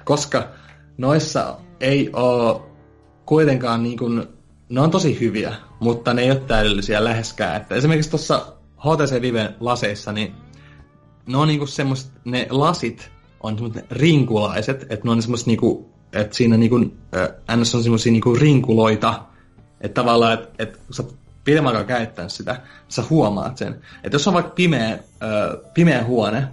[0.05, 0.49] koska
[0.99, 2.61] noissa ei ole
[3.27, 4.27] kuitenkaan niin kuin,
[4.69, 7.57] ne on tosi hyviä, mutta ne ei ole täydellisiä läheskään.
[7.57, 8.47] Että esimerkiksi tuossa
[8.79, 10.35] HTC Vive laseissa, niin
[11.27, 13.11] ne on niinku semmoiset, ne lasit
[13.41, 18.13] on semmoiset rinkulaiset, että ne on semmoiset niinku että siinä niinku, äh, NS on semmoisia
[18.13, 19.23] niinku rinkuloita,
[19.81, 21.05] että tavallaan, että et, kun sä
[21.45, 23.81] pidemmän aikaa käyttänyt sitä, sä huomaat sen.
[24.05, 24.99] Että jos on vaikka pimeä, äh,
[25.75, 26.49] pimeä huone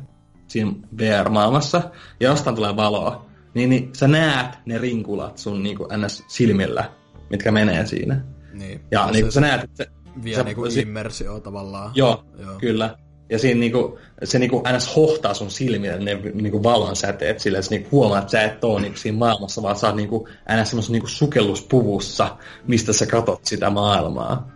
[0.47, 1.81] siinä VR-maailmassa,
[2.19, 6.85] ja jostain tulee valoa, niin, niin sä näet ne rinkulat sun niinku NS-silmillä,
[7.29, 8.21] mitkä menee siinä.
[8.53, 8.81] Niin.
[8.91, 9.91] Ja, ja niin, sä näet, että se,
[10.23, 11.91] vie sä, niinku immersio tavallaan.
[11.95, 12.97] Joo, joo, kyllä.
[13.29, 14.95] Ja siinä niinku, se niinku ns.
[14.95, 18.81] hohtaa sun silmiä ne niinku valon säteet sillä, että niinku huomaa, että sä et ole
[18.81, 20.27] niinku siinä maailmassa, vaan sä oot niinku
[20.61, 20.69] ns.
[20.69, 22.37] semmoisen niinku sukelluspuvussa,
[22.67, 24.51] mistä sä katot sitä maailmaa.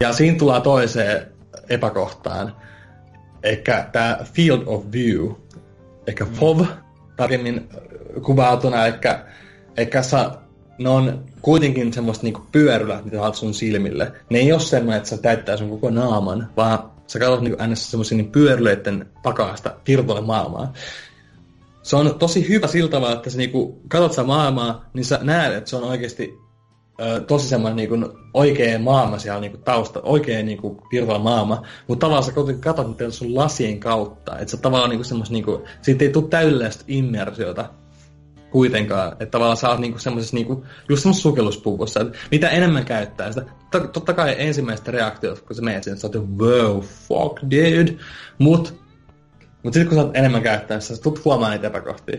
[0.00, 1.26] Ja siinä tullaan toiseen
[1.68, 2.56] epäkohtaan.
[3.42, 5.30] Eikä tämä Field of View,
[6.06, 6.60] eikä FOV
[7.16, 7.68] tarkemmin
[8.22, 9.24] kuvautuna, eikä,
[9.76, 10.30] eikä sä,
[10.78, 14.12] ne on kuitenkin semmoista niinku pyörylät, mitä saat sun silmille.
[14.30, 17.90] Ne ei ole semmoinen, että sä täyttää sun koko naaman, vaan sä katsot niin äänessä
[17.90, 20.72] semmoisia niin pyöryleiden takaasta virtuaali maailmaa.
[21.82, 25.54] Se on tosi hyvä sillä tavalla, että sä niinku katsot sitä maailmaa, niin sä näet,
[25.54, 26.38] että se on oikeasti
[27.00, 32.24] ö, tosi semmoinen niinku oikea maailma siellä niinku tausta, oikea niinku virtuaali maailma, mutta tavallaan
[32.24, 36.10] sä kuitenkin katsot niitä sun lasien kautta, että sä tavallaan niinku semmoista niinku, siitä ei
[36.10, 37.68] tule täydellistä immersiota,
[38.56, 39.12] kuitenkaan.
[39.12, 43.46] Että tavallaan sä oot niinku semmoisessa niinku, just semmoisessa sukelluspuvussa, että mitä enemmän käyttää sitä.
[43.92, 47.94] Totta kai ensimmäistä reaktiot, kun sä menet sinne, sä oot wow, fuck dude.
[48.38, 48.80] Mut,
[49.62, 52.18] mut sitten kun sä oot enemmän käyttää, sä tulet huomaan niitä epäkohtia.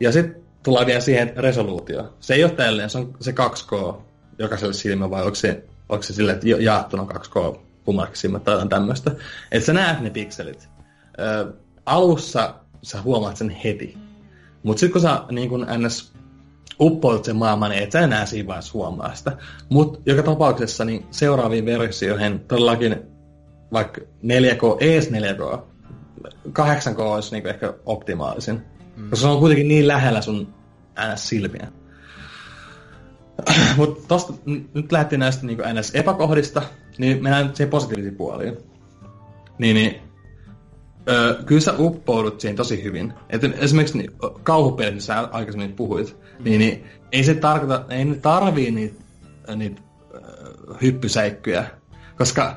[0.00, 2.14] Ja sitten tullaan vielä siihen resoluutio.
[2.20, 3.94] Se ei ole tällainen, se on se 2K
[4.38, 9.10] jokaiselle silmä vai onko se, onko se silleen, että jaettuna 2K kummallakin tai jotain tämmöistä.
[9.52, 10.68] Että sä näet ne pikselit.
[11.18, 11.52] Ö,
[11.86, 14.05] alussa sä huomaat sen heti.
[14.62, 16.12] Mutta sitten kun sä niin kun ns
[16.80, 19.36] uppoilut sen maailman, niin et sä enää siinä vaiheessa huomaa sitä.
[19.68, 22.96] Mutta joka tapauksessa niin seuraaviin versioihin todellakin
[23.72, 25.58] vaikka 4K, ees 4K,
[26.48, 28.62] 8K olisi niin ehkä optimaalisin.
[28.96, 29.10] Mm.
[29.10, 30.54] Koska se on kuitenkin niin lähellä sun
[31.14, 31.28] ns.
[31.28, 31.72] silmiä.
[33.76, 34.32] Mutta tosta,
[34.74, 35.94] nyt lähdettiin näistä niin ns.
[35.94, 36.62] epäkohdista,
[36.98, 38.56] niin mennään nyt siihen positiivisiin puoliin.
[39.58, 40.05] Niin, niin
[41.08, 43.12] öö, kyllä sä uppoudut siihen tosi hyvin.
[43.30, 44.10] Et esimerkiksi niin,
[44.42, 46.44] kauhupelit, sä aikaisemmin puhuit, mm.
[46.44, 49.02] niin, niin ei se tarkoita, ei ne tarvii niitä,
[49.56, 49.82] niitä
[50.14, 50.20] öö,
[50.82, 51.70] hyppysäikkyjä,
[52.16, 52.56] koska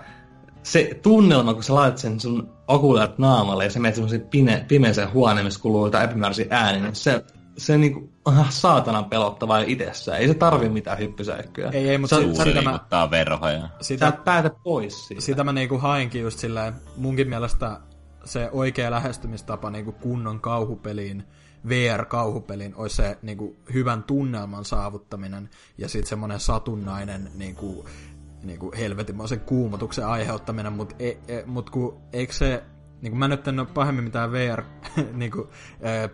[0.64, 5.14] se tunnelma, kun sä laitat sen sun okulat naamalle ja sä menet semmoisen pime, pimeeseen
[5.14, 7.24] huoneen, missä kuuluu jotain epämääräisiä ääniä, niin se,
[7.58, 10.20] se niinku on ihan saatanan pelottavaa itsessään.
[10.20, 11.70] Ei se tarvi mitään hyppysäikkyä.
[11.70, 13.70] Ei, ei, mutta se, se, sitä mä, verhoja.
[13.82, 15.24] Sitä, sä et päätä pois siitä.
[15.24, 17.80] Sitä mä niinku hainkin just silleen, munkin mielestä
[18.26, 21.24] se oikea lähestymistapa niinku kunnon kauhupeliin,
[21.70, 27.86] VR-kauhupelin, olisi se niinku hyvän tunnelman saavuttaminen ja sitten semmoinen satunnainen niinku,
[28.44, 31.70] niinku helvetimoisen kuumotuksen aiheuttaminen, mutta e, e, mut
[32.14, 32.64] eikö se
[33.02, 34.64] niin kuin mä nyt en ole pahemmin mitään VR
[35.14, 35.48] niin kuin,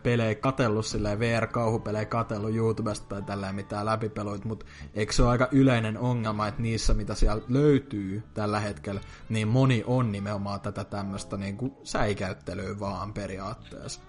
[0.03, 5.47] pelejä katellut silleen, VR-kauhupelejä katellut YouTubesta tai tällä mitään läpipeluit, mutta eikö se ole aika
[5.51, 11.37] yleinen ongelma, että niissä mitä siellä löytyy tällä hetkellä, niin moni on nimenomaan tätä tämmöistä
[11.37, 14.01] niin kuin säikäyttelyä vaan periaatteessa.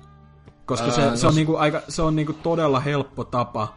[0.66, 3.76] Koska se, se on, niin kuin aika, se on niin kuin todella helppo tapa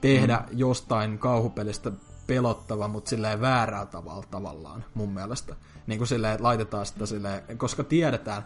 [0.00, 0.58] tehdä mm.
[0.58, 1.92] jostain kauhupelistä
[2.34, 5.56] pelottava, mutta silleen väärää tavalla tavallaan mun mielestä.
[5.86, 8.42] Niin kuin silleen, että laitetaan sitä silleen, koska tiedetään,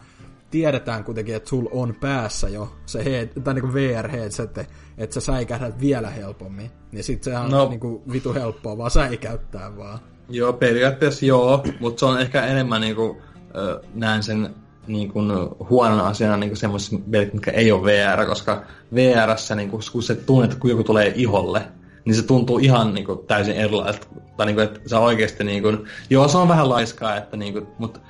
[0.50, 4.58] tiedetään kuitenkin, että sul on päässä jo se head, tai niin VR-headset,
[4.98, 6.70] että sä säikähdät vielä helpommin.
[6.92, 7.68] Niin sit se on no.
[7.68, 9.98] niin kuin vitu helppoa vaan säikäyttää vaan.
[10.28, 14.54] Joo, periaatteessa joo, mutta se on ehkä enemmän niin kuin, äh, näen sen
[14.86, 15.30] niin kuin
[15.70, 18.62] huonona asiana niin semmoisessa pelit, mitkä ei ole VR, koska
[18.94, 21.62] VRssä niin kuin, kun se tunnet, kun joku tulee iholle,
[22.06, 24.06] niin se tuntuu ihan niin kuin, täysin erilaiselta.
[24.36, 27.52] Tai niin kuin, että sä oikeasti, niin kuin, joo se on vähän laiskaa, että niin
[27.52, 28.00] kuin, mutta,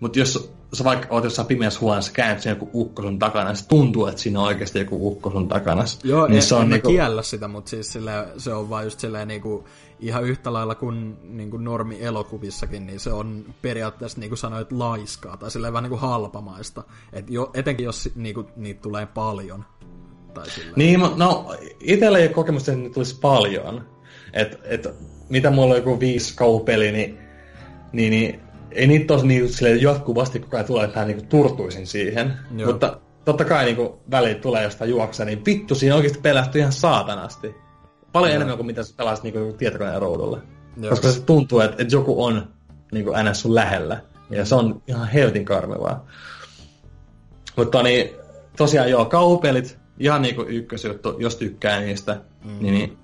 [0.00, 3.68] mutta jos sä vaikka oot jossain pimeässä huoneessa, käännyt siinä joku ukko sun takana, se
[3.68, 5.84] tuntuu, että siinä on oikeasti joku ukko sun takana.
[6.04, 6.88] Joo, niin en, se on en niinku...
[6.88, 9.64] kiellä sitä, mutta siis sille, se on vaan just silleen niinku,
[10.00, 15.36] ihan yhtä lailla kuin niinku normi elokuvissakin, niin se on periaatteessa niin kuin sanoit laiskaa
[15.36, 16.84] tai silleen vähän niin kuin halpamaista.
[17.12, 19.64] Et jo, etenkin jos niinku, niitä tulee paljon.
[20.38, 23.84] Tai niin, no itsellä ei ole kokemusta, että tulisi paljon.
[24.32, 24.88] Et, et,
[25.28, 27.18] mitä mulla on joku viisi kaupeli, niin,
[27.92, 28.40] niin, niin
[28.70, 32.32] ei niitä tos niin, silleen, jatkuvasti koko ajan tulee, että mä niin turtuisin siihen.
[32.56, 32.70] Joo.
[32.70, 37.54] Mutta totta kai niin väliin tulee jostain juoksa, niin vittu siinä oikeasti pelästyy ihan saatanasti.
[38.12, 38.36] Paljon Joo.
[38.36, 40.38] enemmän kuin mitä sä pelasit niin tietokoneen roudulle.
[40.76, 40.90] Joo.
[40.90, 42.48] Koska se tuntuu, että, että joku on
[42.92, 43.40] niin kuin ns.
[43.40, 44.00] sun lähellä.
[44.30, 46.06] Ja se on ihan helvetin karmevaa.
[47.56, 48.10] Mutta niin,
[48.56, 52.50] tosiaan joo, kauhupelit, ihan niinku ykkösjuttu, jos tykkää niistä, mm.
[52.60, 52.98] niin, niin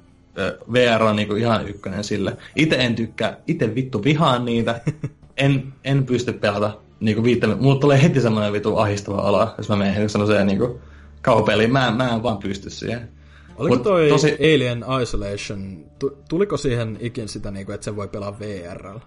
[0.72, 2.36] VR on niinku ihan ykkönen sille.
[2.56, 4.80] Itse en tykkää, itse vittu vihaan niitä,
[5.36, 9.76] en, en pysty pelata niinku viittä, mulla tulee heti semmoinen vitu ahistava ala, jos mä
[9.76, 10.80] menen sellaiseen niinku
[11.22, 13.08] kauhupeliin, mä, mä en vaan pysty siihen.
[13.56, 14.34] Oliko Mut toi tosi...
[14.34, 15.84] Alien Isolation,
[16.28, 18.98] tuliko siihen ikin sitä, niinku, että se voi pelaa VRL?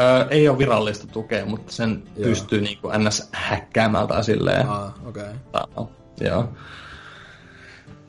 [0.00, 2.28] Öö, ei ole virallista tukea, mutta sen Joo.
[2.28, 3.28] pystyy niinku ns.
[3.32, 4.68] häkkäämään tai silleen.
[4.68, 5.22] Ah, okei.
[5.56, 5.86] Okay.
[6.20, 6.48] Joo.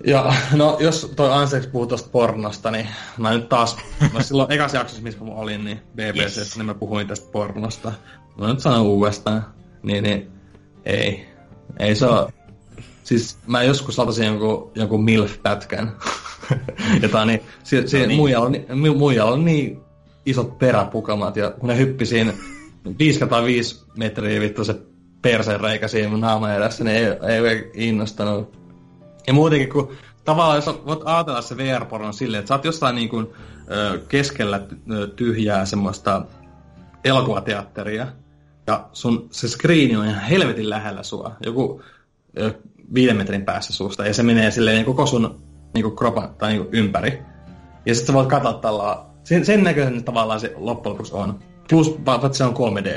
[0.03, 3.77] Ja no, jos toi Ansex puhuu tuosta pornosta, niin mä nyt taas,
[4.13, 6.57] mä silloin ekas jaksossa, missä mä olin, niin BBC, yes.
[6.57, 7.91] niin mä puhuin tästä pornosta.
[8.39, 9.45] Mä nyt sanon uudestaan,
[9.83, 10.31] niin, niin
[10.85, 11.25] ei,
[11.79, 12.33] ei se ole.
[13.03, 15.91] Siis mä joskus latasin jonkun, jonkun MILF-pätkän,
[17.01, 18.17] jota niin, si, si, no niin.
[18.17, 19.79] Muijalla, niin, muijalla on niin
[20.25, 22.33] isot peräpukamat, ja kun ne hyppi siinä
[22.99, 24.75] 5 5 metriä vittu se
[25.21, 28.64] perseen reikä siinä mun naaman edessä, niin ei, ei innostanut
[29.27, 29.91] ja muutenkin, kun
[30.25, 33.27] tavallaan jos voit ajatella se VR-porno silleen, että sä oot jossain niin kuin,
[34.07, 34.61] keskellä
[35.15, 36.25] tyhjää semmoista
[37.03, 38.07] elokuvateatteria,
[38.67, 41.81] ja sun se screeni on ihan helvetin lähellä sua, joku
[42.39, 42.53] ö,
[42.93, 45.41] viiden metrin päässä suusta, ja se menee silleen niin koko sun
[45.73, 47.21] niin kropan tai niin ympäri.
[47.85, 51.39] Ja sitten sä voit katsoa tällä sen, sen näköisen tavallaan se loppujen lopuksi on.
[51.69, 52.87] Plus, että se on 3D.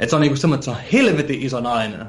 [0.00, 2.06] Että se on niinku semmoinen, että se on helvetin iso nainen,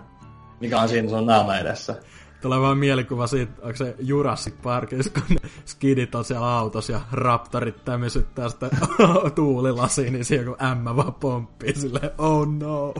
[0.59, 1.95] mikä on siinä sun naama edessä.
[2.41, 7.85] Tulee vaan mielikuva siitä, onko se Jurassic Parkissa, kun skidit on siellä autossa ja raptorit
[7.85, 8.69] tämmöisyttää sitä
[9.35, 12.93] tuulilasiin, niin siellä kun ämmä vaan pomppii silleen, oh no.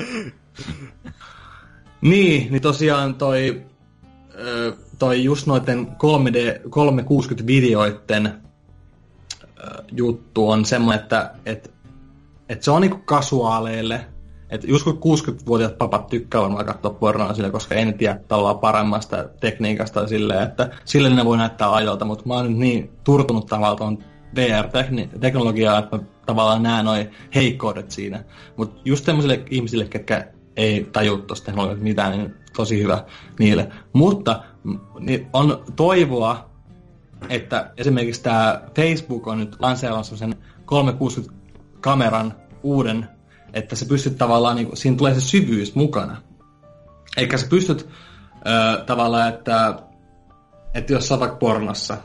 [2.00, 3.62] niin, niin tosiaan toi,
[4.98, 8.32] toi just noiden 3D, 360-videoiden
[9.92, 11.70] juttu on semmoinen, että et,
[12.48, 14.06] et se on niinku kasuaaleille,
[14.50, 18.58] että just kun 60-vuotiaat papat tykkää varmaan katsoa pornoa sille, koska ei ne tiedä tavallaan
[18.58, 23.46] paremmasta tekniikasta silleen, että sille ne voi näyttää ajoilta, mutta mä oon nyt niin turtunut
[23.46, 23.98] tavallaan
[24.34, 28.24] VR-teknologiaa, että mä tavallaan näen noin heikkoudet siinä.
[28.56, 33.04] Mutta just tämmöisille ihmisille, ketkä ei taju tuosta teknologiasta mitään, niin tosi hyvä
[33.38, 33.72] niille.
[33.92, 34.42] Mutta
[35.00, 36.50] niin on toivoa,
[37.28, 43.08] että esimerkiksi tämä Facebook on nyt lanseerannut sen 360-kameran uuden,
[43.52, 46.22] että se pystyt tavallaan, niin siinä tulee se syvyys mukana.
[47.16, 47.88] Eikä sä pystyt
[48.46, 49.82] ö, tavallaan, että,
[50.74, 51.96] että jos sä vaikka pornossa,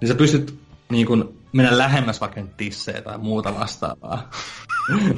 [0.00, 0.60] niin sä pystyt
[0.90, 4.30] niin kuin, mennä lähemmäs vaikka tissejä tai muuta vastaavaa.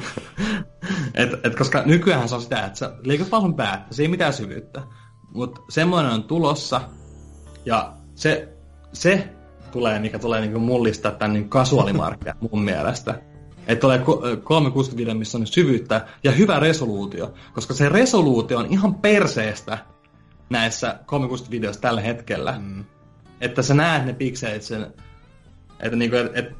[1.15, 4.07] et, et, koska nykyään se on sitä, että sä liikut vaan sun päät, se ei
[4.07, 4.81] mitään syvyyttä.
[5.33, 6.81] Mutta semmoinen on tulossa,
[7.65, 8.49] ja se,
[8.93, 9.29] se
[9.71, 13.21] tulee, mikä tulee niinku mullistaa tämän niin kasuaalimarkkia mun mielestä.
[13.67, 13.99] Että tulee
[14.43, 19.77] 360 video, missä on syvyyttä ja hyvä resoluutio, koska se resoluutio on ihan perseestä
[20.49, 22.55] näissä 360 videoissa tällä hetkellä.
[22.59, 22.85] Mm.
[23.41, 24.93] Että sä näet ne pikselit sen,
[25.79, 26.53] että niinku, et, et,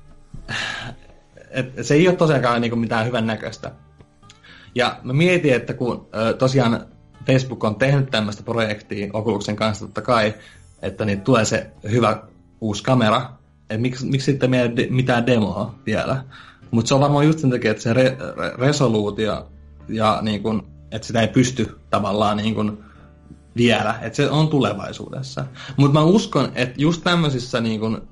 [1.49, 3.71] et, se ei ole tosiaankaan niinku mitään hyvän näköistä.
[4.75, 6.85] Ja mä mietin, että kun ö, tosiaan
[7.25, 10.33] Facebook on tehnyt tämmöistä projektia Oculusen kanssa totta kai,
[10.81, 12.23] että niin tulee se hyvä
[12.61, 13.29] uusi kamera,
[13.69, 16.23] että miksi, miksi sitten meidän de, mitään demoa vielä.
[16.73, 19.51] Mutta se on varmaan just sen takia, että se re, re, resoluutio
[19.89, 22.83] ja niin kun, että sitä ei pysty tavallaan niin kun
[23.55, 25.45] vielä, että se on tulevaisuudessa.
[25.77, 28.07] Mutta mä uskon, että just tämmöisissä niin kun,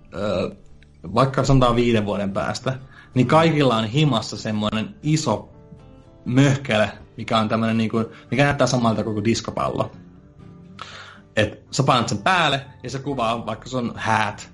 [1.16, 2.80] vaikka sanotaan viiden vuoden päästä,
[3.14, 5.50] niin kaikilla on himassa semmoinen iso
[6.26, 9.92] möhkele, mikä on tämmöinen niin kuin, mikä näyttää samalta kuin diskopallo.
[11.36, 14.54] Et sä painat sen päälle ja se kuvaa vaikka sun häät,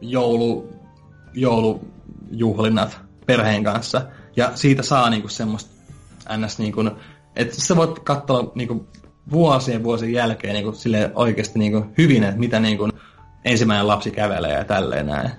[0.00, 1.88] joulu,
[2.32, 4.02] joulujuhlinnat perheen kanssa.
[4.36, 5.70] Ja siitä saa niinku semmoista
[6.36, 6.58] ns.
[6.58, 6.80] Niinku,
[7.36, 8.86] että sä voit katsoa niinku
[9.30, 12.88] vuosien vuosien jälkeen niinku sille oikeasti niinku hyvin, että mitä niinku
[13.44, 15.30] ensimmäinen lapsi kävelee ja tälleen näin.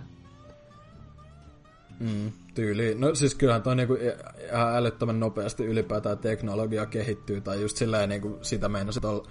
[2.00, 2.96] Mm, tyyli.
[2.96, 3.98] No siis kyllähän toi niinku
[4.52, 9.28] ihan älyttömän nopeasti ylipäätään teknologia kehittyy, tai just silleen niinku sitä meinasit olla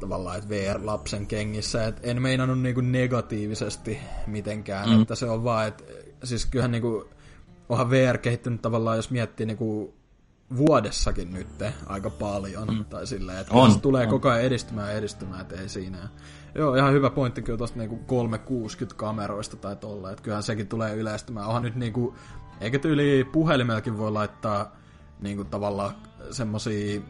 [0.00, 5.02] tavallaan, että VR-lapsen kengissä, että en meinannut niinku negatiivisesti mitenkään, mm.
[5.02, 5.84] että se on vaan, että
[6.24, 7.08] siis kyllähän niinku,
[7.68, 9.94] onhan VR kehittynyt tavallaan, jos miettii niinku
[10.56, 11.46] vuodessakin nyt
[11.86, 12.84] aika paljon, mm.
[12.84, 14.08] tai silleen, että on, se tulee on.
[14.08, 16.08] koko ajan edistymään ja edistymään, että ei siinä.
[16.54, 20.94] Joo, ihan hyvä pointti kyllä tuosta niinku 360 kameroista tai tolla, että kyllähän sekin tulee
[20.94, 21.46] yleistymään.
[21.46, 22.14] Onhan nyt niinku,
[22.60, 24.76] eikä tyyli puhelimelkin voi laittaa
[25.20, 25.94] niinku tavallaan
[26.30, 27.00] semmosia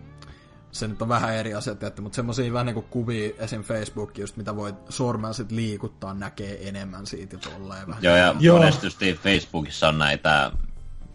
[0.73, 3.63] se nyt on vähän eri asia, tietty, mutta semmoisia vähän niin kuvia esim.
[3.63, 8.03] Facebook, just mitä voi sormella sit liikuttaa, näkee enemmän siitä ja tolleen vähän.
[8.03, 8.57] Joo, ja Joo.
[8.57, 10.53] monesti Facebookissa on näitä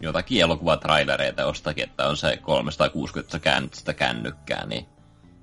[0.00, 4.86] jotakin elokuvatrailereita jostakin, että on se 360 käännyt sitä kännykkää, niin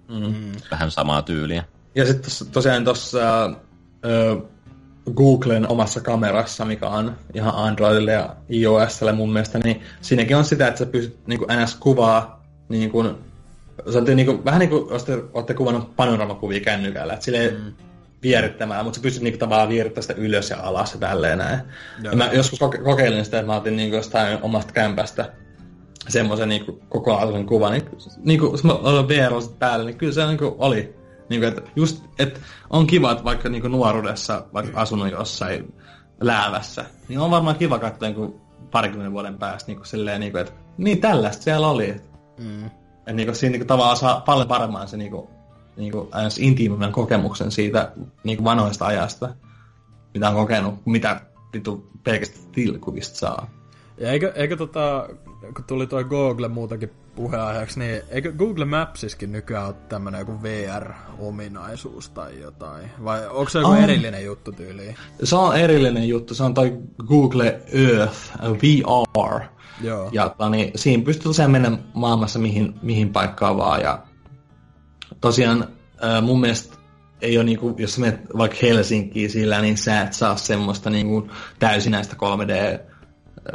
[0.08, 0.52] mm.
[0.72, 1.64] vähän samaa tyyliä.
[1.96, 4.44] Ja sitten tosiaan tuossa äh,
[5.16, 10.68] Googlen omassa kamerassa, mikä on ihan Androidille ja iOSlle mun mielestä, niin siinäkin on sitä,
[10.68, 11.76] että sä pystyt niin ns.
[11.76, 13.16] kuvaa niin kuin
[13.92, 17.74] se on niin kuin, vähän niin kuin olette, olette kuvannut panoramakuvia kännykällä, että silleen mm.
[18.24, 21.60] vierittämään, mutta sä pystyt niin tavallaan vierittämään sitä ylös ja alas ja tälleen näin.
[22.04, 25.32] Ja mä joskus koke- kokeilin sitä, että mä otin niin jostain omasta kämpästä
[26.10, 27.88] semmoisen niin kokonaisen kuvan, niin,
[28.24, 30.96] niin kuin, jos mä olen VR päällä, niin kyllä se niin kuin, oli.
[31.30, 35.74] Niin kuin, että just, että on kiva, että vaikka niin kuin nuoruudessa, vaikka asunut jossain
[36.22, 38.42] läävässä, niin on varmaan kiva katsoa niin
[38.72, 41.96] parikymmenen vuoden päästä niin kuin, silleen, niin kuin, että niin tällaista siellä oli.
[42.40, 42.70] Mm.
[43.06, 45.28] Ja niin kuin, siinä niin kuin, tavallaan saa paljon paremmin se niin kuin,
[45.78, 47.92] niin kuin, kokemuksen siitä
[48.24, 49.36] niin kuin vanhoista ajasta,
[50.14, 51.22] mitä on kokenut, mitä
[51.54, 53.50] vitu pelkästään tilkuvista saa.
[53.98, 55.10] Ja eikö, eikö tota,
[55.56, 62.10] kun tuli toi Google muutakin puheenaiheeksi, niin eikö Google Mapsiskin nykyään ole tämmönen joku VR-ominaisuus
[62.10, 62.90] tai jotain?
[63.04, 63.84] Vai onko se joku oh.
[63.84, 64.96] erillinen juttu tyyliin?
[65.24, 69.42] Se on erillinen juttu, se on toi Google Earth VR.
[69.84, 70.10] Joo.
[70.12, 73.82] Ja niin, siinä pystyy tosiaan mennä maailmassa mihin, mihin paikkaan vaan.
[73.82, 74.04] Ja
[75.22, 75.68] tosiaan
[76.22, 76.78] mun mielestä
[77.22, 81.28] ei ole, niinku, jos menet vaikka Helsinkiin sillä, niin sä et saa semmoista niinku,
[81.60, 82.80] täysin näistä 3D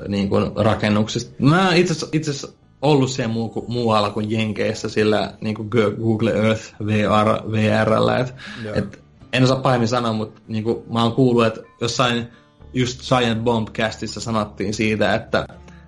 [0.08, 1.34] niin kuin, rakennuksista.
[1.38, 1.92] Mä itse
[2.30, 2.48] asiassa
[2.82, 5.68] ollut siellä muu, muualla kuin Jenkeissä sillä niin kuin
[6.02, 8.18] Google Earth VR, VRllä.
[8.18, 8.34] Et,
[8.74, 12.28] et, en osaa pahemmin sanoa, mutta niin kuin, mä oon kuullut, että jossain
[12.74, 15.46] just Giant Bomb-castissa sanottiin siitä, että,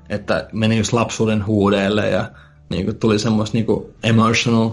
[0.08, 2.30] että meni just lapsuuden huudeelle ja
[2.70, 4.70] niin kuin, tuli semmoista niin kuin, emotional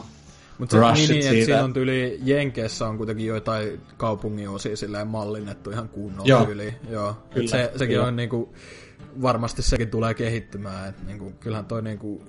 [0.58, 5.08] Mutta se, niin, niin, että siinä on tyyli Jenkeissä on kuitenkin joitain kaupungin osia silleen
[5.08, 6.46] mallinnettu ihan kunnolla Joo.
[6.46, 6.74] tyyli.
[6.90, 7.18] Joo.
[7.34, 8.08] Kyllä, se, sekin kyllä.
[8.08, 8.54] on niinku,
[9.22, 10.90] varmasti sekin tulee kehittymään.
[10.90, 12.24] Et niinku, kyllähän toi niinku,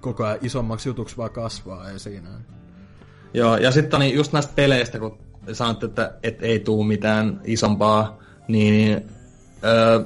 [0.00, 2.28] koko ajan isommaksi jutuksi vaan kasvaa, ei siinä.
[3.34, 5.18] Joo, ja sitten niin just näistä peleistä, kun
[5.52, 9.10] sanotte, että et ei tuu mitään isompaa, niin
[9.64, 10.00] öö,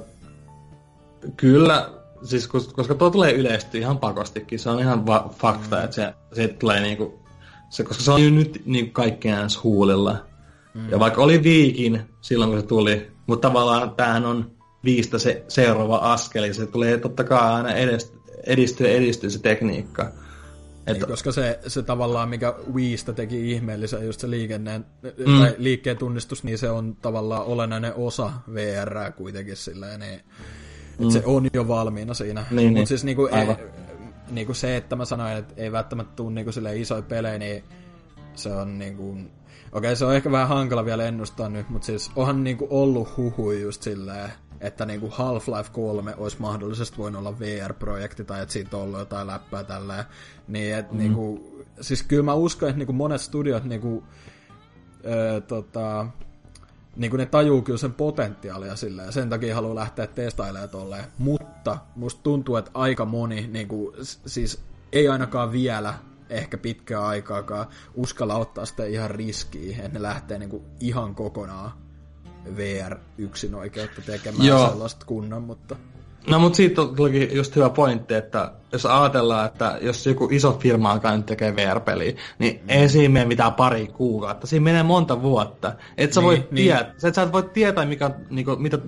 [1.36, 1.90] kyllä,
[2.24, 5.84] siis kos- koska tuo tulee yleistyä ihan pakostikin, se on ihan va- fakta, mm.
[5.84, 7.20] että se, se tulee niinku,
[7.70, 10.16] se, koska se on nyt niinku kaikkien huulilla.
[10.74, 10.90] Mm.
[10.90, 14.50] Ja vaikka oli viikin silloin, kun se tuli, mutta tavallaan tämähän on
[14.84, 18.14] viistä se seuraava askel, ja se tulee totta kai aina edest,
[18.46, 20.12] edistyä edistyä se tekniikka.
[20.86, 25.38] Et, Niin, koska se, se tavallaan, mikä Wiistä teki ihmeellisen, just se liikenneen, Mm.
[25.40, 30.20] tai liikkeen tunnistus, niin se on tavallaan olennainen osa VR kuitenkin silleen, niin,
[30.98, 31.10] mm.
[31.10, 32.40] se on jo valmiina siinä.
[32.50, 32.72] Niin, niin.
[32.72, 33.46] Mutta siis niinku, ei,
[34.30, 37.64] niinku se, että mä sanoin, että ei välttämättä tule niinku isoja pelejä, niin
[38.34, 39.16] se on niinku...
[39.72, 43.60] Okei, se on ehkä vähän hankala vielä ennustaa nyt, mutta siis onhan niinku ollut huhui
[43.60, 48.82] just silleen, että niinku Half-Life 3 olisi mahdollisesti voinut olla VR-projekti tai että siitä on
[48.82, 50.04] ollut jotain läppää tälleen.
[50.48, 50.98] Niin, et mm.
[50.98, 51.50] niinku,
[51.80, 54.04] siis kyllä mä uskon, että niinku monet studiot niinku,
[55.04, 56.06] öö, tota,
[56.96, 61.04] niinku ne tajuu kyllä sen potentiaalia silleen, ja sen takia haluaa lähteä testailemaan tolleen.
[61.18, 65.94] Mutta musta tuntuu, että aika moni, niinku, s- siis ei ainakaan vielä
[66.30, 71.72] ehkä pitkää aikaakaan uskalla ottaa sitä ihan riskiä, että ne lähtee niinku ihan kokonaan
[72.56, 74.68] VR yksin oikeutta tekemään Joo.
[74.68, 75.76] sellaista kunnon, mutta
[76.28, 80.90] No mutta siitä tulikin just hyvä pointti, että jos ajatellaan, että jos joku iso firma
[80.92, 82.68] alkaa nyt tekee VR-peliä, niin mm.
[82.68, 84.46] ei siinä mene mitään pari kuukautta.
[84.46, 85.72] Siinä menee monta vuotta.
[85.98, 86.46] Et sä, Niin, voi niin.
[86.54, 88.78] tiedä, sä, et- sä et voi tietää, mikä, on, niinku, mitä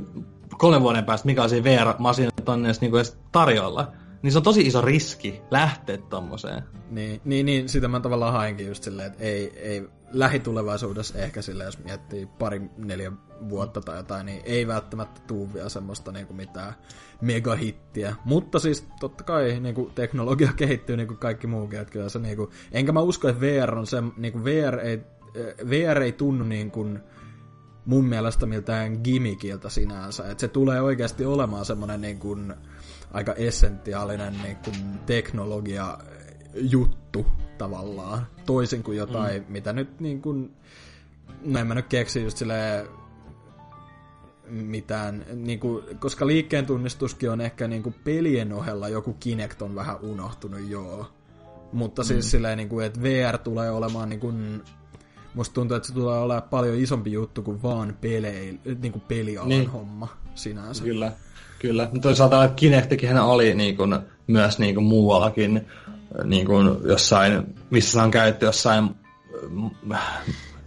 [0.58, 3.92] kolmen vuoden päästä, mikä on siinä VR-masinat on edes, niinku, edes tarjolla.
[4.22, 6.62] Niin se on tosi iso riski lähteä tommoseen.
[6.90, 11.64] Niin, niin, niin sitä mä tavallaan hainkin just silleen, että ei, ei lähitulevaisuudessa ehkä sille,
[11.64, 13.12] jos miettii pari, neljä
[13.48, 16.74] vuotta tai jotain, niin ei välttämättä tuu vielä semmoista niinku mitään
[17.20, 18.16] megahittiä.
[18.24, 22.92] Mutta siis totta kai niinku teknologia kehittyy niinku kaikki muukin, että kyllä se niinku, enkä
[22.92, 25.00] mä usko, että VR on se, niinku VR ei,
[25.34, 27.00] eh, VR ei tunnu niin kuin
[27.86, 30.30] mun mielestä miltään gimmickiltä sinänsä.
[30.30, 32.54] Et se tulee oikeasti olemaan semmoinen niin kuin
[33.12, 35.98] aika essentiaalinen niin kuin teknologia
[36.54, 37.26] juttu
[37.58, 38.26] tavallaan.
[38.46, 39.52] Toisin kuin jotain, mm.
[39.52, 40.56] mitä nyt niin kuin,
[41.44, 42.86] no en mä nyt keksi just silleen
[44.48, 49.74] mitään, niin kuin, koska liikkeen tunnistuskin on ehkä niin kuin pelien ohella joku Kinect on
[49.74, 51.06] vähän unohtunut, joo.
[51.72, 52.06] Mutta mm.
[52.06, 54.62] siis silleen, niin kuin, että VR tulee olemaan niin kuin,
[55.34, 59.48] musta tuntuu, että se tulee olemaan paljon isompi juttu kuin vaan pelei, niin kuin pelialan
[59.48, 59.70] Niin.
[59.70, 60.84] homma sinänsä.
[60.84, 61.12] Kyllä,
[61.58, 61.82] kyllä.
[61.92, 65.66] Mutta toisaalta Kinectikin oli niin kuin, myös niin kuin muuallakin
[66.24, 68.90] niin kuin jossain, missä se on käytetty jossain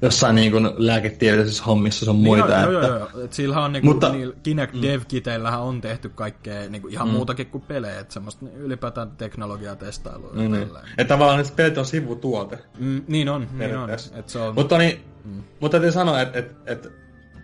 [0.01, 2.47] jossain niin kuin lääketieteellisissä hommissa sun muita.
[2.47, 3.23] Niin, joo, että, joo, joo, joo.
[3.23, 4.81] Et sillähän on niinku, Mutta- Mutta, niillä Kinect mm.
[4.81, 7.13] dev-kiteillähän on tehty kaikkea niinku ihan mm.
[7.13, 10.31] muutakin kuin pelejä, että semmoista ylipäätään teknologiaa testailua.
[10.33, 10.67] Niin, niin.
[10.97, 12.59] Että tavallaan ne pelit on sivutuote.
[12.79, 13.89] Mm, niin on, niin on.
[13.89, 15.43] Et se on Mutta niin, mm.
[15.59, 16.87] mutta täytyy sanoa, että et, et,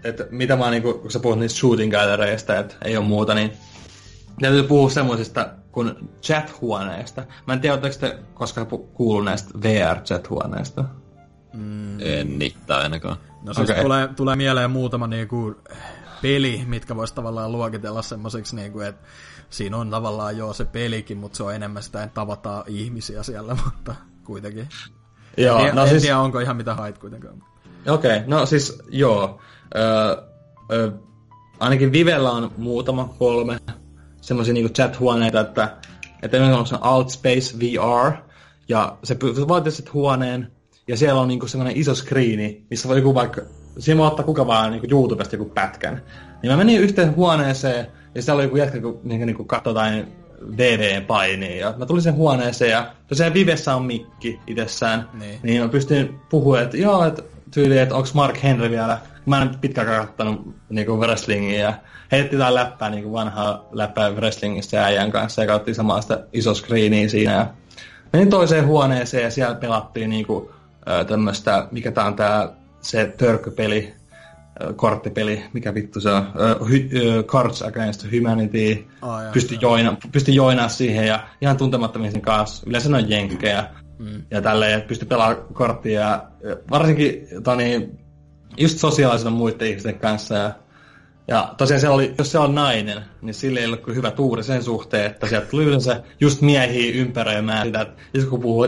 [0.03, 3.51] et, mitä mä niinku, kun sä puhut niistä shooting gallereista, että ei ole muuta, niin
[4.41, 7.23] täytyy puhua semmoisista kuin chat-huoneista.
[7.47, 10.85] Mä en tiedä, oletteko te koskaan kuullut näistä VR-chat-huoneista?
[11.99, 13.17] En niitä ainakaan.
[13.43, 13.83] No siis okay.
[13.83, 15.55] tulee, tulee mieleen muutama niinku
[16.21, 19.07] peli, mitkä vois tavallaan luokitella semmoiseksi, niinku, että
[19.49, 23.57] siinä on tavallaan joo se pelikin, mutta se on enemmän sitä, että tavataan ihmisiä siellä,
[23.65, 24.69] mutta kuitenkin.
[25.37, 27.43] Joo, en, no en siis, tiedä, onko ihan mitä hait kuitenkaan.
[27.87, 29.39] okei, okay, no siis joo.
[29.75, 30.17] Öö,
[30.71, 30.91] öö,
[31.59, 33.59] ainakin Vivellä on muutama, kolme
[34.21, 35.77] semmoisia niinku chat-huoneita, että,
[36.21, 38.11] että on Outspace VR,
[38.69, 39.17] ja se
[39.47, 40.51] vaatii sitten huoneen,
[40.87, 43.41] ja siellä on niinku semmoinen iso screeni, missä voi joku vaikka,
[43.79, 46.01] siinä voi ottaa kuka vaan niinku YouTubesta joku pätkän.
[46.41, 50.07] Niin mä menin yhteen huoneeseen, ja siellä oli joku jätkä, kun niinku, niinku katsoi jotain
[50.57, 55.39] DVD-painia, ja mä tulin sen huoneeseen, ja tosiaan Vivessä on mikki itsessään, Niin.
[55.43, 57.23] niin mä pystyin puhumaan, että joo, että
[57.53, 61.73] tyyli, että onko Mark Henry vielä, mä en pitkään katsonut niinku wrestlingia, ja
[62.11, 67.09] heitti jotain läppää, niinku vanhaa läppää wrestlingistä äijän kanssa, ja katsottiin samaa sitä iso screeniä
[67.09, 67.47] siinä, ja
[68.13, 70.51] menin toiseen huoneeseen, ja siellä pelattiin niinku
[71.07, 72.49] tämmöistä, mikä tää on tää,
[72.81, 73.93] se törkkypeli,
[74.61, 76.27] ö, korttipeli, mikä vittu se on,
[76.69, 76.89] hy,
[77.23, 82.63] Cards Against Humanity, Aa, joo, pystyi joina, pysty joinaa siihen ja ihan tuntemattomien sen kanssa.
[82.67, 83.65] Yleensä ne on jenkkejä
[83.99, 84.23] mm.
[84.31, 87.89] ja tälleen, että pystyi pelaamaan korttia ja ja varsinkin toni,
[88.57, 90.51] just sosiaalisena muiden ihmisten kanssa ja
[91.27, 94.43] Ja tosiaan se oli, jos se on nainen, niin sille ei ollut kyllä hyvä tuuri
[94.43, 98.63] sen suhteen, että sieltä tuli yleensä just miehiä ympäröimään sitä, että jos kun puhuu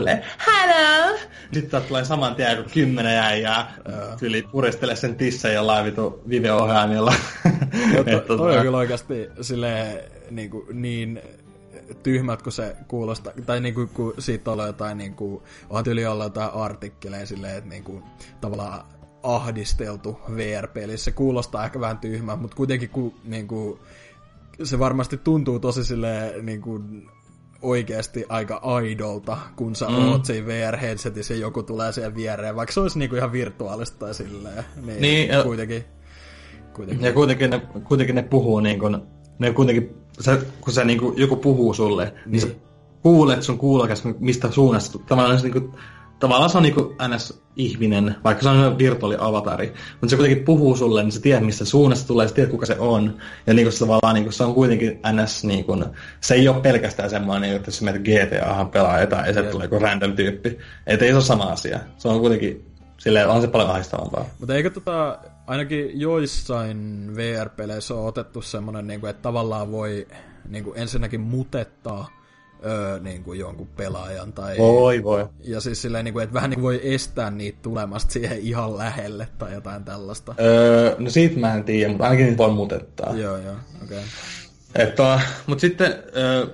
[0.46, 1.18] hello,
[1.52, 3.74] sitten tulee saman tien kuin kymmenen äijää
[4.20, 7.14] yli puristele sen tisseen jollain vitu video-ohjaimilla.
[7.96, 11.20] to, to, toi on tota- kyllä oikeasti silleen, niin, kuin, niin
[12.02, 16.06] tyhmät, kun se kuulostaa, tai niin kuin, kun siitä on jotain, niin kuin, on tyyli
[16.06, 18.02] olla jotain artikkeleja silleen, että niin kuin,
[18.40, 18.84] tavallaan
[19.22, 21.04] ahdisteltu VR-pelissä.
[21.04, 23.78] Se kuulostaa ehkä vähän tyhmää, mutta kuitenkin kun, niin kuin,
[24.62, 27.08] se varmasti tuntuu tosi silleen, niin kuin,
[27.62, 30.08] oikeasti aika aidolta, kun sä mm.
[30.08, 34.14] oot siinä VR-headsetissä ja joku tulee siihen viereen, vaikka se olisi niinku ihan virtuaalista tai
[34.14, 34.64] silleen.
[34.86, 35.84] Niin, niin ja, kuitenkin,
[36.74, 37.06] kuitenkin.
[37.06, 38.96] Ja kuitenkin ne, kuitenkin ne puhuu niin kuin,
[39.38, 42.48] ne kuitenkin, se, kun se niin kuin, joku puhuu sulle, niin, niin sä
[43.02, 45.74] kuulet sun kuulokas, mistä suunnasta, tavallaan se niin kuin,
[46.20, 51.12] tavallaan se on niinku NS-ihminen, vaikka se on virtuaaliavatari, mutta se kuitenkin puhuu sulle, niin
[51.12, 53.16] sä tiedät, mistä suunnasta tulee, sä tiedät, kuka se on.
[53.46, 55.84] Ja niinku se tavallaan niinku, se on kuitenkin NS, niinku,
[56.20, 59.78] se ei ole pelkästään semmoinen, että jos menet GTA pelaa jotain ja se tulee joku
[59.78, 60.58] random tyyppi.
[60.86, 61.80] Että ei se ole sama asia.
[61.96, 62.66] Se on kuitenkin,
[62.98, 64.24] sille on se paljon ahistavampaa.
[64.38, 70.06] Mutta eikö tota, ainakin joissain VR-peleissä on otettu semmoinen, niinku, että tavallaan voi
[70.48, 72.17] niinku, ensinnäkin mutettaa
[72.64, 74.32] öö, niin kuin jonkun pelaajan.
[74.32, 75.28] Tai, voi, voi.
[75.44, 78.78] Ja siis silleen, niin kuin, että vähän niin kuin voi estää niitä tulemasta siihen ihan
[78.78, 80.34] lähelle tai jotain tällaista.
[80.40, 83.14] Öö, no siitä mä en tiedä, mutta ainakin niitä voi mutettaa.
[83.14, 84.02] Joo, joo, okei.
[84.74, 85.18] Okay.
[85.46, 86.46] Mutta sitten öö,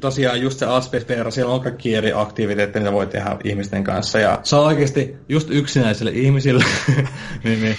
[0.00, 4.18] tosiaan just se Aspect VR, siellä on kaikki eri aktiviteetteja, mitä voi tehdä ihmisten kanssa.
[4.18, 6.64] Ja se on oikeasti just yksinäisille ihmisille,
[7.44, 7.76] niin, niin.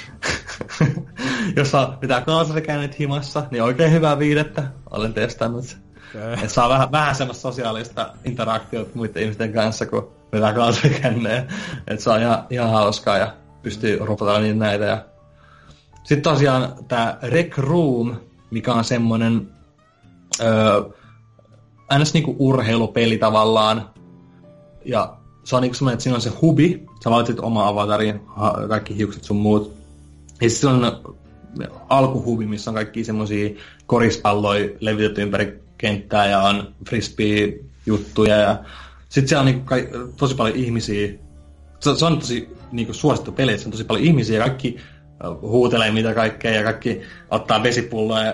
[1.55, 4.63] jos pitää kaasarikäynnit himassa, niin oikein hyvää viidettä.
[4.91, 5.84] Olen testannut
[6.33, 11.47] että saa vähän, vähän semmoista sosiaalista interaktiota muiden ihmisten kanssa, kun vetää kasvikänneen.
[11.87, 14.85] Että se on ihan, ihan hauskaa ja pystyy rupata niin näitä.
[14.85, 15.05] Ja...
[16.03, 18.15] Sitten tosiaan tämä Rec Room,
[18.51, 19.47] mikä on semmoinen
[20.41, 20.81] öö,
[22.13, 23.89] niinku urheilupeli tavallaan.
[24.85, 28.21] Ja se on niinku semmoinen, että siinä on se hubi, sä valitset oma avatarin,
[28.69, 29.73] kaikki hiukset sun muut.
[30.41, 31.15] Ja sitten on
[31.89, 33.49] alkuhubi, missä on kaikki semmoisia
[33.85, 38.59] korispalloja levitetty ympäri kenttää ja on frisbee-juttuja ja
[39.09, 41.13] sitten siellä on niinku kai, tosi paljon ihmisiä.
[41.79, 44.77] Se, se on tosi niinku suosittu peli, se on tosi paljon ihmisiä ja kaikki
[45.41, 48.33] huutelee mitä kaikkea ja kaikki ottaa vesipulloa ja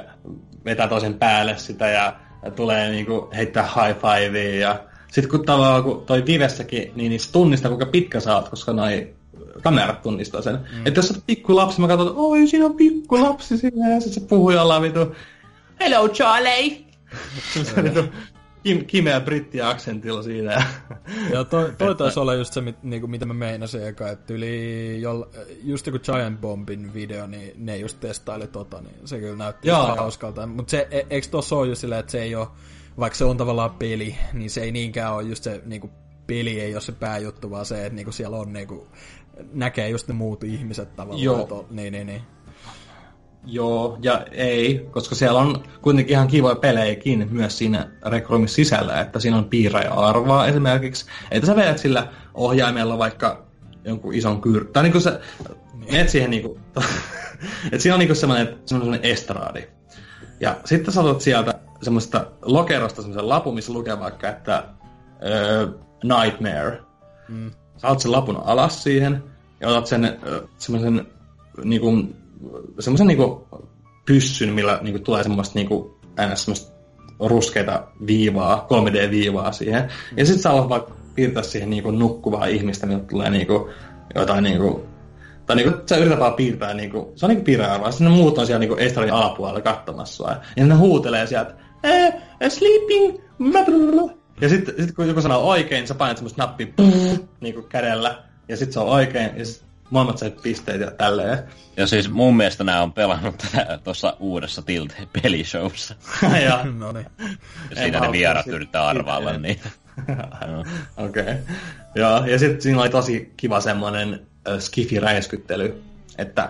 [0.66, 5.84] vetää toisen päälle sitä ja, ja tulee niinku heittää high fivea ja sitten kun tavallaan
[5.84, 9.14] kun toi Vivessäkin, niin, niin se tunnistaa kuinka pitkä sä oot, koska noi
[9.64, 10.53] kamerat tunnistaa sen.
[10.56, 10.88] Mm.
[10.88, 13.90] Että jos sä oot pikku lapsi, mä katson, että oi siinä on pikku lapsi siinä
[13.90, 15.16] ja sitten se puhuu jollain vitu
[15.80, 16.91] Hello Charlie!
[18.64, 20.64] Kim, kimeä brittiaksentilla siinä.
[21.33, 25.01] Ja toi, toi taisi olla just se, mit, niinku, mitä mä meinasin eka, että yli
[25.01, 25.27] jolla,
[25.64, 30.48] just joku Giant Bombin video, niin ne just testaili tota, niin se kyllä näytti hauskalta.
[30.48, 32.48] Mutta se, e, eikö tuossa ole just silleen, että se ei ole,
[33.00, 35.90] vaikka se on tavallaan peli, niin se ei niinkään ole just se niinku,
[36.27, 38.88] peli ei ole se pääjuttu, vaan se, että niinku, siellä on niinku,
[39.53, 41.24] näkee just ne muut ihmiset tavallaan.
[41.24, 41.45] Joo.
[41.45, 42.22] To, niin, niin, niin.
[43.45, 49.20] Joo ja ei, koska siellä on kuitenkin ihan kivoja pelejäkin myös siinä rekroimissa sisällä, että
[49.20, 51.06] siinä on piirra ja arvaa esimerkiksi.
[51.32, 53.45] Että sä vedät sillä ohjaimella vaikka
[53.86, 54.66] jonkun ison kyr...
[54.66, 55.20] Tai niinku sä
[55.92, 56.60] menet siihen niinku...
[57.72, 59.64] että siinä on niinku semmoinen, semmoinen estraadi.
[60.40, 64.64] Ja sitten sä otat sieltä semmoista lokerosta semmoisen lapun, missä lukee vaikka, että
[65.06, 66.82] uh, Nightmare.
[67.28, 67.52] Mm.
[67.78, 69.24] Sä otat sen lapun alas siihen
[69.60, 71.08] ja otat sen uh, semmoisen
[71.64, 71.92] niinku
[72.80, 73.48] semmoisen niinku
[74.06, 76.00] pyssyn, millä niinku tulee semmoista niinku
[76.32, 76.44] ns.
[76.44, 76.72] semmoista
[77.20, 79.92] ruskeita viivaa, 3D-viivaa siihen.
[80.18, 83.70] Ja sitten saa vaikka piirtää siihen niinku nukkuvaa ihmistä, millä tulee niinku
[84.16, 84.92] jotain niinku
[85.45, 88.45] tai niinku, sä yrität vaan piirtää, niinku, se on niinku piirrearvoa, sitten ne muut on
[88.45, 91.53] siellä niinku estradin alapuolella katsomassa Ja, ja ne huutelee sieltä,
[91.84, 92.14] eh,
[92.50, 93.18] sleeping,
[94.42, 96.68] ja sitten sit kun joku sanoo oikein, sä painat semmoista nappia
[97.42, 99.64] niinku kädellä, ja sitten se on oikein, ja sit
[100.16, 101.40] sait pisteet ja tälleen.
[101.78, 105.95] Ja siis mun mielestä nämä on pelannut tätä tuossa uudessa Tilt-pelishowssa.
[106.45, 106.66] ja.
[106.78, 107.08] no niin.
[107.70, 109.60] Ja siinä ne vierat yrittää arvailla niin.
[110.98, 111.24] Okei.
[111.24, 111.36] Okay.
[111.95, 115.84] Ja, ja sitten siinä oli tosi kiva semmoinen äh, skifi-räiskyttely,
[116.18, 116.50] että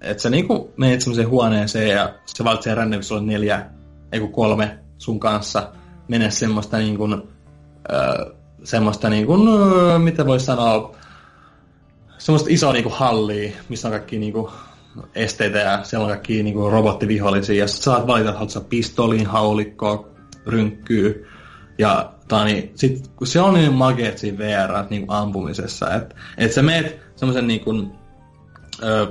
[0.00, 3.66] että sä niinku menet semmoiseen huoneeseen ja se valitsee random, sulla on neljä,
[4.12, 5.72] ei kolme sun kanssa,
[6.08, 10.96] mene semmoista niinku, äh, semmoista niinku, äh, mitä voi sanoa,
[12.20, 14.50] semmoista isoa niinku hallia, missä on kaikki niinku
[15.14, 17.58] esteitä ja siellä on kaikki niinku robottivihollisia.
[17.58, 20.08] Ja sit saat valita, että haluatko pistoliin, haulikkoa,
[20.46, 21.26] rynkkyy.
[21.78, 26.62] Ja tani, sit, kun se on niin makeet siinä VR niin ampumisessa, että et sä
[26.62, 27.92] meet semmoisen niinku,
[28.82, 29.06] ö,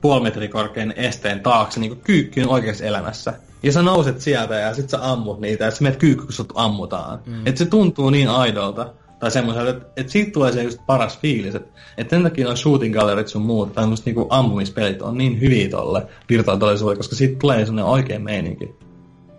[0.00, 3.34] puoli metri korkean esteen taakse niin kyykkyyn oikeassa elämässä.
[3.62, 6.52] Ja sä nouset sieltä ja sit sä ammut niitä ja sä menet kyykky, kun sut
[6.54, 7.20] ammutaan.
[7.26, 7.46] Mm.
[7.46, 8.92] Että se tuntuu niin aidolta.
[9.18, 11.54] Tai semmoiselta, että, että siitä tulee se just paras fiilis.
[11.54, 15.40] Että, että sen takia noin shooting gallerit sun muut, tai tämmöiset niinku ammumispelit on niin
[15.40, 18.74] hyviä tolle virtuaalitodellisuudelle, koska siitä tulee sellainen oikein meininki.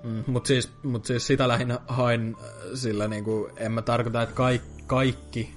[0.04, 4.36] Mm, mutta siis, mut siis sitä lähinnä hain äh, sillä niinku, en mä tarkoita, että
[4.36, 5.55] kaikki, kaikki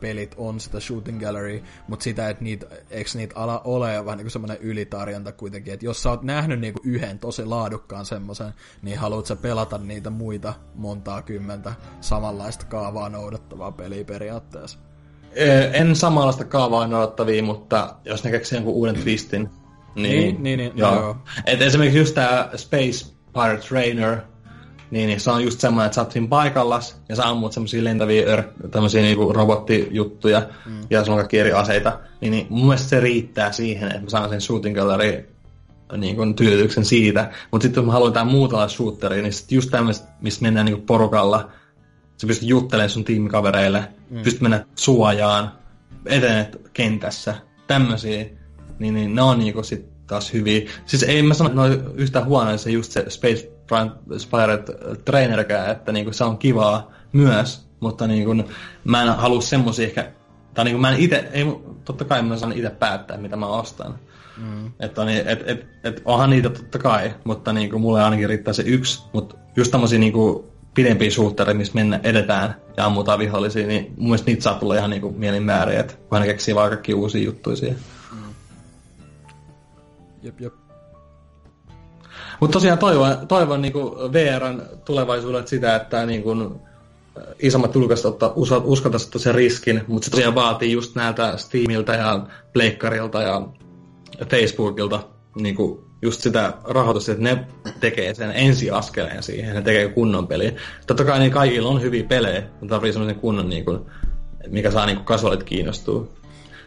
[0.00, 4.30] pelit on sitä shooting gallery, mutta sitä, että niitä, eikö niitä ala ole vähän niin
[4.30, 9.26] semmoinen ylitarjonta kuitenkin, että jos sä oot nähnyt niinku yhden tosi laadukkaan semmoisen, niin haluat
[9.26, 14.78] sä pelata niitä muita montaa kymmentä samanlaista kaavaa noudattavaa peliä periaatteessa?
[15.72, 19.50] En samanlaista kaavaa noudattavia, mutta jos ne keksii jonkun uuden twistin,
[19.94, 20.94] niin, niin, niin, niin joo.
[20.94, 21.16] joo.
[21.46, 24.20] Et esimerkiksi just tämä Space Pirate Trainer,
[24.90, 27.84] niin, niin se on just semmoinen, että sä oot siinä paikallas ja sä ammut semmoisia
[27.84, 30.80] lentäviä ör- tämmöisiä niinku robottijuttuja mm.
[30.90, 32.00] ja sulla on kaikki eri aseita.
[32.20, 35.28] Niin, niin mun mielestä se riittää siihen, että mä saan sen shooting gallery
[35.96, 37.30] niin kuin tyydytyksen siitä.
[37.50, 40.82] Mutta sitten jos mä haluan jotain muuta shooteria, niin sit just tämmöistä, missä mennään niin
[40.82, 41.50] porukalla,
[42.16, 44.22] sä pystyt juttelemaan sun tiimikavereille, mm.
[44.22, 45.52] pystyt mennä suojaan,
[46.06, 47.34] etenet kentässä,
[47.66, 48.26] tämmöisiä,
[48.78, 50.70] niin, niin ne on niinku sit taas hyviä.
[50.86, 53.57] Siis ei mä sano, että ne on yhtä huonoja se just se Space
[54.12, 58.34] Inspired Trainerkään, että niinku se on kivaa myös, mutta niinku,
[58.84, 60.12] mä en halua semmosia ehkä,
[60.54, 61.44] tai niinku mä en ite, ei,
[61.84, 63.98] totta kai mä saan itse päättää, mitä mä ostan.
[64.36, 64.72] Mm.
[64.80, 68.62] Että niin, et, et, et, onhan niitä totta kai, mutta niinku, mulle ainakin riittää se
[68.66, 74.08] yksi, mutta just tämmösiä niinku, pidempiä suhteita, missä mennä edetään ja ammutaan vihollisia, niin mun
[74.08, 77.24] mielestä niitä saa tulla ihan niinku mielin määriä, että kun ne keksii vaan kaikki uusia
[77.24, 77.78] juttuja siihen.
[78.12, 78.34] Mm.
[80.22, 80.67] Jep, jep.
[82.40, 83.72] Mutta tosiaan toivon, toivon niin
[84.12, 86.60] VRn tulevaisuudet sitä, että niin kuin,
[87.38, 88.18] isommat julkaisut
[88.64, 93.48] uskaltaisi ottaa sen riskin, mutta se tosiaan vaatii just näiltä Steamiltä ja Pleikkarilta ja
[94.30, 95.00] Facebookilta
[95.36, 97.46] niin kuin just sitä rahoitusta, että ne
[97.80, 100.56] tekee sen ensiaskeleen siihen, ne tekee kunnon peli.
[100.86, 103.78] Totta kai niin kaikilla on hyviä pelejä, mutta tarvii semmoisen kunnon, niin kuin,
[104.48, 106.08] mikä saa niin kasuaalit kiinnostua.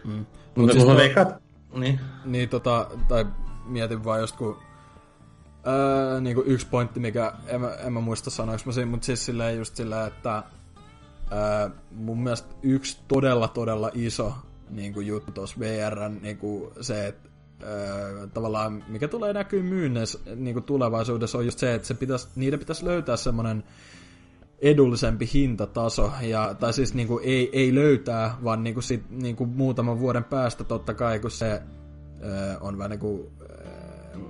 [0.06, 0.26] Mm.
[0.56, 1.42] Mutta siis veikkaat,
[1.74, 2.00] niin.
[2.26, 3.26] Niin tota, tai
[3.66, 4.58] mietin vaan just kun
[5.68, 9.26] Öö, niin kuin yksi pointti, mikä en, en mä muista sanoiksi mä siinä, mutta siis
[9.26, 10.44] silleen just silleen, että
[11.32, 14.34] öö, mun mielestä yksi todella todella iso
[14.70, 17.30] niin kuin juttu tuossa VRn niin kuin se, että
[17.64, 22.28] öö, tavallaan mikä tulee näkyy myynnissä niin kuin tulevaisuudessa on just se, että se pitäisi,
[22.36, 23.64] niiden pitäisi löytää semmoinen
[24.60, 29.36] edullisempi hintataso, ja, tai siis niin kuin ei, ei löytää, vaan niin kuin sit, niin
[29.36, 31.62] kuin muutaman vuoden päästä totta kai, kun se
[32.24, 33.32] öö, on vähän niin kuin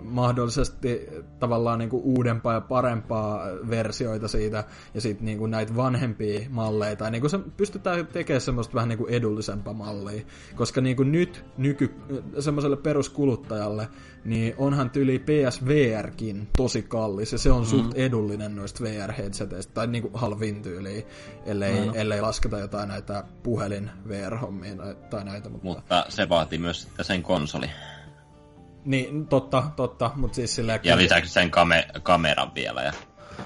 [0.04, 1.08] mahdollisesti
[1.40, 4.64] tavallaan niin kuin uudempaa ja parempaa versioita siitä,
[4.94, 8.90] ja sitten niin kuin näitä vanhempia malleja, tai niin kuin se pystytään tekemään semmoista vähän
[8.90, 10.22] niin kuin edullisempaa mallia,
[10.56, 11.96] koska niin kuin nyt nyky,
[12.40, 13.88] semmoiselle peruskuluttajalle,
[14.26, 17.68] niin onhan tyli PSVRkin tosi kallis, ja se on mm.
[17.68, 21.04] suht edullinen noista VR-headseteistä, tai niin kuin halvin tyyliin,
[21.46, 21.92] ellei, mm.
[21.94, 24.76] ellei lasketa jotain näitä puhelin VR-hommia
[25.10, 25.50] tai näitä.
[25.50, 25.68] Mutta...
[25.68, 27.70] mutta se vaatii myös sen konsoli.
[28.86, 30.80] Niin, totta, totta, mutta siis silleen...
[30.84, 32.82] Ja lisäksi sen kame- kameran vielä.
[32.82, 32.94] Ja...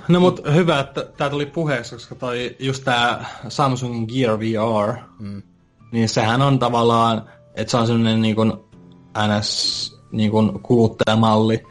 [0.07, 5.41] No mut hyvä, että tää tuli puheeksi, koska toi just tää Samsung Gear VR, mm.
[5.91, 8.53] niin sehän on tavallaan, että se on semmonen niin kuin
[9.27, 11.63] NS niin kuin kuluttajamalli.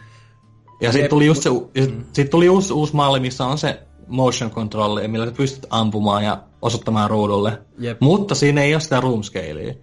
[0.80, 2.04] Ja sitten tuli just se, mm.
[2.12, 6.42] sit tuli uusi, uusi malli, missä on se motion control, millä sä pystyt ampumaan ja
[6.62, 7.62] osoittamaan ruudulle.
[7.78, 8.00] Jep.
[8.00, 9.74] Mutta siinä ei ole sitä room scalea.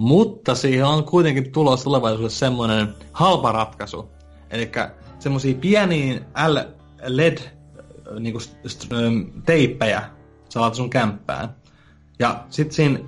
[0.00, 4.10] Mutta siihen on kuitenkin tulossa tulevaisuudessa semmoinen halpa ratkaisu.
[4.50, 4.72] Eli
[5.18, 6.20] semmoisia pieniä
[7.06, 7.38] LED
[8.20, 10.02] niin kuin, teippejä
[10.48, 11.56] sä laitat sun kämppään.
[12.18, 12.98] Ja sitten siinä,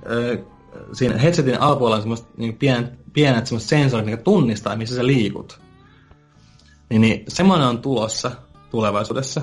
[0.93, 5.59] siinä headsetin alapuolella on semmoiset niin pienet, pienet semmoiset sensorit, mikä tunnistaa, missä sä liikut.
[6.89, 8.31] Niin, niin semmoinen on tulossa
[8.69, 9.41] tulevaisuudessa.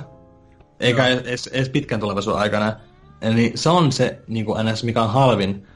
[0.80, 2.76] Eikä edes, edes pitkän tulevaisuuden aikana.
[3.20, 5.66] Eli se on se, niin kuin NS, mikä on halvin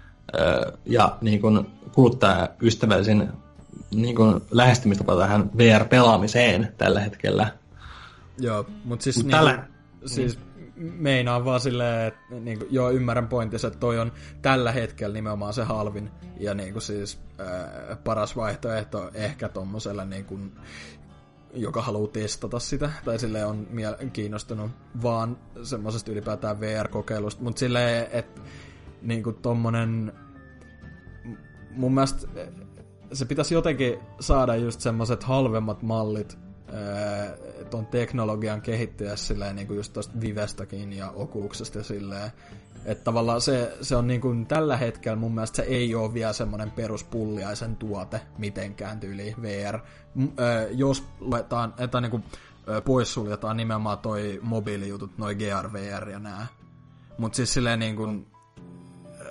[0.87, 3.29] ja niin kuin kuluttajaystävällisin
[3.91, 7.53] niin kuin lähestymistapa tähän VR-pelaamiseen tällä hetkellä.
[8.39, 9.67] Joo, mutta siis, Mut niin, tällä...
[10.07, 10.39] siis
[10.77, 14.13] meinaan vaan silleen, että niin kuin, joo, ymmärrän pointissa, että toi on
[14.43, 20.25] tällä hetkellä nimenomaan se halvin ja niin kuin siis ää, paras vaihtoehto ehkä tommoselle niin
[20.25, 20.53] kuin,
[21.55, 23.67] joka haluaa testata sitä, tai sille on
[24.13, 24.71] kiinnostunut
[25.03, 28.41] vaan semmoisesta ylipäätään VR-kokeilusta, mutta silleen, että
[29.05, 30.13] niin kuin tommonen
[31.71, 32.29] mun mielestä
[33.13, 36.39] se pitäisi jotenkin saada just semmoset halvemmat mallit
[37.71, 42.31] ton teknologian kehittyä silleen niin kuin just tosta Vivestäkin ja Oculuksesta ja silleen,
[42.85, 46.33] Että tavallaan se, se on niin kuin tällä hetkellä mun mielestä se ei ole vielä
[46.33, 49.79] semmoinen peruspulliaisen tuote mitenkään tyyli VR.
[50.15, 52.25] M- ö, jos luetaan, että niin kuin,
[52.69, 56.47] ö, poissuljetaan nimenomaan toi mobiilijutut, noi GR, VR ja nää.
[57.19, 58.27] Mut siis silleen niin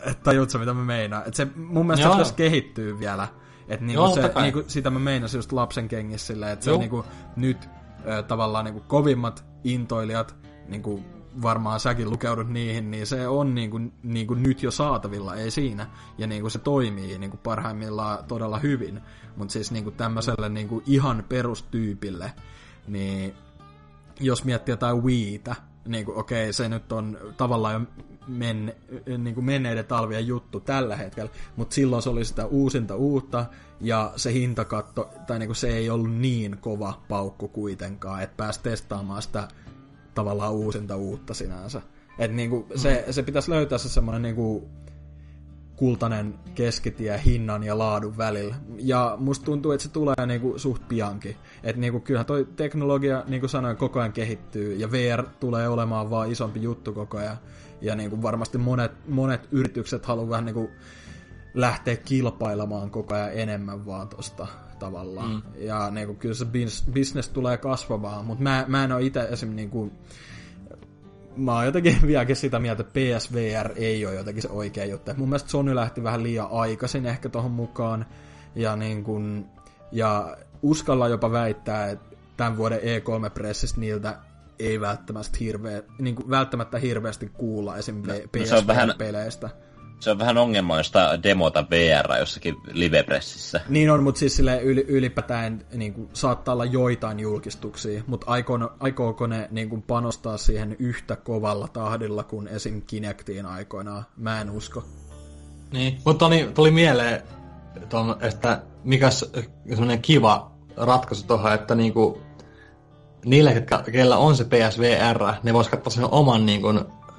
[0.04, 1.24] kuin, tajuutko mitä mä meinaan?
[1.28, 2.14] Et se, mun mielestä Joo.
[2.14, 3.28] se pitäisi kehittyä vielä.
[3.68, 7.06] Että niinku Joo, se, niinku, sitä mä meinasin just lapsen kengissä silleen, että se niinku,
[7.36, 7.70] nyt
[8.06, 10.36] ö, tavallaan niinku, kovimmat intoilijat,
[10.68, 11.04] niinku,
[11.42, 15.88] varmaan säkin lukeudut niihin, niin se on niinku, niinku nyt jo saatavilla, ei siinä.
[16.18, 19.02] Ja niinku se toimii niinku parhaimmillaan todella hyvin.
[19.36, 22.34] Mutta siis niinku tämmöiselle niinku ihan perustyypille,
[22.88, 23.34] niin
[24.20, 25.56] jos miettii jotain Wiitä,
[25.88, 28.74] niin kuin, okei, se nyt on tavallaan jo men,
[29.18, 33.45] niin kuin menneiden talvien juttu tällä hetkellä, mutta silloin se oli sitä uusinta uutta,
[33.82, 38.60] ja se hintakatto, tai niin kuin se ei ollut niin kova paukku kuitenkaan, että pääsi
[38.64, 39.48] testaamaan sitä
[40.16, 41.82] tavallaan uusinta uutta sinänsä.
[42.19, 44.64] Et niin kuin se, se pitäisi löytää se semmoinen niin kuin
[45.76, 48.56] kultainen keskitie hinnan ja laadun välillä.
[48.77, 51.35] Ja musta tuntuu, että se tulee niinku suht piankin.
[51.64, 56.10] Että niinku, kyllähän toi teknologia, niin kuin sanoin, koko ajan kehittyy, ja VR tulee olemaan
[56.10, 57.38] vaan isompi juttu koko ajan.
[57.84, 60.72] Ja niinku varmasti monet, monet yritykset haluaa vähän niinku
[61.53, 64.48] lähteä kilpailemaan koko ajan enemmän vaan tosta
[64.80, 65.30] tavallaan.
[65.30, 65.42] Mm.
[65.56, 69.56] Ja niinku, kyllä se bis, business tulee kasvamaan, mutta mä, mä en ole itse esimerkiksi
[69.56, 69.92] niinku,
[71.36, 75.12] mä oon jotenkin vieläkin sitä mieltä, että PSVR ei ole jotenkin se oikea juttu.
[75.18, 78.06] Mun mielestä Sony lähti vähän liian aikaisin ehkä tohon mukaan.
[78.56, 79.45] Ja, niin kun,
[79.92, 84.18] ja uskalla jopa väittää, että tämän vuoden E3-pressistä niiltä
[84.60, 87.96] ei välttämättä, hirveä, niin kuin välttämättä hirveästi kuulla esim.
[87.96, 89.50] no se on vähän- PSVR-peleistä.
[90.00, 93.62] Se on vähän ongelmaista demota VR jossakin livepressissä.
[93.70, 98.74] Niin on, mutta siis sille yli, ylipäätään niin kuin, saattaa olla joitain julkistuksia, mutta aikooko,
[98.80, 102.82] aikooko ne niin kuin, panostaa siihen yhtä kovalla tahdilla kuin esim.
[102.82, 104.06] Kinectiin aikoinaan?
[104.18, 104.84] Mä en usko.
[105.72, 107.22] Niin, mutta tuli, tuli mieleen,
[107.90, 109.32] ton, että mikäs
[109.70, 112.22] semmoinen kiva ratkaisu tuohon, että niinku,
[113.26, 116.68] niille, ketkä, kellä on se PSVR, ne vois katsoa sen oman niinku,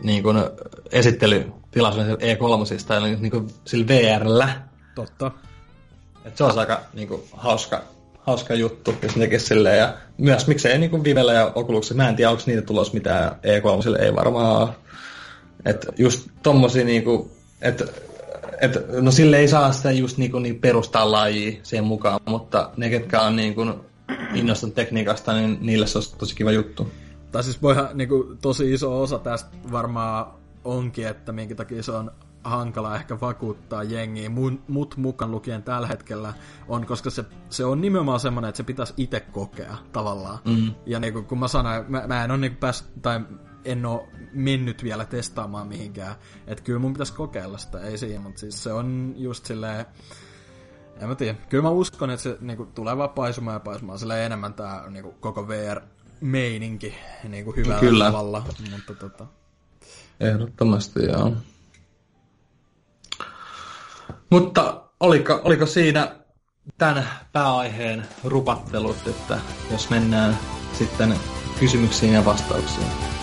[0.02, 0.28] niinku,
[0.92, 4.48] esittelytilaisuuden E3, eli niinku, sillä VRllä.
[4.94, 5.30] Totta.
[6.24, 7.82] Et se olisi aika niinku, hauska,
[8.20, 9.78] hauska juttu, jos ne silleen.
[9.78, 14.02] Ja myös miksei niinku Vivellä ja Oculuksessa, mä en tiedä, onko niitä tulos mitään E3,
[14.02, 14.68] ei varmaan ole.
[15.64, 17.30] Et just tommosia niinku,
[17.62, 17.84] että
[18.60, 22.90] et, no sille ei saa sitä just niinku niin perustaa lajia siihen mukaan, mutta ne,
[22.90, 23.64] ketkä on niinku
[24.34, 26.90] innostunut tekniikasta, niin niille se olisi tosi kiva juttu.
[27.32, 30.26] Tai siis voihan niin kuin, tosi iso osa tästä varmaan
[30.64, 32.10] onkin, että minkä takia se on
[32.44, 36.32] hankala ehkä vakuuttaa jengiä, mun, mut mukaan lukien tällä hetkellä,
[36.68, 40.38] on, koska se, se on nimenomaan semmoinen, että se pitäisi itse kokea tavallaan.
[40.44, 40.74] Mm.
[40.86, 43.20] Ja niin kuin, kun mä sanoin, mä, mä en ole niin pääs, tai
[43.64, 46.14] en ole mennyt vielä testaamaan mihinkään.
[46.46, 49.86] Että kyllä mun pitäisi kokeilla sitä, ei siinä, mutta siis se on just silleen,
[51.04, 51.38] en mä tiedä.
[51.48, 53.98] Kyllä mä uskon, että se niinku, tulee vaan paisumaan ja paisumaan.
[53.98, 56.94] Sillä enemmän tää niinku, koko VR-meininki
[57.28, 58.04] niinku, hyvällä Kyllä.
[58.04, 58.44] tavalla.
[58.70, 59.26] Mutta tota,
[60.20, 61.32] Ehdottomasti, joo.
[64.30, 66.16] Mutta oliko, oliko siinä
[66.78, 70.38] tämän pääaiheen rupattelut, että jos mennään
[70.72, 71.14] sitten
[71.60, 73.13] kysymyksiin ja vastauksiin.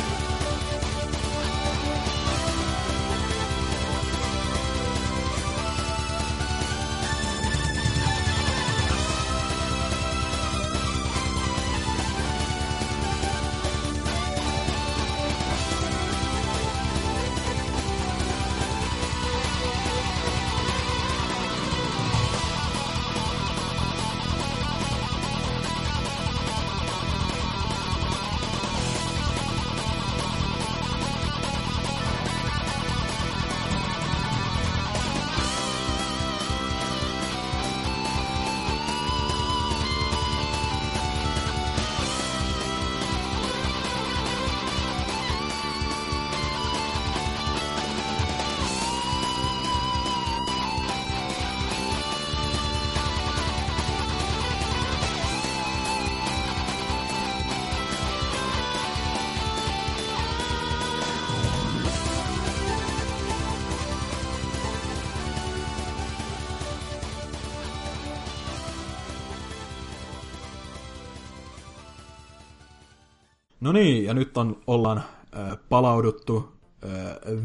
[73.72, 75.04] No niin, ja nyt on, ollaan
[75.36, 76.52] ö, palauduttu
[76.84, 76.88] ö,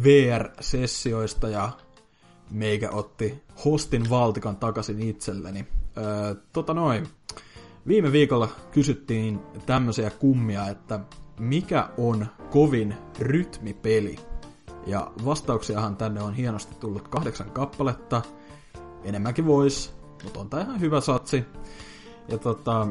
[0.03, 1.71] VR-sessioista ja
[2.51, 5.67] meikä otti hostin valtikan takaisin itselleni.
[5.97, 7.09] Ö, tota noin,
[7.87, 11.01] viime viikolla kysyttiin tämmöisiä kummia, että
[11.41, 14.17] mikä on kovin rytmipeli?
[14.87, 18.23] Ja vastauksiahan tänne on hienosti tullut kahdeksan kappaletta.
[19.05, 21.45] Enemmänkin vois, mutta on tää ihan hyvä satsi.
[22.29, 22.89] Ja tota,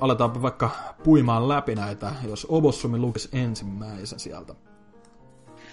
[0.00, 0.70] aletaanpa vaikka
[1.04, 4.54] puimaan läpi näitä, jos Obossumi lukisi ensimmäisen sieltä.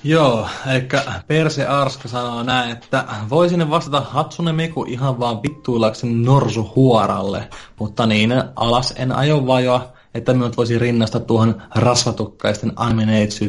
[0.03, 0.87] Joo, eli
[1.27, 8.05] Perse Arska sanoo näin, että voisin vastata Hatsune Miku ihan vaan vittuillakseni norsu huoralle, mutta
[8.05, 12.71] niin alas en aio vajoa, että minut voisi rinnastaa tuohon rasvatukkaisten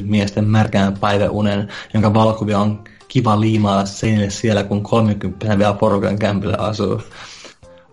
[0.03, 6.57] miesten märkään päiväunen, jonka valokuvia on kiva liimailla seinille siellä, kun 30 vielä porukan kämpillä
[6.59, 7.01] asuu.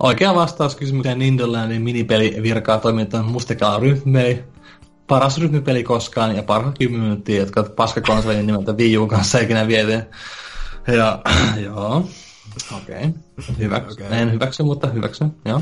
[0.01, 4.43] Oikea vastaus kysymykseen Nindolandin minipeli virkaa toimintaan Mustekala ryhmeli,
[5.07, 10.03] paras rytmipeli koskaan ja parhaat 10 minuuttia, jotka paskakonsolin nimeltä Wii U kanssa ikinä vietin.
[10.87, 11.19] Ja
[11.65, 12.09] joo,
[12.77, 12.95] okei.
[12.95, 13.11] Okay.
[13.57, 14.03] Hyväksy.
[14.03, 14.17] Okay.
[14.17, 15.61] En hyväksy, mutta hyväksy, joo.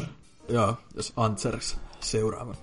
[0.49, 2.55] Joo, jos Antsers seuraava.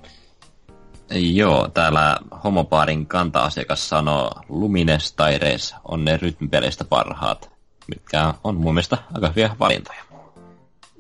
[1.11, 7.51] Joo, täällä homopaarin kanta-asiakas sanoo Lumines tai Res on ne rytmipeleistä parhaat,
[7.89, 10.03] mitkä on mun mielestä aika hyviä valintoja.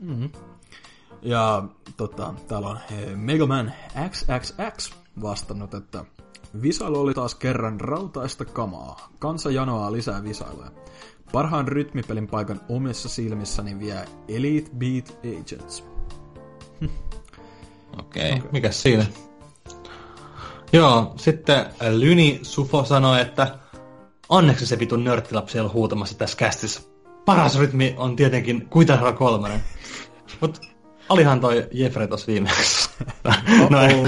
[0.01, 0.46] Mm-hmm.
[1.23, 1.65] Ja
[1.97, 2.79] tota, täällä on
[3.15, 3.73] Mega Man
[4.11, 6.05] XXX vastannut, että
[6.63, 9.09] visailu oli taas kerran rautaista kamaa.
[9.19, 10.71] Kansa janoaa lisää visailuja.
[11.33, 15.85] Parhaan rytmipelin paikan omissa silmissäni vie Elite Beat Agents.
[18.01, 18.33] Okei.
[18.33, 18.49] Okay.
[18.53, 19.07] Mikä siinä?
[20.73, 23.59] Joo, sitten Lyni Sufo sanoi, että
[24.29, 26.81] onneksi se vitun nörttilapsi on huutamassa tässä kästissä.
[27.25, 29.61] Paras rytmi on tietenkin Kuitarhara kolmonen.
[30.41, 30.61] Mut
[31.09, 32.91] Olihan toi Jeffrey tossa viimeksi.
[33.71, 34.03] no ei.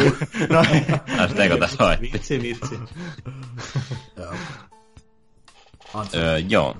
[0.48, 0.84] No ei.
[1.18, 2.10] Ästeekö tässä hoitti?
[2.12, 2.78] Vitsi, vitsi.
[4.16, 4.34] joo.
[6.14, 6.76] öö, joo.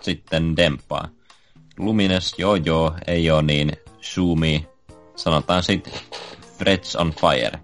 [0.00, 1.08] Sitten Dempaa.
[1.78, 3.72] Lumines, joo joo, ei oo niin.
[4.02, 4.68] Shumi.
[5.16, 6.04] Sanotaan sit
[6.58, 7.58] Freds on Fire.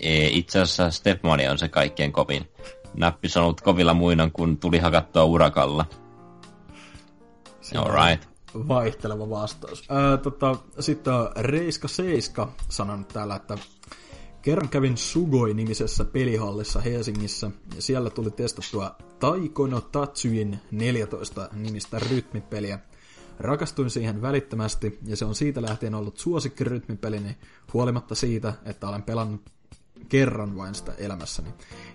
[0.00, 2.48] E, itse asiassa Stepmania on se kaikkien kovin.
[2.94, 5.86] Näppis on ollut kovilla muina, kun tuli hakattua urakalla.
[7.76, 9.84] Alright vaihteleva vastaus.
[9.88, 13.58] Ää, tota, sitten on Reiska Seiska sanonut täällä, että
[14.42, 22.78] kerran kävin Sugoi-nimisessä pelihallissa Helsingissä ja siellä tuli testattua Taikono Tatsuin 14 nimistä rytmipeliä.
[23.38, 27.36] Rakastuin siihen välittömästi ja se on siitä lähtien ollut suosikkirytmipelini
[27.72, 29.40] huolimatta siitä, että olen pelannut
[30.08, 31.48] kerran vain sitä elämässäni.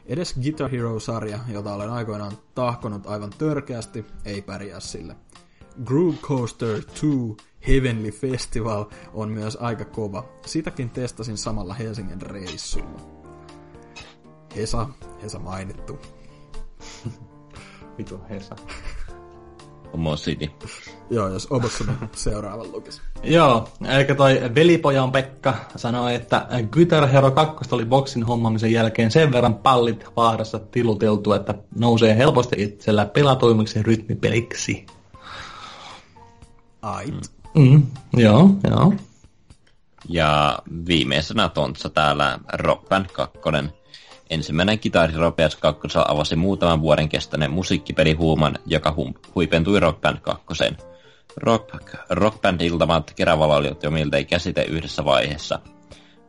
[0.06, 5.16] Edes Guitar Hero-sarja, jota olen aikoinaan tahkonut aivan törkeästi, ei pärjää sille.
[5.86, 10.26] Groove Coaster 2 Heavenly Festival on myös aika kova.
[10.46, 13.02] Sitäkin testasin samalla Helsingin reissulla.
[14.56, 14.90] Hesa,
[15.24, 16.00] Hesa mainittu.
[17.98, 18.56] Vitu Hesa.
[19.94, 20.50] Homo City.
[21.10, 23.02] Joo, jos Obossumi seuraavan lukisi.
[23.24, 29.32] Joo, eikä toi velipojan Pekka sanoi, että Guitar Hero 2 oli boksin hommamisen jälkeen sen
[29.32, 34.86] verran pallit vahdassa tiluteltu, että nousee helposti itsellä pelatoimiksi rytmipeliksi.
[36.82, 37.32] Ait.
[37.56, 37.84] Mm,
[38.18, 38.94] joo, joo.
[40.10, 43.40] Ja viimeisenä tontsa täällä Rock Band 2.
[44.30, 50.44] Ensimmäinen kitari Ropeas 2 avasi muutaman vuoden kestäneen musiikkipelihuuman, joka hu- huipentui Rock Band 2.
[51.38, 55.60] Rock, rock Band iltamat Keravalla oli jo miltei käsite yhdessä vaiheessa.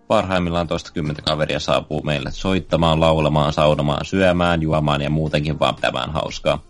[0.08, 6.10] Parhaimmillaan toista kymmentä kaveria saapuu meille soittamaan, laulamaan, saunomaan, syömään, juomaan ja muutenkin vaan pitämään
[6.10, 6.62] hauskaa.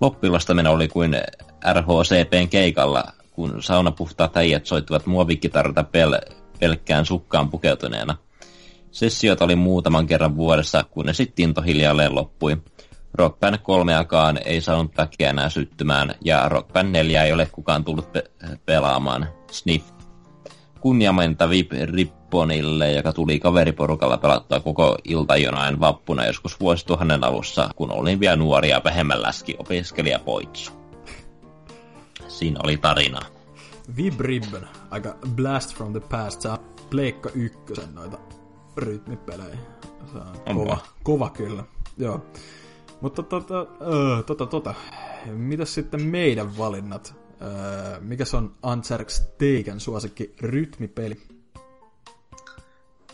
[0.00, 1.16] Loppilastaminen oli kuin
[1.72, 8.16] RHCPn keikalla, kun saunapuhtaat äijät soittivat muovikitarata pel- pelkkään sukkaan pukeutuneena.
[8.90, 12.56] Sessiot oli muutaman kerran vuodessa, kun ne sitten hiljalleen loppui.
[13.14, 13.92] Rock Band 3
[14.44, 18.30] ei saanut väkeä enää syttymään, ja Rock Band 4 ei ole kukaan tullut pe-
[18.66, 19.28] pelaamaan.
[19.50, 19.93] Sniff.
[20.84, 21.48] Kunniamenta
[21.92, 28.36] Ripponille, joka tuli kaveriporukalla pelattua koko ilta jonain vappuna joskus vuosituhannen alussa, kun olin vielä
[28.36, 30.72] nuoria vähemmän läski opiskelija poitsu.
[32.28, 33.20] Siinä oli tarina.
[33.96, 36.58] Vib Ribbon, aika blast from the past, saa
[36.90, 38.18] Pleikka ykkösen noita
[38.76, 39.58] rytmipelejä.
[40.12, 41.64] Se on kova, kova kyllä,
[41.98, 42.26] joo.
[43.00, 43.66] Mutta tota,
[44.26, 44.74] tota, tota,
[45.32, 47.23] mitäs sitten meidän valinnat?
[47.40, 51.22] Uh, mikä se on Antsarks Teiken suosikki rytmipeli?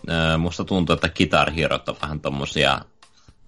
[0.09, 2.81] Uh, musta tuntuu, että Guitar Hero on vähän tommosia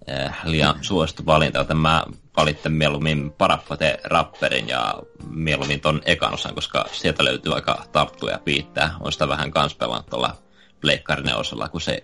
[0.07, 2.03] uh, liian suosittu valinta, joten mä
[2.37, 4.93] valitsen mieluummin Parapate Rapperin ja
[5.29, 8.95] mieluummin ton ekan osan, koska sieltä löytyy aika tarttuja piittää.
[8.99, 10.35] On sitä vähän kans pelannut tuolla
[11.35, 12.03] osalla, kun se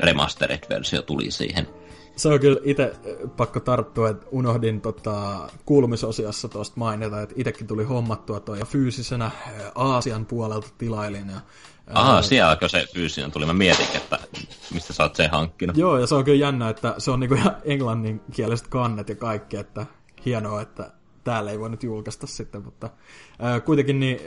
[0.00, 1.79] remastered-versio tuli siihen.
[2.20, 2.92] Se on kyllä itse
[3.36, 9.30] pakko tarttua, että unohdin tota, kuulumisosiassa tuosta mainita, että itsekin tuli hommattua toi ja fyysisenä
[9.74, 11.40] Aasian puolelta tilailin ja
[11.94, 13.46] Aha, sielläkö se fyysinen tuli?
[13.46, 14.18] Mä mietin, että
[14.74, 15.76] mistä sä oot sen hankkinut.
[15.76, 19.86] Joo, ja se on kyllä jännä, että se on niinku englanninkieliset kannet ja kaikki, että
[20.26, 20.90] hienoa, että
[21.24, 22.90] täällä ei voi nyt julkaista sitten, mutta
[23.38, 24.20] ää, kuitenkin niin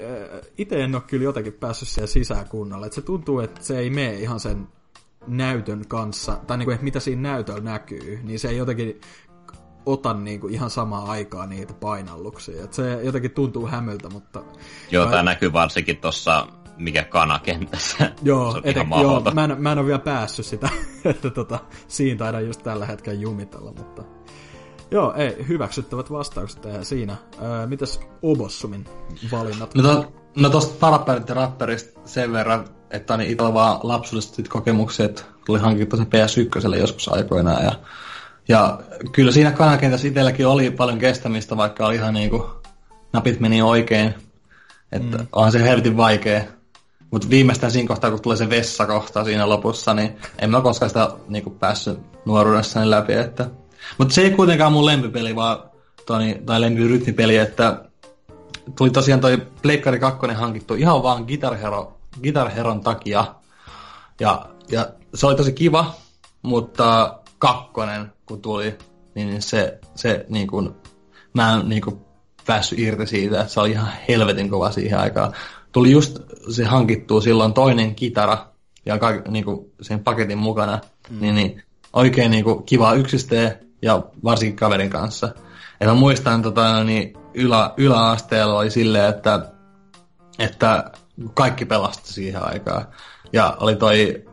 [0.58, 2.86] itse en ole kyllä jotenkin päässyt siihen sisään kunnolla.
[2.86, 4.68] Et se tuntuu, että se ei mene ihan sen
[5.28, 9.02] näytön kanssa, tai niin kuin, että mitä siinä näytöllä näkyy, niin se ei jotenkin
[9.86, 12.64] ota niin kuin ihan samaa aikaa niitä painalluksia.
[12.64, 14.44] Et se jotenkin tuntuu hämöltä, mutta...
[14.92, 18.12] Joo, tämä näkyy varsinkin tuossa mikä kanakentässä.
[18.24, 20.70] Joo, eten, joo mä, en, mä en ole vielä päässyt sitä,
[21.06, 24.04] että tota, siinä taidan just tällä hetkellä jumitella, mutta...
[24.92, 27.16] Joo, ei, hyväksyttävät vastaukset ja siinä.
[27.42, 28.86] Öö, mitäs Obossumin
[29.32, 29.76] valinnat?
[29.76, 35.06] No, to, no tosta Tarapperit ja Rapperista sen verran, että niin itsellä vaan lapsuudesta kokemuksia,
[35.06, 37.64] että tuli hankittu se PS1 joskus aikoinaan.
[37.64, 37.72] Ja,
[38.48, 38.80] ja
[39.12, 42.50] kyllä siinä kanakentässä itselläkin oli paljon kestämistä, vaikka oli ihan niinku
[43.14, 44.14] napit meni oikein.
[44.92, 45.28] Että mm.
[45.32, 46.44] onhan se helvetin vaikea.
[47.12, 51.12] Mutta viimeistään siinä kohtaa, kun tulee se vessakohta siinä lopussa, niin en mä koskaan sitä
[51.28, 53.14] niinku päässyt nuoruudessani läpi.
[53.14, 53.50] Että...
[53.98, 55.58] Mutta se ei kuitenkaan mun lempipeli, vaan
[56.06, 57.84] toi, tai lempirytmipeli, että
[58.78, 63.26] tuli tosiaan toi Pleikkari 2 hankittu ihan vaan Guitar, Hero, Guitar Heron takia.
[64.20, 65.96] Ja, ja se oli tosi kiva,
[66.42, 68.78] mutta kakkonen kun tuli,
[69.16, 70.70] niin se, se niin kuin,
[71.34, 72.02] mä en niin kuin,
[72.46, 75.34] päässyt irti siitä, että se oli ihan helvetin kova siihen aikaan.
[75.72, 76.20] Tuli just
[76.50, 78.48] se hankittua silloin toinen kitara
[78.86, 81.22] ja kaik, niin kuin, sen paketin mukana, mm.
[81.22, 85.30] niin, niin oikein niin kuin, kiva yksisteen ja varsinkin kaverin kanssa.
[85.80, 89.52] Ja mä muistan, tota, niin ylä, yläasteella oli silleen, että,
[90.40, 90.92] että
[91.34, 92.86] kaikki pelasti siihen aikaan.
[93.34, 94.26] Ja oli toi,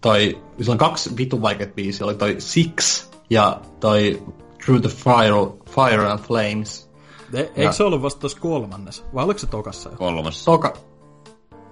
[0.00, 4.22] toi sillä on kaksi vitun vaikeat biisiä, oli toi Six ja toi
[4.64, 6.90] Through the Fire, Fire and Flames.
[7.34, 7.72] E, eikö ja...
[7.72, 9.04] se ollut vasta tuossa kolmannes?
[9.14, 9.96] Vai oliko se tokassa jo?
[9.96, 10.44] Kolmas.
[10.44, 10.72] Toka...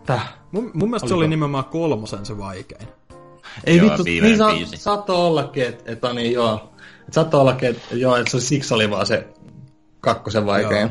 [0.07, 0.35] Täh.
[0.53, 1.09] Mun, mun mielestä Oliko?
[1.09, 2.89] se oli nimenomaan kolmosen se vaikein.
[3.65, 6.73] Ei joo, vittu, niin sa- saattoi ollakin, että et, niin joo.
[7.09, 9.29] Et saattoi ollakin, että joo, että se siksi oli vaan se
[10.01, 10.91] kakkosen vaikein.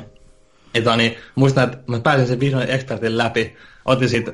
[0.76, 3.56] Että niin, muistan, että mä pääsin sen vihdoin expertin läpi,
[3.86, 4.34] otin siitä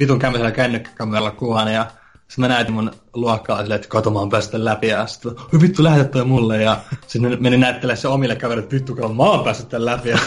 [0.00, 1.86] vitun kämmisellä kännykkäkameralla kuvan ja
[2.28, 6.04] sitten mä näytin mun luokkalaisille, että kato mä oon päässyt läpi ja sitten vittu lähetä
[6.04, 9.68] toi mulle ja sitten meni näyttelemään se omille kaverille, että vittu kato mä oon päässyt
[9.68, 10.08] tämän läpi.
[10.08, 10.18] Ja,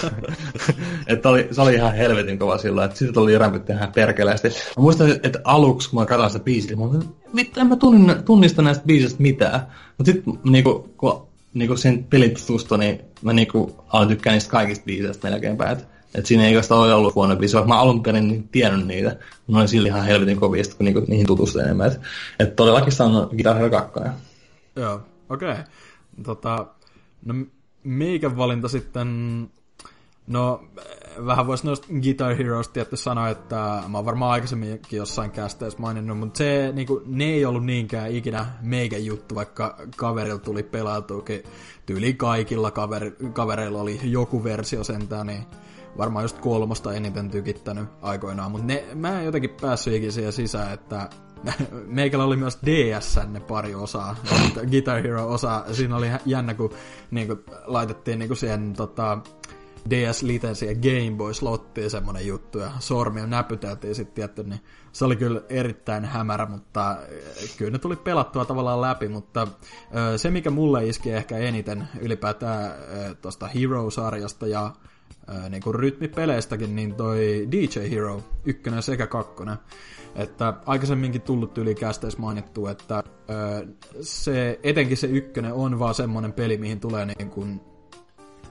[1.08, 4.48] että oli, se oli ihan helvetin kova silloin, että sitten tuli rämpytty ihan perkeleesti.
[4.48, 7.04] Mä muistan, että aluksi kun mä katsoin sitä biisiä, mä olin,
[7.36, 7.78] vittu en mä
[8.26, 9.68] tunnista näistä biisistä mitään.
[9.98, 11.27] Mutta sitten niinku, kun
[11.58, 15.70] niinku sen pelin tutustui, niin mä niinku aloin tykkää niistä kaikista biiseistä melkeinpä.
[15.70, 18.88] Että et siinä ei oikeastaan ole ollut huono biisi, vaikka mä alun perin niin tiennyt
[18.88, 19.16] niitä.
[19.48, 21.88] Mä olin sillä ihan helvetin kovista, kun niinku, niihin tutustui enemmän.
[21.88, 22.00] Että
[22.40, 24.00] et todellakin se on Guitar Hero 2.
[24.76, 25.52] Joo, okei.
[25.52, 25.64] Okay.
[26.24, 26.68] Tota,
[27.26, 27.34] no
[27.84, 29.08] meikän valinta sitten,
[30.28, 30.64] no
[31.26, 36.20] vähän voisi noista Guitar Heroes tietysti sanoa, että mä oon varmaan aikaisemminkin jossain kästeessä maininnut,
[36.20, 41.44] mutta se, niinku, ne ei ollut niinkään ikinä meikän juttu, vaikka kaverilla tuli pelautuukin
[41.86, 45.46] tyyli kaikilla kaveri, kavereilla oli joku versio sentään, niin
[45.98, 50.74] varmaan just kolmosta eniten tykittänyt aikoinaan, mutta ne, mä en jotenkin päässyt ikinä siihen sisään,
[50.74, 51.10] että
[51.86, 54.16] meikällä oli myös DS ne pari osaa,
[54.72, 56.74] Guitar Hero osa, siinä oli jännä, kun
[57.12, 59.18] niin kuin, laitettiin niin kuin siihen tota,
[59.90, 64.60] DS-lisensi ja Game Boy slottiin semmonen juttu ja sormia näpyteltiin sitten tietty, niin
[64.92, 70.18] se oli kyllä erittäin hämärä, mutta eh, kyllä ne tuli pelattua tavallaan läpi, mutta eh,
[70.18, 74.74] se mikä mulle iski ehkä eniten ylipäätään eh, tuosta Hero-sarjasta ja
[75.50, 79.58] niin kuin rytmipeleistäkin, niin toi DJ Hero ykkönen sekä kakkonen.
[80.16, 83.04] Että aikaisemminkin tullut yli kästeessä mainittu, että
[84.02, 87.62] se, etenkin se ykkönen on vaan semmonen peli, mihin tulee niin kuin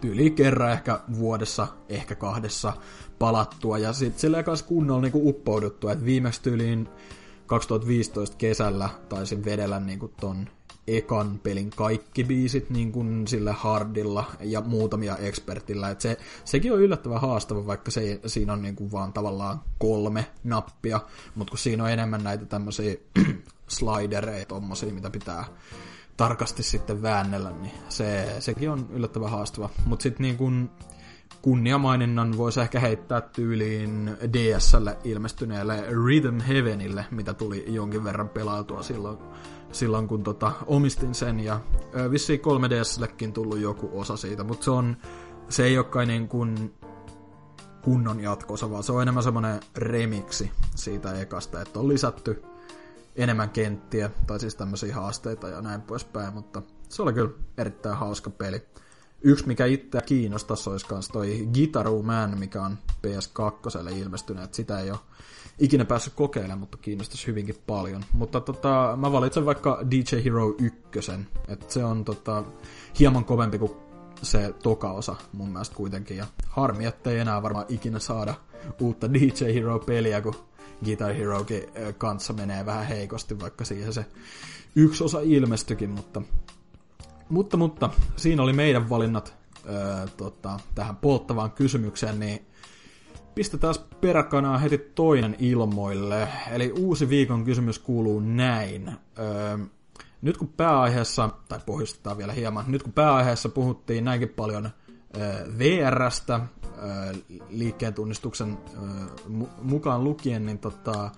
[0.01, 2.73] tyyli kerran ehkä vuodessa, ehkä kahdessa
[3.19, 3.79] palattua.
[3.79, 6.89] Ja sitten silleen kanssa kunnolla niinku uppouduttua, että viimeksi tyyliin
[7.47, 10.49] 2015 kesällä taisin vedellä niinku ton
[10.87, 15.91] ekan pelin kaikki biisit niin kuin sillä hardilla ja muutamia expertillä.
[15.91, 20.27] Et se, sekin on yllättävän haastava, vaikka se, siinä on niin kuin vaan tavallaan kolme
[20.45, 21.01] nappia,
[21.35, 22.95] mutta kun siinä on enemmän näitä tämmöisiä
[23.69, 25.45] slidereita, tommosia, mitä pitää
[26.17, 29.71] tarkasti sitten väännellä, niin se, sekin on yllättävän haastava.
[29.87, 30.71] Mutta sitten niin kuin
[31.43, 39.19] kunniamaininnan voisi ehkä heittää tyyliin DSlle ilmestyneelle Rhythm Heavenille, mitä tuli jonkin verran pelautua silloin
[39.73, 41.61] silloin, kun tota, omistin sen, ja
[42.11, 44.97] vissiin 3DSllekin tullut joku osa siitä, mutta se on,
[45.49, 46.75] se ei ole kai niin kuin
[47.83, 52.43] kunnon jatkossa, vaan se on enemmän semmoinen remiksi siitä ekasta, että on lisätty
[53.17, 58.31] enemmän kenttiä, tai siis tämmöisiä haasteita ja näin poispäin, mutta se oli kyllä erittäin hauska
[58.31, 58.63] peli.
[59.23, 64.81] Yksi, mikä itseä kiinnostaisi, olisi myös toi Guitar Man, mikä on PS2 ilmestynyt, että sitä
[64.81, 64.99] ei ole
[65.59, 68.05] ikinä päässyt kokeilemaan, mutta kiinnostaisi hyvinkin paljon.
[68.13, 70.81] Mutta tota, mä valitsen vaikka DJ Hero 1,
[71.49, 72.45] että se on tota,
[72.99, 73.86] hieman kovempi kuin
[74.23, 76.17] se toka osa mun mielestä kuitenkin.
[76.17, 78.35] Ja harmi, että ei enää varmaan ikinä saada
[78.81, 80.35] uutta DJ Hero-peliä, kun
[80.85, 81.63] Guitar Herokin
[81.99, 84.07] kanssa menee vähän heikosti, vaikka siihen se
[84.77, 86.23] yksi osa ilmestyikin, mutta,
[87.29, 89.37] mutta, mutta siinä oli meidän valinnat
[89.69, 92.47] öö, tota, tähän polttavaan kysymykseen, niin
[93.35, 96.29] pistetään peräkanaa heti toinen ilmoille.
[96.51, 98.89] Eli uusi viikon kysymys kuuluu näin.
[99.19, 99.59] Öö,
[100.27, 104.71] nyt kun pääaiheessa, tai pohjustetaan vielä hieman, nyt kun pääaiheessa puhuttiin näinkin paljon
[105.59, 106.41] VRstä,
[107.49, 108.59] liikkeen tunnistuksen
[109.63, 111.11] mukaan lukien, niin tota,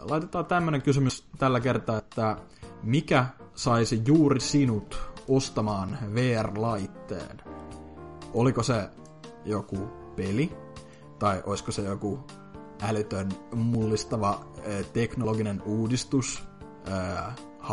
[0.00, 2.36] laitetaan tämmöinen kysymys tällä kertaa, että
[2.82, 7.42] mikä saisi juuri sinut ostamaan VR-laitteen?
[8.34, 8.88] Oliko se
[9.44, 10.56] joku peli?
[11.18, 12.20] Tai olisiko se joku
[12.82, 14.44] älytön mullistava
[14.92, 16.44] teknologinen uudistus?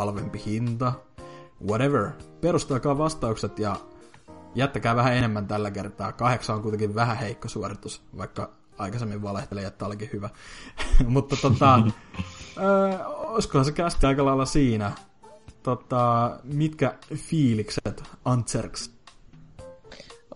[0.00, 0.92] Halvempi hinta?
[1.68, 2.10] Whatever.
[2.40, 3.76] Perustakaa vastaukset ja
[4.54, 6.12] jättäkää vähän enemmän tällä kertaa.
[6.12, 10.30] Kahdeksan on kuitenkin vähän heikko suoritus, vaikka aikaisemmin valehtelin, että olikin hyvä.
[11.06, 11.82] Mutta tota,
[12.56, 14.92] ö, olisikohan se kästi aika lailla siinä.
[15.62, 18.90] Tota, mitkä fiilikset, Antserks?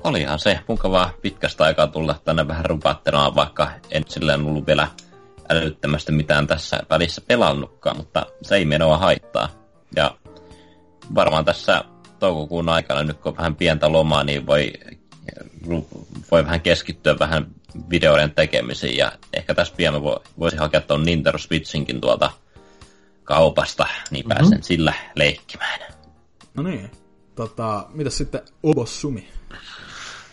[0.04, 4.88] Olihan se mukavaa pitkästä aikaa tulla tänne vähän rupattelemaan, vaikka en silleen ollut vielä
[5.48, 9.48] älyttömästi mitään tässä välissä pelannutkaan, mutta se ei menoa haittaa.
[9.96, 10.16] Ja
[11.14, 11.84] varmaan tässä
[12.18, 14.72] toukokuun aikana, nyt kun on vähän pientä lomaa, niin voi,
[16.30, 17.46] voi vähän keskittyä vähän
[17.90, 19.94] videoiden tekemiseen ja ehkä tässä pian
[20.38, 22.30] voisi hakea tuon Nintendo Switchinkin tuolta
[23.24, 24.62] kaupasta, niin pääsen mm-hmm.
[24.62, 25.80] sillä leikkimään.
[26.54, 26.90] No niin.
[27.34, 29.28] Tota, mitä sitten Obossumi?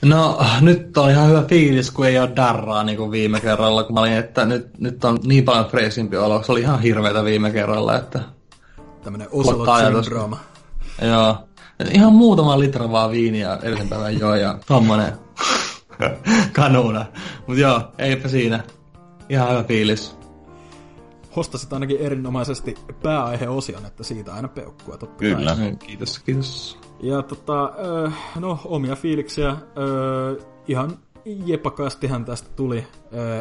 [0.02, 3.94] No nyt on ihan hyvä fiilis, kun ei ole darraa niin kuin viime kerralla, kun
[3.94, 6.44] mä olin, että nyt, nyt on niin paljon freesimpi olo.
[6.44, 8.20] Se oli ihan hirveätä viime kerralla, että...
[9.04, 10.38] Tämmönen Ocelot-syndrooma.
[11.02, 11.38] Joo.
[11.92, 15.14] Ihan muutama litra vaan viiniä edellisen päivän joo ja tommonen
[16.54, 17.06] kanuna.
[17.48, 18.64] Mut joo, eipä siinä.
[19.30, 20.16] Ihan hyvä fiilis.
[21.36, 25.56] Hostasit ainakin erinomaisesti pääaiheosion, että siitä aina peukkua totta Kyllä.
[25.56, 25.76] Kai.
[25.80, 26.80] Kiitos, kiitos.
[27.02, 27.74] Ja tota,
[28.40, 29.58] no omia fiiliksiä,
[30.68, 32.88] ihan jepakastihan tästä tuli,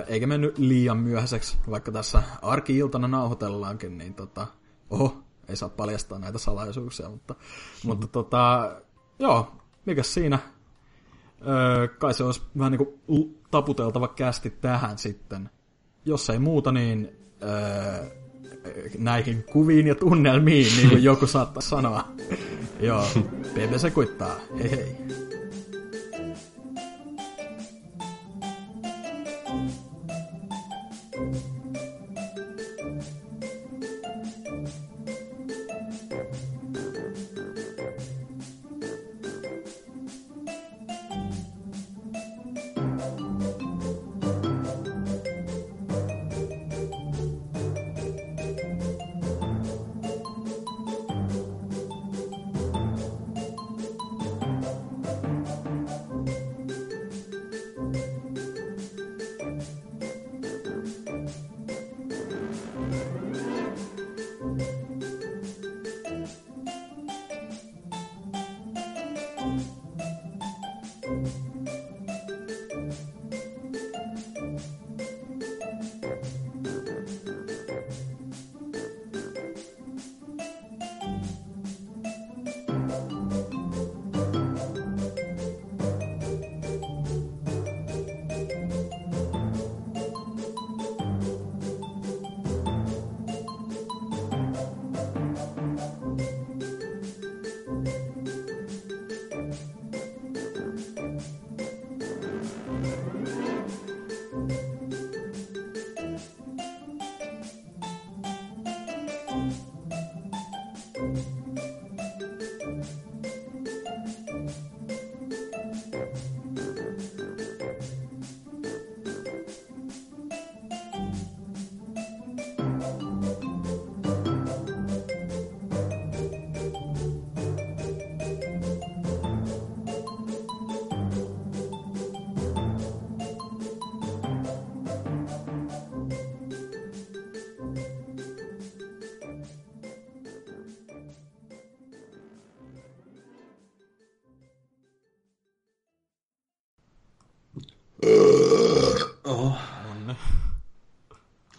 [0.07, 4.47] eikä mennyt liian myöhäiseksi, vaikka tässä arki-iltana nauhoitellaankin, niin tota,
[4.91, 7.89] oho, ei saa paljastaa näitä salaisuuksia, mutta, mm.
[7.89, 8.73] mutta tota,
[9.19, 9.53] joo,
[9.87, 10.39] mikä siinä,
[11.99, 15.51] kai se olisi vähän niin kuin taputeltava kästi tähän sitten.
[16.05, 17.09] Jos ei muuta, niin
[18.99, 22.09] näihin kuviin ja tunnelmiin, niin kuin joku saattaa sanoa.
[22.81, 23.05] Joo,
[23.55, 24.41] BBC kuittaa.
[24.59, 24.97] Hei hei.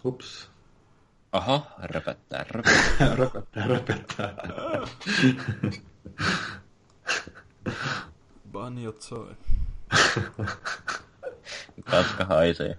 [0.03, 0.49] Hups.
[1.31, 3.15] Aha, röpöttää, röpöttää.
[3.15, 4.35] röpöttää, röpöttää.
[8.51, 9.35] Banjo Zoe.
[11.89, 12.77] Kaska haisee.